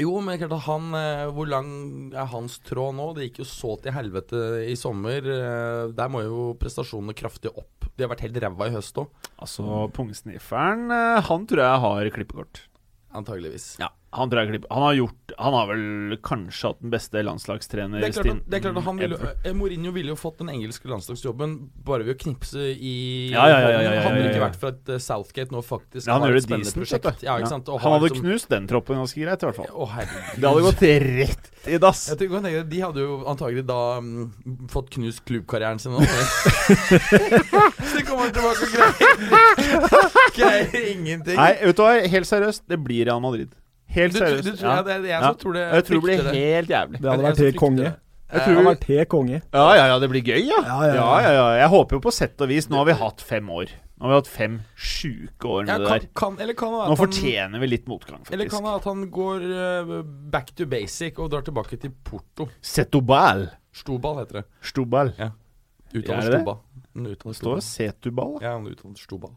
Jo, 0.00 0.14
men 0.24 0.38
klart 0.40 0.54
at 0.56 0.64
han 0.64 0.94
eh, 0.96 1.26
Hvor 1.36 1.48
lang 1.50 1.70
er 2.16 2.28
hans 2.32 2.58
tråd 2.64 2.94
nå? 2.96 3.10
Det 3.16 3.26
gikk 3.28 3.42
jo 3.42 3.48
så 3.50 3.74
til 3.84 3.92
helvete 3.92 4.40
i 4.70 4.76
sommer. 4.78 5.20
eh, 5.28 5.92
Der 5.96 6.08
må 6.12 6.22
jo 6.24 6.54
prestasjonene 6.60 7.12
kraftig 7.18 7.52
opp. 7.52 7.86
De 7.96 8.04
har 8.06 8.12
vært 8.14 8.24
helt 8.24 8.38
ræva 8.40 8.68
i 8.70 8.74
høst 8.74 8.96
òg, 9.02 9.10
Altså, 9.40 9.64
Pungsnifferen, 9.92 10.86
eh, 10.94 11.20
han 11.28 11.46
tror 11.50 11.60
jeg 11.66 11.80
har 11.84 12.10
klippekort. 12.16 12.62
antageligvis. 13.12 13.76
Ja, 13.82 13.88
han 14.10 14.30
jeg. 14.34 14.62
Han 14.70 14.82
har 14.82 14.94
gjort 14.94 15.32
Han 15.38 15.54
har 15.54 15.66
vel 15.70 16.16
kanskje 16.26 16.70
hatt 16.72 16.80
den 16.82 16.90
beste 16.90 17.20
landslagstrener 17.22 18.02
Det 18.02 18.08
er 18.08 18.14
klart 18.16 18.40
det 18.50 18.56
er 18.58 18.62
klart 18.64 18.78
at 18.80 18.86
han 18.88 18.98
ville, 18.98 19.18
eh, 19.44 19.54
Mourinho 19.54 19.92
ville 19.94 20.10
jo 20.10 20.16
fått 20.18 20.40
den 20.40 20.50
engelske 20.50 20.90
landslagsjobben 20.90 21.54
bare 21.86 22.02
ved 22.08 22.16
å 22.16 22.20
knipse 22.24 22.64
i 22.74 22.94
Ja, 23.30 23.44
ja, 23.46 23.60
ja, 23.60 23.68
ja, 23.70 23.78
det 23.78 24.00
ja, 24.00 24.32
ikke 24.32 24.42
vært 24.42 24.58
for 24.58 24.74
at 24.74 24.90
eh, 24.90 24.98
Southgate 25.04 25.54
nå 25.54 25.62
faktisk 25.62 26.08
Ja, 26.08 26.16
han 26.18 26.26
har 26.26 26.34
et 26.34 26.46
spennende 26.46 26.66
decent, 26.66 26.82
prosjekt. 26.82 27.22
Han 27.22 27.94
hadde 27.94 28.08
liksom- 28.08 28.26
knust 28.26 28.50
den 28.50 28.66
troppen 28.70 28.98
ganske 28.98 29.22
greit, 29.22 29.46
i 29.46 29.50
hvert 29.50 29.60
fall. 29.60 29.70
Å. 29.70 29.86
Det 30.34 30.48
hadde 30.48 30.66
gått 30.66 30.84
rett 31.06 31.50
i 31.70 31.78
dass. 31.78 32.02
Jeg 32.10 32.18
tenker, 32.18 32.42
tenker, 32.42 32.66
De 32.66 32.82
hadde 32.82 33.04
jo 33.04 33.20
antagelig 33.30 33.64
da 33.68 33.78
um, 34.00 34.32
fått 34.72 34.90
knust 34.96 35.22
klubbkarrieren 35.28 35.78
sin 35.78 35.94
nå. 35.94 36.02
Så 37.86 37.94
de 37.94 38.04
kommer 38.08 38.34
tilbake 38.34 38.66
og 38.66 38.74
greier 38.74 39.16
Greier 40.40 40.92
ingenting. 40.96 41.36
Nei, 41.38 41.52
vet 41.62 41.78
du 41.78 41.84
hva, 41.84 41.94
helt 42.10 42.26
seriøst, 42.28 42.66
det 42.70 42.80
blir 42.82 43.06
Real 43.06 43.22
Madrid. 43.22 43.54
Helt 43.90 44.12
du, 44.14 44.18
du, 44.18 44.24
seriøst. 44.24 44.60
du 44.60 44.64
ja, 44.66 44.76
jeg, 44.76 44.84
det 44.86 44.92
er 44.94 45.00
jeg 45.00 45.10
Ja. 45.10 45.20
som 45.26 45.36
tror 45.42 45.52
det. 45.58 45.64
Jeg 45.74 45.84
tror 45.84 46.00
det 46.00 46.02
blir 46.06 46.22
helt 46.34 46.68
jævlig. 46.70 47.00
Det 47.02 47.10
hadde 47.10 47.24
vært 47.26 47.38
helt 47.44 47.56
konge. 47.58 47.76
det. 47.84 47.92
Jeg 48.30 48.38
Det 48.38 48.42
han 48.46 48.54
hadde 48.54 48.66
vært 48.70 48.84
helt 48.92 49.08
konge. 49.10 49.38
Ja, 49.52 49.64
ja, 49.74 49.86
ja, 49.90 49.98
det 49.98 50.08
blir 50.12 50.22
gøy, 50.22 50.42
ja. 50.46 50.60
Ja, 50.62 50.76
ja, 50.86 50.94
ja. 50.94 50.94
ja, 50.94 51.20
ja, 51.22 51.30
ja. 51.34 51.46
Jeg 51.64 51.68
håper 51.72 51.96
jo 51.98 52.00
på 52.04 52.12
sett 52.14 52.40
og 52.40 52.48
vis. 52.52 52.68
Nå 52.70 52.76
har 52.78 52.84
vi 52.86 52.92
hatt 53.00 53.20
fem 53.26 53.48
år. 53.50 53.72
Nå 53.98 54.06
har 54.06 54.12
vi 54.12 54.18
hatt 54.20 54.30
fem 54.30 54.60
sjuke 54.78 55.44
år 55.50 55.66
Ja, 55.66 55.76
med 55.78 55.80
det 55.80 55.88
der. 55.90 56.06
kan, 56.16 56.38
eller 56.40 56.54
kan 56.54 56.70
det 56.72 56.84
Nå 56.88 56.96
fortjener 56.96 57.50
han, 57.50 57.60
vi 57.60 57.66
litt 57.66 57.86
motgang, 57.90 58.20
faktisk. 58.22 58.32
eller 58.32 58.48
kan 58.48 58.62
det 58.64 58.76
at 58.78 58.84
han 58.88 59.02
går 59.10 59.42
uh, 59.50 60.02
back 60.30 60.54
to 60.56 60.64
basic 60.70 61.18
og 61.18 61.30
drar 61.34 61.42
tilbake 61.42 61.76
til 61.82 61.90
Porto. 62.04 62.46
Setubal. 62.62 63.48
Stobal 63.74 64.22
heter 64.22 64.40
det. 64.40 64.44
Stubal. 64.62 65.10
Uttaler 65.90 66.16
Er 66.16 66.22
det 66.22 66.30
det? 66.30 66.40
Stoba. 66.40 66.56
Uttaler 67.10 67.34
står. 67.42 67.60
Setubal. 67.66 68.38
da. 68.38 68.46
Ja, 68.46 68.52
han 68.56 68.66
uttaler 68.70 68.96
Stobal. 69.02 69.34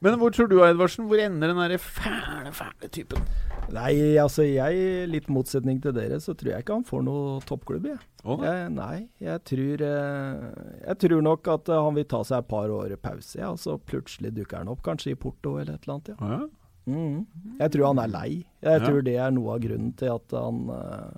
Men 0.00 0.16
hvor 0.20 0.32
tror 0.32 0.48
du, 0.48 0.56
Edvardsen, 0.64 1.06
hvor 1.10 1.20
ender 1.20 1.50
den 1.52 1.58
derre 1.60 1.76
fæle, 1.80 2.52
fæle 2.56 2.88
typen? 2.92 3.24
Nei, 3.70 4.16
altså 4.18 4.46
jeg, 4.46 5.08
litt 5.10 5.28
motsetning 5.30 5.78
til 5.84 5.92
dere, 5.94 6.18
så 6.24 6.32
tror 6.34 6.54
jeg 6.54 6.64
ikke 6.64 6.78
han 6.78 6.86
får 6.88 7.04
noe 7.06 7.36
toppklubb, 7.46 7.86
jeg. 7.92 8.00
Oh. 8.24 8.40
jeg 8.44 8.72
nei, 8.74 9.06
jeg 9.22 9.40
tror 9.48 9.80
eh, 9.86 10.40
Jeg 10.82 10.96
tror 11.00 11.22
nok 11.24 11.48
at 11.48 11.70
eh, 11.72 11.82
han 11.86 11.94
vil 11.96 12.08
ta 12.10 12.18
seg 12.26 12.42
et 12.42 12.50
par 12.50 12.72
år 12.74 12.92
pause, 13.00 13.38
ja, 13.38 13.52
og 13.52 13.60
så 13.62 13.76
plutselig 13.78 14.34
dukker 14.36 14.60
han 14.60 14.72
opp, 14.72 14.82
kanskje 14.88 15.14
i 15.14 15.20
Porto 15.20 15.54
eller 15.60 15.76
et 15.76 15.86
eller 15.86 15.98
annet. 15.98 16.12
Ja. 16.12 16.18
Oh, 16.20 16.34
ja. 16.34 16.42
Mm. 16.90 17.26
Jeg 17.60 17.72
tror 17.74 17.90
han 17.90 18.00
er 18.02 18.10
lei. 18.10 18.28
Jeg 18.64 18.82
tror 18.82 19.02
det 19.06 19.16
er 19.20 19.34
noe 19.36 19.54
av 19.54 19.60
grunnen 19.62 19.92
til 20.00 20.10
at 20.10 20.32
han 20.34 20.62
uh, 20.72 21.10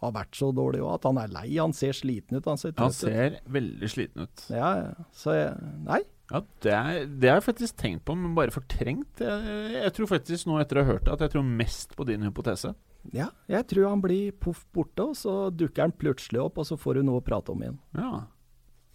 har 0.00 0.14
vært 0.16 0.38
så 0.38 0.48
dårlig 0.56 0.80
òg. 0.82 0.94
At 0.96 1.06
han 1.06 1.20
er 1.22 1.34
lei. 1.36 1.48
Han 1.60 1.74
ser 1.76 1.94
sliten 1.94 2.40
ut. 2.40 2.48
Han 2.48 2.58
ser 2.58 2.74
Han 2.80 2.94
ser 2.96 3.36
veldig 3.52 3.90
sliten 3.92 4.26
ut. 4.26 4.46
Ja, 4.50 4.72
ja. 4.80 5.08
Så 5.14 5.36
jeg, 5.36 5.52
nei. 5.86 6.00
Ja, 6.28 6.42
det, 6.64 6.72
er, 6.74 7.06
det 7.08 7.30
har 7.30 7.38
jeg 7.38 7.46
faktisk 7.46 7.78
tenkt 7.80 8.04
på, 8.04 8.16
men 8.18 8.34
bare 8.36 8.52
fortrengt. 8.52 9.22
Jeg, 9.22 9.70
jeg 9.72 9.92
tror 9.96 10.10
faktisk 10.10 10.48
nå 10.48 10.58
etter 10.60 10.80
å 10.80 10.84
ha 10.84 10.92
hørt 10.92 11.06
det, 11.06 11.14
at 11.14 11.24
jeg 11.24 11.32
tror 11.36 11.46
mest 11.48 11.94
på 11.96 12.04
din 12.08 12.26
hypotese. 12.26 12.74
Ja, 13.14 13.30
jeg 13.48 13.64
tror 13.70 13.88
han 13.88 14.02
blir 14.04 14.34
poff 14.36 14.66
borte, 14.76 15.06
og 15.08 15.16
så 15.16 15.48
dukker 15.54 15.86
han 15.86 15.94
plutselig 15.96 16.42
opp, 16.42 16.60
og 16.60 16.68
så 16.68 16.76
får 16.76 16.98
du 16.98 17.06
noe 17.08 17.22
å 17.22 17.24
prate 17.24 17.54
om 17.54 17.64
igjen. 17.64 17.78
Ja. 17.96 18.26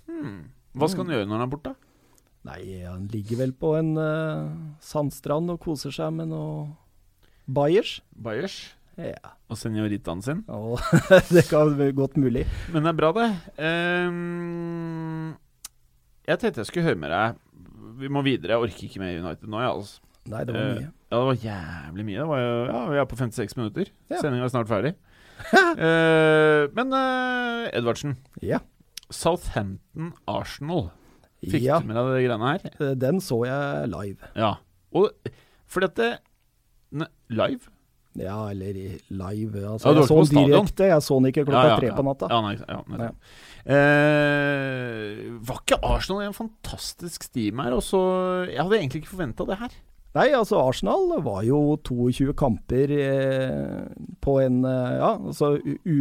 Hmm. 0.09 0.37
Hva 0.77 0.89
skal 0.91 1.07
han 1.07 1.15
gjøre 1.15 1.29
når 1.29 1.39
han 1.39 1.45
er 1.47 1.51
borte? 1.55 1.73
Nei, 2.43 2.61
han 2.83 3.07
ligger 3.09 3.39
vel 3.39 3.53
på 3.55 3.71
en 3.79 3.93
uh, 3.95 4.53
sandstrand 4.83 5.53
og 5.53 5.61
koser 5.63 5.93
seg 5.95 6.11
med 6.17 6.33
noe 6.33 6.73
bayers. 7.47 8.01
Bayers 8.13 8.57
Ja, 8.99 9.33
og 9.49 9.57
senioritaen 9.57 10.21
sin. 10.21 10.43
Ja, 10.45 10.77
det 11.33 11.47
kan 11.49 11.73
være 11.79 11.95
godt 11.97 12.19
mulig. 12.19 12.43
Men 12.73 12.85
det 12.85 12.93
er 12.93 12.99
bra, 12.99 13.13
det. 13.15 13.29
Ehm, 13.57 15.31
jeg 16.27 16.39
tenkte 16.39 16.63
jeg 16.63 16.69
skulle 16.69 16.87
høre 16.87 16.99
med 16.99 17.13
deg. 17.13 17.39
Vi 17.99 18.09
må 18.11 18.23
videre. 18.25 18.55
Jeg 18.55 18.67
orker 18.67 18.87
ikke 18.87 19.01
mer 19.03 19.19
United 19.19 19.47
nå, 19.51 19.59
jeg, 19.61 19.69
altså. 19.77 19.99
Nei, 20.31 20.43
det 20.47 20.53
var 20.55 20.61
Eh, 20.63 20.75
mye. 20.79 20.91
Ja, 21.11 21.17
det 21.19 21.25
var 21.27 21.41
jævlig 21.43 22.05
mye. 22.07 22.19
Det 22.19 22.27
var 22.29 22.39
ja, 22.43 22.83
Vi 22.89 22.97
er 23.01 23.05
på 23.11 23.17
56 23.19 23.57
minutter. 23.59 23.89
Ja. 24.09 24.21
Sendinga 24.21 24.47
er 24.47 24.53
snart 24.53 24.71
ferdig. 24.71 24.93
uh, 25.53 26.69
men 26.77 26.93
uh, 26.95 27.67
Edvardsen. 27.75 28.15
Ja. 28.41 28.61
Southampton-Arsenal. 29.11 30.89
Fikk 31.43 31.65
ja, 31.65 31.79
du 31.83 31.89
med 31.89 31.97
deg 31.99 32.07
de 32.07 32.23
greiene 32.23 32.51
her? 32.53 32.93
den 32.95 33.19
så 33.21 33.41
jeg 33.45 33.89
live. 33.91 34.29
Ja. 34.39 34.53
Og 34.95 35.11
fordi 35.67 35.89
at 35.89 35.95
det 35.99 36.11
ne, 36.95 37.07
Live? 37.33 37.67
Ja, 38.15 38.37
eller 38.53 38.77
live. 39.09 39.59
Ja, 39.59 39.73
Altså, 39.73 39.91
du 39.91 39.99
jeg 40.03 40.07
så 40.07 40.19
den 40.29 40.47
direkte. 40.47 40.87
Jeg 40.87 41.01
så 41.03 41.17
den 41.19 41.31
ikke 41.31 41.43
klokka 41.47 41.63
Ja, 41.65 41.71
ja, 41.73 41.77
tre 41.81 41.89
på 41.97 42.05
natta. 42.05 42.29
Ja, 42.29 42.41
nei, 42.45 42.53
ja, 42.61 42.79
nettopp. 42.93 43.33
Eh, 43.63 45.23
var 45.47 45.61
ikke 45.61 45.79
Arsenal 45.87 46.23
i 46.25 46.27
en 46.29 46.35
fantastisk 46.35 47.23
steam 47.29 47.61
her? 47.63 47.75
Og 47.77 47.83
så 47.85 48.01
Jeg 48.49 48.59
hadde 48.61 48.79
egentlig 48.79 49.03
ikke 49.03 49.13
forventa 49.15 49.47
det 49.47 49.59
her. 49.61 49.73
Nei, 50.13 50.27
altså 50.37 50.59
Arsenal 50.61 51.07
var 51.25 51.41
jo 51.47 51.77
22 51.81 52.35
kamper 52.37 52.91
eh, 52.91 53.87
på 54.21 54.35
en 54.43 54.59
eh, 54.65 54.91
Ja, 54.99 55.15
altså 55.17 55.55
u... 55.63 55.95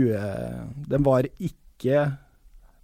den 0.90 1.06
var 1.06 1.28
ikke 1.40 2.02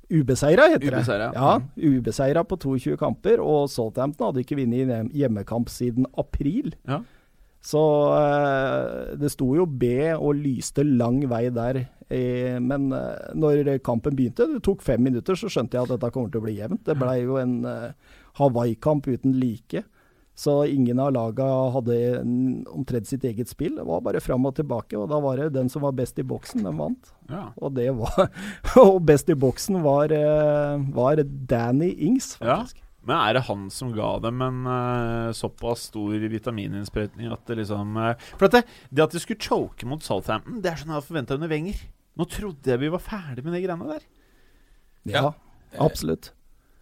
ubeseira, 0.09 0.71
heter 0.73 0.87
det. 0.89 0.95
Ubeseira, 0.95 1.27
Ja, 1.37 1.59
ubeseira 1.77 2.43
på 2.49 2.57
22 2.57 2.97
kamper. 2.97 3.43
Og 3.45 3.69
Southampton 3.69 4.31
hadde 4.31 4.41
ikke 4.47 4.57
vunnet 4.57 5.13
hjemmekamp 5.13 5.69
siden 5.69 6.07
april. 6.17 6.73
Ja. 6.89 7.03
Så 7.61 7.81
eh, 8.17 9.17
det 9.19 9.31
sto 9.35 9.49
jo 9.59 9.67
B 9.67 9.89
og 10.15 10.37
lyste 10.39 10.85
lang 10.87 11.21
vei 11.29 11.49
der. 11.53 11.81
Eh, 12.09 12.57
men 12.63 12.93
eh, 12.95 13.33
når 13.37 13.75
kampen 13.85 14.17
begynte, 14.17 14.47
det 14.55 14.63
tok 14.65 14.83
fem 14.87 15.03
minutter, 15.05 15.37
så 15.37 15.51
skjønte 15.51 15.77
jeg 15.77 15.89
at 15.89 15.97
dette 15.97 16.13
kommer 16.15 16.31
til 16.33 16.41
å 16.41 16.47
bli 16.47 16.57
jevnt. 16.61 16.85
Det 16.87 16.97
blei 16.97 17.19
jo 17.25 17.37
en 17.43 17.59
Hawaii-kamp 18.39 19.09
uten 19.11 19.35
like. 19.41 19.83
Så 20.39 20.61
ingen 20.71 21.01
av 21.03 21.11
laga 21.17 21.45
hadde 21.75 21.97
en- 22.21 22.65
omtrent 22.71 23.09
sitt 23.11 23.25
eget 23.27 23.49
spill. 23.51 23.75
Det 23.75 23.85
var 23.89 24.01
bare 24.07 24.21
fram 24.23 24.47
og 24.47 24.55
tilbake, 24.55 24.95
og 24.95 25.09
da 25.11 25.19
var 25.19 25.37
det 25.43 25.49
den 25.57 25.69
som 25.69 25.83
var 25.83 25.97
best 25.99 26.19
i 26.23 26.23
boksen, 26.23 26.63
den 26.63 26.79
vant. 26.79 27.11
Ja. 27.29 27.49
Og 27.59 27.75
det 27.75 27.89
var 27.99 28.31
Og 28.85 29.01
best 29.05 29.29
i 29.29 29.35
boksen 29.35 29.81
var, 29.83 30.15
var 30.95 31.25
Danny 31.51 31.91
Ings, 32.07 32.37
Ja. 32.41 32.61
Men 33.09 33.17
er 33.17 33.39
det 33.39 33.45
han 33.49 33.67
som 33.73 33.91
ga 33.97 34.11
dem 34.21 34.43
en 34.45 34.59
uh, 34.69 35.33
såpass 35.37 35.87
stor 35.89 36.13
vitamininnsprøytning 36.29 37.33
at 37.33 37.45
det 37.49 37.59
liksom 37.63 37.97
uh, 37.97 38.11
For 38.37 38.49
at 38.51 38.59
det, 38.59 38.65
det 38.93 39.07
at 39.07 39.15
de 39.17 39.23
skulle 39.23 39.41
choke 39.41 39.89
mot 39.89 40.05
Southampton, 40.05 40.61
det 40.65 40.73
er 40.75 40.81
sånn 40.83 40.93
jeg 40.93 41.01
hadde 41.01 41.09
forventa 41.09 41.39
under 41.39 41.51
Wenger. 41.53 41.81
Nå 42.19 42.27
trodde 42.29 42.75
jeg 42.75 42.83
vi 42.83 42.91
var 42.93 43.01
ferdig 43.05 43.45
med 43.47 43.55
de 43.57 43.63
greiene 43.65 43.89
der. 43.95 44.05
Ja, 45.09 45.23
Ja. 45.73 45.85
absolutt. 45.87 46.33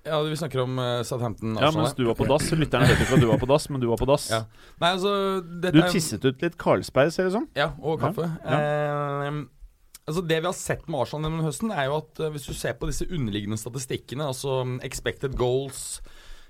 Ja, 0.07 0.21
vi 0.23 0.37
snakker 0.39 0.61
om 0.63 0.77
uh, 0.79 1.03
Southampton. 1.03 1.57
Ja, 1.59 1.73
mens 1.75 1.95
du 1.99 2.05
var 2.07 2.15
på 2.15 2.27
dass. 2.31 2.47
Lytterne 2.55 2.87
vet 2.87 3.01
ikke 3.03 3.17
at 3.17 3.25
du 3.25 3.27
var 3.27 3.41
på 3.43 3.49
dass, 3.51 3.67
men 3.75 3.83
du 3.83 3.89
var 3.91 3.99
på 3.99 4.07
dass. 4.07 4.29
Ja. 4.31 4.45
Nei, 4.79 4.93
altså 4.95 5.13
dette 5.43 5.75
Du 5.75 5.83
tisset 5.91 6.23
ut 6.27 6.45
litt 6.45 6.55
Carlsberg, 6.63 7.11
ser 7.15 7.27
det 7.27 7.33
ut 7.33 7.37
som. 7.41 7.49
Ja, 7.59 7.73
og 7.83 7.99
kaffe. 8.05 8.29
Ja. 8.45 8.61
Eh, 8.61 9.41
altså 10.07 10.23
Det 10.23 10.39
vi 10.41 10.49
har 10.49 10.57
sett 10.57 10.87
med 10.89 11.03
Arsenal 11.03 11.31
denne 11.31 11.47
høsten, 11.47 11.73
er 11.75 11.89
jo 11.89 11.99
at 12.01 12.23
eh, 12.23 12.31
hvis 12.35 12.47
du 12.49 12.55
ser 12.55 12.79
på 12.79 12.89
disse 12.91 13.09
underliggende 13.11 13.59
statistikkene, 13.61 14.31
altså 14.31 14.63
mm, 14.67 14.79
expected 14.87 15.37
goals, 15.39 16.01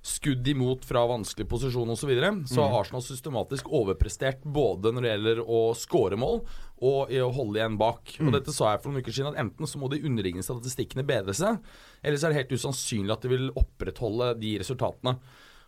skudd 0.06 0.46
imot 0.46 0.84
fra 0.86 1.02
vanskelig 1.10 1.48
posisjon 1.50 1.90
osv., 1.90 2.04
så, 2.04 2.08
videre, 2.10 2.30
så 2.46 2.62
har 2.62 2.84
Arsenal 2.84 3.02
systematisk 3.02 3.72
overprestert 3.74 4.44
både 4.44 4.92
når 4.94 5.02
det 5.02 5.10
gjelder 5.10 5.40
å 5.42 5.62
score 5.74 6.18
mål 6.20 6.44
og 6.86 7.10
i 7.10 7.18
å 7.24 7.32
holde 7.34 7.58
igjen 7.58 7.78
bak. 7.80 8.12
Og 8.22 8.30
Dette 8.36 8.54
sa 8.54 8.74
jeg 8.74 8.84
for 8.84 8.92
noen 8.92 9.02
uker 9.02 9.16
siden, 9.16 9.32
at 9.32 9.40
enten 9.42 9.66
så 9.66 9.80
må 9.82 9.90
de 9.90 10.02
underliggende 10.04 10.46
statistikkene 10.46 11.06
bedre 11.08 11.34
seg, 11.34 11.58
eller 12.04 12.20
så 12.20 12.28
er 12.28 12.36
det 12.36 12.42
helt 12.44 12.54
usannsynlig 12.60 13.16
at 13.16 13.26
de 13.26 13.32
vil 13.32 13.50
opprettholde 13.56 14.34
de 14.44 14.54
resultatene. 14.62 15.16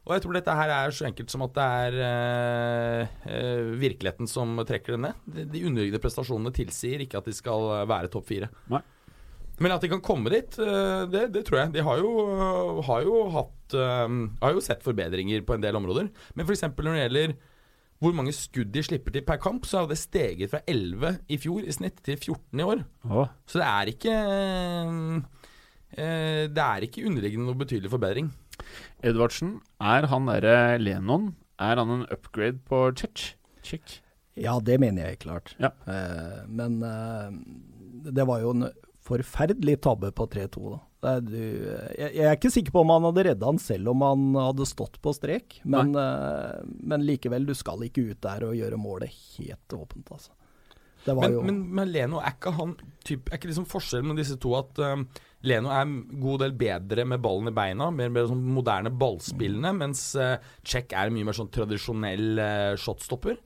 Og 0.09 0.15
jeg 0.17 0.25
tror 0.25 0.39
dette 0.39 0.55
her 0.57 0.71
er 0.73 0.95
så 0.97 1.05
enkelt 1.05 1.33
som 1.33 1.43
at 1.45 1.57
det 1.59 1.65
er 1.79 1.97
eh, 3.29 3.73
virkeligheten 3.77 4.31
som 4.31 4.57
trekker 4.65 4.97
det 4.97 5.03
ned. 5.05 5.19
De, 5.29 5.45
de 5.53 5.65
underliggende 5.69 6.01
prestasjonene 6.01 6.53
tilsier 6.57 7.05
ikke 7.05 7.21
at 7.21 7.29
de 7.29 7.35
skal 7.37 7.85
være 7.91 8.09
topp 8.13 8.31
fire. 8.31 8.49
Nei. 8.73 8.81
Men 9.59 9.75
at 9.75 9.83
de 9.83 9.91
kan 9.91 10.03
komme 10.05 10.31
dit, 10.33 10.57
eh, 10.63 11.03
det, 11.11 11.27
det 11.35 11.45
tror 11.45 11.61
jeg. 11.65 11.75
De 11.77 11.85
har 11.85 12.01
jo, 12.01 12.11
har 12.89 13.05
jo 13.05 13.21
hatt 13.35 13.77
eh, 13.77 14.17
Har 14.41 14.57
jo 14.57 14.65
sett 14.65 14.87
forbedringer 14.87 15.45
på 15.45 15.59
en 15.59 15.65
del 15.65 15.77
områder. 15.77 16.09
Men 16.35 16.49
f.eks. 16.49 16.65
når 16.71 16.93
det 16.95 17.05
gjelder 17.05 17.37
hvor 17.99 18.15
mange 18.15 18.31
skudd 18.31 18.71
de 18.71 18.83
slipper 18.87 19.11
til 19.11 19.25
per 19.27 19.41
kamp, 19.43 19.65
så 19.67 19.81
har 19.81 19.89
det 19.91 19.99
steget 19.99 20.53
fra 20.53 20.61
11 20.71 21.17
i 21.35 21.39
fjor 21.43 21.65
i 21.67 21.75
snitt 21.75 21.99
til 22.07 22.15
14 22.15 22.61
i 22.63 22.67
år. 22.67 22.85
Åh. 23.11 23.33
Så 23.43 23.59
det 23.59 23.67
er 23.67 23.91
ikke 23.91 24.15
eh, 25.99 26.45
Det 26.47 26.63
er 26.63 26.87
ikke 26.87 27.03
underliggende 27.11 27.51
noe 27.51 27.59
betydelig 27.59 27.91
forbedring. 27.91 28.31
Edvardsen, 29.07 29.59
er 29.79 30.09
han 30.11 30.27
derre 30.31 30.79
Lenon 30.83 31.33
Er 31.63 31.79
han 31.81 31.93
en 31.95 32.05
upgrade 32.11 32.59
på 32.67 32.89
Chech? 32.99 33.33
Chech? 33.67 34.01
Ja, 34.39 34.59
det 34.63 34.79
mener 34.79 35.09
jeg 35.09 35.23
klart. 35.25 35.55
Ja. 35.59 35.73
Eh, 35.91 36.45
men 36.47 36.79
eh, 36.87 37.33
det 38.15 38.27
var 38.29 38.43
jo 38.45 38.53
en 38.55 38.69
forferdelig 39.09 39.81
tabbe 39.83 40.13
på 40.15 40.29
3-2, 40.31 40.75
da. 40.75 40.79
Er, 41.09 41.21
du, 41.23 41.39
jeg, 41.39 42.11
jeg 42.17 42.25
er 42.27 42.35
ikke 42.35 42.51
sikker 42.51 42.75
på 42.75 42.83
om 42.83 42.91
han 42.91 43.05
hadde 43.07 43.25
redda 43.29 43.51
han 43.53 43.61
selv 43.63 43.93
om 43.93 44.03
han 44.03 44.25
hadde 44.35 44.67
stått 44.67 44.99
på 45.03 45.13
strek, 45.15 45.61
men, 45.63 45.93
eh, 45.99 46.59
men 46.91 47.07
likevel, 47.07 47.47
du 47.47 47.55
skal 47.59 47.85
ikke 47.87 48.09
ut 48.11 48.21
der 48.27 48.49
og 48.49 48.57
gjøre 48.59 48.81
målet 48.81 49.15
helt 49.39 49.79
åpent, 49.79 50.11
altså. 50.15 50.35
Det 51.05 51.15
var 51.15 51.23
Men, 51.29 51.33
jo 51.39 51.43
men, 51.47 51.59
men 51.79 51.91
Leno, 51.95 52.19
er 52.21 52.35
ikke 52.35 52.53
han 52.59 52.77
typ, 53.07 53.29
Er 53.31 53.39
ikke 53.39 53.49
liksom 53.53 53.67
forskjellen 53.71 54.11
med 54.11 54.19
disse 54.21 54.37
to 54.43 54.55
at 54.59 54.81
um, 54.83 55.07
Leno 55.47 55.71
er 55.71 55.85
en 55.87 55.99
god 56.21 56.41
del 56.43 56.53
bedre 56.59 57.05
med 57.07 57.23
ballen 57.23 57.49
i 57.49 57.55
beina, 57.55 57.91
mer, 57.95 58.11
mer 58.11 58.27
sånn 58.27 58.41
moderne 58.57 58.91
ballspillende, 58.91 59.71
mens 59.79 60.09
uh, 60.19 60.35
Czech 60.67 60.91
er 60.99 61.13
mye 61.15 61.29
mer 61.29 61.37
sånn 61.39 61.53
tradisjonell 61.55 62.41
uh, 62.43 62.73
shotstopper? 62.81 63.39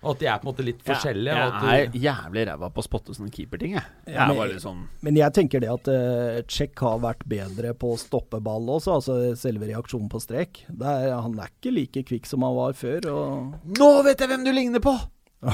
Og 0.00 0.14
at 0.14 0.20
de 0.22 0.28
er 0.30 0.38
på 0.40 0.46
en 0.46 0.48
måte 0.48 0.64
litt 0.64 0.78
forskjellige? 0.84 1.32
og 1.36 1.56
at 1.58 1.64
jeg 1.64 1.88
de, 1.92 1.98
er 1.98 2.04
jævlig 2.06 2.44
ræva 2.48 2.70
på 2.72 2.80
å 2.80 2.84
spotte 2.86 3.12
sånne 3.16 3.32
keeperting, 3.34 3.74
jeg. 3.76 3.84
Jeg 4.08 4.16
Ja, 4.16 4.28
men- 4.32 4.60
sånn 4.62 4.82
Men 5.04 5.16
jeg 5.20 5.32
tenker 5.36 5.60
det 5.60 5.68
at 5.72 5.88
uh, 5.92 6.40
Czech 6.48 6.80
har 6.80 7.00
vært 7.04 7.24
bedre 7.28 7.74
på 7.76 7.90
å 7.92 7.98
stoppe 8.00 8.40
ball 8.40 8.68
også, 8.76 8.94
altså 9.00 9.18
selve 9.36 9.68
reaksjonen 9.68 10.08
på 10.12 10.20
strek. 10.24 10.62
Det 10.68 10.86
er, 10.88 11.16
han 11.20 11.36
er 11.40 11.52
ikke 11.52 11.72
like 11.76 12.04
kvikk 12.08 12.28
som 12.28 12.44
han 12.48 12.56
var 12.56 12.72
før. 12.76 13.00
Og 13.12 13.76
Nå 13.80 13.90
vet 14.08 14.20
jeg 14.24 14.32
hvem 14.32 14.44
du 14.48 14.52
ligner 14.56 14.80
på! 14.84 14.96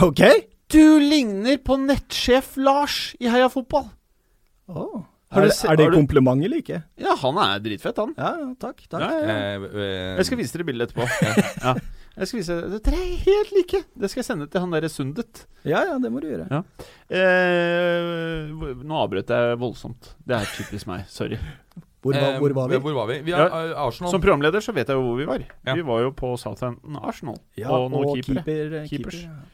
OK! 0.02 0.22
Du 0.72 0.98
ligner 0.98 1.58
på 1.62 1.76
nettsjef 1.78 2.56
Lars 2.58 3.14
i 3.22 3.28
Heia 3.30 3.48
Fotball. 3.52 3.86
Oh. 4.66 5.04
Har 5.30 5.42
er, 5.42 5.50
du 5.50 5.68
er 5.70 5.76
det 5.78 5.86
kompliment 5.94 6.42
eller 6.46 6.60
ikke? 6.62 6.78
Ja, 7.02 7.12
han 7.18 7.38
er 7.42 7.58
dritfett, 7.62 7.98
han. 7.98 8.12
Ja, 8.16 8.30
ja, 8.40 8.48
takk. 8.62 8.82
takk. 8.90 9.02
Ja, 9.02 9.10
ja, 9.10 9.20
ja. 9.26 9.36
eh, 9.36 9.64
eh, 9.66 10.16
Jeg 10.20 10.26
skal 10.28 10.38
vise 10.40 10.54
dere 10.56 10.66
bildet 10.68 10.92
etterpå. 10.92 11.06
ja. 11.66 11.74
Jeg 12.16 12.28
skal 12.30 12.38
vise 12.40 12.54
Dere 12.86 12.98
er 13.02 13.16
helt 13.26 13.50
like! 13.52 13.80
Det 14.00 14.08
skal 14.10 14.22
jeg 14.22 14.28
sende 14.30 14.46
til 14.50 14.62
han 14.62 14.72
derre 14.72 14.88
Sundet. 14.90 15.42
Ja, 15.68 15.82
ja, 15.84 15.96
det 16.02 16.10
må 16.14 16.22
du 16.22 16.28
gjøre. 16.30 16.46
Ja. 16.50 16.62
Eh, 17.12 18.54
nå 18.86 19.00
avbrøt 19.02 19.30
jeg 19.34 19.58
voldsomt. 19.60 20.14
Det 20.24 20.38
er 20.38 20.48
typisk 20.56 20.88
meg. 20.90 21.04
Sorry. 21.12 21.38
Hvor, 22.06 22.14
var- 22.14 22.30
eh, 22.36 22.38
hvor 22.42 22.54
var 22.56 22.70
vi? 22.70 22.80
Hvor 22.86 22.96
var 23.02 23.10
vi? 23.10 23.18
Vi 23.26 23.34
er, 23.34 23.50
Ja, 23.50 23.66
eh, 23.86 23.90
Som 23.98 24.22
programleder 24.22 24.62
så 24.64 24.72
vet 24.74 24.88
jeg 24.88 24.96
jo 24.98 25.02
hvor 25.10 25.18
vi 25.20 25.26
var. 25.28 25.44
Ja. 25.66 25.74
Vi 25.76 25.84
var 25.90 26.06
jo 26.06 26.14
på 26.16 26.32
Southampton 26.40 26.96
Arsenal. 27.02 27.38
Ja, 27.58 27.68
og 27.74 27.90
noen 27.92 28.14
keepere. 28.22 28.46
keeper, 28.46 28.88
Keepers. 28.88 29.20
keeper, 29.26 29.52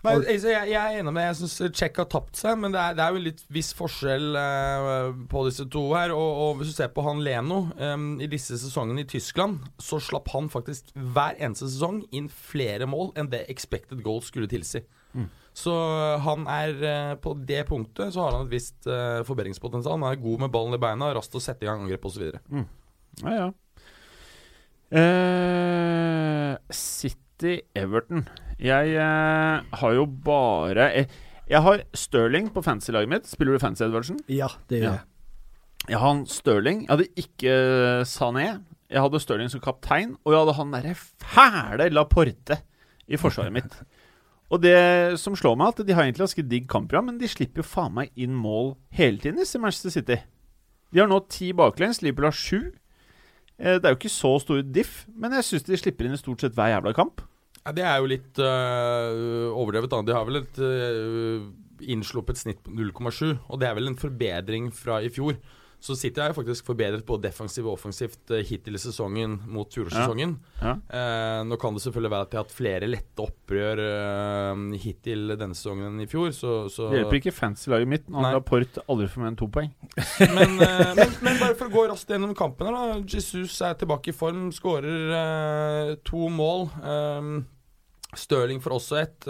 ja. 0.00 0.06
Nei, 0.06 0.14
altså, 0.32 0.48
jeg, 0.48 0.70
jeg 0.72 0.80
er 0.80 1.00
enig 1.02 1.12
med. 1.12 1.26
Jeg 1.28 1.38
syns 1.40 1.76
Czech 1.76 1.98
har 2.00 2.08
tapt 2.12 2.38
seg, 2.40 2.56
men 2.62 2.72
det 2.74 2.80
er, 2.80 2.96
det 2.96 3.04
er 3.04 3.16
jo 3.16 3.24
litt 3.26 3.42
viss 3.52 3.72
forskjell 3.76 4.38
eh, 4.40 5.10
på 5.30 5.44
disse 5.48 5.66
to 5.72 5.82
her. 5.92 6.14
Og, 6.16 6.40
og 6.44 6.60
hvis 6.60 6.72
du 6.72 6.78
ser 6.78 6.92
på 6.94 7.04
han 7.04 7.20
Leno 7.24 7.62
em, 7.76 8.14
i 8.22 8.30
disse 8.30 8.56
sesongene 8.60 9.04
i 9.04 9.10
Tyskland, 9.10 9.60
så 9.80 10.00
slapp 10.02 10.32
han 10.34 10.48
faktisk 10.52 10.94
hver 10.94 11.36
eneste 11.36 11.68
sesong 11.68 12.02
inn 12.16 12.30
flere 12.32 12.88
mål 12.88 13.12
enn 13.20 13.30
det 13.32 13.44
expected 13.52 14.00
goals 14.06 14.32
skulle 14.32 14.50
tilsi. 14.50 14.82
Mm. 15.12 15.28
Så 15.60 15.72
han 16.24 16.46
er 16.48 16.84
eh, 16.86 17.14
på 17.20 17.34
det 17.46 17.64
punktet 17.68 18.14
så 18.14 18.24
har 18.24 18.36
han 18.38 18.46
et 18.46 18.54
visst 18.54 18.86
uh, 18.88 19.20
forbedringspotensial. 19.28 19.98
Han 19.98 20.06
er 20.12 20.22
god 20.22 20.46
med 20.46 20.54
ballen 20.54 20.76
i 20.76 20.80
beina, 20.80 21.10
raskt 21.16 21.34
å 21.36 21.42
sette 21.42 21.66
i 21.66 21.70
gang 21.70 21.82
angrep 21.84 22.06
osv. 22.08 22.30
Ja, 22.30 23.34
ja. 23.34 23.48
Eh, 24.90 26.56
City-Everton. 26.70 28.24
Jeg 28.60 28.94
eh, 28.94 29.76
har 29.80 29.92
jo 29.96 30.04
bare 30.04 30.90
Jeg, 30.92 31.06
Jeg 31.48 31.62
har 31.64 31.84
Sterling 31.96 32.50
på 32.54 32.62
fantasy-laget 32.62 33.08
mitt. 33.08 33.30
Spiller 33.30 33.56
du 33.56 33.62
fancy 33.62 33.82
Edvardsen? 33.86 34.20
Ja, 34.28 34.50
det 34.70 34.82
gjør 34.82 34.92
jeg. 34.92 35.06
Jeg 35.88 35.98
har 35.98 36.08
han 36.12 36.26
Sterling. 36.28 36.82
Jeg 36.84 36.92
hadde 36.92 37.08
ikke 37.22 37.54
Sané. 38.06 38.48
Jeg 38.90 39.00
hadde 39.00 39.20
Sterling 39.22 39.50
som 39.50 39.62
kaptein, 39.64 40.16
og 40.24 40.34
jeg 40.34 40.42
hadde 40.42 40.56
han 40.58 40.74
derre 40.74 40.94
fæle 40.98 41.88
Laporte 41.94 42.60
i 43.08 43.18
forsvaret 43.18 43.54
mitt. 43.54 43.74
Og 44.50 44.58
det 44.64 45.18
som 45.22 45.36
slår 45.38 45.54
meg, 45.54 45.70
at 45.70 45.86
de 45.86 45.94
har 45.94 46.02
egentlig 46.02 46.24
ganske 46.24 46.42
digg 46.50 46.64
kampprogram, 46.70 47.06
men 47.06 47.18
de 47.20 47.28
slipper 47.30 47.62
jo 47.62 47.68
faen 47.70 47.94
meg 47.94 48.10
inn 48.18 48.34
mål 48.34 48.72
hele 48.98 49.22
tiden, 49.22 49.38
i 49.38 49.60
Manchester 49.62 49.94
City. 49.94 50.16
De 50.90 50.98
har 50.98 51.06
nå 51.06 51.20
ti 51.30 51.52
baklengs, 51.54 52.00
Liverpool 52.02 52.26
har 52.26 52.34
sju. 52.34 52.72
Eh, 53.60 53.78
Det 53.78 53.84
er 53.84 53.94
jo 53.94 54.00
ikke 54.00 54.10
så 54.10 54.32
stor 54.42 54.62
diff, 54.62 55.04
men 55.14 55.32
jeg 55.38 55.46
syns 55.46 55.66
de 55.68 55.78
slipper 55.78 56.08
inn 56.08 56.16
i 56.18 56.18
stort 56.18 56.42
sett 56.42 56.58
hver 56.58 56.74
jævla 56.74 56.92
kamp. 56.98 57.22
Ja, 57.60 57.72
det 57.76 57.84
er 57.84 57.96
jo 58.00 58.08
litt 58.08 58.40
øh, 58.40 59.50
overdrevet. 59.52 59.92
De 60.08 60.14
har 60.16 60.24
vel 60.28 60.40
et 60.40 60.60
øh, 60.64 61.48
innsluppet 61.80 62.40
snitt 62.40 62.62
på 62.64 62.72
0,7, 62.72 63.34
og 63.48 63.60
det 63.60 63.68
er 63.68 63.76
vel 63.76 63.90
en 63.90 64.00
forbedring 64.00 64.70
fra 64.74 65.00
i 65.04 65.10
fjor. 65.12 65.36
Så 65.80 65.96
City 65.96 66.20
er 66.20 66.30
jo 66.30 66.36
faktisk 66.36 66.66
forbedret 66.68 67.06
både 67.08 67.24
defensivt 67.24 67.64
og 67.64 67.78
offensivt 67.78 68.32
øh, 68.34 68.42
hittil 68.44 68.76
i 68.76 68.80
sesongen 68.82 69.38
mot 69.48 69.72
fjorårssesongen. 69.72 70.34
Ja. 70.60 70.74
Eh, 70.76 71.40
nå 71.48 71.56
kan 71.60 71.76
det 71.76 71.82
selvfølgelig 71.86 72.12
være 72.12 72.26
at 72.26 72.32
de 72.32 72.38
har 72.38 72.44
hatt 72.44 72.52
flere 72.52 72.90
lette 72.90 73.24
opprør 73.24 73.80
eh, 73.86 74.64
hittil 74.82 75.32
denne 75.40 75.56
sesongen 75.56 75.88
enn 75.88 76.02
i 76.04 76.08
fjor, 76.10 76.34
så, 76.36 76.52
så 76.72 76.90
Det 76.92 77.00
hjelper 77.00 77.20
ikke 77.22 77.34
fancy-laget 77.34 77.92
mitt 77.94 78.10
når. 78.12 78.36
Laporte 78.36 78.84
aldri 78.92 79.08
får 79.08 79.24
mer 79.24 79.32
enn 79.32 79.40
to 79.40 79.48
poeng. 79.56 79.72
men, 80.36 80.58
eh, 80.66 80.92
men, 81.00 81.16
men 81.24 81.40
bare 81.40 81.56
for 81.56 81.70
å 81.70 81.74
gå 81.78 81.86
raskt 81.94 82.12
gjennom 82.12 82.36
kampen 82.36 82.68
her, 82.68 82.76
da. 82.76 83.00
Jesus 83.16 83.56
er 83.64 83.80
tilbake 83.80 84.12
i 84.12 84.16
form, 84.16 84.50
skårer 84.52 85.16
eh, 85.22 85.94
to 86.04 86.28
mål. 86.28 86.68
Um, 86.84 87.32
Stirling 88.18 88.58
får 88.60 88.72
også 88.74 88.96
ett. 88.98 89.26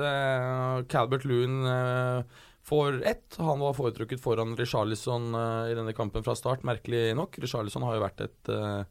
Calbert 0.89 1.27
Loon 1.29 1.67
eh, 1.69 2.39
får 2.71 3.03
ett. 3.07 3.37
Han 3.43 3.61
var 3.63 3.75
foretrukket 3.75 4.23
foran 4.23 4.57
Richarlison 4.59 5.35
eh, 5.35 5.73
i 5.73 5.77
denne 5.79 5.95
kampen 5.97 6.25
fra 6.27 6.37
start, 6.39 6.63
merkelig 6.67 7.11
nok. 7.19 7.39
Richarlison 7.43 7.85
har 7.87 7.99
jo 7.99 8.05
vært 8.05 8.23
et 8.27 8.53
eh, 8.55 8.85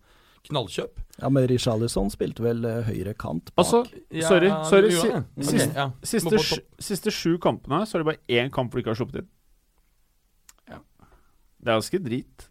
knallkjøp. 0.50 1.00
Ja, 1.20 1.32
men 1.32 1.48
Richarlison 1.52 2.12
spilte 2.14 2.44
vel 2.44 2.68
eh, 2.68 2.84
høyre 2.90 3.16
kant 3.20 3.54
bak. 3.54 3.64
Altså, 3.64 3.84
Ja, 4.12 4.28
sorry, 4.28 4.52
sorry. 4.70 4.92
Si, 4.92 5.48
siste, 5.48 5.72
okay, 5.72 5.80
ja. 5.80 5.90
siste, 6.12 6.62
siste 6.92 7.16
sju 7.16 7.38
kampene 7.42 7.86
så 7.88 7.98
er 7.98 8.04
det 8.04 8.12
bare 8.12 8.40
én 8.42 8.52
kamp 8.54 8.72
hvor 8.72 8.80
de 8.80 8.86
ikke 8.86 8.96
har 8.96 9.02
sluppet 9.02 9.24
inn. 9.24 9.30
Ja. 10.76 10.84
Det 11.60 11.68
er 11.68 11.76
ganske 11.80 12.04
drit. 12.10 12.50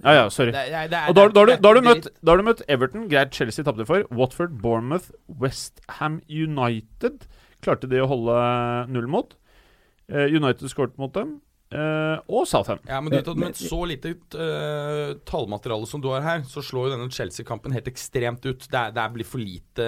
Ja 0.00 0.14
ja, 0.16 0.28
sorry. 0.32 0.52
Det 0.56 0.86
det 0.88 0.98
Og 1.10 1.16
da, 1.16 1.44
har 1.68 1.76
du 1.76 1.84
møtt, 1.84 2.08
da 2.24 2.32
har 2.32 2.40
du 2.40 2.46
møtt 2.46 2.62
Everton, 2.72 3.04
greit 3.12 3.36
Chelsea 3.36 3.64
tapte 3.66 3.84
for. 3.88 4.06
Watford, 4.08 4.56
Bournemouth, 4.62 5.10
Westham 5.28 6.22
United 6.24 7.26
klarte 7.60 7.88
de 7.90 8.00
å 8.00 8.08
holde 8.08 8.36
null 8.92 9.08
mot. 9.10 9.34
Eh, 10.10 10.34
United 10.36 10.68
skåret 10.72 10.96
mot 10.98 11.12
dem. 11.14 11.40
Uh, 11.70 12.18
og 12.26 12.48
Southam. 12.50 12.80
Ja, 12.88 12.98
men 13.00 13.12
du 13.12 13.16
vet 13.20 13.28
at 13.30 13.36
Med 13.38 13.54
så 13.54 13.78
lite 13.86 14.10
uh, 14.34 15.12
tallmateriale 15.24 15.86
som 15.86 16.00
du 16.02 16.08
har 16.10 16.24
her, 16.24 16.40
så 16.50 16.58
slår 16.66 16.88
jo 16.88 16.96
denne 16.96 17.06
Chelsea-kampen 17.14 17.70
helt 17.76 17.86
ekstremt 17.86 18.42
ut. 18.48 18.66
Det, 18.66 18.74
er, 18.80 18.90
det 18.96 19.04
blir 19.14 19.28
for 19.28 19.38
lite 19.38 19.86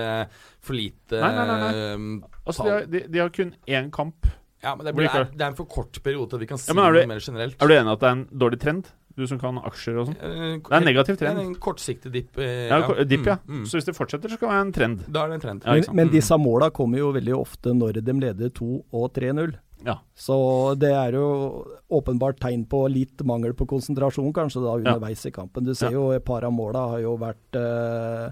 For 0.62 0.78
lite 0.78 1.18
Nei, 1.18 1.32
nei, 1.34 1.46
nei, 1.50 1.58
nei. 1.72 2.30
Altså, 2.46 2.62
de 2.68 2.70
har, 2.70 2.86
de, 2.86 3.02
de 3.10 3.18
har 3.24 3.34
kun 3.34 3.50
én 3.66 3.90
kamp. 3.90 4.30
Ja, 4.62 4.76
men 4.78 4.86
det, 4.86 4.94
Blir 4.94 5.08
det, 5.10 5.24
er, 5.24 5.26
det 5.34 5.42
er 5.42 5.50
en 5.50 5.58
for 5.58 5.66
kort 5.66 5.98
periode 6.06 6.30
til 6.30 6.38
at 6.38 6.44
vi 6.44 6.50
kan 6.52 6.60
si 6.62 6.70
Ja, 6.70 6.78
er 6.86 6.94
du- 6.94 7.00
noe 7.02 7.10
mer 7.16 7.24
generelt. 7.26 7.58
Er 7.58 7.66
du 7.66 7.74
enig 7.74 7.90
i 7.90 7.96
at 7.96 8.04
det 8.04 8.08
er 8.12 8.18
en 8.20 8.26
dårlig 8.44 8.60
trend? 8.62 8.92
Du 9.18 9.26
som 9.28 9.40
kan 9.42 9.58
aksjer 9.60 9.98
og 10.00 10.06
sånn. 10.08 10.14
Det 10.22 10.70
er 10.70 10.78
en 10.78 10.86
negativ 10.86 11.18
det 11.18 11.20
trend. 11.26 11.40
En 11.42 11.56
kortsiktig 11.60 12.12
dipp. 12.14 12.38
eh, 12.38 12.68
Ja, 12.70 12.78
ko- 12.86 12.94
Dipp, 13.04 13.26
ja. 13.26 13.34
Mm, 13.44 13.58
mm. 13.58 13.66
Så 13.68 13.76
hvis 13.76 13.84
det 13.90 13.96
fortsetter, 13.98 14.30
så 14.30 14.38
kan 14.38 14.48
det 14.48 14.54
være 14.54 14.66
en 14.68 14.72
trend. 14.78 15.02
Da 15.12 15.24
er 15.26 15.34
det 15.34 15.34
en 15.34 15.44
trend. 15.48 15.66
Ja, 15.66 15.74
men, 15.74 15.96
men 15.98 16.06
Mm. 16.08 16.12
disse 16.14 16.38
måla 16.40 16.70
kommer 16.70 17.02
jo 17.02 17.10
veldig 17.12 17.34
ofte 17.36 17.74
når 17.74 17.98
de 18.06 18.12
leder 18.22 18.54
2 18.54 18.70
og 18.94 19.12
3-0. 19.18 19.58
Ja. 19.86 19.96
Så 20.14 20.36
det 20.78 20.90
er 20.94 21.12
jo 21.16 21.26
åpenbart 21.90 22.38
tegn 22.40 22.64
på 22.70 22.84
litt 22.92 23.22
mangel 23.26 23.52
på 23.58 23.66
konsentrasjon, 23.66 24.32
kanskje 24.32 24.62
da 24.62 24.76
Ja. 24.76 24.94
underveis 24.96 25.24
i 25.26 25.30
kampen. 25.34 25.64
Du 25.64 25.74
ser 25.74 25.90
Ja. 25.90 25.98
jo 25.98 26.10
et 26.12 26.24
par 26.24 26.44
av 26.44 26.52
måla 26.52 26.88
har 26.90 27.00
jo 27.00 27.16
vært 27.18 27.56
eh, 27.58 28.30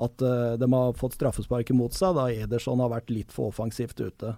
at 0.00 0.22
eh, 0.22 0.56
de 0.56 0.66
har 0.72 0.92
fått 0.96 1.12
straffespark 1.18 1.70
imot 1.70 1.92
seg, 1.92 2.14
da 2.16 2.26
Ederson 2.28 2.80
har 2.80 2.88
vært 2.90 3.10
litt 3.10 3.30
for 3.32 3.50
offensivt 3.52 4.00
ute. 4.00 4.36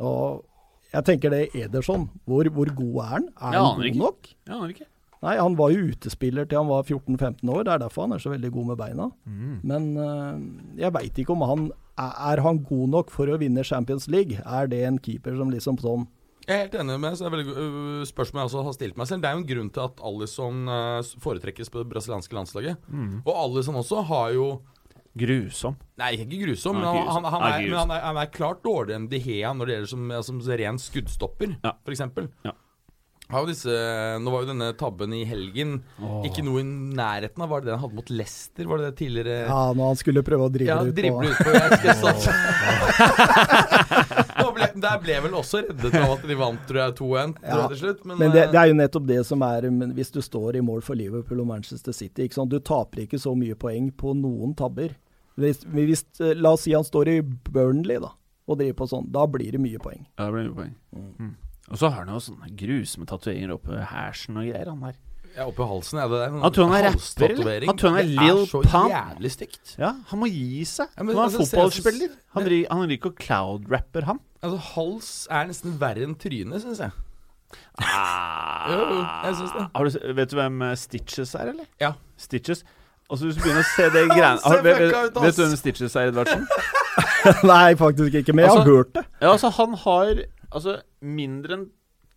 Og 0.00 0.44
jeg 0.92 1.04
tenker 1.04 1.30
det 1.30 1.54
Ederson, 1.54 2.08
hvor, 2.26 2.44
hvor 2.52 2.66
god 2.74 2.96
er 3.04 3.08
han? 3.16 3.28
Er 3.40 3.58
han 3.58 3.76
god 3.76 3.84
ikke. 3.88 3.98
nok? 3.98 4.34
Jeg 4.46 4.54
aner 4.54 4.68
ikke. 4.74 4.86
Nei, 5.22 5.36
han 5.38 5.54
var 5.54 5.70
jo 5.70 5.84
utespiller 5.92 6.48
til 6.50 6.58
han 6.58 6.66
var 6.66 6.82
14-15 6.82 7.46
år, 7.48 7.62
det 7.64 7.72
er 7.76 7.78
derfor 7.84 8.02
han 8.08 8.12
er 8.16 8.18
så 8.18 8.30
veldig 8.32 8.50
god 8.50 8.66
med 8.72 8.78
beina. 8.80 9.04
Mm. 9.24 9.60
Men 9.62 9.84
uh, 9.96 10.78
jeg 10.80 10.92
veit 10.92 11.14
ikke 11.22 11.30
om 11.36 11.44
han 11.46 11.68
er, 11.98 12.40
han 12.44 12.62
god 12.64 12.88
nok 12.88 13.10
for 13.12 13.28
å 13.28 13.38
vinne 13.40 13.64
Champions 13.64 14.08
League. 14.08 14.40
Er 14.46 14.66
det 14.70 14.82
en 14.88 14.98
keeper 15.02 15.36
som 15.36 15.50
liksom 15.52 15.78
sånn 15.82 16.06
Jeg 16.48 16.56
er 16.56 16.62
helt 16.64 16.74
enig 16.80 16.98
med 16.98 17.14
så 17.18 17.26
er 17.28 17.34
veldig 17.36 17.52
øh, 17.54 18.02
spørsmål 18.08 18.40
jeg 18.42 18.50
også 18.50 18.64
har 18.66 18.76
stilt 18.78 18.96
meg 18.98 19.06
selv. 19.10 19.22
Det 19.22 19.28
er 19.30 19.36
jo 19.36 19.42
en 19.44 19.50
grunn 19.52 19.70
til 19.70 19.84
at 19.84 20.00
Alison 20.02 20.62
øh, 20.68 21.12
foretrekkes 21.22 21.70
på 21.70 21.82
det 21.82 21.90
brasilianske 21.92 22.34
landslaget. 22.34 22.88
Mm. 22.88 23.20
Og 23.22 23.32
Alison 23.36 23.78
også 23.82 24.02
har 24.10 24.32
jo 24.38 24.48
Grusom. 25.12 25.74
Nei, 26.00 26.14
ikke 26.16 26.38
grusom, 26.40 26.78
men 26.80 26.86
han, 26.88 27.02
han, 27.04 27.24
han, 27.26 27.34
Han 27.34 27.42
er 27.44 27.56
er, 27.58 27.66
men 27.68 27.78
han, 27.82 27.90
er, 27.92 28.20
er 28.22 28.30
klart 28.32 28.62
dårligere 28.64 28.96
enn 28.96 29.08
De 29.12 29.18
Hea 29.20 29.50
når 29.52 29.68
det 29.68 29.74
gjelder 29.74 29.90
som, 29.90 30.12
som 30.24 30.38
ren 30.62 30.78
skuddstopper, 30.80 31.52
Ja. 31.60 31.74
for 31.84 31.92
eksempel. 31.92 32.30
Ja. 32.46 32.54
Har 33.32 33.44
jo 33.44 33.48
disse, 33.50 33.72
nå 34.20 34.32
var 34.34 34.44
jo 34.44 34.50
denne 34.52 34.68
tabben 34.78 35.12
i 35.16 35.22
helgen 35.28 35.78
ikke 36.26 36.44
noe 36.44 36.60
i 36.60 36.64
nærheten 36.68 37.42
av 37.44 37.48
Var 37.52 37.62
det 37.62 37.70
det 37.70 37.74
han 37.76 37.82
hadde 37.86 37.98
mot 37.98 38.10
Leicester? 38.12 38.68
Var 38.68 38.82
det 38.82 38.90
det 38.90 38.96
tidligere 39.00 39.36
Ja, 39.48 39.62
når 39.72 39.92
han 39.92 40.00
skulle 40.00 40.24
prøve 40.26 40.48
å 40.48 40.52
drible 40.52 40.72
Ja, 40.72 40.82
ut 40.84 40.92
på 40.92 41.00
drible 41.00 41.32
ut 41.32 41.38
på 41.40 41.50
jeg, 41.56 41.68
jeg 41.86 41.96
satt. 42.02 42.22
Ble, 44.52 44.66
der 44.82 44.98
ble 45.00 45.14
vel 45.24 45.34
også 45.38 45.62
reddet 45.62 45.94
av 45.96 46.10
at 46.16 46.24
de 46.28 46.36
vant, 46.36 46.64
tror 46.68 46.80
jeg, 46.82 46.94
2-1 46.98 47.30
Ja, 47.46 47.60
til 47.72 47.78
slutt. 47.80 48.02
Men, 48.04 48.18
Men 48.20 48.34
det, 48.34 48.42
eh, 48.42 48.50
det 48.52 48.60
er 48.60 48.68
jo 48.68 48.76
nettopp 48.76 49.06
det 49.08 49.20
som 49.28 49.44
er 49.46 49.68
men 49.72 49.94
Hvis 49.96 50.12
du 50.12 50.20
står 50.24 50.58
i 50.58 50.64
mål 50.64 50.82
for 50.84 50.98
Liverpool 50.98 51.40
og 51.44 51.48
Manchester 51.48 51.96
City 51.96 52.26
ikke 52.26 52.36
sant? 52.36 52.52
Du 52.52 52.60
taper 52.60 53.06
ikke 53.06 53.20
så 53.22 53.32
mye 53.38 53.56
poeng 53.58 53.88
på 53.96 54.12
noen 54.18 54.52
tabber. 54.58 54.92
Hvis, 55.40 55.62
hvis, 55.72 56.04
eh, 56.20 56.34
la 56.36 56.52
oss 56.56 56.66
si 56.66 56.74
han 56.76 56.84
står 56.84 57.08
i 57.08 57.16
Burnley 57.22 58.02
da, 58.02 58.12
og 58.46 58.60
driver 58.60 58.82
på 58.82 58.90
sånn. 58.90 59.08
Da 59.14 59.24
blir 59.30 59.54
det 59.56 59.62
mye 59.62 59.80
poeng. 59.82 60.04
Ja, 60.18 60.26
det 60.28 60.32
blir 60.34 60.50
mye 60.50 60.58
poeng. 60.58 60.74
Mm. 60.92 61.32
Og 61.72 61.78
så 61.80 61.88
har 61.88 62.04
han 62.04 62.12
jo 62.12 62.20
sånne 62.20 62.50
grusomme 62.60 63.06
tatoveringer 63.08 63.54
oppe 63.56 63.72
ved 63.72 63.86
hersen 63.90 64.36
og 64.36 64.44
greier, 64.50 64.68
han 64.68 64.82
der. 64.84 64.98
ja, 65.36 65.46
oppi 65.48 65.64
halsen 65.64 65.98
er 66.02 66.10
det 66.12 66.18
der. 66.20 66.34
Han 66.42 66.52
tror 66.52 66.66
han 66.68 66.74
er 66.76 66.84
rapper, 66.84 66.88
eller? 66.88 66.98
halstatovering. 66.98 67.68
Han 67.72 67.78
tror 67.80 67.88
han 67.94 67.98
er 67.98 68.10
Det 68.10 68.26
er 68.28 68.44
så 68.50 68.60
Pump. 68.66 68.90
jævlig 68.92 69.30
stygt. 69.32 69.72
Ja, 69.80 69.92
han 70.10 70.20
må 70.20 70.26
gi 70.28 70.64
seg. 70.68 70.90
Ja, 70.98 71.02
men 71.02 71.16
han 71.16 71.22
er 71.24 71.30
altså, 71.30 71.46
fotballspiller. 71.48 72.10
Han, 72.36 72.44
men- 72.44 72.66
han 72.70 72.88
liker 72.92 73.10
å 73.10 73.16
cloud-rapper, 73.16 74.04
han. 74.10 74.20
Altså, 74.42 74.58
hals 74.74 75.08
er 75.30 75.46
nesten 75.48 75.78
verre 75.80 76.04
enn 76.04 76.14
trynet, 76.20 76.60
syns 76.66 76.78
jeg. 76.84 76.92
Ah. 77.80 78.68
Jo, 78.70 78.78
jo, 78.78 79.00
jeg 79.24 79.34
synes 79.40 79.52
det. 79.56 79.64
Har 79.74 79.84
du, 79.88 80.14
vet 80.20 80.30
du 80.30 80.36
hvem 80.38 80.62
eh, 80.68 80.74
Stitches 80.76 81.34
er, 81.34 81.50
eller? 81.52 81.66
Ja. 81.80 81.92
Stitches. 82.20 82.62
Og 83.08 83.18
så 83.18 83.26
hvis 83.28 83.36
du 83.36 83.42
begynner 83.44 83.64
å 83.64 83.70
se 83.72 83.88
det 83.92 84.04
greiene 84.12 84.40
ah, 84.44 84.54
vet, 84.64 84.78
vet, 84.78 85.16
vet 85.20 85.36
du 85.36 85.42
hvem 85.42 85.56
Stitches 85.60 85.96
er, 85.96 86.12
Edvardsen? 86.12 86.46
Nei, 87.52 87.74
faktisk 87.80 88.14
ikke. 88.22 88.32
Men 88.36 88.46
jeg 88.46 88.52
har 88.52 88.60
Altså- 88.62 88.76
hørt 88.76 88.94
det. 88.96 89.04
Ja, 89.20 89.32
altså, 89.32 89.50
han 89.56 89.74
har 89.84 90.22
altså 90.54 90.76
mindre 91.02 91.58
enn 91.58 91.66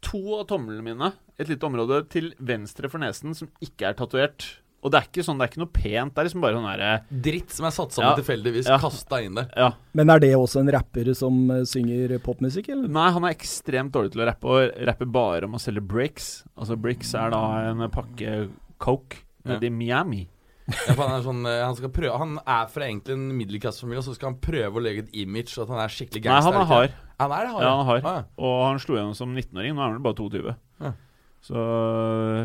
to 0.05 0.21
av 0.39 0.45
tomlene 0.51 0.83
mine, 0.85 1.13
et 1.41 1.49
lite 1.49 1.65
område 1.65 2.03
til 2.13 2.33
venstre 2.39 2.89
for 2.91 3.01
nesen, 3.01 3.33
som 3.35 3.49
ikke 3.63 3.89
er 3.89 3.97
tatovert. 3.97 4.45
Og 4.85 4.91
det 4.93 4.99
er 4.99 5.07
ikke 5.09 5.23
sånn, 5.25 5.39
det 5.41 5.47
er 5.47 5.49
ikke 5.49 5.61
noe 5.63 5.73
pent. 5.73 6.11
Det 6.13 6.21
er 6.21 6.27
liksom 6.27 6.43
bare 6.43 6.53
sånn 6.59 6.67
derre 6.69 7.21
Dritt 7.25 7.49
som 7.55 7.65
er 7.65 7.73
satt 7.73 7.95
sammen 7.95 8.11
Ja. 8.11 8.19
tilfeldigvis, 8.19 8.67
Ja. 8.69 8.77
kasta 8.77 9.17
inn 9.25 9.33
der. 9.33 9.47
Ja. 9.57 9.71
Men 9.97 10.11
er 10.13 10.19
det 10.19 10.35
også 10.37 10.59
en 10.61 10.69
rapper 10.69 11.09
som 11.15 11.49
eh, 11.49 11.63
synger 11.65 12.19
popmusikk, 12.21 12.69
eller? 12.69 12.87
Nei, 12.87 13.09
han 13.11 13.23
er 13.25 13.33
ekstremt 13.33 13.91
dårlig 13.91 14.11
til 14.13 14.21
å 14.21 14.27
rappe, 14.29 14.45
og 14.45 14.85
rapper 14.85 15.09
bare 15.09 15.45
om 15.49 15.53
å 15.57 15.59
selge 15.59 15.81
bricks. 15.81 16.43
Altså 16.55 16.77
bricks 16.79 17.15
er 17.15 17.31
da 17.31 17.41
en 17.71 17.89
pakke 17.89 18.49
coke 18.77 19.23
Ja. 19.43 19.53
nede 19.57 19.65
i 19.65 19.69
Miami. 19.73 20.27
Ja, 20.67 20.93
for 20.93 21.07
han, 21.07 21.19
er 21.19 21.23
sånn, 21.25 21.45
eh, 21.45 21.63
han, 21.65 21.75
skal 21.75 21.89
prøve, 21.89 22.17
han 22.17 22.37
er 22.45 22.67
fra 22.67 22.85
egentlig 22.85 23.13
en 23.13 23.25
middelklassefamilie, 23.37 23.97
og 23.97 24.05
så 24.05 24.15
skal 24.15 24.31
han 24.33 24.39
prøve 24.39 24.73
å 24.77 24.81
legge 24.81 25.03
et 25.05 25.13
image 25.13 25.57
at 25.61 25.67
han 25.69 25.77
er 25.81 25.89
skikkelig 25.89 26.23
gangster. 26.25 26.51
Nei, 26.51 26.53
han 26.53 26.61
er 26.61 26.65
hard. 26.65 26.93
Han 27.21 27.31
er 27.31 27.45
det, 27.45 27.51
har 27.55 27.63
Ja, 27.63 27.73
han 27.79 27.89
har. 27.89 28.01
Ah, 28.03 28.15
ja. 28.19 28.23
Og 28.43 28.55
han 28.65 28.79
slo 28.83 28.97
gjennom 28.97 29.15
som 29.17 29.35
19-åring. 29.35 29.75
Nå 29.75 29.81
er 29.81 29.87
han 29.87 29.97
vel 29.97 30.05
bare 30.05 30.19
22. 30.19 30.55
Ja. 30.83 30.91
Så 31.45 31.61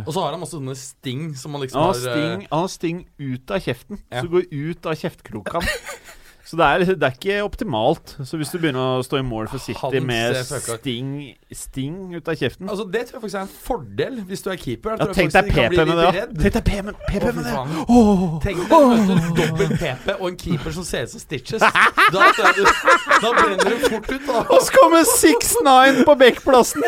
Og 0.05 0.13
så 0.13 0.21
har 0.23 0.35
han 0.35 0.43
masse 0.43 0.59
sånne 0.59 0.77
sting 0.77 1.31
som 1.41 1.57
han 1.57 1.65
liksom 1.65 1.81
han 1.81 1.89
har, 1.89 1.97
har 1.97 2.11
eh, 2.11 2.17
sting, 2.21 2.47
han 2.51 2.65
har 2.67 2.73
sting 2.75 2.99
ut 3.19 3.55
av 3.57 3.65
kjeften. 3.65 4.03
Ja. 4.13 4.23
Så 4.23 4.33
går 4.35 4.49
ut 4.53 4.91
av 4.91 4.99
kjeftkroken. 5.01 5.71
Så 6.51 6.57
det 6.57 6.65
er, 6.67 6.79
det 6.99 7.03
er 7.03 7.13
ikke 7.15 7.43
optimalt. 7.45 8.17
Så 8.27 8.37
hvis 8.37 8.49
du 8.51 8.57
begynner 8.59 8.97
å 8.99 9.03
stå 9.07 9.21
i 9.21 9.23
mål 9.23 9.47
for 9.53 9.63
City 9.63 9.79
Hans, 9.79 10.01
med 10.03 10.39
sting, 10.43 11.11
sting 11.55 11.99
ut 12.17 12.27
av 12.27 12.35
kjeften 12.41 12.67
Altså 12.67 12.87
Det 12.91 13.05
tror 13.07 13.21
jeg 13.21 13.23
faktisk 13.23 13.39
er 13.39 13.45
en 13.45 13.53
fordel 13.69 14.17
hvis 14.27 14.43
du 14.43 14.49
er 14.51 14.59
keeper. 14.59 14.97
Ja, 14.99 15.07
Tenk 15.15 15.31
deg 15.37 15.47
de 15.47 15.55
PP 15.55 15.77
med 15.77 15.93
det, 15.93 15.95
da. 16.01 16.25
Tenk 16.43 16.57
deg 16.57 16.65
PP 16.67 17.29
med, 17.37 17.45
det. 17.47 17.85
Oh, 17.87 18.25
Tenk 18.43 18.65
deg 18.65 18.75
oh. 18.75 19.13
dobbel 19.39 19.77
PP 19.77 20.11
og 20.17 20.27
en 20.33 20.41
keeper 20.43 20.75
som 20.75 20.89
ser 20.89 21.07
ut 21.07 21.15
som 21.15 21.23
Stitches. 21.23 21.63
Da, 22.11 22.27
du, 22.57 22.65
da 22.67 23.31
brenner 23.37 23.71
du 23.71 23.87
fort 23.87 24.11
ut, 24.11 24.27
da. 24.27 24.43
Og 24.51 24.65
så 24.67 24.75
kommer 24.75 25.07
6-9 25.07 26.03
på 26.09 26.19
Bekkplassen! 26.25 26.83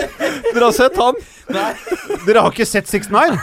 Dere 0.50 0.64
har 0.64 0.74
sett 0.74 0.98
han? 0.98 1.22
Nei. 1.52 1.70
Dere 2.26 2.42
har 2.42 2.50
ikke 2.50 2.66
sett 2.66 2.90
6-9? 2.90 3.38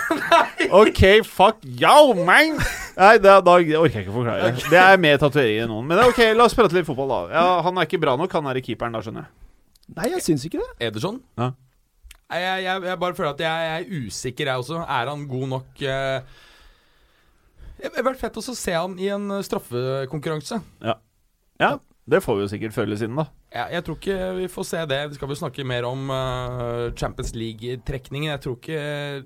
OK, 0.81 1.03
fuck 1.23 1.63
yo, 1.63 2.13
man! 2.27 2.59
Nei, 2.99 3.13
da, 3.23 3.37
da 3.39 3.55
orker 3.55 3.71
jeg 3.71 4.03
ikke 4.03 4.11
å 4.11 4.17
forklare. 4.17 4.51
Det 4.59 4.79
er 4.81 4.99
mer 4.99 5.19
tatoveringer 5.21 5.65
enn 5.65 5.71
noen. 5.71 5.85
Men 5.87 6.01
ok, 6.09 6.19
la 6.35 6.45
oss 6.45 6.55
prate 6.57 6.75
litt 6.77 6.87
fotball, 6.87 7.09
da. 7.13 7.19
Ja, 7.37 7.47
Han 7.65 7.77
er 7.79 7.87
ikke 7.87 8.01
bra 8.01 8.15
nok, 8.19 8.33
han 8.37 8.49
er 8.51 8.59
i 8.59 8.63
keeperen, 8.65 8.95
da, 8.95 9.01
skjønner 9.05 9.25
jeg. 9.25 9.35
Nei, 9.97 10.11
jeg 10.13 10.21
syns 10.25 10.45
ikke 10.45 10.61
det. 10.61 10.69
Ederson? 10.89 11.17
Ja. 11.39 11.51
Nei, 12.29 12.39
Jeg, 12.43 12.63
jeg, 12.67 12.83
jeg 12.91 12.99
bare 13.01 13.17
føler 13.17 13.31
at 13.33 13.39
jeg, 13.41 13.65
jeg 13.69 13.81
er 13.81 14.05
usikker, 14.07 14.51
jeg 14.51 14.63
også. 14.63 14.81
Er 14.85 15.09
han 15.09 15.23
god 15.31 15.47
nok 15.55 15.81
eh, 15.81 16.19
Det 17.79 17.89
hadde 17.89 18.03
vært 18.05 18.21
fett 18.21 18.37
å 18.37 18.43
se 18.45 18.75
han 18.75 18.97
i 19.01 19.07
en 19.15 19.31
straffekonkurranse. 19.45 20.59
Ja. 20.85 20.97
Ja, 21.59 21.71
det 22.09 22.19
får 22.25 22.35
vi 22.37 22.41
jo 22.43 22.49
sikkert 22.51 22.73
føle 22.75 22.97
siden, 22.97 23.15
da. 23.19 23.25
Jeg, 23.53 23.71
jeg 23.75 23.83
tror 23.85 23.95
ikke 23.99 24.17
vi 24.37 24.47
får 24.53 24.65
se 24.69 24.81
det. 24.89 24.99
Vi 25.11 25.17
skal 25.19 25.27
vel 25.31 25.37
snakke 25.39 25.65
mer 25.65 25.85
om 25.89 26.09
uh, 26.13 26.89
Champions 26.97 27.31
League-trekningen. 27.37 28.31
Jeg 28.33 28.41
tror 28.43 28.57
ikke 28.59 28.81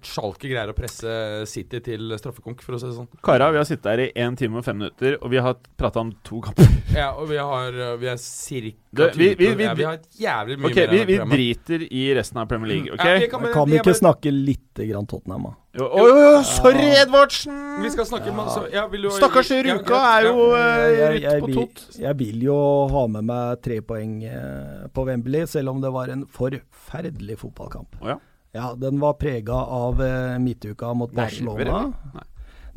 Schalke 0.08 0.48
greier 0.52 0.72
å 0.72 0.76
presse 0.78 1.16
City 1.52 1.80
til 1.84 2.14
straffekonk, 2.20 2.62
for 2.64 2.76
å 2.76 2.80
si 2.82 2.88
det 2.90 2.96
sånn. 2.98 3.10
Kara, 3.26 3.50
vi 3.56 3.60
har 3.62 3.68
sittet 3.70 3.90
her 3.92 4.04
i 4.06 4.10
1 4.16 4.38
time 4.40 4.60
og 4.62 4.68
5 4.68 4.80
minutter, 4.80 5.18
og 5.22 5.32
vi 5.34 5.42
har 5.44 5.58
prata 5.80 6.04
om 6.04 6.12
to 6.28 6.42
kamper. 6.46 6.68
Ja, 6.94 7.08
og 7.18 7.26
vi 7.32 7.40
har 7.42 7.74
eh, 7.74 7.96
Vi 7.98 8.06
er 8.12 8.20
cirka 8.22 8.78
Det- 8.94 9.16
vi- 9.18 9.32
vi- 9.40 9.48
vi- 9.58 9.64
ja, 9.66 9.74
vi 9.74 9.84
har 9.88 9.94
et 9.98 10.08
jævlig 10.20 10.60
mye 10.62 10.70
okay, 10.70 10.86
mer 10.86 10.92
vi, 10.94 11.00
enn 11.00 11.08
vi 11.08 11.16
programmet. 11.18 11.40
driter 11.40 11.86
i 11.90 12.04
resten 12.20 12.38
av 12.44 12.48
Premier 12.52 12.70
League, 12.76 12.94
ok? 12.94 13.06
Ja, 13.06 13.28
kan, 13.32 13.42
Men 13.42 13.54
kan 13.56 13.66
vi 13.70 13.76
er 13.78 13.82
ikke 13.82 13.90
bare- 13.90 14.02
snakke 14.04 14.32
lite 14.34 14.86
grann 14.92 15.08
Tottenham, 15.10 15.44
da? 15.50 15.54
Jo, 15.74 15.88
oh, 15.90 16.04
oi, 16.06 16.44
sorry, 16.46 16.92
Edvardsen! 17.02 17.54
Vi 17.82 17.90
skal 17.90 18.06
snakke 18.06 18.30
med 18.36 18.50
så, 18.54 18.68
ja, 18.70 18.84
vil 18.92 19.08
du, 19.08 19.10
Stakkars 19.16 19.50
ja, 19.50 19.64
Ruka 19.66 20.02
er 20.20 20.28
jo 20.28 20.44
ja. 20.52 20.60
eh, 20.60 20.90
jeg, 21.00 21.22
jeg, 21.24 21.40
på 21.42 21.48
vil, 21.50 21.56
tot. 21.58 21.82
jeg 21.98 22.18
vil 22.20 22.44
jo 22.46 22.58
ha 22.92 23.02
med 23.10 23.26
meg 23.26 23.64
tre 23.66 23.80
poeng 23.82 24.12
eh, 24.22 24.84
på 24.94 25.06
Wembley, 25.08 25.48
selv 25.50 25.74
om 25.74 25.80
det 25.82 25.90
var 25.96 26.14
en 26.14 26.28
forferdelig 26.30 27.40
fotballkamp. 27.42 27.98
Oh, 28.04 28.12
ja. 28.12 28.20
Ja, 28.54 28.68
den 28.78 29.02
var 29.02 29.18
prega 29.18 29.64
av 29.80 29.98
eh, 30.06 30.36
midtuka 30.46 30.94
mot 30.94 31.10
Barcelona. 31.10 31.88
Nei. 32.14 32.28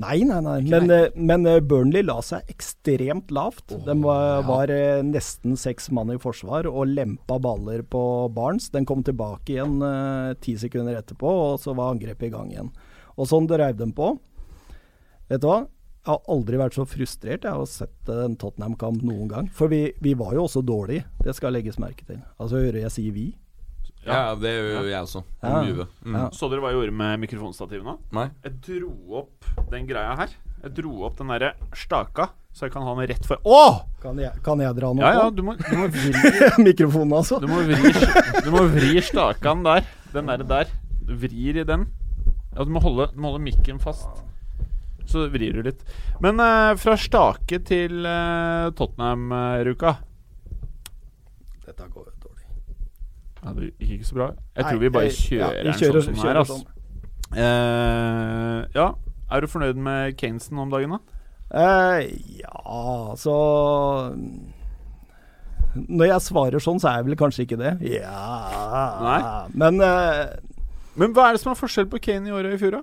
Nei, 0.00 0.16
nei, 0.28 0.40
nei. 0.44 0.56
Men, 0.64 0.90
men 1.28 1.44
Burnley 1.68 2.04
la 2.04 2.16
seg 2.24 2.48
ekstremt 2.52 3.28
lavt. 3.32 3.76
De 3.84 3.92
var, 4.00 4.42
var 4.48 4.72
nesten 5.04 5.56
seks 5.60 5.88
mann 5.92 6.12
i 6.12 6.18
forsvar 6.20 6.68
og 6.68 6.92
lempa 6.96 7.36
baller 7.40 7.84
på 7.84 8.02
Barnes. 8.32 8.68
Den 8.72 8.88
kom 8.88 9.04
tilbake 9.04 9.54
igjen 9.56 9.78
ti 10.44 10.56
sekunder 10.60 11.00
etterpå, 11.00 11.32
og 11.46 11.64
så 11.64 11.76
var 11.76 11.94
angrepet 11.96 12.28
i 12.28 12.32
gang 12.32 12.52
igjen. 12.52 12.68
Og 13.16 13.28
sånn 13.30 13.48
dreiv 13.48 13.78
de 13.78 13.88
på. 13.96 14.12
Vet 15.30 15.42
du 15.42 15.48
hva? 15.48 15.64
Jeg 16.06 16.12
har 16.12 16.30
aldri 16.30 16.58
vært 16.60 16.76
så 16.76 16.84
frustrert 16.86 17.42
jeg 17.48 17.50
har 17.50 17.64
sett 17.66 18.10
en 18.14 18.36
Tottenham-kamp 18.38 19.00
noen 19.02 19.26
gang. 19.30 19.48
For 19.50 19.72
vi, 19.72 19.88
vi 19.98 20.12
var 20.14 20.36
jo 20.36 20.44
også 20.44 20.62
dårlige, 20.62 21.02
det 21.24 21.34
skal 21.34 21.56
legges 21.56 21.80
merke 21.82 22.06
til. 22.06 22.20
Altså 22.38 22.60
hører 22.62 22.84
jeg 22.84 22.94
si 22.94 23.08
vi. 23.10 23.24
Ja, 24.06 24.36
det 24.38 24.52
gjør 24.52 24.68
jo 24.70 24.82
jeg 24.86 25.00
også. 25.02 25.22
Ja. 25.42 25.62
Mm. 26.06 26.14
Ja. 26.14 26.28
Så 26.30 26.46
dere 26.52 26.62
hva 26.62 26.70
jeg 26.70 26.78
gjorde 26.78 26.94
med 27.00 27.24
mikrofonstativene? 27.24 27.96
Nei? 28.14 28.28
Jeg 28.46 28.54
dro 28.68 28.92
opp 29.24 29.50
den 29.72 29.88
greia 29.90 30.14
her. 30.20 30.36
Jeg 30.62 30.76
dro 30.78 30.94
opp 31.08 31.18
den 31.18 31.32
derre 31.34 31.50
staka, 31.74 32.28
så 32.54 32.68
jeg 32.68 32.76
kan 32.76 32.86
ha 32.86 32.94
den 32.96 33.10
rett 33.10 33.26
for 33.28 33.42
Å! 33.42 33.58
Kan 34.00 34.22
jeg, 34.22 34.30
kan 34.46 34.62
jeg 34.62 34.78
dra 34.78 34.92
noe 34.94 35.02
Ja, 35.04 35.26
ja, 35.26 35.28
du 35.34 35.42
må, 35.44 35.56
du 35.58 35.74
må 35.74 35.90
vri 35.94 36.14
Mikrofonen, 36.62 37.18
altså. 37.18 37.40
Du 37.42 37.50
må 37.50 37.60
vri, 37.66 37.92
du 38.46 38.50
må 38.54 38.62
vri 38.70 38.94
stakan 39.04 39.66
der. 39.66 39.86
Den 40.14 40.30
der, 40.30 40.46
der. 40.54 40.70
Du 41.02 41.16
vrir 41.18 41.58
i 41.58 41.66
den. 41.66 41.88
Ja, 42.56 42.64
du 42.64 42.70
må 42.72 42.80
holde, 42.80 43.10
du 43.12 43.20
må 43.20 43.30
holde 43.34 43.44
mikken 43.44 43.78
fast. 43.82 44.08
Så 45.06 45.26
vrir 45.30 45.52
du 45.54 45.62
litt. 45.62 45.82
Men 46.24 46.40
eh, 46.42 46.72
fra 46.80 46.96
stake 46.98 47.60
til 47.68 48.06
eh, 48.08 48.70
Tottenham-ruka 48.74 49.92
Dette 51.66 51.86
går 51.92 52.06
jo 52.08 52.14
dårlig. 52.24 52.46
ja, 53.42 53.52
Det 53.52 53.68
gikk 53.78 53.92
ikke 53.98 54.08
så 54.08 54.14
bra. 54.18 54.28
Jeg 54.56 54.64
Nei, 54.64 54.70
tror 54.72 54.80
vi 54.82 54.88
bare 54.96 55.04
jeg- 55.10 55.18
kjører 55.20 55.40
ja, 55.40 55.62
vi 55.62 55.68
den 55.68 55.78
kjører- 55.80 55.92
sånn 55.92 56.02
som 56.02 56.14
den 56.14 56.22
kjører 56.22 56.34
er. 56.34 56.40
Altså. 56.40 56.56
sånn. 56.56 56.72
Eh, 57.36 58.66
ja. 58.74 58.88
Er 59.30 59.40
du 59.40 59.46
fornøyd 59.50 59.76
med 59.82 60.16
Kanesen 60.16 60.58
om 60.62 60.70
dagen, 60.70 60.90
da? 60.90 60.98
Eh, 61.54 62.08
ja, 62.40 63.14
så 63.18 63.36
Når 65.76 66.06
jeg 66.08 66.20
svarer 66.24 66.62
sånn, 66.62 66.78
så 66.80 66.88
er 66.88 66.96
jeg 67.02 67.06
vel 67.10 67.16
kanskje 67.20 67.44
ikke 67.46 67.58
det. 67.60 67.72
Ja 68.00 68.98
Nei. 69.02 69.18
Men 69.54 69.80
eh, 69.84 70.36
Men 70.96 71.12
hva 71.16 71.28
er 71.28 71.36
det 71.36 71.42
som 71.42 71.52
er 71.52 71.58
forskjell 71.60 71.88
på 71.92 72.00
Kane 72.02 72.30
i 72.30 72.34
år 72.34 72.48
og 72.48 72.56
i 72.56 72.60
fjor, 72.60 72.78
da? 72.78 72.82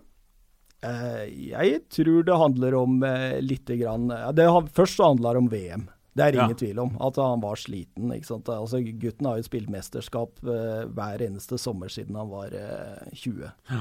Uh, 0.84 1.24
jeg 1.54 1.78
tror 1.96 2.26
det 2.28 2.36
handler 2.42 2.76
om 2.76 2.98
uh, 3.08 3.38
lite 3.42 3.78
grann 3.80 4.10
ja, 4.12 4.32
det, 4.36 4.46
Først 4.76 4.98
så 5.00 5.08
handler 5.14 5.38
det 5.38 5.44
om 5.46 5.52
VM. 5.54 5.86
Det 6.14 6.26
er 6.28 6.36
Ja. 6.38 6.44
ingen 6.46 6.60
tvil 6.60 6.80
om. 6.84 6.92
At 7.02 7.16
han 7.18 7.42
var 7.42 7.56
sliten. 7.58 8.12
Altså, 8.12 8.82
gutten 8.84 9.26
har 9.26 9.40
jo 9.40 9.48
spilt 9.48 9.72
mesterskap 9.74 10.44
uh, 10.46 10.84
hver 10.94 11.24
eneste 11.26 11.58
sommer 11.58 11.90
siden 11.90 12.20
han 12.20 12.30
var 12.30 12.54
eh, 12.54 13.08
20. 13.16 13.48
Ja. 13.72 13.80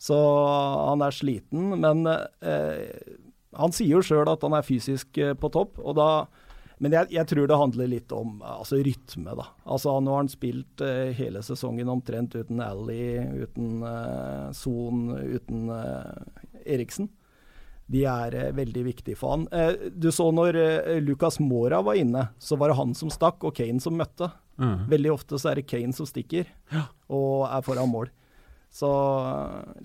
Så 0.00 0.16
han 0.88 1.02
er 1.04 1.12
sliten, 1.14 1.74
men 1.80 2.06
eh, 2.06 2.88
han 3.56 3.72
sier 3.72 3.98
jo 3.98 4.02
sjøl 4.04 4.28
at 4.32 4.42
han 4.44 4.56
er 4.56 4.64
fysisk 4.66 5.16
eh, 5.22 5.34
på 5.38 5.50
topp. 5.54 5.78
og 5.78 5.94
da 5.96 6.08
men 6.84 6.94
jeg, 6.94 7.10
jeg 7.16 7.28
tror 7.30 7.48
det 7.48 7.58
handler 7.58 7.90
litt 7.90 8.12
om 8.14 8.38
altså 8.44 8.78
rytme, 8.84 9.34
da. 9.38 9.48
Altså 9.64 9.96
Nå 10.04 10.12
har 10.14 10.22
han 10.22 10.32
spilt 10.32 10.84
uh, 10.84 11.10
hele 11.16 11.42
sesongen 11.46 11.90
omtrent 11.92 12.36
uten 12.36 12.62
Ally, 12.64 13.18
uten 13.44 13.84
eh, 13.88 14.48
Son, 14.56 15.06
uten 15.16 15.68
uh, 15.72 16.12
Eriksen. 16.64 17.10
De 17.90 18.06
er 18.08 18.36
veldig 18.56 18.86
viktige 18.86 19.18
for 19.20 19.34
han. 19.34 19.42
Du 19.92 20.06
så 20.14 20.30
når 20.32 20.56
Lucas 21.04 21.36
Mora 21.36 21.82
var 21.84 21.98
inne, 22.00 22.22
så 22.40 22.56
var 22.56 22.72
det 22.72 22.78
han 22.78 22.94
som 22.96 23.10
stakk, 23.12 23.44
og 23.44 23.52
Kane 23.58 23.82
som 23.84 23.98
møtte. 24.00 24.30
Veldig 24.88 25.10
ofte 25.12 25.36
så 25.36 25.50
er 25.50 25.60
det 25.60 25.66
Kane 25.68 25.92
som 25.92 26.08
stikker, 26.08 26.48
og 27.12 27.44
er 27.44 27.66
foran 27.66 27.92
mål. 27.92 28.08
Så 28.74 28.90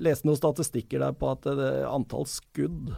leste 0.01 0.25
noen 0.25 0.39
statistikker 0.39 1.03
der 1.03 1.13
på 1.17 1.29
at 1.29 1.45
eh, 1.51 1.85
antall 1.85 2.25
skudd 2.29 2.89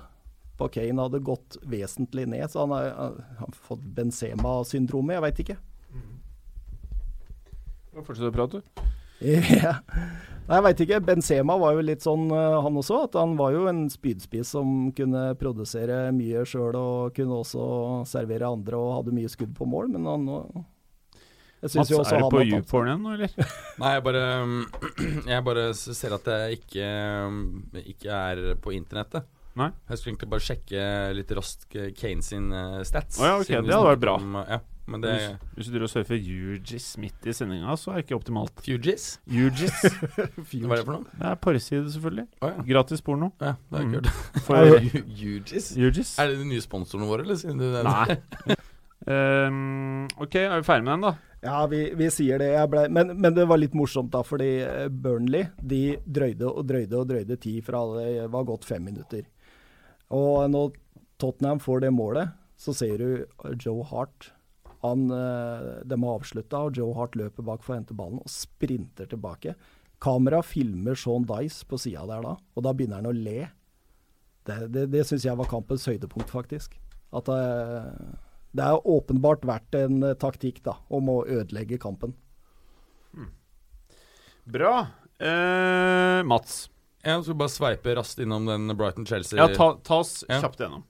på 0.62 0.70
Kane 0.78 1.02
hadde 1.08 1.24
gått 1.26 1.58
vesentlig 1.66 2.28
ned, 2.30 2.46
så 2.54 2.66
han 2.66 2.76
har, 2.78 2.92
han 2.98 3.20
har 3.42 3.60
fått 3.66 3.84
Benzema-syndromet, 3.98 5.18
jeg 5.18 5.26
veit 5.26 5.44
ikke. 5.46 5.60
Fortsett 8.00 8.30
å 8.30 8.36
prate, 8.36 8.62
du. 8.62 8.90
Ja. 9.62 9.76
Nei, 10.48 10.58
jeg 10.58 10.64
veit 10.66 10.80
ikke. 10.84 10.98
Benzema 11.06 11.56
var 11.62 11.76
jo 11.78 11.84
litt 11.86 12.04
sånn, 12.04 12.26
eh, 12.34 12.56
han 12.66 12.78
også. 12.82 13.04
At 13.06 13.14
han 13.20 13.36
var 13.40 13.54
jo 13.54 13.68
en 13.70 13.84
spydspiss 13.94 14.56
som 14.58 14.90
kunne 14.98 15.28
produsere 15.40 16.08
mye 16.16 16.42
sjøl 16.50 16.76
og 16.76 17.14
kunne 17.16 17.42
også 17.44 17.64
servere 18.10 18.50
andre 18.50 18.80
og 18.80 18.96
hadde 18.98 19.14
mye 19.16 19.32
skudd 19.32 19.54
på 19.58 19.68
mål, 19.70 19.94
men 19.94 20.10
han 20.10 20.26
Jeg 21.62 21.78
Mats, 21.78 21.92
er 21.94 22.24
du 22.24 22.32
på 22.34 22.42
YouPorn 22.50 22.90
igjen 22.90 23.04
nå, 23.06 23.14
eller? 23.14 23.54
Nei, 23.84 23.94
jeg 23.94 24.04
bare 24.08 24.26
Jeg 25.36 25.46
bare 25.46 25.68
ser 25.78 26.18
at 26.18 26.32
jeg 26.34 26.58
ikke, 26.58 26.90
ikke 27.94 28.18
er 28.18 28.44
på 28.64 28.74
internettet. 28.74 29.30
Nei. 29.60 29.68
Jeg 29.90 29.98
skulle 29.99 30.14
egentlig 30.14 30.30
bare 30.32 30.45
sjekke 30.45 30.84
litt 31.18 31.32
raskt 31.36 31.76
Kane 31.99 32.23
sin 32.23 32.52
eh, 32.56 32.82
stats. 32.88 33.18
Oh, 33.19 33.26
ja, 33.28 33.34
ok, 33.41 33.49
det 33.52 33.73
hadde 33.73 33.88
vært 33.90 34.03
bra. 34.03 34.14
Om, 34.22 34.38
ja, 34.48 34.60
men 34.91 35.03
det 35.03 35.11
Hvis, 35.14 35.26
hvis 35.57 35.68
du 35.68 35.72
driver 35.73 35.86
og 35.88 35.91
surfer 35.91 36.22
UGIS 36.56 36.88
midt 37.03 37.28
i 37.28 37.36
sendinga, 37.36 37.76
så 37.80 37.91
er 37.91 37.99
det 37.99 38.06
ikke 38.06 38.18
optimalt. 38.18 38.64
Fugis? 38.65 39.10
UGIS. 39.28 39.76
Hva 40.52 40.76
er 40.76 40.82
det 40.82 40.86
for 40.88 40.95
noe? 40.95 41.06
Det 41.19 41.28
er 41.30 41.40
porrside, 41.44 41.84
selvfølgelig. 41.94 42.28
Oh, 42.41 42.49
ja. 42.52 42.65
Gratis 42.72 43.03
porno. 43.06 43.32
ja. 43.44 43.53
Det 43.72 43.84
er 43.84 43.90
Mm. 43.91 44.11
For 44.48 44.78
Ugis? 45.36 45.73
UGIS. 45.78 46.14
Er 46.19 46.32
det 46.32 46.40
de 46.41 46.48
nye 46.48 46.64
sponsorene 46.64 47.07
våre, 47.11 47.28
eller? 47.28 47.40
Siden 47.40 47.60
du 47.60 47.68
Nei. 47.84 48.56
Um, 49.02 50.06
ok, 50.22 50.36
er 50.45 50.60
vi 50.61 50.65
ferdig 50.68 50.86
med 50.86 50.94
den, 50.94 51.06
da? 51.10 51.14
Ja, 51.41 51.65
vi, 51.65 51.80
vi 51.98 52.07
sier 52.14 52.38
det. 52.38 52.52
Jeg 52.53 52.69
ble, 52.69 52.84
men, 52.94 53.15
men 53.18 53.34
det 53.34 53.48
var 53.49 53.57
litt 53.57 53.73
morsomt, 53.78 54.11
da, 54.14 54.22
fordi 54.26 54.49
eh, 54.61 54.90
Burnley 54.94 55.48
de 55.57 55.95
drøyde 56.06 56.45
og 56.52 56.68
drøyde 56.69 56.99
og 56.99 57.07
drøyde 57.10 57.38
tid 57.41 57.64
fra 57.65 57.82
det 57.95 58.28
var 58.30 58.45
gått 58.45 58.68
fem 58.69 58.84
minutter. 58.91 59.23
Og 60.12 60.46
når 60.52 60.76
Tottenham 61.22 61.62
får 61.64 61.86
det 61.86 61.92
målet, 61.96 62.36
så 62.60 62.74
ser 62.76 63.02
du 63.02 63.56
Joe 63.62 63.86
Hart. 63.90 64.32
Han, 64.82 65.10
eh, 65.14 65.84
de 65.86 65.98
har 66.04 66.18
avslutta, 66.18 66.66
og 66.66 66.78
Joe 66.78 66.94
Hart 66.98 67.16
løper 67.18 67.46
bak 67.46 67.64
for 67.64 67.74
å 67.76 67.80
hente 67.80 67.98
ballen 67.98 68.22
og 68.22 68.32
sprinter 68.32 69.10
tilbake. 69.10 69.56
Kamera 70.02 70.42
filmer 70.42 70.98
Sean 70.98 71.28
Dice 71.30 71.66
på 71.70 71.78
sida 71.78 72.08
der 72.10 72.26
da, 72.26 72.36
og 72.38 72.66
da 72.66 72.74
begynner 72.74 73.02
han 73.02 73.12
å 73.12 73.16
le. 73.16 73.46
Det, 74.50 74.58
det, 74.74 74.88
det 74.90 75.06
syns 75.06 75.28
jeg 75.28 75.38
var 75.38 75.50
kampens 75.50 75.86
høydepunkt, 75.86 76.34
faktisk. 76.34 76.80
At 77.14 77.30
det, 77.30 77.44
det 78.58 78.66
er 78.66 78.90
åpenbart 78.90 79.46
vært 79.46 79.78
en 79.78 80.02
eh, 80.08 80.18
taktikk 80.18 80.64
da, 80.66 80.80
om 80.90 81.14
å 81.14 81.22
ødelegge 81.30 81.82
kampen. 81.82 82.18
Bra. 84.50 84.88
Eh, 85.22 86.24
Mats. 86.26 86.66
Jeg 87.03 87.23
skal 87.26 87.38
bare 87.40 87.49
sveipe 87.49 87.95
raskt 87.98 88.19
innom 88.22 88.45
den 88.45 88.69
Brighton-Chelsea. 88.78 89.38
Ja, 89.40 89.48
ta, 89.56 89.73
ta 89.84 89.99
oss 90.03 90.23
Ja. 90.30 90.41
kjapt 90.44 90.60
gjennom. 90.61 90.84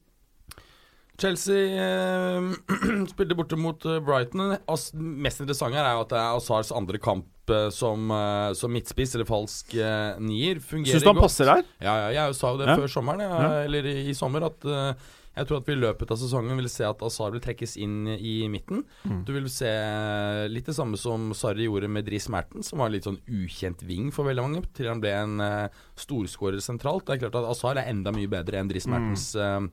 Chelsea 1.22 1.78
eh, 1.78 2.42
spilte 3.12 3.36
borte 3.38 3.58
mot 3.60 3.84
eh, 3.86 4.00
Brighton. 4.02 4.56
As 4.72 4.88
mest 4.98 5.44
interessante 5.44 5.78
her 5.78 5.86
er 5.86 5.98
jo 6.00 6.06
at 6.08 6.14
det 6.16 6.18
er 6.18 6.38
Azars 6.40 6.72
andre 6.74 6.98
kamp 7.04 7.52
eh, 7.54 7.68
som, 7.76 8.08
eh, 8.16 8.54
som 8.58 8.74
midtspiss, 8.74 9.14
eller 9.16 9.28
falsk 9.30 9.76
eh, 9.78 10.18
nier. 10.24 10.62
Fungerer 10.66 10.98
Syns 10.98 11.06
du 11.06 11.12
han 11.12 11.20
godt. 11.20 11.28
passer 11.28 11.52
der? 11.52 11.64
Ja, 11.84 11.94
ja, 12.08 12.10
jeg 12.26 12.38
sa 12.40 12.54
jo 12.56 12.62
det 12.64 12.72
Ja. 12.72 12.78
før 12.80 12.90
sommeren, 12.96 13.22
ja, 13.28 13.38
Ja. 13.38 13.52
eller 13.68 13.86
i, 13.92 13.96
i 14.10 14.16
sommer, 14.18 14.48
at 14.50 14.66
eh, 14.66 14.94
jeg 15.32 15.48
tror 15.48 15.62
at 15.62 15.70
vi 15.70 15.76
i 15.78 15.80
løpet 15.80 16.12
av 16.12 16.20
sesongen 16.20 16.60
vil 16.60 16.68
se 16.72 16.84
at 16.84 17.04
Azar 17.08 17.32
vil 17.32 17.44
trekkes 17.44 17.78
inn 17.80 18.04
i 18.18 18.50
midten. 18.52 18.84
Mm. 19.08 19.22
Du 19.28 19.32
vil 19.32 19.48
se 19.52 19.70
litt 20.52 20.68
det 20.68 20.76
samme 20.76 21.00
som 21.00 21.30
Sarri 21.38 21.70
gjorde 21.70 21.88
med 21.92 22.06
Dris 22.08 22.28
Merten, 22.34 22.66
som 22.68 22.84
var 22.84 22.92
litt 22.92 23.08
sånn 23.08 23.22
ukjent 23.32 23.86
ving 23.88 24.12
for 24.12 24.28
veldig 24.28 24.44
mange, 24.44 24.64
til 24.76 24.92
han 24.92 25.04
ble 25.04 25.16
en 25.16 25.40
uh, 25.40 25.82
storskårer 26.00 26.60
sentralt. 26.64 27.08
Det 27.08 27.16
er 27.16 27.24
klart 27.24 27.40
at 27.40 27.50
Azar 27.54 27.80
er 27.80 27.88
enda 27.94 28.12
mye 28.16 28.32
bedre 28.32 28.60
enn 28.60 28.72
Dris 28.72 28.90
Mm. 28.92 28.96
Mertens 28.98 29.26
eh, 29.38 29.66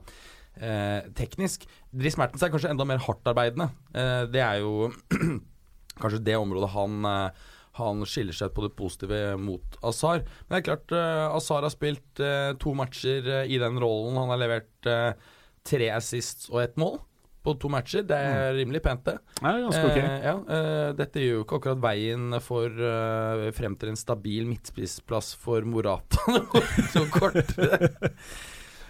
eh, 0.63 1.07
teknisk. 1.17 1.63
Dris 1.91 2.15
Mertens 2.15 2.43
er 2.45 2.51
kanskje 2.53 2.69
enda 2.71 2.85
mer 2.87 3.01
hardtarbeidende. 3.03 3.71
Uh, 3.91 4.29
det 4.31 4.43
er 4.45 4.61
jo 4.61 4.91
kanskje 6.01 6.21
det 6.23 6.37
området 6.39 6.69
han 6.71 7.09
han 7.79 8.03
skiller 8.07 8.35
seg 8.35 8.53
på 8.55 8.65
det 8.65 8.73
positive 8.77 9.37
mot 9.39 9.77
Azar. 9.85 10.23
Men 10.47 10.55
det 10.55 10.59
er 10.59 10.67
klart, 10.69 10.93
uh, 10.95 11.35
Azar 11.35 11.65
har 11.65 11.73
spilt 11.73 12.23
uh, 12.23 12.53
to 12.61 12.73
matcher 12.77 13.27
uh, 13.27 13.43
i 13.47 13.59
den 13.61 13.79
rollen. 13.81 14.19
Han 14.19 14.33
har 14.33 14.41
levert 14.41 14.89
tre 15.69 15.91
assists 15.93 16.49
og 16.51 16.63
ett 16.63 16.75
mål 16.81 16.97
på 17.45 17.55
to 17.59 17.71
matcher. 17.71 18.03
Det 18.07 18.17
er 18.17 18.53
rimelig 18.57 18.81
pent, 18.85 19.05
det. 19.07 19.15
Ja, 19.39 19.53
ganske 19.63 19.83
ok. 19.87 19.97
Eh, 20.01 20.25
ja, 20.27 20.35
eh, 20.57 20.89
dette 20.97 21.23
gjør 21.23 21.37
jo 21.37 21.45
ikke 21.45 21.59
akkurat 21.61 21.83
veien 21.83 22.39
for 22.43 22.83
eh, 22.91 23.45
frem 23.55 23.77
til 23.79 23.93
en 23.93 23.99
stabil 23.99 24.49
midtspissplass 24.49 25.33
for 25.39 25.67
Morata 25.67 26.39
så 26.93 27.05
kort. 27.13 27.55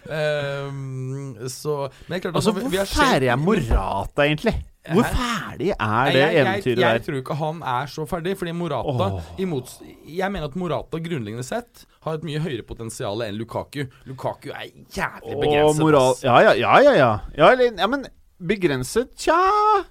um, 0.09 1.37
så 1.59 1.75
Men 2.07 2.15
det 2.15 2.19
er 2.19 2.25
klart 2.25 2.39
Altså, 2.39 2.55
altså, 2.55 2.73
hvor 2.73 2.91
ferdig 2.95 3.29
er 3.29 3.39
Morata, 3.39 4.25
egentlig? 4.25 4.55
Hvor 4.89 5.05
ferdig 5.05 5.73
er 5.75 5.85
Nei, 5.85 6.11
det 6.15 6.19
jeg, 6.23 6.33
jeg, 6.33 6.41
eventyret 6.41 6.81
jeg 6.81 6.97
der? 6.97 7.05
tror 7.05 7.21
ikke 7.21 7.39
han 7.43 7.63
er 7.75 7.93
så 7.93 8.05
ferdig, 8.09 8.35
fordi 8.39 8.55
Morata 8.57 9.09
oh. 9.13 9.33
imot, 9.37 9.75
Jeg 10.07 10.31
mener 10.33 10.49
at 10.49 10.57
Morata 10.57 11.01
grunnleggende 11.03 11.45
sett 11.45 11.85
har 12.05 12.19
et 12.19 12.23
mye 12.27 12.39
høyere 12.39 12.63
potensial 12.67 13.25
enn 13.25 13.35
Lukaku. 13.39 13.83
Lukaku 14.07 14.53
er 14.53 14.69
jævlig 14.95 15.35
begrenset. 15.41 15.81
moral... 15.83 16.15
Ja, 16.23 16.39
ja, 16.47 16.55
ja, 16.55 16.79
ja. 16.79 17.11
Ja, 17.35 17.51
ja, 17.51 17.69
ja 17.75 17.89
men 17.91 18.05
begrenset 18.39 19.09
Tja 19.19 19.35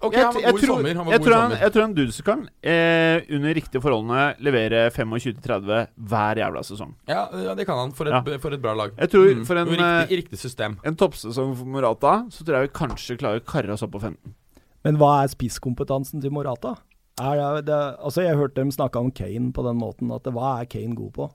Ok, 0.00 0.14
jeg, 0.16 0.24
jeg, 0.40 0.54
tror, 0.62 0.86
jeg, 0.88 1.20
tror 1.20 1.34
han, 1.36 1.54
jeg 1.60 1.72
tror 1.74 1.82
han 1.84 1.94
Dudse 1.96 2.24
kan, 2.24 2.46
eh, 2.64 3.20
under 3.36 3.52
riktige 3.58 3.82
forholdene, 3.84 4.22
levere 4.44 4.86
25-30 4.94 5.90
hver 6.08 6.40
jævla 6.40 6.62
sesong. 6.64 6.94
Ja, 7.10 7.26
ja, 7.44 7.54
det 7.58 7.66
kan 7.68 7.76
han, 7.82 7.92
for 7.96 8.08
et, 8.08 8.30
for 8.40 8.56
et 8.56 8.62
bra 8.62 8.72
lag. 8.78 8.94
Jeg 8.96 9.12
tror 9.12 9.26
Mm, 9.28 9.44
for 9.44 9.60
en, 9.60 9.68
riktig, 9.68 9.84
eh, 9.84 10.20
riktig 10.22 10.38
system. 10.40 10.78
En 10.86 10.96
toppsesong 10.96 11.52
for 11.58 11.68
Morata, 11.68 12.14
så 12.32 12.44
tror 12.44 12.56
jeg 12.56 12.70
vi 12.70 12.76
kanskje 12.78 13.18
klarer 13.20 13.42
å 13.42 13.44
karre 13.44 13.74
oss 13.74 13.84
opp 13.84 13.92
på 13.92 14.00
15. 14.00 14.32
Men 14.86 14.96
hva 14.96 15.10
er 15.24 15.32
spisskompetansen 15.34 16.22
til 16.24 16.32
Morata? 16.32 16.78
Er 17.20 17.34
det, 17.36 17.66
det, 17.66 17.78
altså 17.98 18.22
Jeg 18.22 18.38
hørte 18.38 18.60
dem 18.62 18.70
snakke 18.72 19.00
om 19.02 19.10
Kane 19.10 19.52
på 19.52 19.64
den 19.66 19.76
måten, 19.76 20.10
at 20.14 20.24
det, 20.24 20.32
hva 20.32 20.60
er 20.62 20.70
Kane 20.70 20.96
god 20.96 21.12
på? 21.18 21.28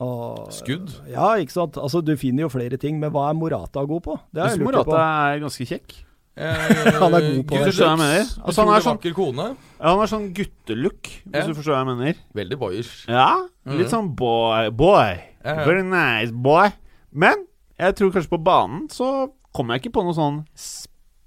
Og, 0.00 0.50
Skudd? 0.52 0.90
Ja, 1.08 1.34
ikke 1.40 1.52
sant. 1.54 1.76
Altså 1.80 2.02
Du 2.04 2.12
finner 2.20 2.44
jo 2.46 2.48
flere 2.52 2.76
ting, 2.80 2.98
men 3.00 3.10
hva 3.14 3.30
er 3.30 3.34
Morata 3.38 3.84
god 3.88 4.02
på? 4.04 4.18
Det 4.32 4.42
har 4.42 4.50
Jeg 4.52 4.58
lurt 4.60 4.66
Morata 4.68 4.90
på. 4.90 4.96
er 5.00 5.40
ganske 5.46 5.66
kjekk. 5.70 5.94
Eh, 6.36 6.52
Han 7.00 7.14
er 7.16 7.24
god 7.24 7.44
på 7.48 7.60
det. 7.64 7.72
Skjønner 7.72 7.72
du 7.72 7.82
jeg 7.86 8.00
mener? 8.02 8.26
Altså, 8.44 8.60
han 8.66 8.74
er 8.74 8.82
sånn- 8.84 8.98
vakker 8.98 9.14
kone. 9.16 9.46
Ja, 9.80 9.86
han 9.94 10.02
er 10.04 10.10
sånn 10.12 10.26
guttelook, 10.36 11.02
hvis 11.24 11.40
Ja. 11.40 11.46
du 11.46 11.54
forstår 11.56 11.72
hva 11.72 11.80
jeg 11.80 11.88
mener. 11.96 12.14
Veldig 12.36 12.58
boyish. 12.60 13.06
Ja, 13.08 13.30
litt 13.64 13.86
Mhm. 13.86 13.92
sånn 13.94 14.14
boy, 14.16 14.68
boy. 14.70 15.16
Ja. 15.44 15.64
Very 15.64 15.82
nice, 15.82 16.30
boy. 16.32 16.68
Men 17.12 17.46
jeg 17.80 17.96
tror 17.96 18.12
kanskje 18.12 18.28
på 18.36 18.42
banen 18.44 18.88
så 18.90 19.30
kommer 19.54 19.74
jeg 19.78 19.84
ikke 19.84 19.94
på 19.96 20.04
noe 20.04 20.12
sånn 20.12 20.44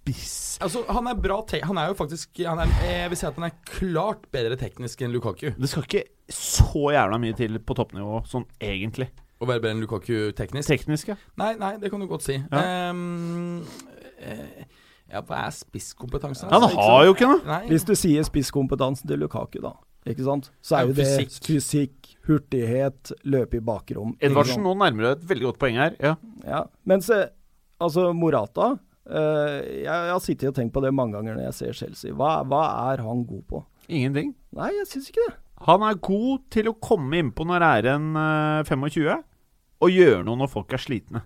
spiss. 0.10 0.58
Altså, 0.64 0.84
han 0.90 1.08
er 1.08 1.18
bra 1.20 1.40
te 1.48 1.62
Han 1.66 1.78
er 1.80 1.92
jo 1.92 1.98
faktisk 2.00 2.42
han 2.46 2.62
er, 2.64 2.72
Jeg 2.84 3.12
vil 3.12 3.20
si 3.20 3.28
at 3.30 3.38
han 3.40 3.48
er 3.50 3.56
klart 3.68 4.28
bedre 4.34 4.58
teknisk 4.60 5.02
enn 5.06 5.14
Lukaku. 5.14 5.52
Det 5.56 5.70
skal 5.70 5.86
ikke 5.88 6.04
så 6.30 6.92
jævla 6.94 7.18
mye 7.22 7.38
til 7.38 7.58
på 7.60 7.76
toppnivå, 7.78 8.22
sånn 8.30 8.46
egentlig. 8.62 9.10
Å 9.40 9.48
være 9.48 9.64
bedre 9.64 9.78
enn 9.78 9.86
Lukaku 9.86 10.14
teknisk? 10.38 10.70
Teknisk, 10.70 11.14
ja. 11.14 11.18
Nei, 11.40 11.54
nei, 11.60 11.76
det 11.82 11.92
kan 11.92 12.02
du 12.02 12.10
godt 12.10 12.26
si. 12.26 12.36
Ja. 12.38 12.92
Um, 12.92 13.64
eh, 14.20 14.66
ja, 15.10 15.24
hva 15.26 15.46
er 15.48 15.54
spisskompetansen? 15.56 16.52
Han 16.54 16.68
har 16.76 17.06
jo 17.08 17.16
ikke 17.16 17.30
noe. 17.32 17.62
Hvis 17.70 17.88
du 17.88 17.96
sier 17.98 18.26
spisskompetansen 18.28 19.10
til 19.10 19.24
Lukaku, 19.24 19.58
da, 19.64 19.74
ikke 20.10 20.28
sant? 20.28 20.52
så 20.62 20.82
er 20.82 20.90
jo 20.90 20.98
det 21.00 21.08
fysikk. 21.08 21.40
fysikk, 21.48 22.12
hurtighet, 22.30 23.16
løpe 23.26 23.58
i 23.58 23.64
bakrom. 23.64 24.14
Edvardsen, 24.22 24.62
nå 24.66 24.76
nærmer 24.78 25.02
du 25.02 25.08
deg 25.08 25.18
et 25.18 25.26
veldig 25.32 25.50
godt 25.50 25.62
poeng 25.64 25.82
her. 25.82 25.98
Ja. 26.04 26.14
Ja. 26.44 26.62
Mens 26.92 27.10
eh, 27.16 27.32
altså 27.82 28.12
Morata 28.14 28.76
eh, 29.10 29.58
jeg, 29.82 29.90
jeg 29.90 30.14
har 30.14 30.24
sittet 30.24 30.52
og 30.52 30.58
tenkt 30.58 30.76
på 30.76 30.84
det 30.86 30.94
mange 30.96 31.18
ganger 31.18 31.38
når 31.38 31.50
jeg 31.50 31.58
ser 31.60 31.80
Chelsea. 31.84 32.16
Hva, 32.16 32.40
hva 32.48 32.64
er 32.92 33.04
han 33.06 33.26
god 33.28 33.44
på? 33.50 33.64
Ingenting. 33.90 34.36
Nei, 34.58 34.70
jeg 34.78 34.90
syns 34.92 35.10
ikke 35.12 35.26
det. 35.28 35.36
Han 35.68 35.84
er 35.84 35.98
god 36.00 36.46
til 36.54 36.70
å 36.72 36.78
komme 36.80 37.20
innpå 37.20 37.44
når 37.48 37.66
det 37.66 37.72
er 37.80 37.90
en 37.96 38.08
eh, 38.22 38.70
25, 38.70 39.26
og 39.80 39.92
gjøre 39.96 40.24
noe 40.28 40.40
når 40.40 40.52
folk 40.52 40.76
er 40.76 40.84
slitne. 40.84 41.26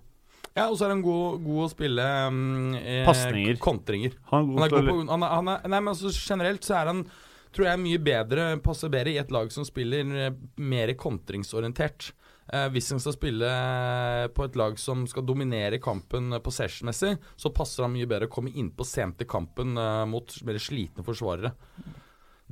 Ja, 0.53 0.67
og 0.69 0.77
så 0.77 0.85
er 0.85 0.93
han 0.93 1.01
god, 1.01 1.41
god 1.41 1.61
å 1.65 1.69
spille 1.71 2.07
um, 2.29 2.73
eh, 2.77 3.01
Pasninger. 3.07 3.57
Kontringer. 3.61 4.17
Han 4.29 4.51
er 4.51 4.59
Han 4.59 4.65
er 4.65 4.73
god 4.73 4.87
god 4.87 4.89
på 4.89 4.97
han 5.09 5.25
er, 5.25 5.31
han 5.33 5.53
er, 5.55 5.63
Nei, 5.65 5.79
men 5.79 5.93
altså 5.95 6.11
generelt 6.13 6.65
så 6.65 6.75
er 6.81 6.91
han 6.91 7.05
Tror 7.53 7.67
jeg 7.67 7.81
mye 7.83 7.99
bedre 8.01 8.45
passer 8.65 8.89
bedre 8.89 9.11
i 9.13 9.19
et 9.21 9.29
lag 9.33 9.51
som 9.53 9.65
spiller 9.65 10.07
eh, 10.17 10.37
mer 10.57 10.89
kontringsorientert. 10.97 12.07
Eh, 12.51 12.67
hvis 12.73 12.91
han 12.91 12.99
skal 12.99 13.15
spille 13.15 13.47
eh, 13.47 14.27
på 14.33 14.43
et 14.43 14.57
lag 14.59 14.75
som 14.79 15.05
skal 15.07 15.25
dominere 15.25 15.79
kampen 15.83 16.33
eh, 16.35 16.41
possession-messig, 16.43 17.15
så 17.39 17.51
passer 17.55 17.85
han 17.85 17.93
mye 17.95 18.09
bedre 18.09 18.27
å 18.27 18.33
komme 18.33 18.51
innpå 18.51 18.85
sent 18.87 19.23
i 19.23 19.29
kampen 19.29 19.77
mot 20.09 20.35
mer 20.43 20.59
slitne 20.61 21.05
forsvarere. 21.07 21.53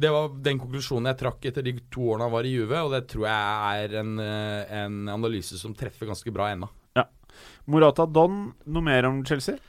Det 0.02 0.10
var 0.10 0.32
den 0.42 0.62
konklusjonen 0.62 1.12
jeg 1.12 1.20
trakk 1.20 1.50
etter 1.50 1.66
de 1.66 1.76
to 1.92 2.08
årene 2.14 2.30
han 2.30 2.34
var 2.34 2.48
i 2.48 2.54
Juve, 2.54 2.80
og 2.80 2.94
det 2.96 3.04
tror 3.12 3.28
jeg 3.28 3.82
er 3.84 3.98
en, 4.00 4.14
en 4.22 5.02
analyse 5.12 5.60
som 5.60 5.76
treffer 5.78 6.10
ganske 6.10 6.32
bra 6.34 6.48
ennå. 6.54 6.70
Ja. 6.98 7.06
Morata 7.70 8.08
Don, 8.08 8.48
noe 8.72 8.86
mer 8.88 9.10
om 9.10 9.20
Chelsea? 9.28 9.60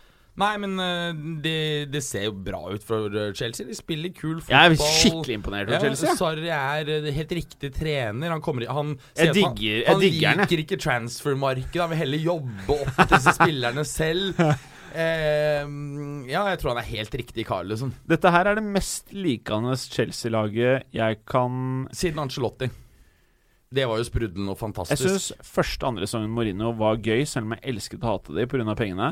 Nei, 0.41 0.53
men 0.63 0.79
eh, 0.81 1.13
det, 1.45 1.57
det 1.93 2.01
ser 2.05 2.23
jo 2.31 2.33
bra 2.47 2.63
ut 2.73 2.85
for 2.89 3.13
eh, 3.13 3.33
Chelsea. 3.37 3.67
De 3.69 3.75
spiller 3.77 4.15
kul 4.17 4.39
fotball. 4.41 4.73
Jeg 4.73 4.79
er 4.79 4.95
skikkelig 4.97 5.35
imponert 5.37 5.69
over 5.69 5.77
Ja, 5.77 5.81
Chelsea. 5.85 6.15
Sarri 6.17 6.49
er 6.57 6.89
eh, 6.89 7.09
helt 7.13 7.35
riktig 7.37 7.73
trener. 7.77 8.33
Han 8.33 8.41
kommer 8.45 8.65
Han, 8.73 8.95
Jeg 9.19 9.35
digger- 9.37 9.85
han, 9.91 9.99
han, 9.99 10.05
jeg 10.07 10.15
digger 10.17 10.41
liker 10.41 10.63
ikke 10.65 10.79
transfermarkedet. 10.81 11.83
Han 11.85 11.93
vil 11.93 12.01
heller 12.07 12.25
jobbe 12.31 12.79
opp 12.79 13.03
disse 13.13 13.35
spillerne 13.39 13.85
selv. 13.89 14.39
Eh, 14.93 15.63
ja, 16.29 16.43
jeg 16.53 16.59
tror 16.61 16.75
han 16.75 16.83
er 16.83 16.89
helt 16.91 17.15
riktig 17.17 17.47
kar, 17.49 17.63
liksom. 17.65 17.95
Dette 18.05 18.29
her 18.29 18.51
er 18.51 18.59
det 18.59 18.65
mest 18.75 19.09
likende 19.17 19.73
Chelsea-laget 19.81 20.85
jeg 20.93 21.21
kan 21.25 21.87
Siden 21.97 22.21
Angelotti. 22.21 22.69
Det 23.73 23.87
var 23.89 23.97
jo 24.03 24.05
sprudlende 24.05 24.53
og 24.53 24.59
fantastisk. 24.61 25.01
Jeg 25.01 25.15
syns 25.17 25.49
første 25.49 25.89
andre 25.89 26.05
sesongen 26.05 26.35
Mourinho 26.37 26.75
var 26.77 27.01
gøy, 27.01 27.23
selv 27.25 27.49
om 27.49 27.55
jeg 27.57 27.65
elsket 27.73 28.05
å 28.05 28.11
hate 28.19 28.37
det 28.37 28.45
pga. 28.53 28.75
pengene. 28.77 29.09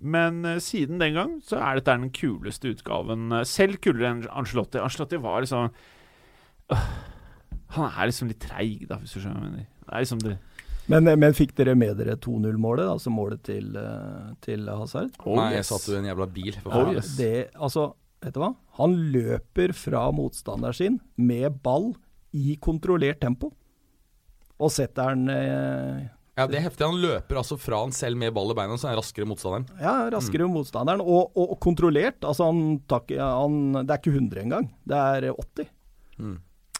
Men 0.00 0.44
eh, 0.48 0.58
siden 0.62 1.00
den 1.02 1.14
gang 1.14 1.34
så 1.46 1.58
er 1.60 1.78
dette 1.78 1.94
den 1.98 2.10
kuleste 2.14 2.72
utgaven. 2.72 3.30
eh, 3.32 3.44
selv 3.48 3.78
kulere 3.84 4.10
enn 4.10 4.22
Angelotti. 4.30 4.80
Angelotti 4.82 5.20
var 5.22 5.42
liksom 5.44 5.68
øh, 6.72 6.86
Han 7.76 7.88
er 7.90 8.08
liksom 8.10 8.28
litt 8.32 8.40
treig, 8.42 8.86
da, 8.88 8.98
hvis 9.00 9.14
du 9.14 9.20
skjønner 9.20 9.40
hva 9.40 9.46
jeg 9.46 9.52
mener. 9.52 9.68
Det 9.82 9.92
er 9.92 10.04
liksom 10.06 10.22
det 10.24 10.38
Men, 10.90 11.06
men 11.20 11.34
fikk 11.38 11.54
dere 11.56 11.74
med 11.78 11.96
dere 12.00 12.16
2-0-målet, 12.18 12.88
altså 12.90 13.12
målet 13.14 13.42
til, 13.46 13.68
eh, 13.78 14.32
til 14.42 14.66
Hazard? 14.68 15.12
Oh, 15.24 15.36
Nei, 15.38 15.52
jeg 15.58 15.68
satt 15.68 15.86
jo 15.88 15.94
i 15.94 16.00
en 16.00 16.08
jævla 16.10 16.26
bil. 16.34 16.56
For 16.64 16.74
Oh, 16.74 16.90
yes. 16.92 17.12
Det, 17.20 17.50
altså, 17.54 17.92
vet 18.24 18.34
du 18.34 18.40
hva? 18.42 18.50
Han 18.80 18.96
løper 19.14 19.72
fra 19.78 20.08
motstanderen 20.14 20.74
sin 20.74 20.98
med 21.16 21.60
ball 21.62 21.92
i 22.34 22.56
kontrollert 22.60 23.20
tempo. 23.22 23.52
Og 24.62 24.70
setter 24.74 25.14
den 25.14 25.30
eh, 25.32 26.10
Ja, 26.38 26.46
det 26.48 26.56
er 26.58 26.64
heftig. 26.64 26.86
Han 26.88 27.00
løper 27.02 27.42
altså 27.42 27.58
fra 27.60 27.82
han 27.82 27.92
selv 27.92 28.16
med 28.20 28.32
ball 28.32 28.54
i 28.54 28.56
beina, 28.56 28.78
så 28.80 28.88
er 28.88 28.94
han 28.94 29.02
raskere 29.02 29.28
motstanderen. 29.28 29.66
ja, 29.82 30.08
raskere 30.14 30.48
mm. 30.48 30.54
motstanderen, 30.56 31.02
og, 31.04 31.36
og, 31.36 31.58
kontrollert. 31.60 32.22
Altså, 32.24 32.48
han, 32.48 32.80
tar 32.88 33.04
ikke- 33.04 33.20
han, 33.20 33.58
det 33.82 33.90
er 33.90 34.00
ikke 34.00 34.16
100 34.16 34.46
engang, 34.46 34.70
det 34.88 34.96
er 34.96 35.28
80. 35.36 35.68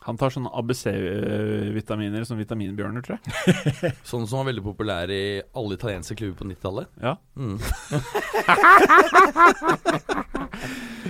Han 0.03 0.17
tar 0.19 0.33
sånne 0.35 0.51
ABC-vitaminer 0.59 2.25
som 2.27 2.39
vitaminbjørner, 2.41 3.05
tror 3.07 3.19
jeg. 3.19 3.23
sånne 4.11 4.27
som 4.27 4.41
var 4.41 4.49
veldig 4.51 4.65
populær 4.65 5.13
i 5.15 5.43
alle 5.55 5.79
italienske 5.79 6.17
klubber 6.19 6.39
på 6.43 6.49
90-tallet. 6.51 6.87
Ja. 7.03 7.15
Mm. 7.39 7.59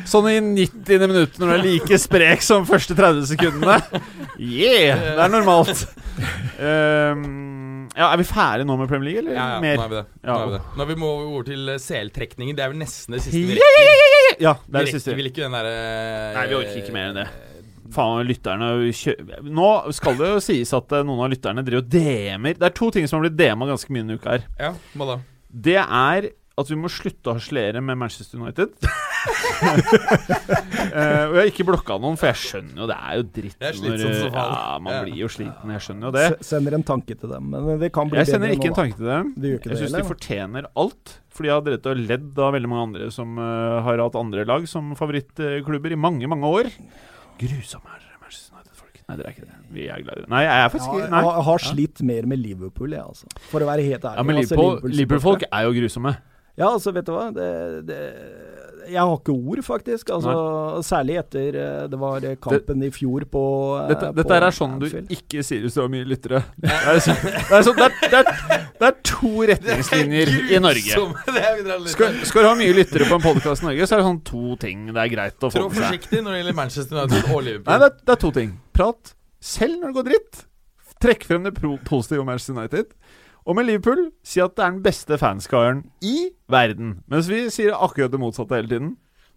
Sånn 0.08 0.26
i 0.30 0.38
90. 0.42 1.06
minutt 1.06 1.38
når 1.38 1.46
du 1.46 1.52
er 1.54 1.64
like 1.64 1.98
sprek 2.00 2.40
som 2.44 2.66
første 2.68 2.94
30 2.98 3.26
sekundene. 3.30 3.78
Yeah! 4.36 5.14
Det 5.16 5.22
er 5.24 5.30
normalt. 5.32 5.84
Ehm, 6.58 7.22
ja, 7.96 8.08
Er 8.12 8.18
vi 8.20 8.24
ferdige 8.28 8.66
nå 8.68 8.76
med 8.80 8.88
Premier 8.90 9.08
League, 9.10 9.22
eller 9.22 9.36
Ja, 9.36 9.46
ja, 9.54 9.60
mer? 9.60 9.76
nå 9.76 9.84
er 9.84 9.88
vi 9.92 9.96
det. 10.00 10.04
Ja. 10.24 10.32
Nå 10.32 10.40
er 10.42 10.46
vi 10.46 10.56
det. 10.56 10.62
nå 10.76 10.82
er 10.82 10.90
vi 10.92 10.96
må 11.02 11.10
over 11.28 11.46
til 11.48 11.68
eh, 11.74 11.78
CL-trekningen. 11.82 12.56
Det 12.58 12.64
er 12.64 12.72
vel 12.74 12.80
nesten 12.82 13.16
det 13.16 13.22
siste 13.24 13.38
vi 13.38 13.56
Ja, 13.58 13.70
rekker. 13.76 14.42
ja! 14.42 14.52
Det 14.54 14.66
Vi 14.66 14.68
er 14.68 14.72
det 14.72 14.84
rekker 14.86 14.98
siste. 15.00 15.16
vel 15.20 15.30
ikke 15.32 15.42
den 15.46 15.56
derre 15.56 15.72
Nei, 16.36 16.44
vi 16.52 16.58
orker 16.60 16.78
ikke 16.82 16.94
mer 16.96 17.08
enn 17.12 17.18
det. 17.22 17.26
Faen, 17.92 18.22
lytterne 18.26 18.68
kjø... 18.96 19.12
Nå 19.52 19.66
skal 19.92 20.14
det 20.16 20.28
jo 20.30 20.38
sies 20.40 20.70
at 20.72 20.92
eh, 20.96 21.02
noen 21.04 21.24
av 21.26 21.32
lytterne 21.34 21.64
driver 21.66 21.82
og 21.84 21.90
DM-er. 21.92 22.54
Det 22.56 22.68
er 22.70 22.76
to 22.78 22.90
ting 22.94 23.08
som 23.10 23.18
har 23.20 23.26
blitt 23.28 23.36
DM-a 23.40 23.68
ganske 23.68 23.92
mye 23.92 24.04
denne 24.06 24.16
uka 24.20 24.36
her. 24.38 24.46
Ja, 24.58 24.70
hva 24.96 25.08
da? 25.10 25.18
Det 25.52 25.76
er 25.82 26.30
at 26.58 26.68
vi 26.68 26.76
må 26.76 26.88
slutte 26.92 27.30
å 27.32 27.36
harselere 27.38 27.80
med 27.80 27.96
Manchester 28.00 28.36
United. 28.42 28.74
uh, 28.82 28.88
og 31.30 31.36
jeg 31.36 31.38
har 31.38 31.48
ikke 31.50 31.66
blokka 31.68 31.96
noen, 32.02 32.16
for 32.20 32.26
jeg 32.28 32.38
skjønner 32.42 32.76
jo 32.82 32.86
det 32.90 32.96
er 32.98 33.12
jo 33.20 33.24
dritt. 33.38 33.56
Er 33.62 33.72
når. 33.80 33.96
Ja, 34.34 34.78
man 34.82 34.92
Ja. 34.92 34.98
blir 35.06 35.16
jo 35.22 35.28
sliten. 35.32 35.66
Jeg 35.76 35.82
skjønner 35.86 36.04
jo 36.08 36.12
det. 36.16 36.26
S- 36.40 36.46
Sender 36.52 36.72
en 36.78 36.84
tanke 36.86 37.14
til 37.18 37.28
dem. 37.32 37.44
Men 37.54 37.60
det 37.80 37.90
kan 37.94 38.04
bli 38.10 38.16
Jeg 38.20 38.26
sender 38.34 38.48
ikke 38.52 38.68
nå, 38.70 38.74
en 38.74 38.80
tanke 38.82 38.96
til 39.00 39.06
dem. 39.08 39.26
De 39.36 39.46
Jeg 39.54 39.60
det 39.64 39.78
syns 39.80 39.96
de 39.96 40.04
fortjener 40.10 40.62
alt. 40.76 41.06
Fordi 41.32 41.46
jeg 41.48 41.54
har 41.56 41.62
drevet 41.64 41.86
og 41.88 41.96
ledd 42.12 42.38
av 42.44 42.50
veldig 42.52 42.68
mange 42.68 42.84
andre 42.90 43.06
som 43.14 43.28
uh, 43.40 43.80
har 43.86 43.96
hatt 44.04 44.16
andre 44.20 44.42
lag 44.44 44.66
som 44.68 44.92
favorittklubber 44.98 45.94
i 45.94 45.96
mange, 45.96 46.28
mange 46.28 46.44
år. 46.44 46.68
Grusomme 47.40 47.88
er 47.88 47.96
dere, 48.02 48.18
Manchester 48.20 48.52
United-folk. 48.58 48.98
Nei, 49.08 49.16
dere 49.16 49.26
er 49.30 49.32
ikke 49.32 49.46
det. 49.48 49.56
Vi 49.72 49.86
er 49.88 49.96
glad 50.04 50.18
i 50.18 50.20
det. 50.26 50.28
Nei, 50.28 50.42
jeg 50.44 50.52
er 50.52 50.60
Ja, 50.60 50.68
faktisk 50.74 50.92
jeg 51.00 51.08
har, 51.48 51.58
slitt 51.64 52.02
mer 52.04 52.28
med 52.28 52.36
Liverpool, 52.42 52.92
jeg, 52.92 53.00
altså. 53.00 53.24
For 53.48 53.64
å 53.64 53.66
være 53.70 53.80
helt 53.88 54.04
ærlig. 54.04 54.18
Ja, 54.20 54.24
men 54.28 54.36
altså, 54.42 54.58
Liverpool- 54.60 54.92
Liverpool-folk 55.00 55.42
er 55.48 55.62
jo 55.64 55.72
grusomme. 55.80 56.12
Ja, 56.58 56.68
altså, 56.68 56.92
vet 56.92 57.06
du 57.08 57.14
hva. 57.14 57.30
Det, 57.32 57.46
det, 57.88 57.98
jeg 58.90 58.98
har 58.98 59.12
ikke 59.14 59.32
ord, 59.32 59.62
faktisk. 59.64 60.10
Altså, 60.12 60.32
særlig 60.84 61.16
etter 61.20 61.56
eh, 61.56 61.84
det 61.88 62.00
var 62.00 62.20
kampen 62.20 62.42
kampen 62.42 62.84
i 62.84 62.90
fjor 62.92 63.24
på 63.30 63.44
eh, 63.78 63.86
Dette, 63.92 64.10
på 64.10 64.18
dette 64.18 64.38
er 64.38 64.56
sånn 64.56 64.74
du 64.82 64.86
ikke 65.16 65.44
sier 65.46 65.64
hvis 65.64 65.78
du 65.78 65.80
har 65.84 65.88
mye 65.92 66.08
lyttere. 66.08 66.42
Det 66.60 66.74
er, 66.74 67.00
så, 67.04 67.16
det, 67.22 67.32
er 67.56 67.64
så, 67.68 67.74
det, 67.78 67.86
er, 67.88 67.96
det, 68.02 68.20
er, 68.20 68.68
det 68.82 68.90
er 68.90 68.98
to 69.08 69.32
retningslinjer 69.52 70.34
i 70.52 70.60
Norge. 70.62 71.08
Det 71.32 71.80
Skal, 71.94 72.20
skal 72.28 72.44
du 72.44 72.50
ha 72.50 72.54
mye 72.58 72.76
lyttere 72.76 73.08
på 73.08 73.18
en 73.18 73.24
podkast 73.24 73.64
i 73.64 73.70
Norge, 73.70 73.88
så 73.88 73.96
er 73.96 74.02
det 74.04 74.08
sånn 74.10 74.22
to 74.28 74.60
ting 74.60 74.86
det 74.92 75.06
er 75.06 75.12
greit 75.14 75.48
å 75.48 75.52
få 75.52 75.66
med 75.66 75.76
seg. 75.78 75.82
forsiktig 75.86 76.22
når 76.22 76.34
det 76.36 76.42
gjelder 76.42 76.58
Manchester 76.60 77.00
United 77.00 77.18
og 77.22 77.32
Nei, 77.32 77.44
Liverpool. 77.48 77.72
det 77.72 77.90
er, 77.90 77.98
det 78.02 78.16
er 78.16 78.22
to 78.26 78.32
ting. 78.36 78.54
Prat 78.76 79.14
selv 79.42 79.78
når 79.80 79.88
det 79.92 79.98
går 80.00 80.08
dritt. 80.10 80.44
Trekk 81.02 81.24
frem 81.26 81.46
det 81.48 81.56
pro 81.56 81.74
positive 81.88 82.22
om 82.22 82.28
Manchester 82.30 82.58
United. 82.58 82.92
Og 83.42 83.56
med 83.58 83.66
Liverpool, 83.66 84.10
si 84.22 84.40
at 84.40 84.54
det 84.56 84.64
er 84.64 84.70
den 84.70 84.82
beste 84.84 85.18
fanskaren 85.18 85.82
i 86.02 86.30
verden. 86.50 87.00
Mens 87.10 87.30
vi 87.30 87.48
sier 87.50 87.74
akkurat 87.74 88.12
det 88.12 88.20
motsatte 88.22 88.54
hele 88.54 88.70
tiden. 88.70 88.92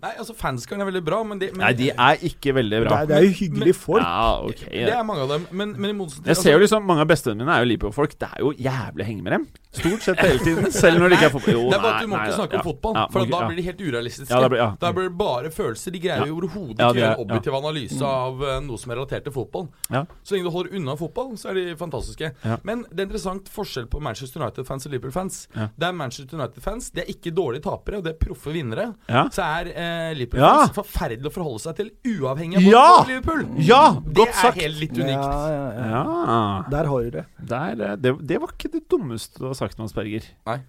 Nei, 0.05 0.13
altså 0.21 0.35
Fanskaren 0.37 0.83
er 0.83 0.89
veldig 0.91 1.01
bra, 1.05 1.19
men, 1.25 1.39
de, 1.41 1.49
men 1.55 1.63
Nei, 1.65 1.71
de 1.79 1.89
er 1.91 2.23
ikke 2.29 2.53
veldig 2.53 2.81
bra. 2.85 2.99
Nei, 2.99 3.09
det 3.09 3.17
er 3.17 3.25
jo 3.25 3.33
hyggelige 3.39 3.77
folk. 3.77 4.05
Ja, 4.05 4.31
ok. 4.45 4.63
Det 4.69 4.93
er 4.93 5.03
mange 5.07 5.25
av 5.25 5.31
dem. 5.33 5.47
Men, 5.51 5.73
men 5.79 5.93
i 5.93 5.97
motsetning 5.97 6.29
Jeg 6.29 6.41
ser 6.41 6.55
jo 6.57 6.61
liksom 6.61 6.85
Mange 6.85 7.05
av 7.05 7.09
bestevennene 7.09 7.47
mine 7.47 7.55
er 7.57 7.63
jo 7.65 7.69
Liverpool-folk. 7.71 8.17
Det 8.21 8.29
er 8.29 8.43
jo 8.43 8.51
jævlig 8.53 9.05
å 9.05 9.07
henge 9.09 9.25
med 9.25 9.35
dem. 9.37 9.47
Stort 9.75 10.05
sett 10.05 10.21
hele 10.23 10.39
tiden. 10.39 10.69
Selv 10.81 11.01
når 11.01 11.11
det 11.11 11.17
ikke 11.19 11.29
er 11.29 11.33
fotball. 11.33 11.55
Jo, 11.57 11.63
Det 11.71 11.77
er 11.77 11.83
bare 11.83 11.95
at 11.95 12.05
Du 12.05 12.09
må 12.11 12.15
nei, 12.19 12.25
ikke 12.29 12.37
snakke 12.39 12.55
ja. 12.55 12.61
om 12.61 12.67
fotball, 12.69 12.95
Ja, 12.99 13.05
for 13.11 13.31
da 13.31 13.39
blir 13.49 13.59
de 13.59 13.65
helt 13.65 13.81
urealistiske. 13.83 14.31
Ja, 14.31 14.41
da 14.45 14.51
blir- 14.51 14.61
ja. 14.61 14.67
Da 14.85 14.91
blir 14.95 15.09
det 15.09 15.15
bare 15.19 15.51
følelser. 15.55 15.95
De 15.95 16.01
greier 16.05 16.29
jo 16.29 16.37
overhodet 16.37 16.77
ikke 16.77 16.91
å 16.91 16.99
gjøre 16.99 17.11
en 17.15 17.23
objektiv 17.25 17.57
analyse 17.59 18.11
av 18.11 18.45
eh, 18.45 18.59
noe 18.67 18.81
som 18.81 18.93
er 18.93 18.99
relatert 19.01 19.27
til 19.27 19.35
fotball. 19.35 19.67
Ja. 19.91 20.05
Så 20.23 20.35
lenge 20.37 20.47
du 20.47 20.53
holder 20.55 20.77
unna 20.79 20.95
fotball, 20.99 21.33
så 21.41 21.51
er 21.51 21.59
de 21.59 21.65
fantastiske. 21.79 22.31
Ja. 22.45 22.59
Men 22.67 22.85
det 22.91 23.03
er 23.03 23.09
interessant 23.09 23.51
forskjell 23.51 23.89
på 23.91 24.01
Manchester 24.05 24.43
United-fans 24.43 24.87
og 24.87 24.95
Liverpool-fans. 24.95 25.41
Ja. 25.57 25.67
Det 25.75 25.89
er 25.89 25.97
Manchester 25.97 26.39
United-fans 26.39 26.91
De 26.95 27.03
er 27.03 27.11
ikke 27.11 27.33
dårlige 27.35 27.65
tapere, 27.67 27.99
og 27.99 28.07
det 28.07 28.15
er 28.15 28.19
proffe 28.21 28.53
vinnere. 28.55 28.91
Ja. 29.11 29.25
Så 29.33 29.43
er 29.43 29.71
Liverpool-fans 30.19 30.67
Ja. 30.69 30.73
forferdelig 30.75 31.29
å 31.31 31.33
forholde 31.35 31.61
seg 31.65 31.75
til, 31.79 31.91
uavhengig 32.15 32.57
av 32.61 32.67
Ja! 32.69 32.85
Liverpool. 33.09 33.45
Ja! 33.59 33.83
Det 33.99 34.15
Godt 34.21 34.33
sagt. 34.39 34.57
er 34.57 34.61
helt 34.67 34.79
litt 34.83 34.97
unikt. 34.97 35.11
Ja, 35.11 35.49
ja, 35.49 35.67
ja. 35.75 35.85
Ja. 35.91 36.63
Der 36.73 36.85
har 36.91 37.03
du 37.05 37.09
det. 37.19 37.25
Der, 37.53 37.71
eh, 37.91 37.95
det, 37.97 38.15
det 38.27 38.41
var 38.41 38.53
ikke 38.55 38.71
det 38.77 38.83
dummeste 38.91 39.39
du 39.39 39.47
har 39.49 39.55
sagt, 39.57 39.77
Mads 39.81 39.93
Berger. 39.97 40.27
Nei. 40.49 40.59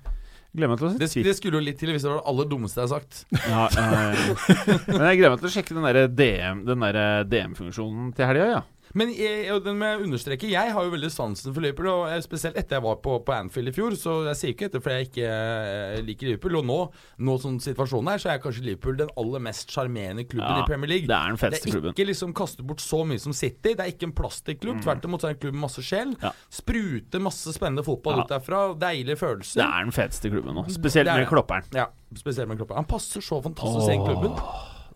Til 0.56 0.64
å 0.72 0.76
Det, 0.96 1.10
det 1.20 1.34
skulle 1.36 1.58
jo 1.58 1.64
litt 1.66 1.76
til 1.76 1.90
hvis 1.92 2.00
det 2.06 2.08
var 2.08 2.22
det 2.22 2.28
aller 2.30 2.46
dummeste 2.48 2.80
jeg 2.80 2.88
har 2.88 2.94
sagt. 2.96 3.26
ja, 3.44 3.66
ja, 3.76 3.88
ja. 3.92 4.76
Men 4.88 5.02
jeg 5.10 5.18
gleder 5.20 5.34
meg 5.34 5.42
til 5.42 5.50
å 5.50 5.52
sjekke 5.52 5.74
den 5.76 5.84
der 5.84 6.08
DM-funksjonen 7.28 8.06
DM 8.08 8.14
til 8.16 8.24
helga, 8.30 8.46
ja. 8.54 8.62
Men 8.96 9.10
jeg, 9.12 9.50
og 9.52 9.60
den 9.66 9.76
må 9.76 9.84
jeg 9.90 10.04
understreke, 10.06 10.48
jeg 10.48 10.72
har 10.72 10.86
jo 10.86 10.92
veldig 10.94 11.10
sansen 11.12 11.52
for 11.52 11.60
Liverpool. 11.60 11.88
Og 11.92 12.06
jeg- 12.08 12.24
spesielt 12.24 12.56
etter 12.56 12.78
jeg 12.78 12.84
var 12.86 12.96
på, 13.04 13.18
på 13.26 13.34
Anfield 13.36 13.68
i 13.68 13.74
fjor, 13.76 13.92
så 14.00 14.14
jeg 14.30 14.36
sier 14.40 14.54
ikke 14.54 14.68
dette 14.70 14.80
fordi 14.80 14.94
jeg 14.96 15.08
ikke 15.10 15.26
eh, 15.28 16.00
liker 16.06 16.30
Liverpool. 16.30 16.56
Og 16.62 16.64
nå, 16.64 16.78
nå 17.28 17.34
som 17.42 17.58
situasjonen 17.60 18.08
er, 18.14 18.22
så 18.22 18.30
er 18.32 18.40
kanskje 18.40 18.64
Liverpool 18.64 18.96
den 19.02 19.10
aller 19.20 19.42
mest 19.44 19.68
sjarmerende 19.74 20.24
klubben 20.24 20.48
Ja, 20.48 20.62
i 20.64 20.68
Premier 20.70 20.88
League. 20.94 21.06
Det 21.10 21.16
er 21.18 21.28
den 21.28 21.36
Det 21.36 21.82
er 21.84 21.92
ikke 21.92 22.08
liksom 22.08 22.32
kaste 22.34 22.64
bort 22.64 22.80
så 22.80 23.02
mye 23.04 23.20
som 23.20 23.34
City. 23.36 23.74
Det 23.76 23.80
er 23.84 23.92
ikke 23.92 24.08
en 24.08 24.16
plastikklubb. 24.16 24.80
Tvert 24.86 25.04
imot 25.04 25.20
så 25.20 25.28
er 25.28 25.34
det 25.34 25.38
en 25.38 25.42
klubb 25.44 25.58
med 25.58 25.64
masse 25.68 25.84
sjel. 25.84 26.16
Ja. 26.22 26.32
Spruter 26.48 27.20
masse 27.20 27.52
spennende 27.52 27.84
fotball 27.84 28.16
Ja. 28.16 28.24
ut 28.24 28.32
derfra. 28.32 28.62
Deilige 28.80 29.16
følelser. 29.20 29.60
Det 29.60 29.66
er 29.68 29.84
den 29.84 29.92
feteste 29.92 30.30
klubben 30.32 30.54
nå. 30.56 30.64
Spesielt 30.72 31.08
er 31.08 31.20
med 31.20 31.28
klopperen. 31.28 31.68
Ja, 31.76 31.86
spesielt 32.16 32.48
med 32.48 32.56
klopperen. 32.58 32.80
Han 32.84 32.88
passer 32.88 33.20
så 33.20 33.42
fantastisk 33.44 33.92
i 33.92 34.00
klubben. 34.00 34.32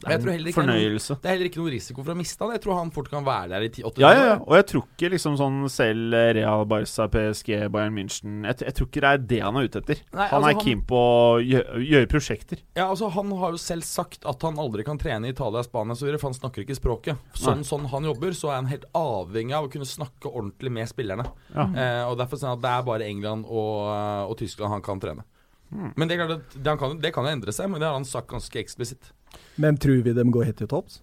Det 0.01 0.09
er 0.09 0.16
en 0.16 0.22
det 0.24 0.56
er 0.56 0.62
noen- 0.64 1.20
Det 1.20 1.28
er 1.28 1.35
heller 1.35 1.48
ikke 1.51 1.60
noen 1.60 1.72
risiko 1.74 2.02
for 2.02 2.14
å 2.14 2.16
miste 2.16 2.40
han. 2.40 2.52
Jeg 2.52 2.62
tror 2.62 2.78
han 2.78 2.90
fort 2.90 3.10
kan 3.10 3.24
være 3.24 3.48
der 3.51 3.60
i 3.60 3.68
10-8 3.68 3.98
Ja, 4.01 4.12
ja, 4.12 4.24
ja. 4.31 4.36
Og 4.40 4.55
jeg 4.56 4.66
tror 4.66 4.85
ikke 4.89 5.10
liksom 5.12 5.36
sånn 5.36 5.59
selv 5.68 6.14
Real, 6.35 6.64
Barca, 6.64 7.06
PSG, 7.09 7.68
Bayern 7.70 7.94
München 7.94 8.44
jeg, 8.47 8.62
jeg 8.64 8.74
tror 8.74 8.89
ikke 8.89 9.01
det 9.05 9.10
er 9.10 9.18
det 9.18 9.40
han 9.44 9.56
er 9.56 9.68
ute 9.68 9.82
etter. 9.82 10.01
Nei, 10.12 10.28
han 10.28 10.43
altså, 10.43 10.51
er 10.51 10.64
keen 10.64 10.82
på 10.89 10.97
å 10.97 11.40
gjøre, 11.44 11.82
gjøre 11.85 12.09
prosjekter. 12.09 12.62
Ja, 12.77 12.89
altså 12.89 13.10
Han 13.10 13.31
har 13.36 13.51
jo 13.51 13.60
selv 13.60 13.85
sagt 13.85 14.24
at 14.24 14.43
han 14.43 14.56
aldri 14.56 14.85
kan 14.85 14.98
trene 14.98 15.28
i 15.28 15.35
Italia, 15.35 15.62
Spania 15.62 15.93
osv., 15.93 16.09
for 16.18 16.31
han 16.31 16.39
snakker 16.39 16.64
ikke 16.64 16.78
språket. 16.78 17.18
Sånn, 17.35 17.64
sånn 17.64 17.89
han 17.90 18.05
jobber, 18.05 18.32
så 18.32 18.51
er 18.51 18.62
han 18.62 18.70
helt 18.72 18.86
avhengig 18.97 19.52
av 19.56 19.68
å 19.68 19.72
kunne 19.72 19.89
snakke 19.89 20.32
ordentlig 20.32 20.72
med 20.72 20.89
spillerne. 20.89 21.28
Ja. 21.55 21.68
Eh, 21.68 22.05
og 22.09 22.16
Derfor 22.20 22.40
han 22.40 22.56
at 22.56 22.62
det 22.64 22.70
er 22.70 22.82
bare 22.86 23.06
England 23.09 23.44
og, 23.48 24.31
og 24.31 24.36
Tyskland 24.39 24.72
han 24.72 24.82
kan 24.82 25.01
trene. 25.01 25.24
Hmm. 25.70 25.93
Men 25.97 26.09
det, 26.10 26.16
det, 26.18 26.66
han 26.66 26.78
kan, 26.78 26.98
det 27.01 27.12
kan 27.14 27.27
jo 27.27 27.31
endre 27.31 27.55
seg, 27.55 27.70
men 27.70 27.81
det 27.81 27.86
har 27.86 27.94
han 27.94 28.06
sagt 28.09 28.31
ganske 28.32 28.59
eksplisitt. 28.59 29.12
Men 29.61 29.77
tror 29.81 30.02
vi 30.07 30.12
dem 30.16 30.31
går 30.35 30.44
helt 30.51 30.59
til 30.62 30.69
topps? 30.70 31.01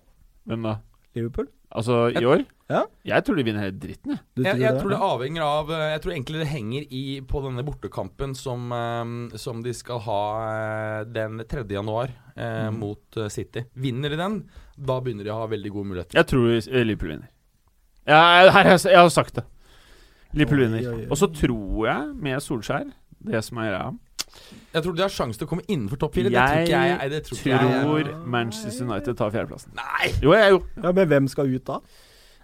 Hvem 0.47 0.63
da? 0.65 0.77
Liverpool? 1.17 1.47
Altså 1.77 2.07
i 2.15 2.23
år? 2.23 2.45
Ja. 2.71 2.81
Jeg 3.07 3.23
tror 3.27 3.35
de 3.39 3.43
vinner 3.47 3.63
hele 3.63 3.75
dritten, 3.79 4.11
jeg. 4.13 4.19
Tror 4.35 4.45
Jeg, 4.47 4.59
jeg 4.63 4.79
tror 4.81 4.91
det 4.91 4.97
avhenger 5.07 5.43
av 5.43 5.69
eh, 5.71 5.83
Jeg 5.93 6.01
tror 6.03 6.13
egentlig 6.13 6.39
det 6.41 6.47
henger 6.51 6.85
i 6.95 7.01
på 7.27 7.41
denne 7.45 7.63
bortekampen 7.67 8.33
som, 8.35 8.65
eh, 8.75 9.37
som 9.39 9.61
de 9.63 9.73
skal 9.75 9.99
ha 10.03 10.19
eh, 10.47 11.01
den 11.11 11.39
3. 11.47 11.65
januar 11.75 12.11
eh, 12.35 12.67
Mm. 12.69 12.79
mot 12.79 13.17
City. 13.33 13.63
Vinner 13.75 14.09
de 14.13 14.17
den, 14.19 14.35
da 14.77 14.99
begynner 15.01 15.23
de 15.27 15.31
å 15.33 15.39
ha 15.41 15.47
veldig 15.51 15.71
gode 15.73 15.89
muligheter. 15.91 16.15
Jeg 16.19 16.27
tror 16.29 16.83
Liverpool 16.85 17.13
vinner. 17.15 17.29
Ja, 18.07 18.19
her, 18.53 18.71
jeg, 18.73 18.83
jeg 18.87 18.99
har 19.01 19.09
sagt 19.11 19.35
det. 19.39 19.43
Liverpool 20.37 20.63
vinner. 20.67 21.07
Og 21.11 21.17
så 21.19 21.27
tror 21.33 21.87
jeg, 21.87 22.11
med 22.15 22.43
Solskjær 22.43 22.91
Det 23.27 23.41
som 23.43 23.57
er 23.63 23.71
greia 23.71 23.87
Jeg 24.73 24.83
tror 24.83 24.97
de 24.97 25.03
har 25.05 25.13
sjanse 25.13 25.39
til 25.39 25.47
å 25.47 25.51
komme 25.51 25.65
innenfor 25.67 25.99
topp 26.01 26.17
fire. 26.17 26.31
Jeg, 26.33 26.67
tror 26.67 26.73
Jeg 26.73 27.11
jeg. 27.11 27.23
Tror 27.29 27.51
jeg. 27.51 27.61
tror 27.85 28.11
Manchester 28.37 28.85
United 28.85 29.17
tar 29.19 29.33
fjerdeplassen. 29.33 29.73
Nei! 29.77 30.11
Jo, 30.23 30.35
jeg 30.37 30.53
jo. 30.55 30.61
Ja, 30.83 30.91
Men 30.91 31.09
hvem 31.13 31.27
skal 31.31 31.53
ut 31.53 31.65
da? 31.67 31.79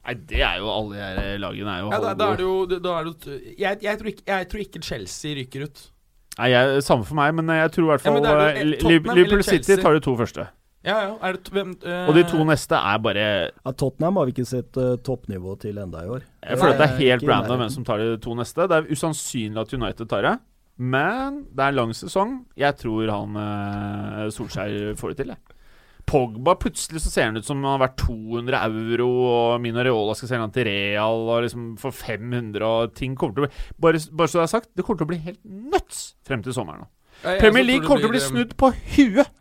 Nei, 0.03 0.15
det 0.27 0.41
er 0.43 0.57
jo 0.59 0.67
alle 0.67 0.97
de 0.97 1.03
her 1.03 1.37
lagene 1.39 1.77
er 1.77 1.83
jo 1.85 1.91
Ja, 1.93 1.99
da, 2.03 2.13
da 2.19 2.31
er 2.33 2.39
det 2.41 2.43
jo 2.43 2.55
da 2.67 2.95
er 2.99 3.05
det, 3.07 3.13
jo- 3.23 3.53
jeg, 3.55 3.77
jeg, 3.85 3.99
tror 4.01 4.09
ikke, 4.11 4.25
jeg 4.27 4.49
tror 4.51 4.63
ikke 4.65 4.81
Chelsea 4.83 5.37
rykker 5.37 5.63
ut. 5.69 5.85
Nei, 6.39 6.49
jeg, 6.51 6.81
Samme 6.83 7.05
for 7.07 7.15
meg, 7.15 7.31
men 7.37 7.47
jeg 7.55 7.71
tror 7.75 7.85
i 7.85 7.91
hvert 7.93 8.03
fall 8.03 8.19
ja, 8.19 8.33
det 8.41 8.49
eh, 8.57 9.15
Liverpool 9.15 9.45
City 9.47 9.77
tar 9.79 9.95
de 9.95 10.03
to 10.03 10.15
første. 10.19 10.49
Ja, 10.83 10.97
ja. 10.99 11.11
Er 11.23 11.37
det, 11.37 11.47
hvem, 11.55 11.69
eh, 11.79 12.07
Og 12.11 12.17
de 12.17 12.25
to 12.27 12.43
neste 12.43 12.75
er 12.75 12.97
bare 12.99 13.27
Ja, 13.47 13.71
Tottenham 13.71 14.17
har 14.19 14.27
vi 14.27 14.33
ikke 14.35 14.47
sett 14.49 14.75
uh, 14.75 14.97
toppnivå 14.99 15.55
til 15.61 15.77
enda 15.79 16.01
i 16.03 16.09
år. 16.11 16.25
Jeg 16.43 16.59
føler 16.59 16.73
at 16.73 16.81
det 16.81 16.87
er 16.89 16.97
helt 16.99 17.29
random 17.29 17.61
hvem 17.63 17.71
som 17.71 17.85
tar 17.87 18.03
de 18.03 18.17
to 18.19 18.35
neste. 18.35 18.67
Det 18.67 18.81
er 18.81 18.89
usannsynlig 18.91 19.61
at 19.63 19.71
United 19.77 20.09
tar 20.11 20.27
det. 20.27 20.33
Men 20.77 21.43
det 21.53 21.61
er 21.61 21.73
en 21.73 21.77
lang 21.77 21.91
sesong. 21.97 22.37
Jeg 22.57 22.77
tror 22.81 23.11
han 23.13 23.35
eh, 23.39 24.29
Solskjær 24.33 24.95
får 24.99 25.13
det 25.13 25.19
til, 25.21 25.33
jeg. 25.35 25.59
Pogba 26.09 26.55
plutselig 26.59 26.99
så 26.99 27.11
ser 27.13 27.29
han 27.29 27.37
ut 27.39 27.47
som 27.47 27.61
han 27.63 27.77
har 27.77 27.83
vært 27.85 28.01
200 28.01 28.59
euro, 28.65 29.07
og 29.29 29.61
Mino 29.63 29.83
Reola 29.85 30.15
skal 30.17 30.33
selge 30.33 30.47
han 30.47 30.55
til 30.55 30.67
Real 30.67 31.29
og 31.31 31.45
liksom 31.45 31.69
for 31.79 31.95
500, 31.95 32.65
og 32.67 32.91
ting 32.97 33.15
kommer 33.15 33.37
til 33.37 33.45
å 33.45 33.47
bli 33.47 33.61
Bare, 33.85 34.01
bare 34.11 34.31
så 34.31 34.41
det 34.41 34.43
er 34.43 34.51
sagt, 34.51 34.69
det 34.75 34.83
kommer 34.83 34.99
til 34.99 35.07
å 35.07 35.11
bli 35.13 35.21
helt 35.23 35.39
nuts 35.45 36.03
frem 36.27 36.43
til 36.43 36.55
sommeren 36.55 36.83
nå. 36.83 36.89
Premier 37.39 37.63
League 37.63 37.87
kommer 37.87 38.03
til 38.03 38.11
å 38.11 38.15
bli 38.17 38.23
snudd 38.23 38.51
på 38.59 38.73
huet. 38.97 39.31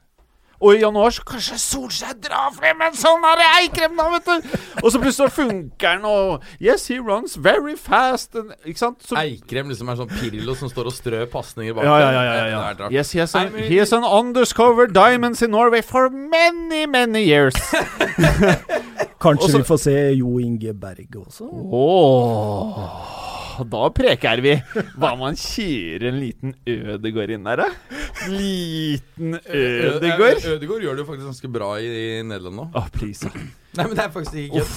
Og 0.63 0.77
i 0.77 0.83
januar 0.85 1.11
så 1.11 1.25
kanskje 1.27 1.57
Solskjær 1.59 2.15
drar 2.23 2.53
frem 2.55 2.83
en 2.87 2.95
sånn 2.95 3.25
her 3.27 3.41
Eikrem, 3.59 3.97
da, 3.99 4.05
vet 4.13 4.29
du. 4.29 4.53
Og 4.83 4.93
så 4.95 5.01
plutselig 5.03 5.33
funker 5.35 5.97
den, 5.97 6.05
og 6.07 6.45
Yes, 6.63 6.87
he 6.87 7.01
runs 7.03 7.35
very 7.37 7.75
fast. 7.77 8.37
And, 8.39 8.53
ikke 8.65 8.79
sant? 8.79 9.01
Så, 9.03 9.17
Eikrem 9.19 9.73
liksom 9.73 9.91
er 9.91 9.99
sånn 9.99 10.13
Pirlo 10.21 10.55
som 10.59 10.71
står 10.71 10.93
og 10.93 10.95
strør 10.95 11.27
pasninger 11.33 11.75
bak 11.75 11.89
ja, 11.89 11.97
ja, 11.99 12.13
ja, 12.15 12.23
ja, 12.47 12.47
ja. 12.79 12.91
Yes, 12.95 13.11
he 13.13 13.19
has, 13.25 13.35
an, 13.35 13.51
he 13.59 13.81
has 13.81 13.93
an 13.97 14.07
undercover 14.07 14.87
diamonds 14.87 15.43
in 15.43 15.51
Norway 15.51 15.83
for 15.83 16.09
many, 16.11 16.87
many 16.87 17.25
years. 17.27 17.59
Kanskje 19.23 19.49
Også- 19.49 19.59
vi 19.59 19.65
får 19.65 19.77
se 19.83 19.97
Jo 20.19 20.39
Inge 20.39 20.75
Berg 20.75 21.17
også? 21.27 21.45
Åh, 21.51 22.79
da 23.73 23.83
preker 23.95 24.41
vi. 24.45 24.55
Hva 24.97 25.13
om 25.15 25.23
man 25.25 25.37
kjører 25.39 26.09
en 26.11 26.19
liten 26.23 26.55
Ødegård 26.69 27.33
inn 27.35 27.45
der, 27.49 27.63
da? 27.65 27.69
Liten 28.33 29.37
Ødegård? 29.43 30.41
Ø- 30.43 30.55
Ødegaard 30.57 30.85
gjør 30.87 30.97
det 30.99 31.05
jo 31.05 31.09
faktisk 31.09 31.29
ganske 31.31 31.51
bra 31.55 31.71
i, 31.83 31.89
i 31.89 32.23
Nederland 32.27 32.59
nå. 32.61 32.67
Oh, 32.79 32.89
please. 32.95 33.31
Nei, 33.77 33.87
men 33.87 33.97
det 33.99 34.05
er 34.07 34.13
faktisk 34.15 34.39
ikke 34.45 34.63
kødd. 34.63 34.75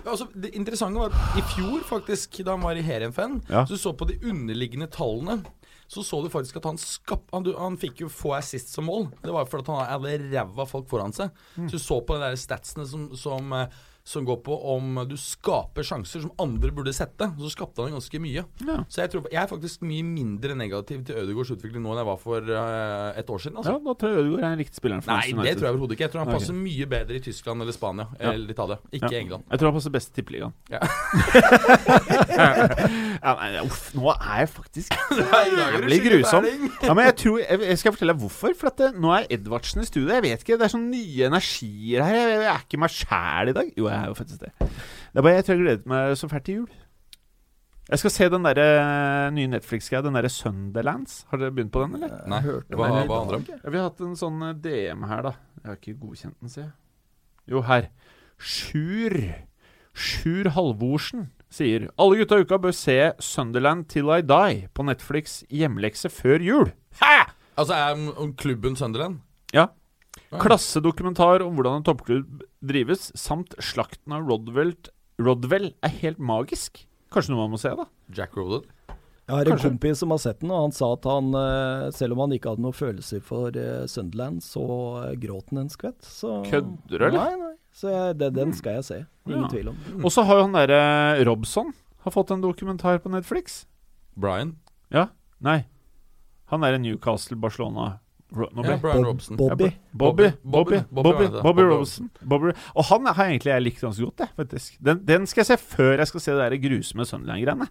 Altså, 0.00 0.26
det 0.32 0.54
interessante 0.56 0.96
var 1.02 1.12
at 1.12 1.38
i 1.38 1.42
fjor, 1.54 1.82
faktisk, 1.84 2.38
da 2.46 2.54
han 2.56 2.62
var 2.64 2.78
i 2.80 2.84
Heerenveen, 2.86 3.40
Ja. 3.52 3.66
så 3.68 3.76
du 3.76 3.80
så 3.82 3.92
på 3.92 4.06
de 4.08 4.16
underliggende 4.30 4.88
tallene. 4.90 5.42
Så 5.90 6.04
så 6.06 6.20
du 6.22 6.28
faktisk 6.30 6.56
at 6.60 6.68
han 6.70 6.78
skap... 6.78 7.24
Han, 7.34 7.44
han 7.58 7.76
fikk 7.82 8.04
jo 8.04 8.08
få 8.08 8.36
assist 8.38 8.70
som 8.72 8.86
mål. 8.86 9.08
Det 9.24 9.32
var 9.34 9.48
fordi 9.50 9.72
han 9.74 9.88
hadde 9.90 10.12
ræva 10.30 10.66
folk 10.70 10.86
foran 10.88 11.12
seg. 11.12 11.32
Så 11.66 11.72
du 11.74 11.82
så 11.82 11.98
på 12.06 12.14
de 12.14 12.22
der 12.28 12.36
statsene 12.38 12.86
som, 12.86 13.08
som, 13.18 13.50
eh, 13.58 13.66
som 14.10 14.24
går 14.26 14.38
på 14.46 14.54
om 14.74 14.84
du 15.08 15.14
skaper 15.20 15.82
sjanser 15.86 16.20
som 16.24 16.32
andre 16.42 16.70
burde 16.74 16.92
sette. 16.96 17.26
Så 17.38 17.48
skapte 17.54 17.82
han 17.84 17.94
ganske 17.94 18.18
mye. 18.22 18.42
Ja. 18.66 18.76
Så 18.90 18.96
jeg, 19.04 19.08
tror, 19.12 19.22
jeg 19.30 19.38
er 19.42 19.48
faktisk 19.50 19.76
mye 19.86 20.02
mindre 20.06 20.52
negativ 20.58 20.98
til 21.06 21.14
Ødegaards 21.22 21.52
utvikling 21.54 21.82
nå 21.84 21.90
enn 21.94 22.00
jeg 22.02 22.08
var 22.10 22.18
for 22.20 22.40
uh, 22.50 23.18
et 23.20 23.28
år 23.30 23.40
siden. 23.44 23.56
Altså. 23.60 23.72
Ja, 23.76 23.80
da 23.86 23.92
tror 24.00 24.08
jeg 24.10 24.16
Ødegaard 24.24 24.44
er 24.48 24.52
en 24.56 24.62
riktig 24.64 24.78
spiller. 24.80 24.96
Nei, 25.06 25.26
det 25.30 25.54
tror 25.58 25.66
jeg 25.70 25.74
overhodet 25.76 25.94
ikke. 25.96 26.06
Jeg 26.08 26.12
tror 26.16 26.24
han 26.24 26.32
passer 26.34 26.54
mye 26.58 26.86
bedre 26.90 27.14
i 27.20 27.22
Tyskland 27.30 27.58
eller 27.64 27.74
Spania 27.76 28.06
Ja. 28.18 28.32
eller 28.34 28.48
Italia. 28.56 28.76
Ikke 28.90 29.12
Ja. 29.14 29.18
England. 29.20 29.42
Jeg 29.50 29.56
tror 29.62 29.68
han 29.70 29.76
passer 29.78 29.92
best 29.94 30.08
i 30.10 30.12
Tippeligaen. 30.20 30.52
Ja. 30.70 30.80
ja, 33.20 33.32
nei, 33.36 33.62
uff, 33.64 33.90
nå 33.96 34.10
er 34.14 34.42
jeg 34.42 34.50
faktisk 34.54 34.94
jævlig 35.60 35.98
grusom. 36.06 36.46
Ja, 36.86 36.94
men 36.96 37.04
jeg 37.04 37.16
tror 37.20 37.38
Jeg, 37.42 37.60
jeg 37.68 37.78
skal 37.80 37.94
fortelle 37.94 38.14
deg 38.16 38.22
hvorfor. 38.24 38.54
For 38.58 38.70
at 38.72 38.78
det, 38.80 38.90
nå 39.00 39.12
er 39.16 39.26
Edvardsen 39.36 39.82
i 39.84 39.88
studio. 39.88 40.08
Jeg 40.14 40.24
vet 40.24 40.44
ikke, 40.44 40.56
Det 40.60 40.66
er 40.68 40.72
sånn 40.74 40.86
nye 40.92 41.26
energier 41.28 42.04
her. 42.06 42.16
Jeg, 42.16 42.36
jeg 42.44 42.52
er 42.54 42.62
ikke 42.64 42.80
meg 42.80 42.94
sjæl 42.96 43.52
i 43.52 43.56
dag. 43.60 43.72
Jo, 43.76 43.88
jeg 43.90 43.98
er 43.98 44.12
jo 44.12 44.16
faktisk 44.20 44.44
det. 44.46 44.52
Det 44.60 45.20
er 45.20 45.26
bare 45.26 45.34
Jeg 45.38 45.46
tror 45.48 45.58
jeg 45.58 45.64
gleder 45.66 45.92
meg 45.92 46.14
så 46.20 46.30
fælt 46.32 46.46
til 46.48 46.62
jul. 46.62 46.70
Jeg 47.90 47.98
skal 48.04 48.12
se 48.14 48.26
den 48.30 48.44
der 48.46 48.58
eh, 48.62 49.28
nye 49.34 49.50
Netflix-greia. 49.50 50.04
Den 50.06 50.14
derre 50.14 50.30
Sunderlands. 50.30 51.24
Har 51.30 51.40
dere 51.42 51.50
begynt 51.56 51.72
på 51.74 51.82
den, 51.82 51.96
eller? 51.98 52.20
Nei, 52.30 52.38
hørte 52.44 52.78
hva, 52.78 52.86
hva 52.86 53.20
handler 53.24 53.40
det 53.40 53.40
om? 53.40 53.64
Ja, 53.64 53.72
vi 53.74 53.80
har 53.80 53.88
hatt 53.88 54.02
en 54.06 54.16
sånn 54.20 54.44
eh, 54.46 54.54
DM 54.62 55.02
her, 55.10 55.24
da. 55.26 55.32
Jeg 55.60 55.68
har 55.72 55.80
ikke 55.80 55.96
godkjent 56.04 56.36
den, 56.38 56.52
sier 56.52 56.68
jeg. 56.68 56.74
Jo, 57.50 57.64
her. 57.66 57.88
Sjur 58.40 59.16
Sjur 59.90 60.48
Halvorsen 60.54 61.26
sier 61.50 61.88
alle 61.98 62.20
gutta 62.20 62.38
i 62.38 62.44
uka 62.46 62.58
bør 62.62 62.74
se 62.76 62.96
Sunderland 63.22 63.88
Till 63.90 64.10
I 64.14 64.20
Die 64.22 64.68
på 64.74 64.86
Netflix 64.86 65.40
hjemlekse 65.50 66.10
før 66.12 66.42
jul. 66.46 66.72
Hæ! 67.02 67.30
Altså, 67.58 67.74
er 67.76 68.32
klubben 68.40 68.76
Sunderland? 68.78 69.20
Ja. 69.52 69.68
Klassedokumentar 70.40 71.42
om 71.42 71.56
hvordan 71.58 71.80
en 71.80 71.86
toppklubb 71.86 72.42
drives, 72.62 73.10
samt 73.18 73.56
slakten 73.62 74.14
av 74.14 74.28
Rodwell, 74.30 74.74
Rodwell 75.20 75.72
er 75.84 75.92
helt 76.00 76.20
magisk. 76.22 76.84
Kanskje 77.12 77.34
noe 77.34 77.42
man 77.44 77.54
må 77.56 77.60
se, 77.60 77.72
da? 77.76 77.86
Jack 78.14 78.36
Rodwell? 78.38 78.64
Jeg 79.30 79.36
har 79.36 79.46
en 79.46 79.52
Kanskje. 79.54 79.68
kompis 79.70 80.00
som 80.02 80.10
har 80.10 80.18
sett 80.18 80.40
den, 80.42 80.50
og 80.50 80.64
han 80.64 80.72
sa 80.74 80.88
at 80.96 81.04
han, 81.06 81.28
eh, 81.38 81.90
selv 81.94 82.16
om 82.16 82.24
han 82.24 82.32
ikke 82.34 82.50
hadde 82.50 82.64
noen 82.64 82.74
følelser 82.74 83.20
for 83.22 83.54
eh, 83.54 83.84
Sunderland, 83.90 84.42
så 84.42 84.64
eh, 85.04 85.12
gråt 85.22 85.52
han 85.52 85.64
en 85.64 85.70
skvett. 85.70 86.00
Så 86.02 86.40
Kødder 86.48 86.96
du, 86.98 87.04
eller? 87.04 87.18
Nei, 87.18 87.36
nei. 87.38 87.52
Så 87.80 87.88
jeg, 87.92 88.18
det, 88.20 88.32
den 88.36 88.50
skal 88.56 88.78
jeg 88.80 88.84
se. 88.84 88.98
Ingen 89.28 89.46
Ja. 89.46 89.48
tvil 89.52 89.70
om. 89.72 89.78
Og 90.04 90.12
så 90.12 90.24
har 90.28 90.40
jo 90.40 90.46
han 90.48 90.56
derre 90.58 91.24
Robson 91.28 91.72
har 92.04 92.12
fått 92.12 92.30
en 92.34 92.42
dokumentar 92.44 92.98
på 93.00 93.08
Netflix. 93.12 93.62
Brian? 94.16 94.54
Ja. 94.92 95.06
Nei. 95.40 95.62
Han 96.52 96.64
er 96.66 96.76
i 96.76 96.78
Newcastle, 96.82 97.36
Barcelona 97.40 97.98
Ro 98.32 98.46
Nå 98.54 98.62
ble 98.62 98.70
Ja, 98.76 98.78
Brian 98.78 99.04
Robson. 99.04 99.36
Bobby. 99.36 99.72
Bobby, 99.92 100.28
Bobby, 100.44 100.78
Bobby, 100.92 101.26
Bobby, 101.42 101.62
Robson. 101.66 102.10
Og 102.76 102.84
han 102.86 103.06
har 103.06 103.24
egentlig 103.24 103.50
jeg 103.50 103.62
likt 103.64 103.80
ganske 103.82 104.04
godt, 104.06 104.22
jeg, 104.22 104.28
faktisk. 104.36 104.76
Den, 104.80 105.00
den 105.06 105.26
skal 105.26 105.40
jeg 105.42 105.46
se 105.46 105.56
før 105.56 105.96
jeg 105.98 106.06
skal 106.12 106.20
se 106.20 106.36
det 106.36 106.44
der 106.52 106.60
grusomme 106.68 107.06
Sunderland-greiene. 107.08 107.66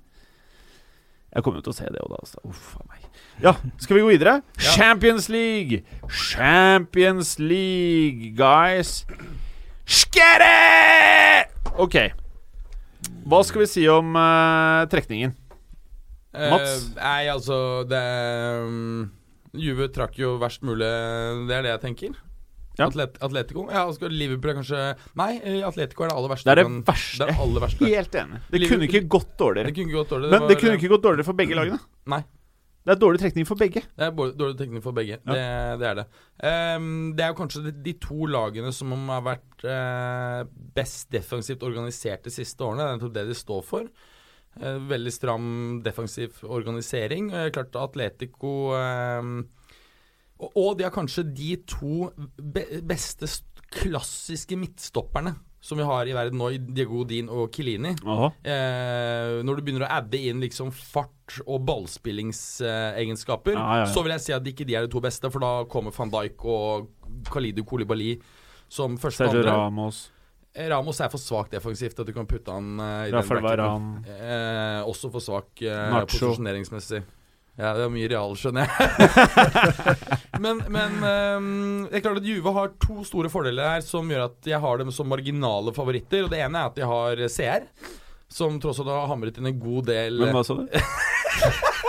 Jeg 1.35 1.43
kommer 1.45 1.61
jo 1.61 1.67
til 1.69 1.71
å 1.75 1.77
se 1.77 1.85
det 1.93 2.01
òg, 2.01 2.09
da. 2.11 2.19
Altså. 2.25 2.41
Uff 2.49 2.75
a 2.75 2.83
meg. 2.89 3.05
Ja, 3.45 3.53
skal 3.77 3.95
vi 3.95 4.01
gå 4.03 4.09
videre? 4.09 4.41
Ja. 4.57 4.71
Champions 4.75 5.29
League! 5.29 5.83
Champions 6.09 7.37
League, 7.39 8.33
guys. 8.35 9.05
Skere! 9.89 11.49
OK. 11.81 11.95
Hva 13.29 13.39
skal 13.45 13.63
vi 13.63 13.67
si 13.69 13.85
om 13.89 14.13
eh, 14.19 14.83
trekningen? 14.91 15.33
Mats? 16.29 16.73
Eh, 16.75 16.81
nei, 16.99 17.23
altså 17.33 17.55
Det 17.89 17.99
um, 18.67 19.07
Juve 19.57 19.87
trakk 19.89 20.13
jo 20.21 20.35
verst 20.41 20.61
mulig, 20.67 20.85
det 21.49 21.55
er 21.57 21.65
det 21.65 21.71
jeg 21.73 21.81
tenker. 21.87 22.17
Ja. 22.79 22.85
Atlet 22.87 23.17
Atletico 23.25 23.65
Ja, 23.67 23.81
altså 23.89 24.07
Liverpool 24.07 24.53
er 24.53 24.55
kanskje 24.61 24.81
Nei, 25.19 25.33
Atletico 25.67 26.05
er 26.05 26.13
det 26.13 26.15
aller 26.15 26.31
verste. 26.31 26.47
Det 26.47 26.53
er 26.53 26.61
det 26.61 26.85
verste. 26.87 27.25
Det 27.25 27.33
er 27.33 27.41
aller 27.43 27.63
verste. 27.65 27.89
Helt 27.89 28.13
enig. 28.21 28.37
Det 28.45 28.61
Liverpool- 28.61 28.77
kunne 28.77 28.87
ikke 28.87 29.01
gått 29.17 29.31
Det 29.33 29.39
dårligere. 29.41 29.73
kunne 29.73 29.89
ikke 29.89 29.97
gått 29.99 30.13
dårlig. 30.13 30.29
Men 30.31 30.39
var- 30.45 30.47
det 30.53 30.59
kunne 30.61 30.77
ikke 30.79 30.91
gått 30.93 31.03
dårligere 31.09 31.27
for 31.27 31.39
begge 31.41 31.57
lagene. 31.59 31.79
Nei. 32.13 32.21
Det 32.89 32.95
er 32.95 33.01
dårlig 33.03 33.19
trekning 33.21 33.45
for 33.45 33.59
begge. 33.59 33.83
Det 33.85 34.01
er 34.01 34.13
dårlig 34.17 34.55
trekning 34.57 34.81
for 34.81 34.97
begge. 34.97 35.19
Ja. 35.19 35.33
Det, 35.35 35.41
det 35.77 35.87
er 35.91 35.97
det. 35.99 36.05
Um, 36.41 36.87
det 37.13 37.21
er 37.21 37.27
jo 37.29 37.35
kanskje 37.37 37.61
de, 37.67 37.73
de 37.85 37.93
to 38.01 38.25
lagene 38.25 38.71
som 38.73 38.95
har 39.11 39.21
vært 39.27 39.65
uh, 39.69 40.39
best 40.73 41.11
defensivt 41.13 41.65
organisert 41.67 42.25
de 42.25 42.33
siste 42.33 42.65
årene. 42.65 42.81
Det 42.81 42.87
er 42.87 42.97
nettopp 42.97 43.13
det 43.19 43.25
de 43.29 43.37
står 43.37 43.61
for. 43.67 43.91
Uh, 44.57 44.79
veldig 44.89 45.13
stram 45.13 45.51
defensiv 45.85 46.41
organisering. 46.49 47.29
Uh, 47.29 47.51
klart 47.53 47.77
Atletico 47.77 48.55
ehm, 48.79 49.37
og, 50.39 50.49
og 50.49 50.73
de 50.79 50.87
har 50.87 50.95
kanskje 50.95 51.27
de 51.29 51.51
to 51.69 52.09
be 52.41 52.65
beste 52.89 53.29
klassiske 53.69 54.57
midtstopperne 54.57 55.35
som 55.61 55.77
vi 55.77 55.83
har 55.83 56.07
i 56.07 56.13
verden 56.15 56.39
nå, 56.39 56.49
i 56.55 56.57
Diego 56.57 57.03
Din 57.03 57.27
og 57.29 57.49
Kilini. 57.51 57.91
Eh, 57.99 59.41
når 59.43 59.55
du 59.59 59.61
begynner 59.65 59.83
å 59.87 59.91
adde 59.99 60.17
inn 60.29 60.39
liksom 60.39 60.71
fart 60.71 61.39
og 61.45 61.65
ballspillingsegenskaper, 61.67 63.53
Ja, 63.53 63.65
ja, 63.75 63.79
ja. 63.83 63.89
så 63.91 64.03
vil 64.05 64.13
jeg 64.15 64.23
si 64.23 64.33
at 64.35 64.47
ikke 64.47 64.65
de 64.67 64.75
er 64.79 64.87
de 64.87 64.91
to 64.93 65.01
beste, 65.03 65.29
for 65.31 65.39
da 65.43 65.51
kommer 65.69 65.91
van 65.95 66.09
Dijk 66.13 66.45
og 66.45 66.87
Khalidu 67.29 67.63
Koulibaly 67.67 68.15
som 68.69 68.97
første 68.97 69.25
Sergio 69.27 69.39
andre. 69.43 69.51
Ramos, 69.57 70.11
Eh, 70.55 70.65
Ramos 70.67 70.97
er 70.99 71.09
for 71.13 71.21
svak 71.21 71.51
defensivt 71.51 71.99
at 72.01 72.07
du 72.07 72.11
kan 72.11 72.25
putte 72.25 72.49
han 72.51 72.79
eh, 72.81 73.09
i 73.09 73.11
Rafael 73.13 73.43
den 73.45 73.59
backen. 73.61 74.05
Eh, 74.09 74.81
også 74.89 75.11
for 75.13 75.21
svak 75.21 75.61
eh, 75.61 75.91
posisjoneringsmessig. 76.09 77.03
Ja, 77.59 77.73
det 77.75 77.83
er 77.83 77.89
mye 77.91 78.07
real, 78.07 78.31
skjønner 78.39 78.63
jeg. 78.63 78.71
men 80.43 80.61
men 80.71 80.93
um, 81.03 81.47
det 81.89 81.97
er 81.99 82.03
klart 82.05 82.21
at 82.21 82.27
Juve 82.29 82.53
har 82.55 82.69
to 82.79 83.03
store 83.03 83.27
fordeler 83.33 83.67
her 83.73 83.81
som 83.83 84.07
gjør 84.07 84.29
at 84.29 84.47
jeg 84.47 84.61
har 84.63 84.79
dem 84.79 84.93
som 84.95 85.09
marginale 85.11 85.73
favoritter. 85.75 86.23
Og 86.23 86.31
Det 86.31 86.39
ene 86.39 86.55
er 86.61 86.69
at 86.71 86.77
de 86.79 86.87
har 86.87 87.19
CR, 87.27 87.65
som 88.31 88.55
tross 88.63 88.79
alt 88.79 88.87
har 88.93 89.09
hamret 89.11 89.35
inn 89.41 89.49
en 89.51 89.59
god 89.59 89.89
del 89.89 90.21
Men 90.21 90.31
hva 90.37 90.45
sa 90.47 90.55
du? 90.61 90.63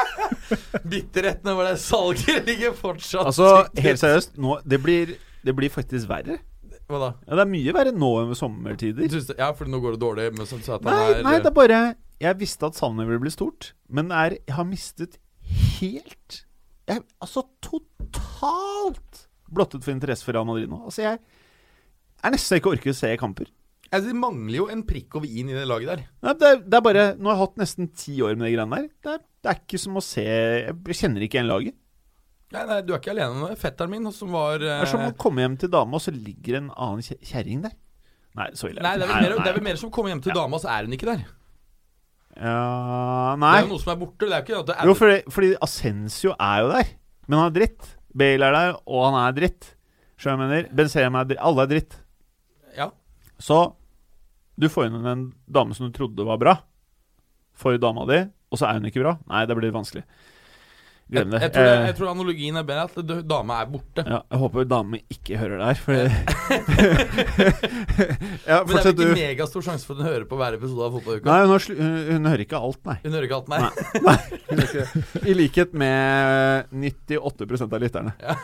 bitterhetene 0.91 1.55
hvor 1.55 1.67
det 1.69 1.79
salget 1.83 2.45
ligger 2.49 2.75
fortsatt 2.77 3.29
Altså, 3.31 3.49
helt 3.79 4.01
seriøst, 4.03 4.37
nå, 4.41 4.57
det, 4.67 4.81
blir, 4.83 5.15
det 5.47 5.55
blir 5.57 5.71
faktisk 5.73 6.09
verre. 6.11 6.41
Hva 6.91 7.01
da? 7.05 7.11
Ja, 7.29 7.37
det 7.39 7.45
er 7.45 7.51
mye 7.53 7.75
verre 7.77 7.93
nå 7.95 8.11
enn 8.23 8.33
ved 8.33 8.41
sommertider. 8.41 9.11
Du- 9.13 9.35
Ja, 9.39 9.53
for 9.55 9.71
nå 9.71 9.79
går 9.83 9.95
det 9.97 10.03
dårlig. 10.03 10.31
med 10.35 10.51
sånn 10.51 10.65
Nei, 10.83 10.97
er, 11.15 11.23
nei, 11.23 11.37
det 11.39 11.53
er 11.53 11.57
bare 11.57 11.81
Jeg 12.21 12.41
visste 12.41 12.67
at 12.67 12.79
savnet 12.79 13.07
ville 13.07 13.23
bli 13.23 13.31
stort, 13.33 13.73
men 13.89 14.11
er, 14.11 14.41
jeg 14.43 14.57
har 14.59 14.67
mistet 14.67 15.21
helt 15.81 16.41
jeg, 16.91 17.03
Altså 17.23 17.45
totalt 17.63 19.27
blottet 19.51 19.83
for 19.85 19.95
interesse 19.95 20.25
for 20.27 20.37
Real 20.37 20.47
Madrid 20.47 20.71
nå. 20.71 20.79
Altså, 20.87 21.03
jeg 21.05 21.19
er 22.23 22.35
nesten 22.35 22.61
ikke 22.61 22.71
orker 22.77 22.93
å 22.93 22.97
se 22.97 23.11
kamper. 23.19 23.49
altså, 23.91 24.07
Det 24.13 24.17
mangler 24.19 24.57
jo 24.61 24.69
en 24.71 24.85
prikk 24.87 25.17
over 25.19 25.27
i-en 25.27 25.51
i 25.51 25.57
det 25.59 25.67
laget 25.67 25.91
der. 25.93 26.05
Nei, 26.23 26.35
det, 26.39 26.51
er, 26.55 26.61
det 26.67 26.79
er 26.79 26.85
bare 26.87 27.05
Nå 27.19 27.31
har 27.31 27.37
jeg 27.39 27.43
hatt 27.45 27.61
nesten 27.65 27.91
ti 27.97 28.17
år 28.23 28.37
med 28.39 28.47
de 28.51 28.55
greiene 28.57 28.77
der. 28.81 28.89
Det 29.03 29.15
er 29.17 29.23
Det 29.41 29.51
er 29.55 29.61
ikke 29.65 29.81
som 29.81 29.97
å 29.97 30.05
se 30.05 30.25
Jeg 30.29 30.99
kjenner 31.01 31.25
ikke 31.27 31.39
igjen 31.41 31.51
laget. 31.51 31.77
Nei, 32.51 32.65
nei, 32.67 32.81
du 32.83 32.93
er 32.93 32.99
ikke 32.99 33.13
alene 33.15 33.45
med 33.47 33.59
fetteren 33.61 33.93
min, 33.95 34.09
som 34.13 34.33
var 34.35 34.59
Det 34.59 34.71
er 34.75 34.89
som 34.91 35.05
eh, 35.05 35.13
å 35.13 35.19
komme 35.23 35.45
hjem 35.45 35.55
til 35.63 35.71
dama, 35.71 35.95
og 36.01 36.03
så 36.03 36.11
ligger 36.15 36.59
en 36.59 36.71
annen 36.75 37.05
kje- 37.07 37.21
kjerring 37.31 37.61
der. 37.63 37.77
Nei, 38.39 38.49
så 38.59 38.67
ille. 38.71 38.83
Nei, 38.83 38.97
det 38.99 39.07
er, 39.07 39.55
vel 39.55 39.63
mer, 39.63 39.75
er 39.77 39.79
som 39.79 39.91
å 39.91 39.95
komme 39.95 40.11
hjem 40.11 40.23
til 40.25 40.35
dama, 40.35 40.59
så 40.59 40.67
er 40.75 40.87
hun 40.89 40.97
ikke 40.97 41.07
der. 41.13 41.23
Ja, 42.41 43.37
Det 43.37 43.49
er 43.51 43.65
jo 43.67 43.73
noe 43.75 43.83
som 43.83 43.93
er 43.93 43.99
borte. 44.01 44.25
Det 44.25 44.33
er 44.33 44.39
jo 44.41 44.45
ikke 44.47 44.61
at 44.63 44.69
det 44.71 44.77
er 44.79 44.89
Jo, 44.89 44.95
fordi, 44.97 45.17
fordi 45.35 45.51
Ascencio 45.67 46.33
er 46.41 46.63
jo 46.65 46.71
der, 46.73 46.93
men 47.29 47.39
han 47.39 47.51
er 47.51 47.57
dritt. 47.59 47.91
Bale 48.17 48.49
er 48.49 48.57
der, 48.57 48.79
og 48.89 49.05
han 49.11 49.19
er 49.21 49.37
dritt. 49.37 49.75
Skjønner 50.21 50.49
jeg 50.49 50.51
mener? 50.55 50.73
Benzema 50.81 51.21
er 51.21 51.29
dritt. 51.31 51.43
Alle 51.51 51.67
er 51.67 51.71
dritt. 51.71 51.99
Ja. 52.77 52.89
Så 53.41 53.61
du 54.61 54.69
får 54.73 54.89
inn 54.89 55.07
en 55.07 55.27
dame 55.49 55.77
som 55.77 55.89
du 55.89 55.95
trodde 55.97 56.25
var 56.27 56.41
bra, 56.41 56.57
for 57.57 57.77
dama 57.81 58.05
di, 58.09 58.23
og 58.51 58.59
så 58.61 58.69
er 58.69 58.81
hun 58.81 58.89
ikke 58.91 59.05
bra. 59.05 59.15
Nei, 59.31 59.45
det 59.49 59.57
blir 59.57 59.73
vanskelig. 59.73 60.03
Jeg, 61.11 61.25
Glem 61.25 61.31
det. 61.35 61.41
jeg, 61.43 61.51
tror, 61.53 61.65
det- 61.67 61.79
Eh, 61.81 61.87
jeg 61.91 61.95
tror 61.99 62.09
analogien 62.13 62.57
er 62.61 62.63
bedre 62.63 62.85
at 62.87 62.95
dame 63.07 63.23
dama 63.27 63.55
er 63.63 63.67
borte. 63.73 64.05
ja, 64.07 64.21
jeg 64.31 64.39
håper 64.39 64.65
dame 64.71 65.01
ikke 65.11 65.39
hører 65.41 65.59
det 65.59 65.67
her, 65.67 65.79
for 65.83 65.93
Ja, 68.47 68.59
Men 68.65 68.77
det 68.77 68.81
er 68.81 68.85
vel 68.85 68.95
du. 68.97 69.03
ikke 69.03 69.19
megastor 69.19 69.65
sjanse 69.67 69.87
for 69.89 69.95
at 69.97 70.03
hun 70.03 70.07
hører 70.09 70.27
på 70.31 70.39
hver 70.41 70.55
episode 70.59 70.87
av 70.87 70.95
Fotballuka. 70.97 71.27
Nei, 71.27 71.39
hun, 71.43 71.51
har 71.51 71.61
hun, 71.81 71.97
hun 72.15 72.29
hører 72.31 72.45
ikke 72.47 72.61
alt, 72.61 72.81
nei. 72.87 72.97
Hun 73.05 73.17
hører 73.17 73.27
ikke 73.29 73.39
alt, 73.41 73.49
nei. 73.51 73.59
Nei. 74.07 74.19
I 75.31 75.35
likhet 75.39 75.75
med 75.75 76.71
98 76.71 77.67
av 77.67 77.81
lytterne. 77.83 78.15
Ja. 78.23 78.37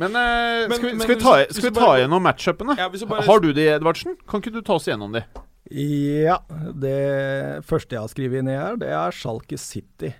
Men, 0.00 0.16
eh, 0.16 0.68
Men- 0.68 0.76
skal, 0.78 0.88
vi, 0.88 0.92
men 0.96 1.06
skal, 1.06 1.14
vi 1.16 1.20
ta, 1.22 1.32
hvis 1.44 1.56
skal 1.60 1.70
vi 1.70 1.74
ta 1.76 1.86
bare- 1.86 2.00
gjennom 2.02 2.22
matchupene? 2.24 2.76
Ja, 2.80 2.88
bare- 2.88 3.26
Har 3.26 3.40
du 3.44 3.52
de, 3.52 3.66
Edvardsen? 3.78 4.16
Kan 4.28 4.40
ikke 4.42 4.52
du 4.54 4.60
ta 4.64 4.74
oss 4.76 4.86
gjennom 4.88 5.12
de? 5.12 5.24
Ja, 5.72 6.38
det 6.74 7.64
første 7.64 7.96
jeg 7.96 8.00
har 8.02 8.08
skrevet 8.12 8.44
ned 8.44 8.58
her, 8.60 8.76
det 8.76 8.88
er 8.92 9.10
Schalke 9.14 9.56
City. 9.60 10.12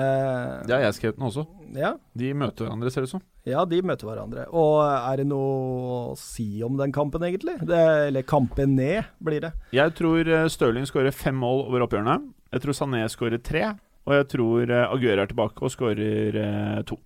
Eh, 0.00 0.62
Det 0.66 0.74
har 0.76 0.84
jeg 0.86 0.96
skrevet 0.98 1.18
nå 1.20 1.28
også. 1.30 1.44
ja, 1.76 1.92
De 2.16 2.32
møter 2.34 2.64
hverandre, 2.66 2.90
ser 2.94 3.04
det 3.04 3.10
ut 3.10 3.14
som. 3.16 3.22
ja, 3.46 3.64
de 3.68 3.82
møter 3.82 4.08
hverandre. 4.08 4.46
Og 4.52 4.80
er 4.86 5.20
det 5.20 5.26
noe 5.30 5.98
å 6.12 6.16
si 6.18 6.62
om 6.66 6.76
den 6.80 6.92
kampen, 6.96 7.22
egentlig? 7.28 7.58
Det, 7.68 7.82
eller 8.08 8.22
kampen 8.28 8.74
ned, 8.78 9.04
blir 9.22 9.40
det. 9.46 9.52
Jeg 9.76 9.94
tror 9.98 10.26
eh, 10.28 10.48
Stirling 10.52 10.88
skårer 10.88 11.12
fem 11.14 11.36
mål 11.36 11.66
over 11.68 11.86
oppgjørene. 11.86 12.18
Jeg 12.52 12.64
tror 12.64 12.76
Sané 12.80 13.04
skårer 13.12 13.42
tre. 13.44 13.68
Og 14.08 14.14
jeg 14.16 14.26
tror 14.32 14.70
eh, 14.72 14.88
Aguero 14.90 15.22
er 15.22 15.30
tilbake 15.30 15.62
og 15.62 15.70
skårer 15.74 16.36
eh, 16.40 16.82
to. 16.88 16.96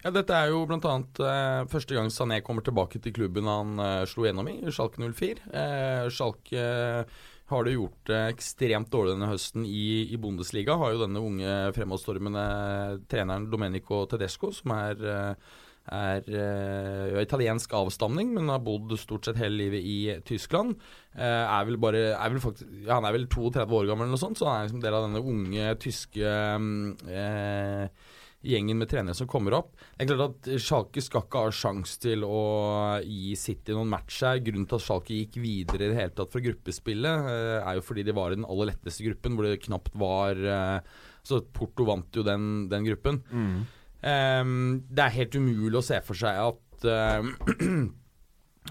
Ja, 0.00 0.08
dette 0.10 0.32
er 0.32 0.48
jo 0.48 0.62
bl.a. 0.66 0.78
Eh, 0.80 1.66
første 1.70 1.94
gang 1.96 2.08
Sané 2.12 2.40
kommer 2.42 2.64
tilbake 2.64 2.98
til 3.04 3.12
klubben 3.14 3.44
han 3.48 3.74
eh, 3.84 4.04
slo 4.08 4.24
gjennom 4.26 4.48
i, 4.50 4.56
Schalke 4.72 4.98
04. 5.04 5.44
Eh, 5.52 6.06
Schalke 6.12 6.56
eh, 6.56 7.04
har 7.50 7.66
det 7.66 7.76
gjort 7.76 8.10
det 8.10 8.20
ekstremt 8.34 8.92
dårlig 8.92 9.16
denne 9.16 9.30
høsten 9.30 9.66
i, 9.66 10.06
i 10.14 10.20
Bundesliga. 10.20 10.78
Har 10.80 10.94
jo 10.94 11.02
denne 11.04 11.22
unge 11.24 11.56
fremadstormende 11.76 12.44
treneren 13.10 13.50
Domenico 13.50 14.04
Tedesco, 14.10 14.52
som 14.54 14.74
er 14.76 15.04
er, 15.90 16.28
er 16.30 17.16
eh, 17.16 17.22
italiensk 17.22 17.72
avstamning, 17.74 18.32
men 18.36 18.50
har 18.52 18.62
bodd 18.64 18.92
stort 19.00 19.26
sett 19.26 19.40
hele 19.40 19.58
livet 19.58 19.86
i 19.86 19.98
Tyskland. 20.26 20.76
Eh, 21.14 21.24
er 21.24 21.66
vel 21.68 21.80
bare 21.82 22.04
er 22.12 22.32
vel 22.32 22.42
faktisk, 22.42 22.70
ja, 22.84 22.98
Han 22.98 23.08
er 23.08 23.16
vel 23.16 23.26
32 23.30 23.80
år 23.80 23.90
gammel, 23.90 24.06
eller 24.06 24.16
noe 24.16 24.22
sånt, 24.22 24.38
så 24.38 24.48
han 24.48 24.60
er 24.60 24.68
liksom 24.68 24.84
del 24.84 24.98
av 24.98 25.08
denne 25.08 25.24
unge 25.34 25.74
tyske 25.82 26.34
mm, 26.60 26.96
eh, 27.08 28.09
gjengen 28.46 28.78
med 28.80 28.88
trenere 28.88 29.16
som 29.16 29.28
kommer 29.28 29.54
opp. 29.58 29.74
Det 29.96 30.06
er 30.06 30.08
klart 30.10 30.38
at 30.38 30.62
Schalke 30.62 31.02
skal 31.04 31.24
ikke 31.26 31.42
ha 31.44 31.52
sjanse 31.54 31.98
til 32.00 32.24
å 32.24 32.40
gi 33.04 33.34
City 33.38 33.74
noen 33.76 33.90
match 33.92 34.22
her. 34.24 34.40
Grunnen 34.44 34.66
til 34.68 34.78
at 34.78 34.84
Schalke 34.86 35.18
gikk 35.18 35.36
videre 35.42 35.86
i 35.86 35.90
det 35.92 35.98
hele 35.98 36.14
tatt 36.16 36.32
fra 36.32 36.42
gruppespillet, 36.44 37.28
eh, 37.34 37.58
er 37.60 37.76
jo 37.76 37.84
fordi 37.84 38.06
de 38.08 38.16
var 38.16 38.32
i 38.32 38.38
den 38.40 38.48
aller 38.48 38.72
letteste 38.72 39.04
gruppen, 39.04 39.36
hvor 39.36 39.48
det 39.48 39.60
knapt 39.66 39.96
var 40.00 40.40
eh, 40.40 40.80
Så 41.26 41.42
Porto 41.52 41.84
vant 41.84 42.16
jo 42.16 42.24
den, 42.24 42.68
den 42.72 42.86
gruppen. 42.88 43.20
Ehm, 44.00 44.84
det 44.88 45.04
er 45.04 45.18
helt 45.18 45.36
umulig 45.36 45.76
å 45.76 45.84
se 45.84 45.98
for 46.00 46.16
seg 46.16 46.38
at 46.48 46.86
eh, 46.88 47.88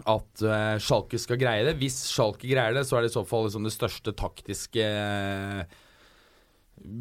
At 0.10 0.42
Schalke 0.80 1.18
skal 1.20 1.40
greie 1.42 1.64
det. 1.66 1.74
Hvis 1.82 1.98
Schalke 2.08 2.48
greier 2.48 2.76
det, 2.78 2.86
så 2.88 2.96
er 2.96 3.04
det 3.04 3.10
i 3.10 3.16
så 3.18 3.24
fall 3.28 3.48
liksom 3.48 3.66
det 3.66 3.74
største 3.74 4.14
taktiske 4.16 4.86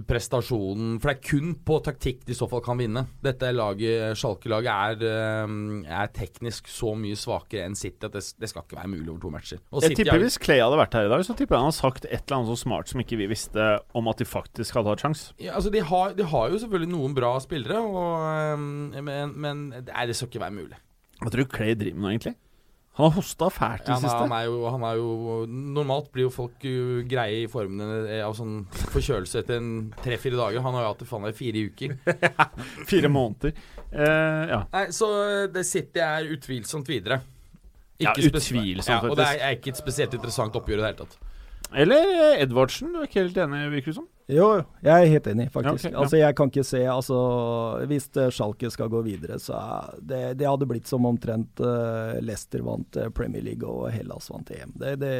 prestasjonen 0.08 0.98
For 1.00 1.10
det 1.10 1.14
er 1.18 1.28
kun 1.28 1.52
på 1.66 1.78
taktikk 1.86 2.24
de 2.26 2.34
i 2.34 2.38
så 2.38 2.48
fall 2.50 2.62
kan 2.64 2.78
vinne. 2.80 3.04
Dette 3.24 3.50
laget, 3.54 4.16
Schalke-laget 4.18 4.68
er, 4.68 5.04
eh, 5.08 5.54
er 6.00 6.10
teknisk 6.14 6.68
så 6.72 6.94
mye 6.98 7.16
svakere 7.18 7.64
enn 7.68 7.76
City 7.78 8.06
at 8.08 8.12
det, 8.16 8.24
det 8.38 8.50
skal 8.50 8.64
ikke 8.66 8.78
være 8.80 8.90
mulig 8.92 9.08
over 9.12 9.20
to 9.20 9.30
matcher. 9.34 9.58
Og 9.72 9.82
Jeg 9.82 9.90
City 9.92 10.02
tipper 10.04 10.18
er- 10.18 10.24
Hvis 10.26 10.38
Clay 10.38 10.58
hadde 10.60 10.80
vært 10.80 10.92
her 10.98 11.06
i 11.06 11.12
dag, 11.12 11.24
så 11.24 11.36
tipper 11.36 11.56
jeg 11.56 11.62
han 11.64 11.70
har 11.72 11.78
sagt 11.78 12.04
et 12.06 12.12
eller 12.26 12.36
annet 12.40 12.52
så 12.52 12.58
smart 12.64 12.88
som 12.88 13.00
ikke 13.00 13.18
vi 13.18 13.26
visste 13.30 13.68
om 13.94 14.08
at 14.08 14.16
de 14.18 14.24
faktisk 14.28 14.74
hadde 14.74 14.88
hatt 14.92 15.00
sjans. 15.04 15.32
ja, 15.38 15.54
altså 15.54 15.70
de, 15.72 15.80
har, 15.80 16.12
de 16.14 16.24
har 16.24 16.50
jo 16.50 16.58
selvfølgelig 16.58 16.92
noen 16.92 17.14
bra 17.14 17.38
spillere, 17.40 17.78
og, 17.78 18.12
eh, 18.28 19.00
men, 19.02 19.32
men 19.36 19.68
nei, 19.70 20.06
det 20.06 20.16
skal 20.16 20.28
ikke 20.28 20.40
være 20.44 20.58
mulig. 20.58 20.76
Hva 21.22 21.30
tror 21.30 21.42
du 21.42 21.50
Clay 21.50 21.74
driver 21.74 21.98
med 21.98 22.04
nå, 22.04 22.12
egentlig? 22.14 22.34
Han 22.98 23.06
har 23.06 23.14
hosta 23.14 23.46
fælt 23.54 23.84
i 23.84 23.86
det 23.86 23.94
han, 23.94 24.02
er, 24.02 24.08
siste. 24.08 24.22
han, 24.24 24.32
er 24.34 24.46
jo, 24.48 24.56
han 24.74 24.84
er 24.88 24.98
jo 24.98 25.34
Normalt 25.46 26.08
blir 26.14 26.24
jo 26.26 26.32
folk 26.34 26.64
greie 27.06 27.44
i 27.44 27.48
formene 27.50 28.00
eh, 28.10 28.22
av 28.26 28.34
sånn 28.34 28.56
forkjølelse 28.90 29.44
etter 29.44 29.60
en 29.60 29.68
tre-fire 30.02 30.34
dager. 30.40 30.64
Han 30.64 30.74
har 30.74 30.82
jo 30.82 30.90
hatt 30.90 31.04
det 31.04 31.08
faen 31.12 31.22
meg 31.28 31.36
fire 31.38 31.62
uker. 31.70 31.94
Fire 32.90 33.10
måneder. 33.14 33.54
Eh, 33.92 34.42
ja. 34.50 34.60
Nei, 34.74 34.84
Så 34.98 35.08
uh, 35.14 35.46
det 35.54 35.62
City 35.68 36.02
er 36.02 36.26
utvilsomt 36.34 36.90
videre. 36.90 37.20
Ja, 38.02 38.12
spes- 38.18 38.28
utvilsomt, 38.50 38.90
ja, 38.90 38.98
Og 39.06 39.16
det 39.18 39.26
er, 39.30 39.40
er 39.46 39.56
ikke 39.56 39.72
et 39.74 39.80
spesielt 39.80 40.12
interessant 40.18 40.58
oppgjør 40.58 40.80
i 40.80 40.82
det 40.82 40.90
hele 40.90 41.00
tatt. 41.06 41.18
Eller 41.86 42.12
eh, 42.34 42.42
Edvardsen. 42.42 42.92
Du 42.94 43.00
er 43.02 43.08
ikke 43.08 43.22
helt 43.22 43.38
enig, 43.46 43.62
virker 43.78 43.92
det 43.94 44.00
som? 44.02 44.10
Jo, 44.28 44.48
jo, 44.58 44.64
jeg 44.84 44.92
er 44.92 45.08
helt 45.08 45.26
enig, 45.30 45.46
faktisk. 45.48 45.86
Ja, 45.86 45.88
okay, 45.88 45.94
ja. 45.94 46.00
Altså, 46.02 46.16
Jeg 46.20 46.36
kan 46.36 46.50
ikke 46.50 46.64
se 46.68 46.82
altså, 46.92 47.18
Hvis 47.88 48.10
eh, 48.12 48.28
Schalke 48.28 48.68
skal 48.70 48.90
gå 48.92 49.00
videre, 49.06 49.38
så 49.40 49.56
er 49.56 49.94
det, 50.04 50.20
det 50.42 50.48
hadde 50.48 50.68
blitt 50.68 50.90
som 50.90 51.06
omtrent 51.08 51.62
uh, 51.64 52.18
Leicester 52.20 52.60
vant 52.66 52.98
eh, 53.00 53.08
Premier 53.08 53.46
League 53.46 53.64
og 53.64 53.88
Hellas 53.94 54.28
vant 54.28 54.52
EM. 54.52 54.74
Det, 54.76 54.98
det, 55.00 55.14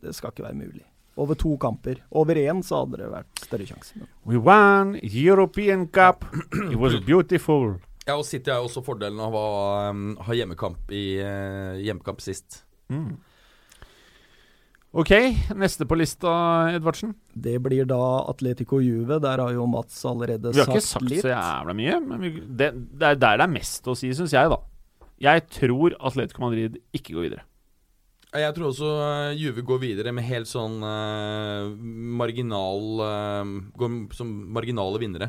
det 0.00 0.14
skal 0.16 0.32
ikke 0.32 0.46
være 0.46 0.56
mulig. 0.62 0.84
Over 1.20 1.36
to 1.38 1.52
kamper. 1.60 2.00
Over 2.10 2.40
én 2.40 2.64
så 2.64 2.80
hadde 2.82 3.02
det 3.02 3.10
vært 3.12 3.44
større 3.44 3.68
sjanse. 3.68 4.08
We 4.24 4.40
won 4.40 4.96
European 5.02 5.84
Cup. 5.92 6.24
It 6.72 6.80
was 6.80 6.96
beautiful. 7.04 7.76
Ja, 8.08 8.16
og 8.16 8.24
City 8.24 8.50
har 8.50 8.64
også 8.64 8.82
fordelen 8.84 9.20
av 9.22 9.36
å 9.36 9.46
um, 9.92 10.08
ha 10.24 10.40
hjemmekamp, 10.40 10.88
i, 10.92 11.04
uh, 11.20 11.76
hjemmekamp 11.84 12.24
sist. 12.24 12.62
Mm. 12.92 13.20
Ok, 14.94 15.10
neste 15.58 15.86
på 15.90 15.96
lista, 15.98 16.30
Edvardsen. 16.70 17.16
Det 17.34 17.56
blir 17.64 17.86
da 17.90 17.98
Atletico 18.30 18.78
Juve. 18.78 19.16
Der 19.22 19.40
har 19.42 19.50
jo 19.56 19.64
Mats 19.66 19.96
allerede 20.06 20.52
sagt 20.52 20.54
litt. 20.54 20.60
Vi 20.60 20.62
har 20.62 20.70
ikke 20.76 20.86
sagt 20.86 21.08
litt. 21.10 21.24
så 21.24 21.32
jævla 21.32 21.74
mye, 21.74 21.96
men 22.04 22.20
vi, 22.22 22.30
det, 22.46 22.68
det 22.94 23.08
er 23.08 23.18
der 23.18 23.40
det 23.40 23.48
er 23.48 23.52
mest 23.56 23.88
å 23.90 23.96
si, 23.98 24.12
syns 24.14 24.34
jeg, 24.36 24.52
da. 24.52 24.60
Jeg 25.24 25.42
tror 25.50 25.96
Atletico 25.98 26.44
Madrid 26.46 26.78
ikke 26.94 27.16
går 27.16 27.26
videre. 27.26 27.42
Jeg 28.34 28.54
tror 28.56 28.66
også 28.72 28.88
uh, 28.98 29.32
Juve 29.38 29.62
går 29.66 29.78
videre 29.82 30.10
med 30.14 30.26
helt 30.26 30.48
sånn 30.50 30.80
uh, 30.82 31.68
marginal 32.18 32.98
uh, 32.98 33.50
Går 33.78 33.92
som 34.18 34.32
marginale 34.56 34.98
vinnere. 35.02 35.28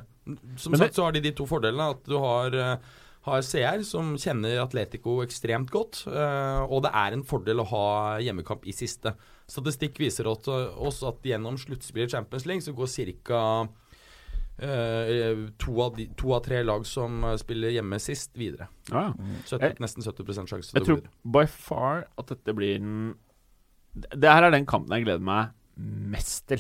Som 0.57 0.73
Men 0.73 0.79
det- 0.79 0.87
sagt 0.87 0.97
så 0.97 1.05
har 1.05 1.13
de 1.13 1.21
de 1.25 1.33
to 1.37 1.45
fordelene. 1.49 1.89
At 1.93 2.01
du 2.09 2.17
har, 2.21 2.53
uh, 2.57 3.01
har 3.29 3.45
CR, 3.45 3.81
som 3.85 4.15
kjenner 4.17 4.57
Atletico 4.63 5.19
ekstremt 5.25 5.69
godt. 5.73 6.03
uh, 6.09 6.65
og 6.65 6.81
det 6.85 6.93
er 6.97 7.13
en 7.17 7.25
fordel 7.29 7.61
å 7.61 7.67
ha 7.73 7.85
hjemmekamp 8.25 8.65
i 8.65 8.73
siste. 8.73 9.13
Statistikk 9.47 9.99
viser 10.01 10.25
uh, 10.25 10.33
oss 10.81 11.03
at 11.05 11.21
gjennom 11.23 11.57
sluttspillet 11.61 12.09
i 12.09 12.15
Champions 12.17 12.45
League 12.49 12.61
så 12.65 12.73
går 12.73 12.87
ca. 13.25 13.67
to, 15.59 15.81
av 15.83 15.95
de- 15.97 16.07
to 16.15 16.31
av 16.33 16.41
tre 16.45 16.63
lag 16.63 16.85
som 16.87 17.23
uh, 17.23 17.35
spiller 17.37 17.73
hjemme 17.75 17.99
sist, 17.99 18.31
videre. 18.39 18.69
Ja, 18.89 19.09
ja. 19.09 19.13
70, 19.45 19.59
Jeg- 19.61 19.79
nesten 19.83 20.03
70 20.03 20.47
sjanse 20.47 20.73
Jeg 20.73 20.83
til 20.85 20.95
å 20.95 20.97
gå 20.97 21.01
tror 21.03 21.33
by 21.35 21.45
far 21.51 22.05
at 22.17 22.27
dette 22.27 22.55
blir 22.55 22.79
den 22.79 23.15
Det 23.93 24.27
her 24.31 24.43
er 24.43 24.51
den 24.51 24.65
kampen 24.65 24.91
jeg 24.95 25.05
gleder 25.05 25.23
meg 25.23 25.51
mest 25.77 26.47
til. 26.47 26.59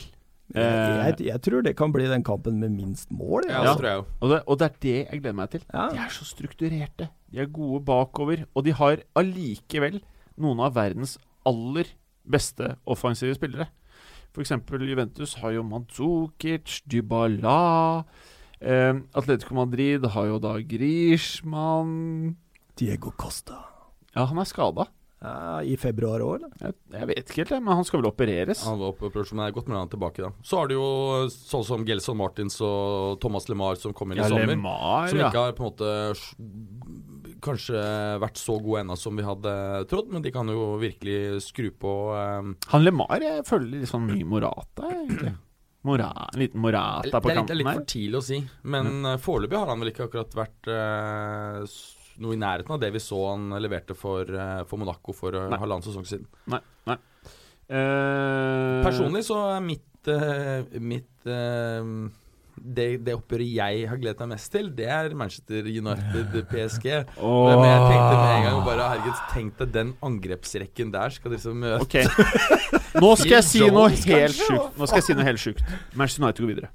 Uh, 0.53 0.59
Jeg, 1.09 1.17
jeg 1.25 1.41
tror 1.41 1.63
det 1.63 1.75
kan 1.75 1.91
bli 1.91 2.05
den 2.07 2.21
kampen 2.23 2.59
med 2.59 2.71
minst 2.71 3.09
mål. 3.11 3.43
Ja, 3.49 3.63
Ja. 3.63 3.73
det 3.73 3.79
tror 3.81 3.89
jeg. 3.89 4.05
Og 4.21 4.29
det, 4.29 4.43
og 4.47 4.59
det 4.59 4.65
er 4.65 4.75
det 4.81 4.95
jeg 5.11 5.21
gleder 5.21 5.33
meg 5.35 5.49
til. 5.51 5.61
Ja. 5.73 5.89
De 5.89 5.97
er 5.97 6.09
så 6.13 6.23
strukturerte. 6.27 7.09
De 7.31 7.39
er 7.39 7.45
gode 7.47 7.83
bakover. 7.83 8.45
Og 8.55 8.63
de 8.63 8.71
har 8.71 8.97
allikevel 9.15 10.01
noen 10.37 10.59
av 10.59 10.75
verdens 10.75 11.17
aller 11.45 11.85
beste 12.27 12.75
offensive 12.85 13.35
spillere. 13.37 13.67
F.eks. 14.35 14.51
Juventus 14.83 15.37
har 15.39 15.53
jo 15.55 15.63
Mandzukic, 15.63 16.81
Dybala 16.91 18.03
eh, 18.59 18.93
Atletico 19.15 19.55
Madrid 19.55 20.03
har 20.11 20.27
jo 20.27 20.41
da 20.43 20.57
Griezmann 20.59 22.35
Diego 22.75 23.13
Costa. 23.15 23.61
Ja, 24.15 24.25
han 24.27 24.39
er 24.39 24.47
skada. 24.49 24.89
Ja, 25.23 25.61
I 25.63 25.77
februar 25.79 26.21
òg, 26.21 26.35
eller? 26.37 26.51
Jeg, 26.59 26.75
jeg 26.91 27.07
vet 27.09 27.29
ikke 27.31 27.39
helt, 27.45 27.53
men 27.63 27.77
han 27.79 27.85
skal 27.87 28.01
vel 28.01 28.09
opereres? 28.11 28.61
Han 28.67 28.77
var 28.81 28.91
operert, 28.91 29.31
men 29.31 29.41
det 29.41 29.47
er 29.47 29.55
godt 29.55 29.69
med 29.71 29.79
han 29.79 29.91
tilbake 29.93 30.25
da. 30.25 30.29
Så 30.45 30.59
har 30.59 30.69
du 30.69 30.75
jo 30.75 30.89
sånn 31.31 31.63
som 31.65 31.85
Gelson 31.87 32.19
Martins 32.19 32.59
og 32.63 33.15
Thomas 33.23 33.47
LeMar 33.49 33.79
som 33.81 33.95
kom 33.95 34.11
inn 34.11 34.19
Ja, 34.21 34.27
i 34.27 34.35
sommer. 34.35 34.51
Lemar, 34.51 35.07
som 35.09 35.23
ikke 35.23 35.45
har 35.47 35.55
på 35.57 35.63
en 35.63 35.71
måte 35.71 35.93
kanskje 37.45 37.79
vært 38.21 38.39
så 38.41 38.57
gode 38.59 38.83
ennå 38.83 38.97
som 38.99 39.17
vi 39.17 39.25
hadde 39.25 39.55
trodd, 39.91 40.11
men 40.13 40.25
de 40.25 40.33
kan 40.33 40.49
jo 40.51 40.75
virkelig 40.81 41.41
skru 41.45 41.69
på. 41.71 41.95
Um, 42.13 42.55
Han 42.73 42.85
Lemar 42.85 43.23
jeg 43.23 43.45
føler 43.47 43.81
litt 43.81 43.91
sånn 43.91 44.07
ny 44.09 44.23
Morata, 44.27 44.89
egentlig. 44.91 45.35
Mora, 45.85 46.09
en 46.33 46.41
liten 46.41 46.63
Morata 46.63 47.19
på 47.21 47.29
kanten 47.29 47.43
her. 47.43 47.45
det 47.45 47.53
er 47.53 47.59
litt 47.61 47.69
for 47.69 47.89
tidlig 47.91 48.17
å 48.17 48.25
si, 48.25 48.39
men 48.73 48.87
mm. 49.03 49.11
foreløpig 49.21 49.59
har 49.59 49.69
han 49.69 49.83
vel 49.83 49.91
ikke 49.91 50.07
akkurat 50.07 50.31
vært 50.33 50.69
uh, 50.73 51.75
noe 52.25 52.33
i 52.33 52.39
nærheten 52.41 52.73
av 52.73 52.81
det 52.81 52.89
vi 52.95 53.03
så 53.05 53.19
han 53.29 53.53
leverte 53.61 53.93
for, 53.97 54.25
uh, 54.25 54.63
for 54.65 54.81
Monaco 54.81 55.13
for 55.13 55.37
uh, 55.37 55.45
halvannen 55.53 55.85
sesong 55.85 56.07
siden. 56.09 56.25
Nei. 56.49 56.63
nei. 56.89 56.97
Eh, 57.65 58.83
Personlig 58.85 59.23
så 59.25 59.39
er 59.55 59.63
mitt, 59.65 60.07
eh, 60.07 60.79
mitt 60.79 61.25
eh, 61.25 61.81
det, 62.55 62.87
det 63.05 63.15
oppgjøret 63.17 63.49
jeg 63.57 63.89
har 63.89 63.99
gledet 64.01 64.21
meg 64.23 64.35
mest 64.35 64.51
til, 64.53 64.69
det 64.77 64.87
er 64.91 65.15
Manchester 65.17 65.67
United-PSG. 65.69 66.87
Oh. 67.25 67.47
Men 67.47 67.63
jeg 67.65 67.81
tenkte 67.89 68.15
med 68.15 68.31
en 68.35 68.43
gang 68.45 68.57
bare 68.65 68.87
Herregud, 68.91 69.21
tenk 69.31 69.59
deg 69.59 69.71
den 69.73 69.91
angrepsrekken 70.05 70.91
der. 70.93 71.13
Skal 71.15 71.33
dere 71.33 71.41
så 71.41 71.53
møte 71.55 71.83
Okay. 71.85 72.05
Nå 73.01 73.11
skal 73.19 73.37
jeg 73.37 73.47
si 73.53 73.61
noe 73.65 73.89
helt 73.91 74.37
sjukt. 74.37 74.79
Nå 74.79 74.89
skal 74.89 75.01
jeg 75.01 75.07
si 75.09 75.17
noe 75.17 75.27
helt 75.27 75.41
sjukt. 75.41 75.63
Manchester 75.95 76.25
United 76.25 76.45
går 76.45 76.51
videre. 76.53 76.71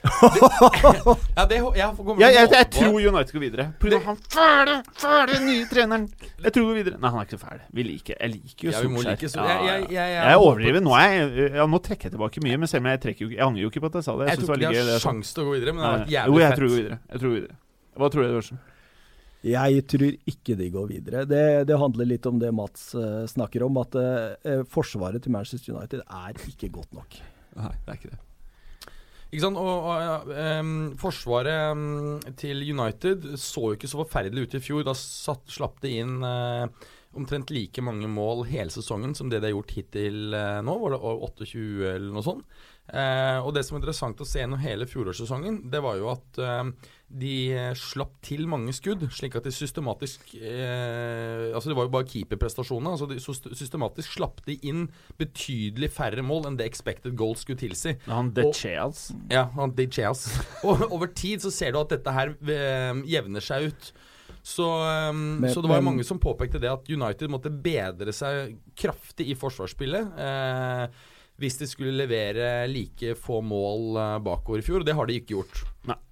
Ja, 1.36 1.44
det, 1.44 1.56
jeg 1.58 1.74
Jeg, 1.76 2.32
jeg, 2.34 2.48
jeg 2.54 2.66
tror 2.72 2.94
United 2.96 3.32
går 3.34 3.42
videre. 3.42 3.66
Av 3.96 4.04
han 4.06 4.16
fæle, 4.32 4.76
fæle 4.96 5.40
nye 5.44 5.66
treneren. 5.68 6.06
Jeg 6.44 6.52
tror 6.56 6.68
går 6.70 6.78
videre. 6.80 7.00
Nei, 7.02 7.10
han 7.12 7.20
er 7.20 7.26
ikke 7.28 7.36
så 7.36 7.42
fæl. 7.44 7.60
Vi 7.76 7.84
liker 7.84 8.14
Jeg 8.20 8.32
liker 8.34 8.64
jo 8.68 8.70
Ja, 8.72 8.80
Solskjær. 8.80 9.10
like 9.10 9.28
ja, 9.28 9.44
Ja, 9.44 9.48
jeg- 9.50 9.64
ja. 9.64 9.74
jeg- 9.74 9.90
jeg- 9.90 10.12
jeg 10.16 10.74
Jeg. 10.74 10.82
Nå, 10.82 10.94
er 10.96 11.10
jeg, 11.12 11.52
ja, 11.54 11.66
nå 11.66 11.78
trekker 11.84 12.04
jeg 12.08 12.12
tilbake 12.16 12.42
mye, 12.44 12.56
men 12.58 12.66
selv 12.68 12.80
om 12.84 12.90
jeg 12.90 13.00
trekker 13.00 13.20
jo 13.26 13.28
Jeg 13.30 13.44
angrer 13.44 13.62
jo 13.62 13.70
ikke 13.70 13.80
på 13.80 13.86
at 13.92 13.94
jeg 14.00 14.04
sa 14.04 14.16
det. 14.16 14.28
Jeg, 14.28 14.38
Jeg 14.38 14.46
tror 14.46 14.54
ikke 14.56 14.72
de 14.72 14.92
har 14.92 15.04
sjanse 15.04 15.34
til 15.34 15.42
å 15.42 15.46
gå 15.46 15.52
videre, 15.58 15.72
men 15.74 15.82
det 15.82 15.90
har 15.90 15.98
vært 15.98 16.08
jævlig 16.08 16.24
fett. 16.24 16.30
Jo, 16.30 16.38
jeg 16.40 16.48
fett. 16.50 16.58
tror 16.58 16.68
vi 16.68 16.74
går 16.74 16.82
videre. 16.82 16.98
Jeg 17.10 17.20
tror 17.20 17.28
vi 17.28 17.34
går 17.34 17.40
videre. 17.40 17.56
Hva 18.00 18.10
tror 18.10 18.22
du, 18.22 18.28
Børsen? 18.40 18.58
Jeg 19.42 19.86
tror 19.88 20.16
ikke 20.28 20.56
de 20.56 20.70
går 20.70 20.86
videre. 20.88 21.24
Det, 21.28 21.66
det 21.66 21.76
handler 21.78 22.04
litt 22.06 22.26
om 22.26 22.38
det 22.38 22.52
Mats 22.54 22.94
uh, 22.94 23.24
snakker 23.26 23.62
om, 23.64 23.76
at 23.80 23.94
uh, 23.96 24.64
forsvaret 24.68 25.22
til 25.22 25.32
Manchester 25.32 25.74
United 25.76 26.00
er 26.04 26.32
ikke 26.48 26.68
godt 26.72 26.92
nok. 26.92 27.08
Nei, 27.56 27.72
det 27.86 27.88
er 27.88 27.96
ikke 28.00 28.10
det. 28.10 28.18
Ikke 29.30 29.44
sant? 29.44 29.58
Og, 29.62 29.84
og 29.86 30.32
em, 30.34 30.72
Forsvaret 30.98 31.70
um, 31.70 32.18
til 32.38 32.64
United 32.66 33.28
så 33.38 33.68
jo 33.68 33.76
ikke 33.78 33.90
så 33.90 34.00
forferdelig 34.02 34.48
ut 34.48 34.56
i 34.58 34.62
fjor. 34.64 34.82
Da 34.86 34.94
satt, 34.98 35.44
slapp 35.50 35.78
det 35.84 35.92
inn 36.02 36.18
uh, 36.26 36.66
omtrent 37.14 37.52
like 37.54 37.82
mange 37.82 38.10
mål 38.10 38.44
hele 38.50 38.74
sesongen 38.74 39.14
som 39.18 39.30
det 39.30 39.40
de 39.42 39.50
har 39.50 39.54
gjort 39.54 39.76
hittil 39.78 40.34
uh, 40.34 40.58
nå. 40.66 40.74
Var 40.82 40.96
det 40.96 41.00
28 41.04 41.62
eller 41.94 42.10
noe 42.10 42.26
sånt? 42.26 42.60
Eh, 42.90 43.38
og 43.46 43.52
det 43.54 43.62
som 43.66 43.76
er 43.76 43.82
interessant 43.84 44.20
å 44.22 44.26
se 44.26 44.40
gjennom 44.42 44.58
hele 44.62 44.86
fjorårssesongen, 44.90 45.60
det 45.70 45.78
var 45.84 45.98
jo 46.00 46.08
at 46.10 46.40
eh, 46.42 46.70
de 47.22 47.32
eh, 47.54 47.70
slapp 47.78 48.16
til 48.26 48.46
mange 48.50 48.74
skudd, 48.74 49.04
slik 49.14 49.36
at 49.38 49.46
de 49.46 49.52
systematisk 49.54 50.32
eh, 50.38 51.50
Altså 51.54 51.70
det 51.70 51.76
var 51.78 51.86
jo 51.88 51.92
bare 51.94 52.08
keeperprestasjonene. 52.10 52.92
Altså 52.96 53.08
de 53.10 53.54
systematisk 53.58 54.16
slapp 54.18 54.42
de 54.46 54.58
inn 54.66 54.84
betydelig 55.20 55.90
færre 55.94 56.22
mål 56.26 56.50
enn 56.50 56.58
det 56.60 56.66
expected 56.70 57.14
goals 57.18 57.44
skulle 57.46 57.60
tilsi. 57.62 57.96
Han 58.10 58.32
De 58.36 58.48
Cheas. 58.54 59.08
Ja, 59.32 59.46
han 59.56 59.74
De 59.78 59.86
Cheas. 59.90 60.26
Og 60.66 60.86
over 60.90 61.10
tid 61.14 61.42
så 61.44 61.52
ser 61.54 61.74
du 61.74 61.82
at 61.82 61.94
dette 61.94 62.14
her 62.14 62.34
eh, 62.42 63.02
jevner 63.10 63.44
seg 63.44 63.70
ut. 63.70 63.92
Så, 64.46 64.64
um, 64.64 65.40
Men- 65.42 65.52
så 65.52 65.60
det 65.60 65.68
var 65.68 65.82
jo 65.82 65.84
mange 65.90 66.04
som 66.06 66.18
påpekte 66.22 66.60
det 66.62 66.70
at 66.70 66.86
United 66.88 67.28
måtte 67.28 67.50
bedre 67.52 68.12
seg 68.16 68.54
kraftig 68.78 69.26
i 69.28 69.34
forsvarsspillet. 69.36 70.14
Eh, 70.16 70.84
hvis 71.40 71.56
de 71.58 71.66
skulle 71.66 71.94
levere 71.96 72.68
like 72.68 73.14
få 73.16 73.40
mål 73.42 73.96
eh, 73.96 74.18
bakover 74.24 74.60
i 74.60 74.66
fjor. 74.66 74.80
Og 74.82 74.86
det 74.86 74.94
har 74.98 75.06
de 75.08 75.16
ikke 75.20 75.34
gjort. 75.38 75.62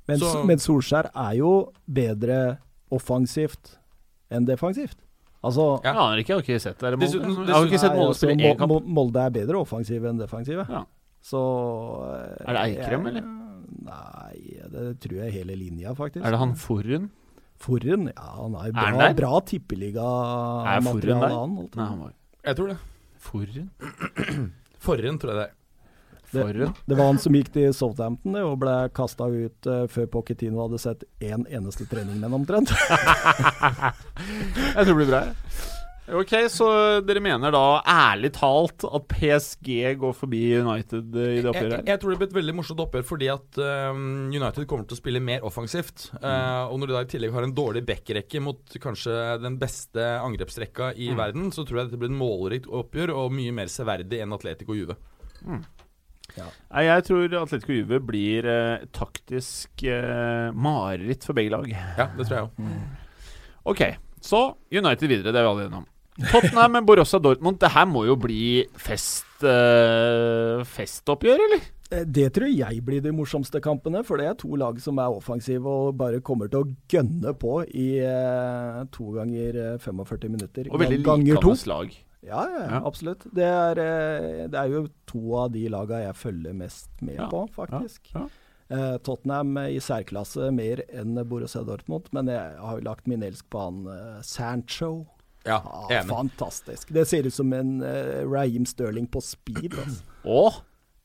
Men, 0.08 0.18
Så- 0.18 0.44
men 0.48 0.58
Solskjær 0.58 1.10
er 1.14 1.34
jo 1.36 1.50
bedre 1.86 2.58
offensivt 2.90 3.76
enn 4.32 4.46
defensivt. 4.48 4.96
Altså 5.44 5.80
Ja. 5.84 5.92
Jeg 5.92 5.96
aner 6.02 6.16
ikke, 6.22 6.28
jeg 6.32 6.36
har 6.36 6.42
ikke 6.42 6.60
sett 6.60 6.78
det. 6.80 6.98
Dessuten- 6.98 7.34
Molde. 7.36 7.46
Jeg 7.46 7.54
har 7.54 7.66
ikke 7.68 7.78
sett 7.84 7.92
Molde 7.94 8.08
altså, 8.14 8.26
spille 8.26 8.48
én 8.54 8.58
kamp. 8.58 8.84
Molde 8.86 9.20
er 9.26 9.30
bedre 9.30 9.60
offensive 9.60 10.08
enn 10.08 10.18
defensive. 10.18 10.64
Ja. 10.68 10.84
Så 11.22 11.38
Er 12.46 12.52
det 12.54 12.62
Eikrem, 12.78 13.04
jeg- 13.04 13.16
eller? 13.16 13.22
Nei, 13.84 14.68
det 14.72 15.00
tror 15.00 15.18
jeg 15.24 15.32
hele 15.32 15.54
linja, 15.56 15.92
faktisk. 15.94 16.24
Er 16.24 16.30
det 16.30 16.38
han 16.38 16.54
Forhund? 16.54 17.10
Forren? 17.58 18.06
Ja, 18.16 18.22
han 18.42 18.54
er 18.54 18.72
bra, 18.72 18.82
Er 18.82 18.86
han 18.86 18.98
der? 18.98 19.14
bra 19.14 19.36
Er 19.36 20.80
Forren 20.80 21.20
der? 21.20 21.28
han. 21.28 21.68
Nei, 21.74 21.86
han 21.86 21.98
var 22.00 22.12
Jeg 22.44 22.56
tror 22.56 22.68
det. 22.68 22.78
Forhund? 23.18 23.70
Forren, 24.78 25.18
tror 25.18 25.32
jeg 25.34 25.38
det 25.40 25.46
er. 25.48 25.54
Det- 26.30 26.72
Det 26.86 26.96
var 26.98 27.06
han 27.06 27.18
som 27.18 27.32
gikk 27.32 27.48
til 27.54 27.72
Southampton 27.72 28.34
det, 28.36 28.42
og 28.44 28.58
ble 28.60 28.74
kasta 28.92 29.24
ut 29.32 29.66
uh, 29.66 29.86
før 29.88 30.06
Pochettino 30.12 30.60
hadde 30.66 30.78
sett 30.82 31.04
én 31.24 31.46
eneste 31.48 31.86
trening 31.88 32.18
med 32.20 32.28
ham, 32.30 32.34
omtrent. 32.42 32.68
Jeg 34.74 34.84
tror 34.84 34.84
det 34.84 34.96
blir 35.00 35.08
bra. 35.08 35.22
Ok, 36.08 36.30
så 36.48 36.66
dere 37.04 37.20
mener 37.20 37.52
da 37.52 37.82
ærlig 37.84 38.30
talt 38.32 38.84
at 38.88 39.04
PSG 39.10 39.68
går 40.00 40.14
forbi 40.16 40.40
United 40.56 41.16
eh, 41.20 41.34
i 41.36 41.42
det 41.44 41.50
oppgjøret 41.50 41.74
Jeg, 41.82 41.86
jeg 41.90 42.00
tror 42.00 42.12
det 42.14 42.18
blir 42.22 42.28
et 42.30 42.36
veldig 42.38 42.54
morsomt 42.56 42.80
oppgjør 42.80 43.04
fordi 43.10 43.28
at 43.28 43.58
um, 43.92 44.06
United 44.32 44.64
kommer 44.70 44.86
til 44.88 44.96
å 44.96 45.00
spille 45.02 45.20
mer 45.20 45.44
offensivt. 45.44 46.06
Uh, 46.22 46.64
og 46.70 46.78
når 46.80 46.88
de 46.88 46.96
da 46.96 47.02
i 47.04 47.10
tillegg 47.12 47.34
har 47.36 47.44
en 47.44 47.52
dårlig 47.58 47.82
backrekke 47.90 48.40
mot 48.40 48.78
kanskje 48.80 49.18
den 49.42 49.58
beste 49.60 50.06
angrepsrekka 50.22 50.94
i 50.96 51.10
Mm. 51.12 51.18
verden, 51.20 51.50
så 51.52 51.66
tror 51.68 51.82
jeg 51.82 51.90
dette 51.90 52.00
blir 52.00 52.08
et 52.12 52.16
målrikt 52.22 52.70
oppgjør 52.80 53.12
og 53.16 53.36
mye 53.36 53.52
mer 53.60 53.68
severdig 53.72 54.22
enn 54.24 54.32
Atletico 54.32 54.76
Juve. 54.78 54.96
Nei, 55.44 56.82
jeg 56.84 57.04
tror 57.08 57.36
Atletico 57.42 57.72
Juve 57.76 58.00
blir 58.04 58.46
eh, 58.48 58.86
taktisk 58.94 59.84
eh, 59.88 60.48
mareritt 60.54 61.24
for 61.28 61.36
begge 61.36 61.52
lag. 61.56 61.68
Ja, 61.72 62.08
det 62.16 62.28
tror 62.28 62.36
jeg 62.36 62.48
òg. 62.48 62.74
Ok, 63.72 63.84
så 64.24 64.42
United 64.72 65.08
videre, 65.08 65.32
det 65.32 65.40
er 65.40 65.46
vi 65.48 65.52
alle 65.52 65.68
enige 65.68 65.80
om. 65.84 65.88
Tottenham 66.18 66.72
med 66.74 66.86
Borussia 66.88 67.20
Dortmund, 67.22 67.60
det 67.62 67.70
her 67.70 67.86
må 67.86 68.02
jo 68.08 68.16
bli 68.18 68.64
fest 68.74 69.44
uh, 69.46 70.64
festoppgjør, 70.66 71.42
eller? 71.46 71.66
Eh, 71.94 72.02
Det 72.04 72.26
tror 72.34 72.50
jeg 72.50 72.82
blir 72.84 73.00
de 73.04 73.12
morsomste 73.14 73.60
kampene, 73.64 74.02
for 74.04 74.18
det 74.20 74.26
er 74.26 74.34
to 74.40 74.50
lag 74.58 74.80
som 74.82 74.98
er 74.98 75.14
offensive 75.14 75.64
og 75.70 75.94
bare 76.00 76.20
kommer 76.24 76.50
til 76.50 76.64
å 76.66 76.72
gønne 76.90 77.34
på 77.38 77.60
i 77.70 77.88
uh, 78.02 78.82
to 78.94 79.12
ganger 79.14 79.60
eh, 79.62 79.78
45 79.78 80.28
minutter. 80.34 80.68
Og 80.72 80.82
veldig 80.82 80.98
likende 81.04 81.54
lag. 81.70 81.94
Ja, 82.26 82.42
ja, 82.50 82.64
Ja. 82.66 82.80
absolutt. 82.84 83.22
Det 83.32 83.46
er, 83.46 83.78
uh, 83.78 84.48
det 84.50 84.58
er 84.58 84.74
jo 84.74 84.88
to 85.06 85.22
av 85.38 85.52
de 85.54 85.68
laga 85.70 86.02
jeg 86.02 86.18
følger 86.18 86.52
mest 86.64 86.90
med 87.00 87.14
Ja, 87.22 87.28
på, 87.30 87.46
faktisk. 87.54 88.10
ja, 88.14 88.26
Tottenham 89.00 89.54
i 89.62 89.78
særklasse 89.80 90.50
mer 90.52 90.82
enn 90.92 91.14
Borussia 91.24 91.62
Dortmund, 91.64 92.10
men 92.12 92.26
jeg 92.28 92.58
har 92.60 92.74
jo 92.76 92.84
lagt 92.84 93.06
min 93.08 93.22
elsk 93.24 93.46
på 93.48 93.62
han 93.62 93.78
Sancho. 94.20 95.06
Ja, 95.46 95.60
Ah, 95.64 95.86
enig. 95.90 96.08
fantastisk. 96.10 96.88
Det 96.92 97.06
ser 97.08 97.26
ut 97.26 97.34
som 97.34 97.52
en 97.52 97.80
uh, 97.82 98.24
Raheem 98.28 98.66
Sterling 98.66 99.06
på 99.10 99.22
speed. 99.22 99.74
Altså. 99.78 100.02
Oh. 100.24 100.58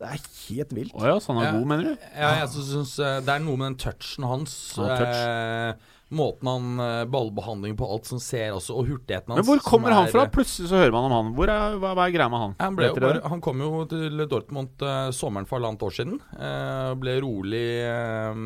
Det 0.04 0.10
er 0.10 0.24
helt 0.50 0.74
vilt. 0.76 0.94
å 1.00 1.06
ja, 1.06 1.16
så 1.22 1.32
han 1.32 1.44
er 1.44 1.46
Ja. 1.46 1.52
god, 1.60 1.68
mener 1.70 1.84
du? 1.84 2.08
Ja, 2.18 2.32
jeg 2.42 2.50
synes 2.50 2.98
eh, 3.00 3.22
Det 3.24 3.30
er 3.30 3.40
noe 3.40 3.56
med 3.56 3.70
den 3.72 3.78
touchen 3.80 4.26
hans. 4.28 4.56
Oh, 4.78 4.90
touch. 4.90 5.16
eh, 5.16 5.74
måten 6.12 6.50
han 6.50 6.80
eh, 6.84 7.06
Ballbehandling 7.14 7.78
på 7.80 7.88
alt 7.88 8.06
som 8.10 8.20
ser 8.20 8.52
også, 8.58 8.76
og 8.82 8.90
hurtigheten 8.90 9.32
hans. 9.32 9.40
Men 9.40 9.48
hvor 9.48 9.64
kommer 9.64 9.94
er, 9.94 10.02
han 10.02 10.12
fra? 10.12 10.26
Plutselig 10.34 10.68
så 10.74 10.82
hører 10.82 10.92
man 10.92 11.08
om 11.08 11.16
han. 11.16 11.32
Hvor 11.38 11.48
er, 11.54 11.78
hva, 11.80 11.94
hva 11.96 12.10
er 12.10 12.12
greia 12.18 12.28
med 12.34 12.40
han? 12.44 12.56
Han, 12.60 12.76
ble, 12.76 12.90
bare, 13.00 13.22
han 13.32 13.40
kom 13.46 13.64
jo 13.64 13.86
til 13.94 14.26
Dortmund 14.28 14.84
eh, 14.84 15.08
sommeren 15.16 15.48
for 15.48 15.62
halvannet 15.62 15.88
år 15.88 15.96
siden. 16.02 16.20
Eh, 16.36 16.92
ble 17.00 17.16
rolig 17.24 17.64
eh, 17.88 18.44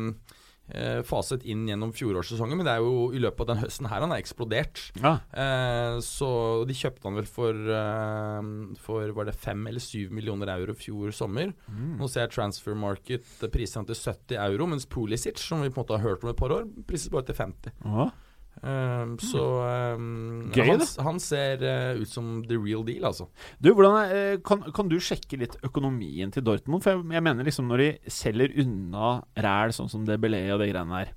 faset 1.08 1.44
inn 1.48 1.66
gjennom 1.68 1.94
fjorårssesongen, 1.96 2.58
men 2.60 2.66
det 2.66 2.74
er 2.74 2.84
jo 2.84 3.08
i 3.14 3.20
løpet 3.22 3.44
av 3.44 3.50
den 3.52 3.62
høsten 3.62 3.88
her 3.88 4.04
han 4.04 4.12
er 4.12 4.20
eksplodert. 4.22 4.82
Ja. 5.00 5.14
Eh, 5.32 5.98
så 6.04 6.28
de 6.68 6.76
kjøpte 6.76 7.08
han 7.08 7.18
vel 7.18 7.28
for 7.30 7.72
eh, 7.78 8.50
For 8.84 9.14
var 9.16 9.28
det 9.28 9.36
fem 9.38 9.66
eller 9.70 9.82
syv 9.82 10.12
millioner 10.14 10.52
euro 10.58 10.76
fjor 10.78 11.14
sommer. 11.16 11.52
Mm. 11.68 11.96
Nå 12.00 12.08
ser 12.10 12.26
jeg 12.26 12.36
Transfer 12.36 12.78
Market 12.78 13.26
eh, 13.42 13.52
priser 13.52 13.82
han 13.82 13.88
til 13.88 13.98
70 13.98 14.40
euro, 14.44 14.68
mens 14.70 14.88
Pulisic, 14.88 15.40
som 15.42 15.64
vi 15.64 15.72
på 15.72 15.80
en 15.80 15.86
måte 15.86 15.98
har 15.98 16.06
hørt 16.06 16.24
om 16.24 16.32
et 16.32 16.40
par 16.40 16.54
år, 16.54 16.66
prises 16.88 17.12
bare 17.12 17.28
til 17.28 17.38
50. 17.38 17.78
Å, 17.88 18.08
Eh, 18.62 19.12
så 19.22 19.44
Mm. 19.98 20.50
Gøy, 20.54 20.64
han, 20.68 20.82
han 21.06 21.18
ser 21.22 21.62
uh, 21.62 22.00
ut 22.00 22.10
som 22.10 22.42
the 22.48 22.56
real 22.58 22.84
deal, 22.86 23.04
altså. 23.08 23.28
Du, 23.60 23.70
hvordan 23.74 24.12
eh, 24.14 24.38
kan, 24.44 24.62
kan 24.74 24.88
du 24.90 24.96
sjekke 25.02 25.38
litt 25.40 25.56
økonomien 25.66 26.32
til 26.34 26.44
Dortmund? 26.46 26.84
For 26.84 26.94
jeg, 26.96 27.04
jeg 27.18 27.24
mener 27.24 27.46
liksom 27.46 27.68
når 27.70 27.82
de 27.82 27.88
selger 28.12 28.54
unna 28.62 29.12
ræl, 29.36 29.74
sånn 29.76 29.90
som 29.92 30.06
Debelé 30.08 30.44
og 30.54 30.62
de 30.62 30.70
greiene 30.72 31.02
der, 31.04 31.12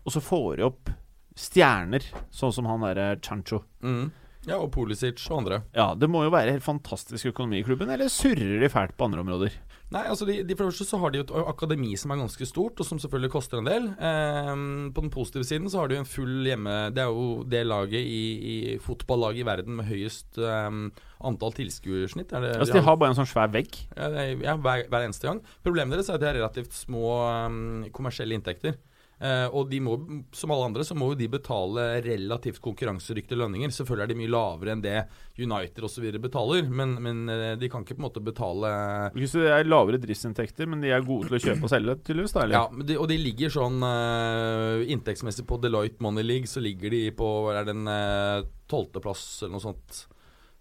og 0.00 0.14
så 0.14 0.22
får 0.24 0.60
de 0.60 0.66
opp 0.70 0.92
stjerner, 1.40 2.04
sånn 2.34 2.52
som 2.54 2.68
han 2.70 2.82
derre 2.88 3.14
Chancho 3.24 3.64
Mm. 3.84 4.10
Ja, 4.48 4.56
og 4.56 4.70
Pulisic 4.72 5.20
og 5.28 5.42
andre. 5.42 5.58
Ja, 5.76 5.90
det 5.94 6.08
må 6.08 6.22
jo 6.24 6.30
være 6.32 6.54
helt 6.54 6.64
fantastisk 6.64 7.28
økonomi 7.28 7.58
i 7.60 7.64
klubben, 7.66 7.90
eller 7.92 8.08
surrer 8.12 8.60
de 8.62 8.70
fælt 8.72 8.96
på 8.96 9.04
andre 9.08 9.20
områder? 9.20 9.56
Nei, 9.90 10.04
altså 10.06 10.26
de, 10.28 10.36
de 10.46 10.54
for 10.54 10.68
det 10.68 10.70
første 10.76 10.86
så 10.86 10.98
har 11.02 11.10
de 11.10 11.18
jo 11.18 11.24
et 11.24 11.32
akademi 11.50 11.96
som 11.98 12.12
er 12.14 12.20
ganske 12.20 12.46
stort, 12.46 12.78
og 12.78 12.86
som 12.86 13.00
selvfølgelig 13.02 13.32
koster 13.32 13.58
en 13.58 13.66
del. 13.66 13.88
Ehm, 13.98 14.92
på 14.94 15.02
den 15.02 15.10
positive 15.10 15.46
siden 15.48 15.66
så 15.72 15.80
har 15.80 15.90
de 15.90 15.96
jo 15.96 16.02
en 16.04 16.06
full 16.06 16.46
hjemme 16.46 16.74
Det 16.94 17.02
er 17.02 17.10
jo 17.10 17.42
det 17.50 17.64
laget 17.66 17.98
i, 18.06 18.20
i 18.52 18.76
fotballaget 18.84 19.42
i 19.42 19.48
verden 19.48 19.80
med 19.80 19.88
høyest 19.90 20.38
ehm, 20.38 20.84
antall 21.26 21.56
tilskuersnitt. 21.58 22.30
Er 22.30 22.46
det, 22.46 22.52
Altså, 22.60 22.78
de 22.78 22.84
har 22.86 23.00
bare 23.02 23.16
en 23.16 23.18
sånn 23.18 23.32
svær 23.32 23.50
vegg. 23.50 23.80
ja, 23.96 24.28
ja, 24.30 24.54
hver, 24.62 24.86
hver 24.86 25.08
eneste 25.08 25.26
gang. 25.26 25.42
Problemet 25.66 25.98
deres 25.98 26.12
er 26.12 26.20
at 26.20 26.22
de 26.22 26.30
har 26.30 26.38
relativt 26.38 26.78
små 26.78 27.10
ehm, 27.26 27.90
kommersielle 27.96 28.38
inntekter. 28.38 28.78
Eh, 29.20 29.46
og 29.52 29.66
de 29.68 29.82
må, 29.84 29.98
som 30.32 30.52
alle 30.54 30.70
andre, 30.70 30.84
så 30.86 30.94
må 30.96 31.10
jo 31.10 31.18
de 31.20 31.26
betale 31.28 31.82
relativt 32.06 32.60
konkurransedyktige 32.64 33.36
lønninger. 33.36 33.72
Selvfølgelig 33.74 34.06
er 34.06 34.12
de 34.14 34.16
mye 34.16 34.32
lavere 34.32 34.72
enn 34.72 34.84
det 34.84 34.94
United 35.36 35.84
osv. 35.84 36.06
betaler, 36.24 36.68
men, 36.72 36.94
men 37.04 37.20
eh, 37.28 37.56
de 37.60 37.68
kan 37.68 37.84
ikke 37.84 37.98
på 37.98 38.00
en 38.00 38.06
måte 38.06 38.22
betale 38.24 38.70
Hvis 39.12 39.34
det 39.36 39.50
er 39.52 39.68
lavere 39.68 40.00
driftsinntekter, 40.00 40.70
men 40.70 40.80
de 40.80 40.94
er 40.94 41.04
gode 41.04 41.28
til 41.28 41.36
å 41.36 41.42
kjøpe 41.44 41.68
og 41.68 41.72
selge, 41.72 41.96
tydeligvis? 42.06 42.32
da, 42.32 42.46
eller? 42.46 42.56
Ja, 42.56 42.86
de, 42.88 42.96
og 42.96 43.10
de 43.10 43.18
ligger 43.20 43.52
sånn 43.52 43.84
eh, 43.84 44.86
inntektsmessig 44.94 45.44
på 45.50 45.58
Deloitte 45.60 46.00
Money 46.06 46.24
League, 46.24 46.48
så 46.48 46.62
ligger 46.64 46.96
de 46.96 47.02
på 47.16 47.28
hva 47.44 47.58
er 47.60 47.68
det, 47.68 47.74
en 47.76 48.48
tolvteplass 48.70 49.26
eller 49.42 49.58
noe 49.58 49.64
sånt. 49.66 50.00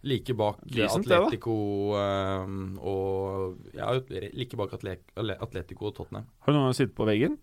Like 0.07 0.35
bak 0.35 0.59
Decent. 0.63 1.07
Atletico 1.11 1.55
og 1.91 3.71
Ja, 3.75 3.91
like 4.31 4.59
bak 4.59 4.75
Atletico 4.79 5.89
og 5.89 5.95
Tottenham. 5.95 6.27
Har 6.43 6.55
du 6.55 6.59
noen 6.59 6.69
gang 6.69 6.77
sittet 6.77 6.95
på 6.95 7.07
veggen, 7.07 7.35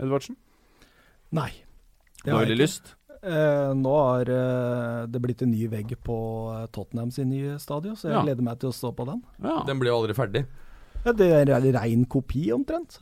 Edvardsen? 0.00 0.36
Nei. 1.32 1.50
Du 2.24 2.30
har 2.32 2.40
jeg 2.42 2.48
veldig 2.48 2.56
ikke. 2.56 2.62
lyst? 2.64 2.94
Eh, 3.18 3.72
nå 3.74 3.92
har 3.98 4.30
eh, 4.30 5.06
det 5.10 5.20
blitt 5.22 5.42
en 5.42 5.50
ny 5.50 5.66
vegg 5.68 5.92
på 6.06 6.16
eh, 6.54 6.66
Tottenham 6.74 7.10
sin 7.14 7.28
nye 7.32 7.58
stadion, 7.58 7.96
så 7.98 8.08
jeg 8.08 8.16
Ja. 8.16 8.22
gleder 8.22 8.42
meg 8.46 8.58
til 8.62 8.70
å 8.70 8.76
stå 8.76 8.92
på 8.94 9.04
den. 9.08 9.22
Ja. 9.42 9.62
Den 9.66 9.78
blir 9.80 9.90
jo 9.90 9.98
aldri 10.02 10.14
ferdig. 10.14 10.44
Ja, 11.04 11.12
det 11.12 11.28
er 11.32 11.50
en 11.56 11.72
rein 11.74 12.04
kopi, 12.06 12.50
omtrent, 12.54 12.98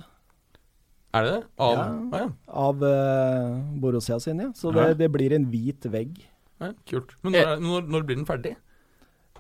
Er 1.15 1.23
det 1.25 1.33
det? 1.33 1.45
Av, 1.59 1.73
Ja. 1.73 1.85
Ah, 2.13 2.19
ja. 2.19 2.29
av 2.49 2.83
eh, 2.83 3.63
Borussia 3.81 4.19
sin, 4.21 4.39
ja. 4.41 4.49
Så 4.53 4.75
Ja. 4.75 4.89
det, 4.89 4.99
det 4.99 5.13
blir 5.13 5.33
en 5.33 5.47
hvit 5.47 5.85
vegg. 5.91 6.19
ja, 6.61 6.73
kult. 6.87 7.15
Men 7.23 7.33
når, 7.33 7.47
er- 7.47 7.61
når, 7.61 7.83
når 7.89 8.03
blir 8.07 8.17
den 8.17 8.27
ferdig? 8.27 8.57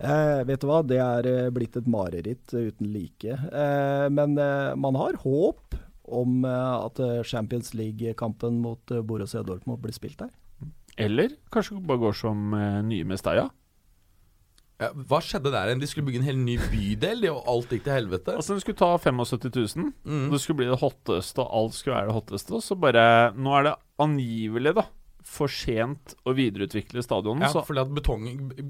Eh, 0.00 0.44
vet 0.44 0.60
du 0.60 0.66
hva, 0.68 0.82
det 0.86 0.98
er 1.00 1.26
eh, 1.26 1.50
blitt 1.50 1.76
et 1.76 1.86
mareritt 1.86 2.52
eh, 2.54 2.68
uten 2.70 2.92
like. 2.92 3.24
Eh, 3.32 4.08
men 4.10 4.36
eh, 4.38 4.74
man 4.76 4.94
har 4.94 5.14
håp 5.22 5.74
om 6.08 6.44
eh, 6.44 6.74
at 6.86 7.00
eh, 7.02 7.22
Champions 7.26 7.74
League-kampen 7.74 8.60
mot 8.64 8.94
eh, 8.94 9.04
Borussia 9.04 9.42
Dortmund 9.46 9.82
blir 9.82 9.96
spilt 9.96 10.20
der. 10.22 10.32
Eller 10.96 11.36
kanskje 11.52 11.76
bare 11.84 12.00
går 12.00 12.14
som 12.16 12.54
uh, 12.56 12.80
nye 12.80 13.04
Mestalla? 13.04 13.50
Ja, 14.80 14.88
hva 15.08 15.18
skjedde 15.24 15.52
der 15.52 15.68
igjen? 15.68 15.80
De 15.80 15.88
skulle 15.88 16.06
bygge 16.08 16.22
en 16.22 16.28
hel 16.28 16.38
ny 16.40 16.56
bydel, 16.72 17.26
og 17.30 17.48
alt 17.52 17.70
gikk 17.72 17.84
til 17.84 17.94
helvete. 17.96 18.32
Altså, 18.36 18.56
De 18.56 18.64
skulle 18.64 18.80
ta 18.80 18.90
75 19.00 19.76
000. 19.76 19.90
Mm. 20.04 20.26
Det 20.32 20.40
skulle 20.40 20.62
bli 20.62 20.68
det 20.68 20.80
hotteste, 20.80 21.44
og 21.44 21.52
alt 21.60 21.76
skulle 21.76 21.96
være 21.96 22.10
det 22.10 22.16
hotteste. 22.16 22.56
Og 22.56 22.64
så 22.64 22.76
bare 22.80 23.04
Nå 23.36 23.54
er 23.56 23.68
det 23.68 23.74
angivelig, 24.04 24.74
da, 24.76 24.86
for 25.26 25.50
sent 25.50 26.14
å 26.26 26.32
videreutvikle 26.36 27.02
stadionet. 27.02 27.48
Ja, 27.48 27.52
så 27.56 27.64
fordi 27.66 27.82
at 27.82 27.92
betong, 27.94 28.28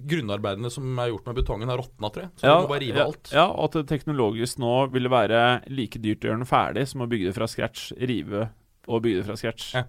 grunnarbeidene 0.08 0.70
som 0.72 0.96
er 1.02 1.10
gjort 1.12 1.28
med 1.28 1.38
betongen, 1.40 1.70
har 1.70 1.80
råtna, 1.82 2.10
tror 2.12 2.24
jeg. 2.24 2.32
Så 2.40 2.48
ja, 2.48 2.54
du 2.56 2.64
må 2.64 2.72
bare 2.72 2.82
rive 2.82 3.02
ja, 3.02 3.06
alt. 3.10 3.32
Ja, 3.34 3.44
og 3.50 3.68
at 3.68 3.76
det 3.78 3.84
teknologisk 3.92 4.62
nå 4.62 4.72
ville 4.94 5.12
være 5.12 5.42
like 5.68 6.00
dyrt 6.02 6.24
å 6.24 6.30
gjøre 6.30 6.42
den 6.42 6.48
ferdig 6.48 6.86
som 6.90 7.04
å 7.04 7.10
bygge 7.10 7.28
det 7.28 7.36
fra 7.36 7.50
scratch. 7.50 7.90
Rive 8.00 8.48
og 8.86 9.04
bygge 9.04 9.20
det 9.20 9.28
fra 9.28 9.38
scratch. 9.38 9.68
Ja. 9.76 9.84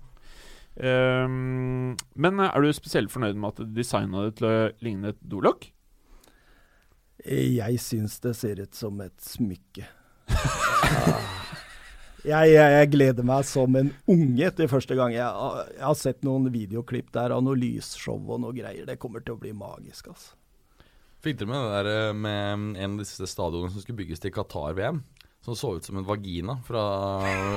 Um, 0.78 1.96
men 2.14 2.44
er 2.44 2.62
du 2.62 2.70
spesielt 2.76 3.10
fornøyd 3.10 3.40
med 3.40 3.56
at 3.56 3.64
de 3.64 3.80
designa 3.80 4.28
det 4.28 4.38
til 4.38 4.50
å 4.52 4.56
ligne 4.86 5.16
et 5.16 5.24
dolokk? 5.26 5.72
Jeg 7.28 7.82
syns 7.82 8.20
det 8.22 8.36
ser 8.38 8.62
ut 8.62 8.78
som 8.78 9.00
et 9.02 9.18
smykke. 9.24 9.88
Jeg, 12.28 12.50
jeg, 12.52 12.72
jeg 12.76 12.90
gleder 12.92 13.24
meg 13.28 13.46
som 13.48 13.76
en 13.80 13.90
unge 14.12 14.50
til 14.58 14.68
første 14.68 14.96
gang. 15.00 15.14
Jeg, 15.16 15.24
har- 15.24 15.70
jeg 15.72 15.86
har 15.86 15.96
sett 15.96 16.24
noen 16.28 16.50
videoklipp 16.52 17.12
der 17.16 17.32
av 17.32 17.44
noe 17.46 17.56
lysshow 17.56 18.20
og 18.20 18.42
noe 18.44 18.52
greier. 18.58 18.84
Det 18.90 18.98
kommer 19.00 19.24
til 19.24 19.38
å 19.38 19.40
bli 19.42 19.54
magisk, 19.56 20.10
altså. 20.12 20.34
Fikk 21.24 21.40
dere 21.40 21.50
med 21.50 21.64
det 21.64 21.72
der 21.78 21.88
eh, 21.94 22.14
med 22.14 22.76
en 22.84 22.92
av 22.98 23.00
disse 23.02 23.26
stadionene 23.32 23.72
som 23.74 23.82
skulle 23.82 23.98
bygges 24.04 24.20
til 24.22 24.32
Qatar-VM? 24.36 25.00
Som 25.48 25.56
så 25.56 25.72
ut 25.78 25.86
som 25.88 25.96
en 26.02 26.06
vagina 26.06 26.58
fra 26.68 26.82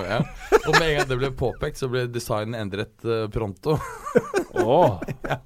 Ja. 0.07 0.21
Og 0.61 0.77
med 0.79 0.85
en 0.87 0.95
gang 1.01 1.09
det 1.11 1.19
ble 1.19 1.31
påpekt, 1.35 1.81
så 1.81 1.89
ble 1.91 2.05
designen 2.13 2.55
endret 2.61 3.03
eh, 3.05 3.27
pronto. 3.35 3.75
Åh. 4.55 5.01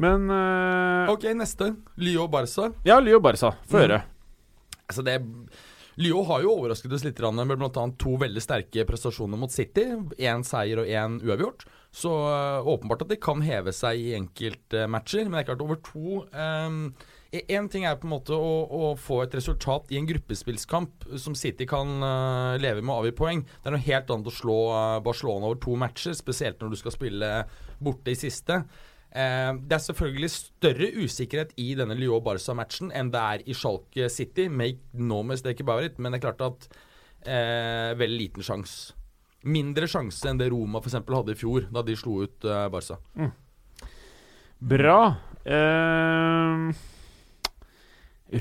Men 0.00 0.30
uh... 0.30 1.10
Ok, 1.10 1.24
neste. 1.34 1.72
Lyo 1.98 2.28
Barca. 2.30 2.70
Ja, 2.86 3.00
Lyo 3.02 3.18
Barca. 3.20 3.52
Få 3.66 3.76
Mm. 3.76 3.82
høre. 3.82 4.00
Altså 4.90 5.02
det 5.06 5.16
Lyon 6.00 6.24
har 6.30 6.40
jo 6.40 6.54
overrasket 6.54 6.94
oss 6.96 7.04
litt 7.04 7.20
med 7.20 7.58
bl.a. 7.60 7.84
to 8.00 8.14
veldig 8.20 8.40
sterke 8.40 8.86
prestasjoner 8.88 9.36
mot 9.36 9.52
City. 9.52 9.84
Én 10.16 10.44
seier 10.46 10.80
og 10.80 10.88
én 10.88 11.18
uavgjort. 11.20 11.66
Så 11.92 12.08
øh, 12.08 12.68
åpenbart 12.72 13.04
at 13.04 13.10
de 13.12 13.18
kan 13.20 13.42
heve 13.44 13.74
seg 13.76 14.00
i 14.00 14.14
enkeltmatcher. 14.16 15.26
Men 15.26 15.36
det 15.36 15.42
er 15.42 15.48
klart, 15.50 15.64
over 15.66 15.80
to 15.84 16.22
Én 17.30 17.68
ting 17.70 17.84
er 17.86 17.94
på 17.94 18.08
en 18.08 18.14
måte 18.16 18.34
å, 18.34 18.54
å 18.66 18.86
få 18.98 19.20
et 19.22 19.34
resultat 19.38 19.92
i 19.94 19.98
en 20.00 20.06
gruppespillskamp 20.08 21.04
som 21.22 21.36
City 21.38 21.62
kan 21.70 22.00
uh, 22.02 22.56
leve 22.58 22.82
med 22.82 22.90
å 22.90 23.04
avgi 23.04 23.12
poeng. 23.20 23.44
Det 23.46 23.70
er 23.70 23.76
noe 23.76 23.84
helt 23.84 24.10
annet 24.10 24.30
å 24.32 24.34
slå 24.34 24.56
Barcelona 25.06 25.46
over 25.46 25.60
to 25.62 25.76
matcher, 25.78 26.16
spesielt 26.18 26.58
når 26.58 26.72
du 26.72 26.80
skal 26.80 26.96
spille 26.96 27.28
borte 27.78 28.10
i 28.10 28.18
siste. 28.18 28.64
Eh, 29.10 29.50
det 29.66 29.74
er 29.74 29.82
selvfølgelig 29.82 30.30
større 30.30 30.90
usikkerhet 31.02 31.56
i 31.58 31.72
denne 31.78 31.96
Lyon-Barca-matchen 31.98 32.92
enn 32.94 33.10
det 33.10 33.24
er 33.34 33.44
i 33.46 33.56
Schalke 33.56 34.06
City. 34.12 34.46
Make 34.48 34.80
no 34.94 35.22
mistake 35.26 35.64
about 35.66 35.84
it, 35.88 35.98
men 35.98 36.12
det 36.12 36.20
er 36.20 36.28
klart 36.28 36.46
at 36.46 36.68
eh, 37.26 37.90
veldig 37.98 38.20
liten 38.20 38.46
sjanse. 38.46 38.94
Mindre 39.50 39.88
sjanse 39.88 40.28
enn 40.28 40.38
det 40.38 40.50
Roma 40.52 40.82
f.eks. 40.82 40.98
hadde 41.00 41.34
i 41.34 41.38
fjor, 41.38 41.66
da 41.72 41.82
de 41.82 41.96
slo 41.96 42.20
ut 42.26 42.44
eh, 42.46 42.66
Barca. 42.72 43.00
Bra. 44.60 44.98
Ehm, 45.48 46.70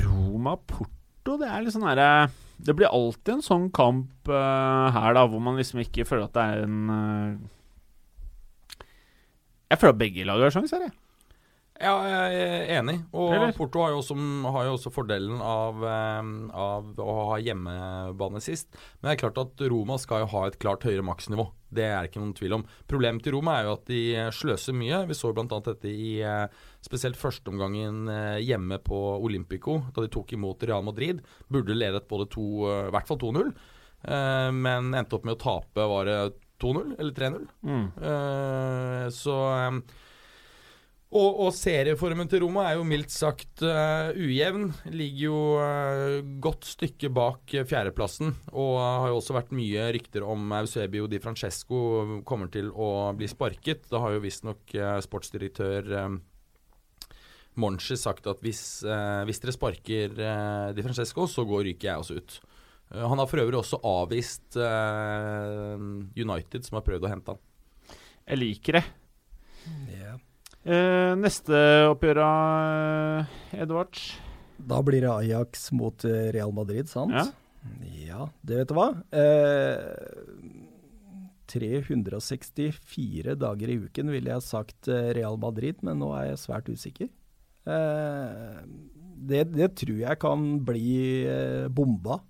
Roma-Porto, 0.03 1.37
det 1.39 1.47
er 1.47 1.63
litt 1.63 1.71
sånn 1.71 1.85
herre 1.87 2.27
Det 2.59 2.75
blir 2.75 2.91
alltid 2.91 3.37
en 3.37 3.45
sånn 3.45 3.69
kamp 3.71 4.27
eh, 4.27 4.89
her, 4.93 5.15
da, 5.15 5.23
hvor 5.31 5.41
man 5.41 5.55
liksom 5.57 5.79
ikke 5.81 6.05
føler 6.05 6.27
at 6.27 6.35
det 6.35 6.43
er 6.43 6.65
en 6.65 6.91
eh, 6.93 7.47
Jeg 9.69 9.81
føler 9.81 9.95
at 9.95 10.01
begge 10.01 10.25
lag 10.25 10.41
har 10.41 10.53
sjanse 10.53 10.75
her, 10.77 10.89
jeg. 10.89 10.97
Ja, 11.79 11.93
jeg 12.03 12.39
er 12.43 12.81
enig. 12.81 12.97
Og 13.15 13.29
Eller? 13.31 13.53
Porto 13.55 13.79
har 13.85 13.93
jo, 13.93 14.01
også, 14.01 14.15
har 14.51 14.65
jo 14.67 14.73
også 14.75 14.91
fordelen 14.91 15.39
av, 15.39 15.77
eh, 15.87 16.31
av 16.51 16.97
å 16.99 17.13
ha 17.29 17.37
hjemmebane 17.39 18.41
sist. 18.43 18.67
Men 18.99 19.07
det 19.07 19.13
er 19.13 19.21
klart 19.21 19.39
at 19.45 19.63
Roma 19.71 19.95
skal 20.01 20.25
jo 20.25 20.31
ha 20.33 20.41
et 20.49 20.57
klart 20.59 20.83
høyere 20.83 21.05
maksnivå. 21.07 21.47
Det 21.71 21.85
er 21.85 22.01
det 22.01 22.11
ikke 22.11 22.23
noen 22.25 22.35
tvil 22.35 22.57
om. 22.57 22.65
Problemet 22.89 23.23
til 23.23 23.37
Roma 23.37 23.55
er 23.55 23.69
jo 23.69 23.77
at 23.77 23.87
de 23.87 24.01
sløser 24.35 24.75
mye. 24.75 25.05
Vi 25.07 25.15
så 25.15 25.31
bl.a. 25.31 25.61
dette 25.69 25.87
i 25.93 26.17
eh, 26.19 26.59
spesielt 26.83 27.19
førsteomgangen 27.21 28.11
eh, 28.11 28.41
hjemme 28.43 28.81
på 28.83 28.99
Olympico, 29.15 29.79
da 29.95 30.03
de 30.03 30.11
tok 30.11 30.35
imot 30.35 30.67
Real 30.67 30.83
Madrid. 30.83 31.23
Burde 31.47 31.77
ledet 31.77 32.09
både 32.11 32.27
to, 32.33 32.49
i 32.89 32.91
hvert 32.91 33.07
fall 33.07 33.21
2-0, 33.23 33.55
eh, 34.03 34.51
men 34.51 34.91
endte 34.99 35.15
opp 35.15 35.29
med 35.29 35.39
å 35.39 35.43
tape 35.47 35.87
var 35.95 36.11
det 36.11 36.21
2-0 36.61 36.93
eller 36.99 37.17
3-0. 37.17 37.49
Mm. 37.65 37.87
Uh, 37.97 39.07
så 39.15 39.39
um, 39.69 39.81
og, 41.09 41.39
og 41.41 41.53
serieformen 41.57 42.29
til 42.29 42.43
Roma 42.43 42.67
er 42.69 42.75
jo 42.77 42.85
mildt 42.85 43.09
sagt 43.09 43.63
uh, 43.65 44.11
ujevn. 44.13 44.67
Ligger 44.93 45.23
jo 45.23 45.39
uh, 45.57 46.19
godt 46.37 46.67
stykke 46.69 47.09
bak 47.09 47.55
uh, 47.57 47.65
fjerdeplassen. 47.65 48.35
Og 48.53 48.75
har 48.77 49.07
jo 49.09 49.17
også 49.17 49.33
vært 49.33 49.55
mye 49.57 49.87
rykter 49.95 50.21
om 50.21 50.53
Eusebio 50.59 51.09
Di 51.09 51.17
Francesco 51.23 52.21
kommer 52.29 52.51
til 52.53 52.69
å 52.69 53.09
bli 53.17 53.29
sparket. 53.29 53.87
Da 53.89 54.03
har 54.03 54.13
jo 54.13 54.21
visstnok 54.21 54.75
uh, 54.77 54.99
sportsdirektør 55.01 55.89
uh, 55.97 56.19
Monchi 57.59 57.97
sagt 57.97 58.29
at 58.29 58.45
hvis, 58.45 58.61
hvis 59.27 59.41
dere 59.43 59.51
sparker 59.51 60.13
Di 60.77 60.83
Francesco, 60.85 61.25
så 61.27 61.43
går 61.43 61.65
ryker 61.67 61.89
jeg 61.89 62.03
også 62.05 62.19
ut. 62.21 62.37
Eh, 62.93 63.05
han 63.05 63.21
har 63.21 63.29
for 63.29 63.41
øvrig 63.43 63.59
også 63.59 63.81
avvist 63.85 64.57
eh, 64.59 65.75
United, 66.19 66.65
som 66.65 66.79
har 66.79 66.85
prøvd 66.87 67.05
å 67.05 67.11
hente 67.13 67.35
han. 67.35 67.43
Jeg 68.29 68.41
liker 68.43 68.79
det. 68.79 68.85
Eh, 70.69 71.13
neste 71.17 71.59
oppgjør, 71.89 72.19
av 72.21 73.55
Edvard? 73.55 73.99
Da 74.59 74.81
blir 74.83 75.05
det 75.05 75.11
Ajax 75.11 75.69
mot 75.73 76.03
eh, 76.05 76.29
Real 76.35 76.51
Madrid, 76.53 76.89
sant? 76.91 77.15
Ja. 77.15 77.27
Ja, 77.99 78.25
det 78.45 78.61
vet 78.61 78.69
du 78.71 78.75
hva. 78.77 78.89
Eh, 79.11 79.77
364 81.49 83.35
dager 83.39 83.71
i 83.71 83.79
uken 83.87 84.11
ville 84.13 84.31
jeg 84.35 84.45
sagt 84.45 84.89
eh, 84.91 85.11
Real 85.17 85.39
Madrid, 85.41 85.81
men 85.85 85.99
nå 86.01 86.11
er 86.17 86.31
jeg 86.31 86.41
svært 86.43 86.69
usikker. 86.69 87.09
Eh, 87.69 88.59
det, 89.29 89.43
det 89.55 89.71
tror 89.79 89.99
jeg 90.03 90.21
kan 90.21 90.45
bli 90.67 90.91
eh, 91.27 91.67
bomba, 91.73 92.21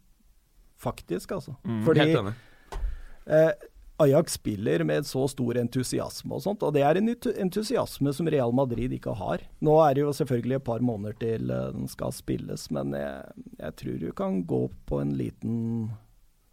faktisk, 0.80 1.36
altså. 1.36 1.56
Mm, 1.68 1.82
Fordi 1.86 2.08
eh, 2.10 3.52
Ajax 4.00 4.38
spiller 4.40 4.84
med 4.88 5.08
så 5.08 5.26
stor 5.28 5.58
entusiasme 5.60 6.38
og 6.38 6.44
sånt, 6.46 6.64
og 6.64 6.72
det 6.76 6.86
er 6.88 7.00
en 7.02 7.12
entusiasme 7.12 8.14
som 8.16 8.30
Real 8.32 8.54
Madrid 8.56 8.94
ikke 8.96 9.12
har. 9.20 9.44
Nå 9.66 9.76
er 9.84 9.98
det 9.98 10.06
jo 10.06 10.14
selvfølgelig 10.16 10.60
et 10.62 10.68
par 10.70 10.86
måneder 10.86 11.18
til 11.20 11.52
eh, 11.52 11.66
den 11.76 11.90
skal 11.92 12.16
spilles, 12.16 12.70
men 12.76 12.96
jeg, 12.96 13.50
jeg 13.60 13.76
tror 13.82 14.00
du 14.06 14.14
kan 14.16 14.40
gå 14.48 14.62
på 14.88 15.02
en 15.04 15.12
liten 15.20 15.58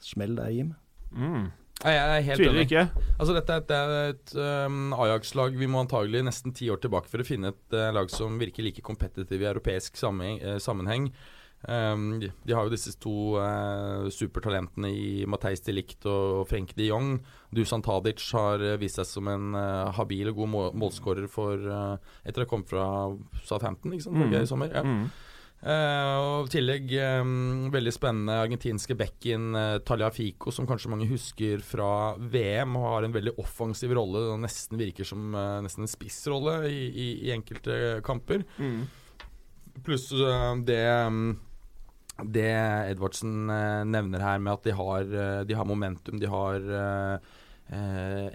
smell 0.02 0.34
der, 0.38 0.50
Jim. 0.56 0.74
Mm. 1.14 1.46
Nei, 1.84 1.92
Jeg 1.92 2.04
er 2.08 2.24
helt 2.24 2.40
Tviler 2.40 2.54
enig. 2.56 2.66
ikke. 2.66 3.06
Altså 3.20 3.34
Dette 3.36 3.52
er 3.52 3.62
et, 3.62 3.70
det 3.70 3.80
et 4.10 4.66
um, 4.66 4.92
Ajax-lag 4.96 5.58
vi 5.60 5.68
må 5.68 5.82
antagelig 5.84 6.22
nesten 6.24 6.54
ti 6.56 6.70
år 6.72 6.80
tilbake 6.82 7.10
for 7.12 7.20
å 7.20 7.26
finne 7.26 7.52
et 7.52 7.76
uh, 7.76 7.90
lag 7.94 8.08
som 8.12 8.38
virker 8.40 8.64
like 8.64 8.84
kompetitiv 8.84 9.44
i 9.44 9.50
europeisk 9.50 10.00
sammenheng. 10.00 10.40
Uh, 10.40 10.56
sammenheng. 10.62 11.10
Um, 11.64 12.20
de, 12.20 12.28
de 12.46 12.54
har 12.54 12.66
jo 12.66 12.70
disse 12.70 12.92
to 13.02 13.34
uh, 13.40 14.06
supertalentene 14.12 14.90
i 14.92 15.26
Mateis 15.26 15.62
de 15.66 15.72
Ligt 15.74 16.04
og 16.06 16.44
Frenke 16.50 16.76
de 16.78 16.90
Jong. 16.92 17.16
Dusan 17.54 17.82
Tadic 17.82 18.22
har 18.36 18.62
uh, 18.62 18.76
vist 18.78 19.00
seg 19.00 19.08
som 19.08 19.30
en 19.32 19.56
uh, 19.56 19.90
habil 19.96 20.30
og 20.30 20.42
god 20.42 20.52
må 20.52 20.66
målskårer 20.78 21.30
for 21.30 21.56
etter 21.56 22.42
å 22.42 22.44
ha 22.44 22.50
kommet 22.50 22.70
fra 22.70 22.84
Southampton 23.46 23.96
ikke 23.96 24.06
sant, 24.06 24.20
mm. 24.20 24.36
i 24.38 24.50
sommer. 24.50 24.76
Ja. 24.76 24.84
Mm. 24.84 25.08
og 25.66 26.46
I 26.46 26.52
tillegg 26.52 26.92
um, 27.24 27.66
veldig 27.74 27.94
spennende 27.94 28.36
argentinske 28.44 28.94
bekken 29.00 29.56
uh, 29.56 29.78
Talia 29.82 30.12
Fico, 30.14 30.54
som 30.54 30.68
kanskje 30.68 30.92
mange 30.92 31.08
husker 31.10 31.64
fra 31.66 32.14
VM. 32.20 32.76
og 32.78 32.86
Har 32.92 33.08
en 33.08 33.16
veldig 33.16 33.34
offensiv 33.42 33.96
rolle 33.96 34.22
og 34.36 34.44
nesten 34.44 34.78
virker 34.78 35.08
som 35.08 35.34
nesten 35.64 35.88
en 35.88 35.90
spissrolle 35.90 36.60
i, 36.70 36.78
i, 36.92 37.08
i 37.26 37.34
enkelte 37.34 37.98
kamper. 38.06 38.46
Mm. 38.60 38.86
Pluss 39.84 40.06
det 40.68 40.84
um, 41.10 41.34
det 42.24 42.48
Edvardsen 42.90 43.50
eh, 43.50 43.82
nevner 43.84 44.22
her 44.24 44.40
med 44.40 44.54
at 44.56 44.64
de 44.64 44.72
har, 44.76 45.02
eh, 45.04 45.42
de 45.44 45.56
har 45.56 45.68
momentum, 45.68 46.20
de 46.20 46.30
har 46.30 46.70
eh, 46.78 47.34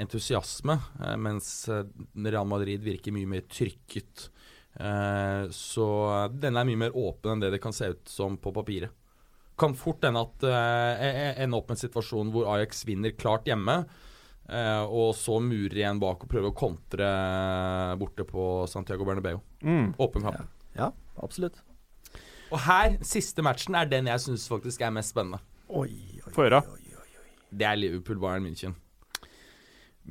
entusiasme, 0.03 0.75
mens 1.17 1.69
Real 1.71 2.47
Madrid 2.49 2.83
virker 2.83 3.15
mye 3.15 3.29
mer 3.31 3.45
trykket. 3.47 4.25
så 5.55 5.85
denne 6.35 6.59
er 6.59 6.67
mye 6.67 6.79
mer 6.81 6.97
åpen 6.99 7.31
enn 7.31 7.43
det 7.43 7.53
det 7.53 7.61
kan 7.63 7.71
se 7.71 7.93
ut 7.93 8.11
som 8.11 8.35
på 8.35 8.51
papiret. 8.51 8.91
Kan 9.55 9.71
fort 9.79 10.03
ende 10.03 10.25
at 10.25 10.43
uh, 10.43 11.39
ende 11.43 11.55
opp 11.55 11.71
med 11.71 11.77
en 11.77 11.83
situasjon 11.85 12.35
hvor 12.35 12.51
Ajax 12.57 12.83
vinner 12.87 13.15
klart 13.15 13.47
hjemme, 13.47 13.85
og 14.91 15.15
så 15.15 15.39
murer 15.39 15.79
igjen 15.79 16.03
bak 16.03 16.25
og 16.25 16.31
prøver 16.35 16.51
å 16.51 16.59
kontre 16.59 17.09
borte 18.03 18.27
på 18.27 18.67
Santiago 18.67 19.07
Bernabeu. 19.07 19.39
Mm. 19.63 19.93
Åpen 19.95 20.27
kamp. 20.27 20.43
Ja, 20.75 20.89
ja 20.89 21.23
absolutt. 21.23 21.63
Og 22.51 22.59
her, 22.65 22.97
siste 23.07 23.43
matchen, 23.45 23.75
er 23.79 23.87
den 23.87 24.09
jeg 24.11 24.23
syns 24.25 24.47
faktisk 24.51 24.83
er 24.83 24.93
mest 24.93 25.15
spennende. 25.15 25.39
Oi, 25.71 25.91
oi, 26.19 26.31
Få 26.35 26.47
høre. 26.47 26.61
Det 27.51 27.67
er 27.67 27.77
Liverpool-Bayern 27.79 28.43
München. 28.43 28.75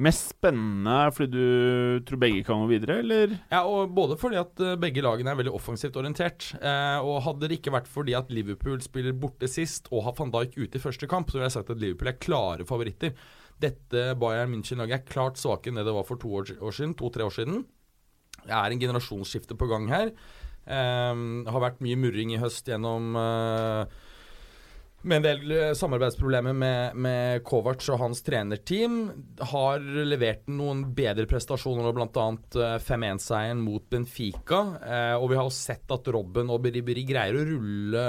Mest 0.00 0.30
spennende 0.36 1.10
fordi 1.12 1.34
du 1.34 2.04
tror 2.06 2.20
begge 2.22 2.44
kan 2.46 2.62
gå 2.62 2.68
videre, 2.70 3.00
eller? 3.02 3.34
Ja, 3.50 3.64
og 3.66 3.90
både 3.96 4.16
fordi 4.20 4.38
at 4.38 4.62
uh, 4.62 4.76
begge 4.80 5.02
lagene 5.04 5.32
er 5.32 5.40
veldig 5.40 5.52
offensivt 5.56 5.98
orientert. 5.98 6.46
Eh, 6.56 6.98
og 7.02 7.24
hadde 7.26 7.50
det 7.50 7.58
ikke 7.58 7.74
vært 7.74 7.90
fordi 7.90 8.14
at 8.16 8.30
Liverpool 8.32 8.78
spiller 8.84 9.16
borte 9.18 9.50
sist 9.50 9.90
og 9.90 10.06
har 10.06 10.16
van 10.20 10.32
Dijk 10.36 10.56
ute 10.60 10.78
i 10.78 10.84
første 10.84 11.10
kamp, 11.10 11.28
så 11.28 11.36
ville 11.36 11.50
jeg 11.50 11.56
sagt 11.58 11.74
at 11.74 11.82
Liverpool 11.82 12.12
er 12.12 12.20
klare 12.22 12.68
favoritter. 12.68 13.12
Dette 13.60 14.06
Bayern 14.20 14.54
München-laget 14.54 15.02
er 15.02 15.10
klart 15.10 15.40
svakere 15.42 15.74
enn 15.74 15.82
det 15.82 15.88
det 15.90 15.96
var 15.98 16.08
for 16.08 16.22
to 16.22 16.32
år, 16.38 16.54
år 16.62 16.76
siden, 16.76 16.96
to-tre 16.96 17.26
år 17.26 17.36
siden. 17.36 17.64
Det 18.46 18.54
er 18.56 18.72
en 18.72 18.80
generasjonsskifte 18.80 19.58
på 19.58 19.68
gang 19.68 19.90
her. 19.90 20.14
Um, 20.70 21.42
har 21.50 21.64
vært 21.64 21.80
mye 21.82 21.98
murring 21.98 22.30
i 22.34 22.38
høst 22.38 22.68
gjennom 22.70 23.16
uh, 23.18 23.82
med 25.00 25.16
en 25.16 25.24
del 25.24 25.52
eh, 25.54 25.70
samarbeidsproblemer 25.76 26.56
med, 26.56 26.96
med 27.00 27.44
Kovac 27.46 27.86
og 27.88 28.02
hans 28.02 28.20
trenerteam. 28.24 28.98
Har 29.52 29.80
levert 29.80 30.44
noen 30.52 30.82
bedre 30.96 31.24
prestasjoner, 31.30 31.88
bl.a. 31.96 32.26
5-1-seieren 32.84 33.62
mot 33.64 33.86
Benfica. 33.88 34.60
Eh, 34.84 35.14
og 35.16 35.30
vi 35.32 35.40
har 35.40 35.48
jo 35.48 35.56
sett 35.56 35.96
at 35.96 36.12
Robben 36.12 36.52
og 36.52 36.60
Beriberi 36.66 37.06
greier 37.08 37.38
å 37.38 37.46
rulle 37.48 38.04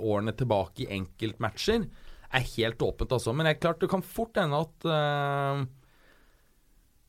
årene 0.00 0.34
tilbake 0.34 0.86
i 0.86 0.90
enkeltmatcher. 0.98 1.86
Er 2.34 2.50
helt 2.56 2.82
åpent, 2.82 3.14
altså. 3.14 3.30
Men 3.30 3.46
det 3.46 3.54
er 3.54 3.62
klart, 3.62 3.84
det 3.84 3.92
kan 3.94 4.02
fort 4.02 4.42
ende 4.42 4.62
at 4.66 4.90
eh, 4.90 5.64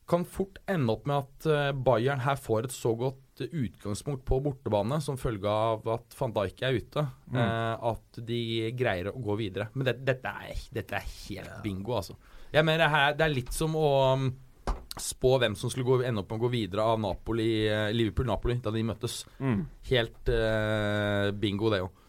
Kan 0.06 0.22
fort 0.22 0.60
ende 0.70 0.94
opp 0.94 1.08
med 1.10 1.24
at 1.24 1.74
Bayern 1.82 2.20
her 2.22 2.36
får 2.38 2.68
et 2.68 2.74
så 2.76 2.92
godt 2.94 3.25
utgangspunkt 3.44 4.24
på 4.26 4.38
bortebane 4.44 5.00
som 5.04 5.18
følge 5.20 5.50
av 5.50 5.86
at 5.96 6.16
van 6.18 6.32
Dijk 6.36 6.62
er 6.64 6.78
ute, 6.80 7.04
mm. 7.32 7.38
eh, 7.42 7.84
at 7.92 8.20
de 8.30 8.40
greier 8.76 9.10
å 9.12 9.20
gå 9.22 9.36
videre. 9.40 9.68
Men 9.74 9.90
det, 9.90 9.98
dette, 10.06 10.32
er, 10.32 10.64
dette, 10.72 11.00
er, 11.00 11.12
helt 11.26 11.60
bingo, 11.64 11.96
altså. 11.98 12.16
Jeg 12.54 12.64
mener, 12.64 12.86
det, 12.86 13.18
det 13.18 13.26
er 13.26 13.34
litt 13.34 13.52
som 13.52 13.74
å 13.76 13.90
um, 14.14 14.26
spå 14.96 15.36
hvem 15.42 15.56
som 15.58 15.72
skulle 15.72 15.86
gå, 15.88 16.00
ende 16.08 16.22
opp 16.22 16.32
med 16.32 16.40
å 16.40 16.44
gå 16.46 16.52
videre 16.54 16.88
av 16.94 17.00
Napoli, 17.02 17.50
eh, 17.68 17.92
Liverpool-Napoli 17.94 18.58
da 18.64 18.72
de 18.74 18.84
møttes. 18.86 19.20
Mm. 19.38 19.62
Helt 19.90 20.32
eh, 20.32 21.30
bingo, 21.36 21.70
det 21.72 21.84
òg. 21.84 22.02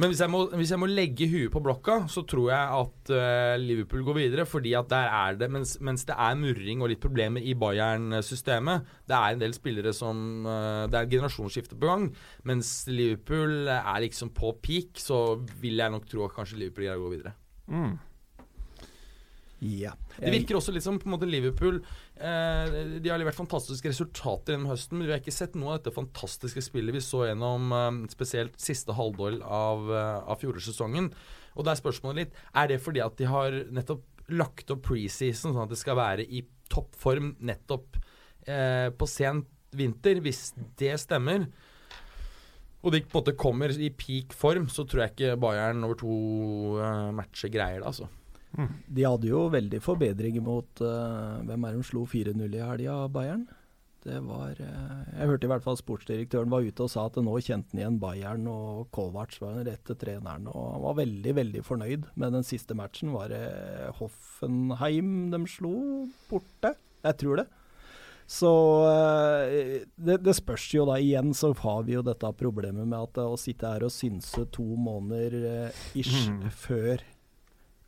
Men 0.00 0.08
hvis 0.08 0.20
jeg, 0.22 0.32
må, 0.32 0.38
hvis 0.56 0.70
jeg, 0.72 0.80
må, 0.80 0.88
legge 0.88 1.28
huet 1.28 1.52
på 1.52 1.60
blokka, 1.60 1.98
så 2.08 2.22
tror 2.24 2.46
jeg 2.48 2.76
at 2.80 3.10
uh, 3.12 3.60
Liverpool 3.60 4.04
går 4.06 4.16
videre. 4.16 4.46
Fordi 4.48 4.72
at 4.78 4.88
der 4.88 5.12
er 5.12 5.36
det, 5.36 5.50
mens, 5.52 5.74
mens, 5.84 6.06
det 6.08 6.16
er 6.16 6.38
murring 6.40 6.80
og 6.80 6.88
litt 6.92 7.02
problemer 7.02 7.44
i 7.44 7.52
Bayern-systemet 7.58 8.88
Det 9.08 9.16
er 9.18 9.34
en 9.34 9.42
del 9.42 9.52
spillere 9.56 9.92
som 9.96 10.46
uh, 10.48 10.88
Det 10.88 10.96
er 10.96 11.04
et 11.04 11.16
generasjonsskifte 11.18 11.76
på 11.76 11.90
gang. 11.90 12.08
Mens 12.48 12.72
Liverpool 12.88 13.68
er 13.68 14.04
liksom 14.06 14.32
på 14.36 14.54
peak, 14.64 14.96
så 15.02 15.36
vil 15.60 15.82
jeg 15.82 15.92
nok 15.92 16.08
tro 16.08 16.24
at 16.24 16.38
kanskje 16.38 16.62
Liverpool 16.62 16.88
greier 16.88 17.02
å 17.02 17.04
gå 17.04 17.16
videre. 17.18 17.36
Mm. 17.68 17.98
Ja. 19.60 19.92
Det 20.16 20.32
virker 20.32 20.56
også 20.56 20.72
litt 20.72 20.84
som 20.84 20.96
på 21.00 21.08
en 21.08 21.14
måte 21.18 21.28
Liverpool 21.28 21.82
De 22.20 23.08
har 23.08 23.20
levert 23.20 23.38
fantastiske 23.38 23.88
resultater 23.88 24.52
gjennom 24.52 24.68
høsten, 24.68 24.98
men 24.98 25.08
vi 25.08 25.14
har 25.14 25.22
ikke 25.22 25.32
sett 25.32 25.54
noe 25.56 25.72
av 25.72 25.78
dette 25.78 25.94
fantastiske 25.94 26.60
spillet 26.66 26.92
vi 26.92 27.00
så 27.04 27.22
gjennom 27.24 27.72
eh, 27.72 27.88
spesielt 28.12 28.58
siste 28.60 28.92
halvdel 28.96 29.40
av, 29.40 29.86
eh, 29.88 30.18
av 30.28 30.42
fjorårssesongen. 30.42 31.08
Og 31.56 31.64
da 31.64 31.72
er 31.72 31.80
spørsmålet 31.80 32.20
litt 32.20 32.36
Er 32.52 32.68
det 32.70 32.80
fordi 32.84 33.00
at 33.04 33.16
de 33.16 33.30
har 33.30 33.56
nettopp 33.72 34.04
lagt 34.30 34.70
opp 34.70 34.84
preseason 34.86 35.54
sånn 35.54 35.64
at 35.64 35.72
det 35.72 35.80
skal 35.80 35.98
være 35.98 36.28
i 36.28 36.44
toppform 36.70 37.32
nettopp 37.40 37.98
eh, 38.46 38.92
på 38.92 39.08
sent 39.08 39.48
vinter? 39.72 40.20
Hvis 40.20 40.52
det 40.78 40.98
stemmer, 41.00 41.48
og 42.84 42.92
de 42.92 43.00
på 43.00 43.16
en 43.16 43.22
måte 43.22 43.38
kommer 43.40 43.72
i 43.72 43.90
peak 43.96 44.36
form, 44.36 44.68
så 44.68 44.84
tror 44.84 45.06
jeg 45.06 45.16
ikke 45.16 45.40
Bayern 45.40 45.84
over 45.88 45.98
to 46.00 46.14
matcher 47.16 47.52
greier 47.52 47.80
det, 47.80 47.88
altså. 47.88 48.12
De 48.58 49.06
hadde 49.06 49.30
jo 49.30 49.46
veldig 49.52 49.78
forbedringer 49.84 50.42
mot 50.42 50.82
uh, 50.82 51.38
Hvem 51.46 51.64
er 51.66 51.74
det 51.74 51.82
de 51.82 51.86
slo 51.86 52.04
4-0 52.08 52.56
i 52.56 52.62
helga, 52.64 52.96
Bayern? 53.12 53.46
Det 54.00 54.16
var 54.24 54.56
uh, 54.56 55.02
Jeg 55.12 55.28
hørte 55.28 55.46
i 55.46 55.50
hvert 55.52 55.64
fall 55.66 55.78
sportsdirektøren 55.78 56.50
var 56.52 56.64
ute 56.64 56.86
og 56.86 56.90
sa 56.92 57.04
at 57.06 57.18
nå 57.20 57.36
kjente 57.44 57.74
han 57.74 57.82
igjen 57.82 58.00
Bayern, 58.02 58.48
og 58.50 58.88
Kovac 58.96 59.36
var 59.42 59.58
den 59.58 59.68
rette 59.68 59.96
treneren. 60.00 60.48
Og 60.50 60.66
han 60.74 60.84
var 60.86 60.98
veldig, 61.02 61.36
veldig 61.36 61.64
fornøyd 61.66 62.10
med 62.20 62.36
den 62.38 62.46
siste 62.46 62.76
matchen. 62.78 63.12
Var 63.14 63.32
det 63.32 63.46
Hoffenheim 64.00 65.30
de 65.34 65.42
slo 65.52 65.74
borte? 66.30 66.74
Jeg 67.04 67.20
tror 67.20 67.42
det. 67.42 67.48
Så 68.30 68.50
uh, 68.86 69.84
det, 69.94 70.20
det, 70.24 70.36
spørs 70.38 70.68
jo 70.72 70.88
da 70.88 70.96
igjen, 71.02 71.34
så 71.36 71.52
har 71.60 71.86
vi 71.86 71.98
jo 71.98 72.04
dette 72.06 72.34
problemet 72.40 72.88
med 72.88 72.98
at 72.98 73.22
å 73.22 73.38
sitte 73.40 73.68
her 73.68 73.84
og 73.84 73.92
synse 73.92 74.46
to 74.54 74.64
måneder 74.80 75.74
ish 75.98 76.30
mm. 76.30 76.44
før 76.54 77.04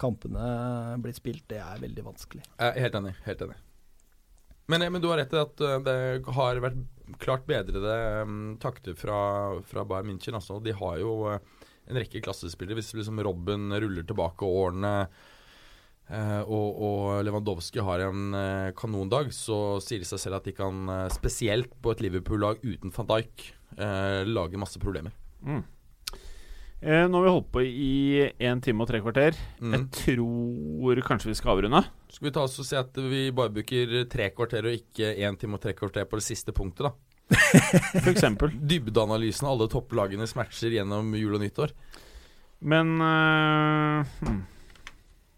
kampene 0.00 0.96
blir 1.02 1.14
spilt, 1.16 1.44
det 1.50 1.60
er 1.62 1.82
veldig 1.82 2.06
vanskelig. 2.06 2.44
Jeg 2.56 2.72
er 2.72 2.86
helt 2.86 2.98
enig. 3.02 3.14
Helt 3.26 3.44
enig. 3.46 3.58
Men, 4.70 4.84
men, 4.92 5.02
du 5.02 5.10
har 5.10 5.20
rett 5.20 5.34
i 5.34 5.40
at 5.40 5.60
eh, 5.64 5.80
det 5.84 5.96
har 6.36 6.62
vært 6.62 6.80
klart 7.20 7.44
bedrede 7.48 7.96
um, 8.22 8.54
takter 8.62 8.96
fra, 8.96 9.18
fra 9.68 9.84
Bayern 9.88 10.12
München. 10.12 10.38
Altså. 10.38 10.60
De 10.62 10.74
har 10.76 11.00
jo 11.02 11.16
uh, 11.28 11.66
en 11.90 11.98
rekke 11.98 12.22
klassespillere. 12.24 12.78
Hvis 12.78 12.94
liksom 12.96 13.20
Robben 13.26 13.74
ruller 13.74 14.06
tilbake 14.06 14.46
årene 14.46 14.94
uh, 15.02 16.42
og, 16.46 16.68
og, 16.70 17.02
Lewandowski 17.26 17.84
har 17.84 18.06
en 18.06 18.38
uh, 18.38 18.70
kanondag, 18.78 19.34
så 19.36 19.80
sier 19.84 20.04
det 20.04 20.08
seg 20.08 20.22
selv 20.24 20.40
at 20.40 20.48
de 20.48 20.56
kan, 20.56 20.88
spesielt 21.12 21.74
på 21.82 21.92
et 21.92 22.06
Liverpool-lag 22.06 22.62
uten 22.64 22.94
van 22.96 23.10
Dijk, 23.16 23.50
lage 24.28 24.58
masse 24.60 24.76
problemer. 24.80 25.14
Mm. 25.40 25.62
Eh, 26.82 27.04
nå 27.06 27.18
har 27.18 27.24
vi 27.24 27.30
holdt 27.30 27.50
på 27.54 27.62
i 27.62 28.24
én 28.42 28.60
time 28.62 28.82
og 28.82 28.88
tre 28.90 28.98
kvarter. 29.04 29.36
Mm. 29.62 29.74
Jeg 29.76 29.84
tror 30.00 31.00
kanskje 31.06 31.30
vi 31.30 31.36
skal 31.38 31.54
avrunde. 31.54 31.84
Skal 32.10 32.26
vi 32.26 32.32
ta 32.34 32.42
oss 32.42 32.58
og 32.58 32.66
si 32.66 32.74
at 32.78 32.98
vi 32.98 33.28
bare 33.30 33.54
bruker 33.54 34.00
tre 34.10 34.32
kvarter 34.34 34.66
og 34.66 34.74
ikke 34.80 35.12
én 35.22 35.38
time 35.38 35.60
og 35.60 35.62
tre 35.62 35.76
kvarter 35.78 36.08
på 36.10 36.18
det 36.18 36.26
siste 36.26 36.54
punktet, 36.56 36.90
da? 36.90 36.94
For 38.02 38.10
eksempel. 38.10 38.50
Dybdeanalysen 38.72 39.46
av 39.46 39.54
alle 39.54 39.70
topplagenes 39.70 40.34
matcher 40.34 40.74
gjennom 40.74 41.14
jul 41.14 41.38
og 41.38 41.44
nyttår. 41.44 41.76
Men 42.66 42.96
uh, 42.98 44.18
hmm. 44.26 44.42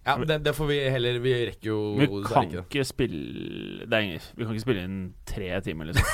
Ja, 0.04 0.16
det, 0.24 0.40
det, 0.44 0.52
får 0.52 0.66
vi 0.68 0.74
heller 0.92 1.16
Vi 1.24 1.30
rekker 1.48 1.68
jo 1.70 1.76
Vi 1.96 2.08
kan 2.26 2.44
ikke, 2.44 2.66
ikke 2.66 2.82
spille 2.84 3.86
er, 3.88 4.26
Vi 4.36 4.44
kan 4.44 4.50
ikke 4.52 4.64
spille 4.66 4.82
inn 4.84 4.98
tre 5.24 5.48
timer, 5.64 5.88
liksom. 5.88 6.10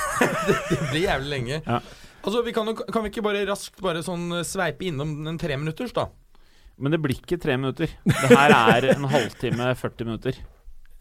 det, 0.47 0.55
det, 0.69 0.77
blir 0.85 1.03
jævlig 1.09 1.33
lenge. 1.33 1.59
Ja. 1.65 1.81
Altså, 2.21 2.41
vi 2.45 2.53
kan, 2.53 2.69
kan, 2.75 3.03
vi 3.03 3.11
ikke 3.11 3.25
bare 3.25 3.43
raskt 3.49 3.81
bare 3.81 4.03
sånn 4.05 4.29
eh, 4.37 4.47
sveipe 4.47 4.87
innom 4.87 5.13
en 5.27 5.39
treminutters, 5.41 5.93
da? 5.95 6.07
Men 6.81 6.93
det 6.93 7.01
blir 7.03 7.17
ikke 7.17 7.39
tre 7.41 7.57
minutter. 7.59 7.91
Det 8.05 8.31
her 8.31 8.53
er 8.55 8.91
en 8.95 9.05
halvtime, 9.09 9.73
40 9.77 10.07
minutter. 10.07 10.37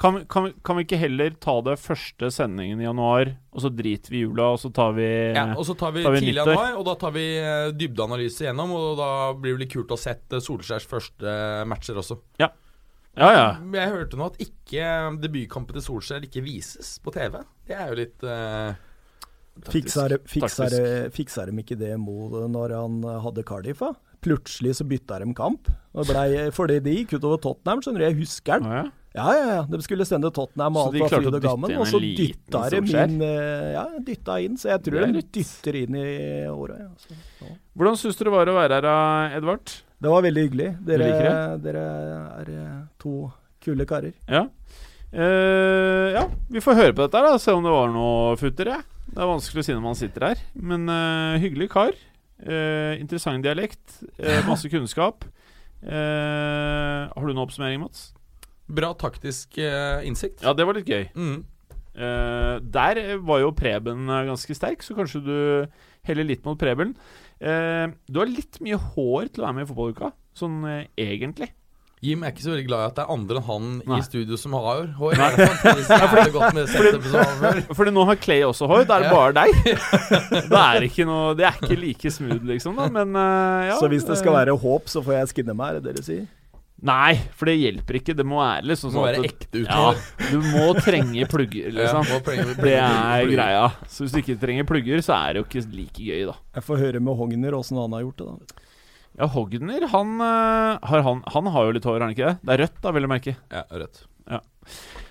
Kan, 0.01 0.23
kan, 0.33 0.47
kan, 0.65 0.79
vi 0.79 0.87
ikke 0.87 0.97
heller 0.97 1.35
ta 1.45 1.59
det 1.65 1.75
første 1.81 2.31
sendingen 2.33 2.81
i 2.81 2.87
januar, 2.87 3.35
og 3.53 3.65
så 3.65 3.69
driter 3.69 4.15
vi 4.15 4.23
i 4.23 4.25
jula, 4.25 4.47
og 4.55 4.61
så 4.63 4.71
tar 4.73 4.95
vi 4.97 5.09
Ja, 5.37 5.51
og 5.53 5.67
så 5.69 5.77
tar 5.77 5.93
vi, 5.93 6.05
tar 6.07 6.17
vi 6.17 6.23
tidlig 6.25 6.41
januar, 6.41 6.73
og 6.79 6.87
da 6.89 6.95
tar 7.03 7.13
vi 7.13 7.25
uh, 7.37 7.69
dybdeanalyse 7.77 8.47
gjennom, 8.47 8.73
og 8.79 8.95
da 8.97 9.11
blir 9.37 9.59
det 9.59 9.67
litt 9.67 9.75
kult 9.75 9.93
å 9.93 10.01
sette 10.01 10.41
Solskjærs 10.41 10.89
første 10.89 11.35
matcher 11.69 12.01
også. 12.01 12.17
Ja. 12.41 12.49
Ja, 13.19 13.29
ja. 13.35 13.47
Jeg 13.77 13.93
hørte 13.93 14.17
nå 14.17 14.31
at 14.31 14.41
ikke 14.41 14.87
debutkampen 15.21 15.77
til 15.77 15.85
Solskjær 15.85 16.25
ikke 16.25 16.47
vises 16.47 16.95
på 17.05 17.13
TV. 17.13 17.37
Det 17.69 17.77
er 17.77 17.93
jo 17.93 18.01
litt 18.01 18.25
uh, 18.25 18.73
Fiksa 19.69 20.09
fiksa 20.27 21.47
de- 21.47 21.63
ikke 21.63 21.77
det 21.79 21.99
Mo 21.99 22.29
når 22.49 22.75
han 22.77 23.05
eh, 23.05 23.21
hadde 23.21 23.45
Cardiff? 23.45 23.83
Plutselig 24.21 24.75
så 24.77 24.85
bytta 24.85 25.19
de 25.21 25.33
kamp. 25.35 25.69
Og 25.95 26.07
blei- 26.07 26.51
fordi 26.53 26.81
de 26.85 26.91
gikk 26.99 27.19
utover 27.19 27.41
Tottenham, 27.41 27.81
skjønner 27.81 27.99
du. 27.99 28.05
Jeg 28.05 28.19
husker 28.21 28.61
den. 28.61 28.67
Ah, 28.71 28.83
ja. 28.85 28.91
Ja, 29.13 29.33
ja, 29.35 29.47
ja. 29.57 29.63
De 29.67 29.81
skulle 29.83 30.05
sende 30.07 30.31
Tottenham 30.31 30.77
og 30.77 30.93
alt 30.95 31.01
var 31.03 31.09
fryd 31.09 31.35
og 31.35 31.43
gammen, 31.43 31.73
og 31.81 31.87
så 31.91 31.99
dytta 31.99 32.61
de 32.71 32.77
inn 32.79 33.23
eh, 33.27 33.73
Ja, 33.75 33.85
dytta 34.07 34.37
inn. 34.45 34.57
Så 34.57 34.69
jeg 34.71 34.83
tror 34.87 35.07
de 35.13 35.23
dytter 35.35 35.75
inn 35.83 35.97
i 35.99 36.47
åra. 36.47 36.77
Ja. 36.79 36.89
Så, 36.97 37.17
ja. 37.43 37.57
Hvordan 37.77 37.97
syns 37.99 38.17
du 38.21 38.25
det 38.25 38.33
var 38.37 38.47
å 38.47 38.55
være 38.55 38.79
her, 38.85 39.37
Edvard? 39.41 39.67
Det 40.01 40.09
var 40.09 40.23
veldig 40.23 40.45
hyggelig. 40.47 40.69
Dere, 40.87 41.59
dere 41.61 41.83
er 42.39 42.53
eh, 42.55 42.79
to 43.03 43.33
kule 43.61 43.85
karer. 43.85 44.15
Ja. 44.29 44.47
Uh, 45.11 46.13
ja, 46.15 46.23
vi 46.49 46.61
får 46.63 46.77
høre 46.79 46.95
på 46.95 47.03
dette, 47.03 47.19
da 47.27 47.35
se 47.43 47.51
om 47.51 47.65
det 47.67 47.73
var 47.75 47.89
noe 47.91 48.37
futter. 48.39 48.71
Ja. 48.77 48.79
Det 49.11 49.19
er 49.19 49.27
vanskelig 49.27 49.63
å 49.63 49.67
si 49.67 49.75
når 49.75 49.83
man 49.83 49.99
sitter 49.99 50.25
her. 50.29 50.41
Men 50.55 50.87
uh, 50.87 51.35
hyggelig 51.43 51.71
kar. 51.73 51.97
Uh, 52.41 52.95
interessant 53.01 53.43
dialekt. 53.45 53.83
Uh, 54.21 54.41
masse 54.47 54.71
kunnskap. 54.71 55.27
Har 55.81 57.25
du 57.25 57.33
noen 57.33 57.43
oppsummering, 57.43 57.81
Mats? 57.83 58.11
Bra 58.71 58.93
taktisk 58.95 59.57
innsikt. 59.59 60.45
Ja, 60.45 60.53
det 60.55 60.67
var 60.69 60.77
litt 60.77 60.91
gøy. 60.91 61.07
Mm. 61.17 61.39
Der 62.71 63.01
var 63.25 63.41
jo 63.41 63.55
Preben 63.57 64.05
ganske 64.29 64.55
sterk, 64.55 64.85
så 64.85 64.93
kanskje 64.99 65.23
du 65.25 65.39
heller 66.07 66.29
litt 66.29 66.45
mot 66.45 66.61
Preben. 66.61 66.93
Du 67.41 68.21
har 68.21 68.29
litt 68.29 68.61
mye 68.61 68.77
hår 68.77 69.33
til 69.33 69.41
å 69.41 69.47
være 69.49 69.57
med 69.57 69.65
i 69.65 69.71
fotballuka, 69.73 70.13
sånn 70.37 70.61
egentlig. 71.01 71.49
Jim 72.01 72.23
er 72.25 72.31
ikke 72.33 72.41
så 72.47 72.55
veldig 72.55 72.65
glad 72.65 72.81
i 72.81 72.89
at 72.89 72.95
det 72.97 73.03
er 73.05 73.11
andre 73.13 73.37
enn 73.37 73.45
han 73.45 73.65
Nei. 73.91 73.99
i 74.01 74.05
studio 74.07 74.37
som 74.41 74.55
har 74.57 74.87
hår. 74.97 75.19
Det 75.19 75.25
er 75.93 76.31
godt 76.33 76.55
med 76.57 76.71
før. 76.73 77.61
Fordi 77.77 77.93
nå 77.93 78.05
har 78.09 78.17
Clay 78.17 78.41
også 78.47 78.69
hår. 78.71 78.87
Da 78.89 78.97
er 78.97 79.05
det 79.05 79.11
Ja. 79.11 79.17
bare 79.19 79.33
deg. 79.37 79.53
Det 80.51 80.61
er 80.65 80.87
ikke 80.89 81.05
noe 81.05 81.35
Det 81.37 81.45
er 81.45 81.59
ikke 81.61 81.77
like 81.83 82.11
smooth, 82.15 82.41
liksom. 82.49 82.77
da 82.81 82.89
Men 82.89 83.13
eh, 83.21 83.69
ja. 83.69 83.77
så 83.77 83.91
hvis 83.93 84.07
det 84.09 84.17
skal 84.17 84.33
eh, 84.33 84.39
være 84.41 84.57
håp, 84.65 84.89
så 84.89 85.03
får 85.05 85.19
jeg 85.19 85.33
skinne 85.35 85.57
meg, 85.61 85.69
er 85.69 85.81
det 85.81 85.91
det 85.91 85.97
dere 86.01 86.07
sier? 86.09 86.29
Nei, 86.81 87.13
for 87.37 87.45
det 87.51 87.59
hjelper 87.61 87.99
ikke. 87.99 88.15
Det 88.17 88.25
må 88.25 88.39
være 88.41 88.65
liksom 88.71 88.95
sånn 88.95 89.05
være 89.05 89.19
at 89.21 89.29
ekte 89.29 89.61
ja. 89.67 89.91
Du 90.31 90.39
må 90.55 90.71
trenge 90.81 91.27
plugger, 91.29 91.67
Ja, 91.69 91.77
liksom. 91.83 92.09
må 92.09 92.23
plenge- 92.25 92.57
Det 92.57 92.73
er 92.81 93.27
plugger. 93.27 93.35
greia. 93.37 93.67
Så 93.93 94.07
hvis 94.07 94.15
du 94.17 94.23
ikke 94.23 94.39
trenger 94.41 94.65
plugger, 94.65 95.05
så 95.05 95.19
er 95.21 95.35
det 95.37 95.43
jo 95.43 95.49
ikke 95.51 95.67
like 95.77 96.01
gøy, 96.09 96.25
da. 96.33 96.39
Jeg 96.57 96.65
får 96.65 96.81
høre 96.87 97.05
med 97.05 97.21
Hogner 97.21 97.59
åssen 97.61 97.77
han 97.77 97.93
har 97.93 98.07
gjort 98.09 98.25
det. 98.25 98.31
da. 98.33 98.65
Ja, 99.19 99.27
Hogner, 99.27 99.87
han, 99.91 100.13
eh, 100.23 100.89
har 100.91 101.03
han, 101.07 101.23
han 101.27 101.47
har 101.55 101.67
jo 101.67 101.77
litt 101.77 101.87
hår, 101.89 101.99
har 101.99 102.07
han 102.07 102.15
ikke 102.15 102.29
det? 102.29 102.37
Det 102.47 102.55
er 102.55 102.63
rødt, 102.65 102.77
da, 102.83 102.93
vil 102.95 103.07
jeg 103.07 103.13
merke. 103.13 103.37
Ja, 103.51 103.65
rødt. 103.71 104.05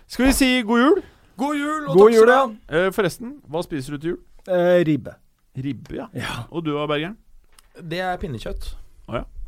Skal 0.10 0.26
vi 0.26 0.34
si 0.34 0.48
god 0.66 0.80
jul? 0.82 1.02
God 1.40 1.58
jul, 1.60 1.82
og 1.84 1.96
God 1.96 2.00
takk 2.00 2.14
jul, 2.16 2.20
skal 2.20 2.30
du 2.30 2.34
ja. 2.34 2.44
ha. 2.44 2.78
Eh, 2.80 2.92
forresten, 2.96 3.34
hva 3.48 3.64
spiser 3.66 3.96
du 3.96 4.00
til 4.00 4.14
jul? 4.16 4.22
Eh, 4.48 4.80
ribbe. 4.88 5.16
Ribbe, 5.60 5.98
ja. 6.00 6.08
Ja. 6.18 6.44
Og 6.50 6.66
du, 6.66 6.74
Bergeren? 6.90 7.18
Det 7.80 8.00
er 8.04 8.18
pinnekjøtt. 8.22 8.72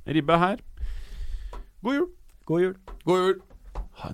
Ribbe 0.08 0.38
her. 0.42 0.62
God 1.82 1.98
jul. 1.98 2.12
God 2.46 2.62
jul. 2.62 2.76
God 3.06 3.26
jul. 3.26 3.42
Ha 4.04 4.14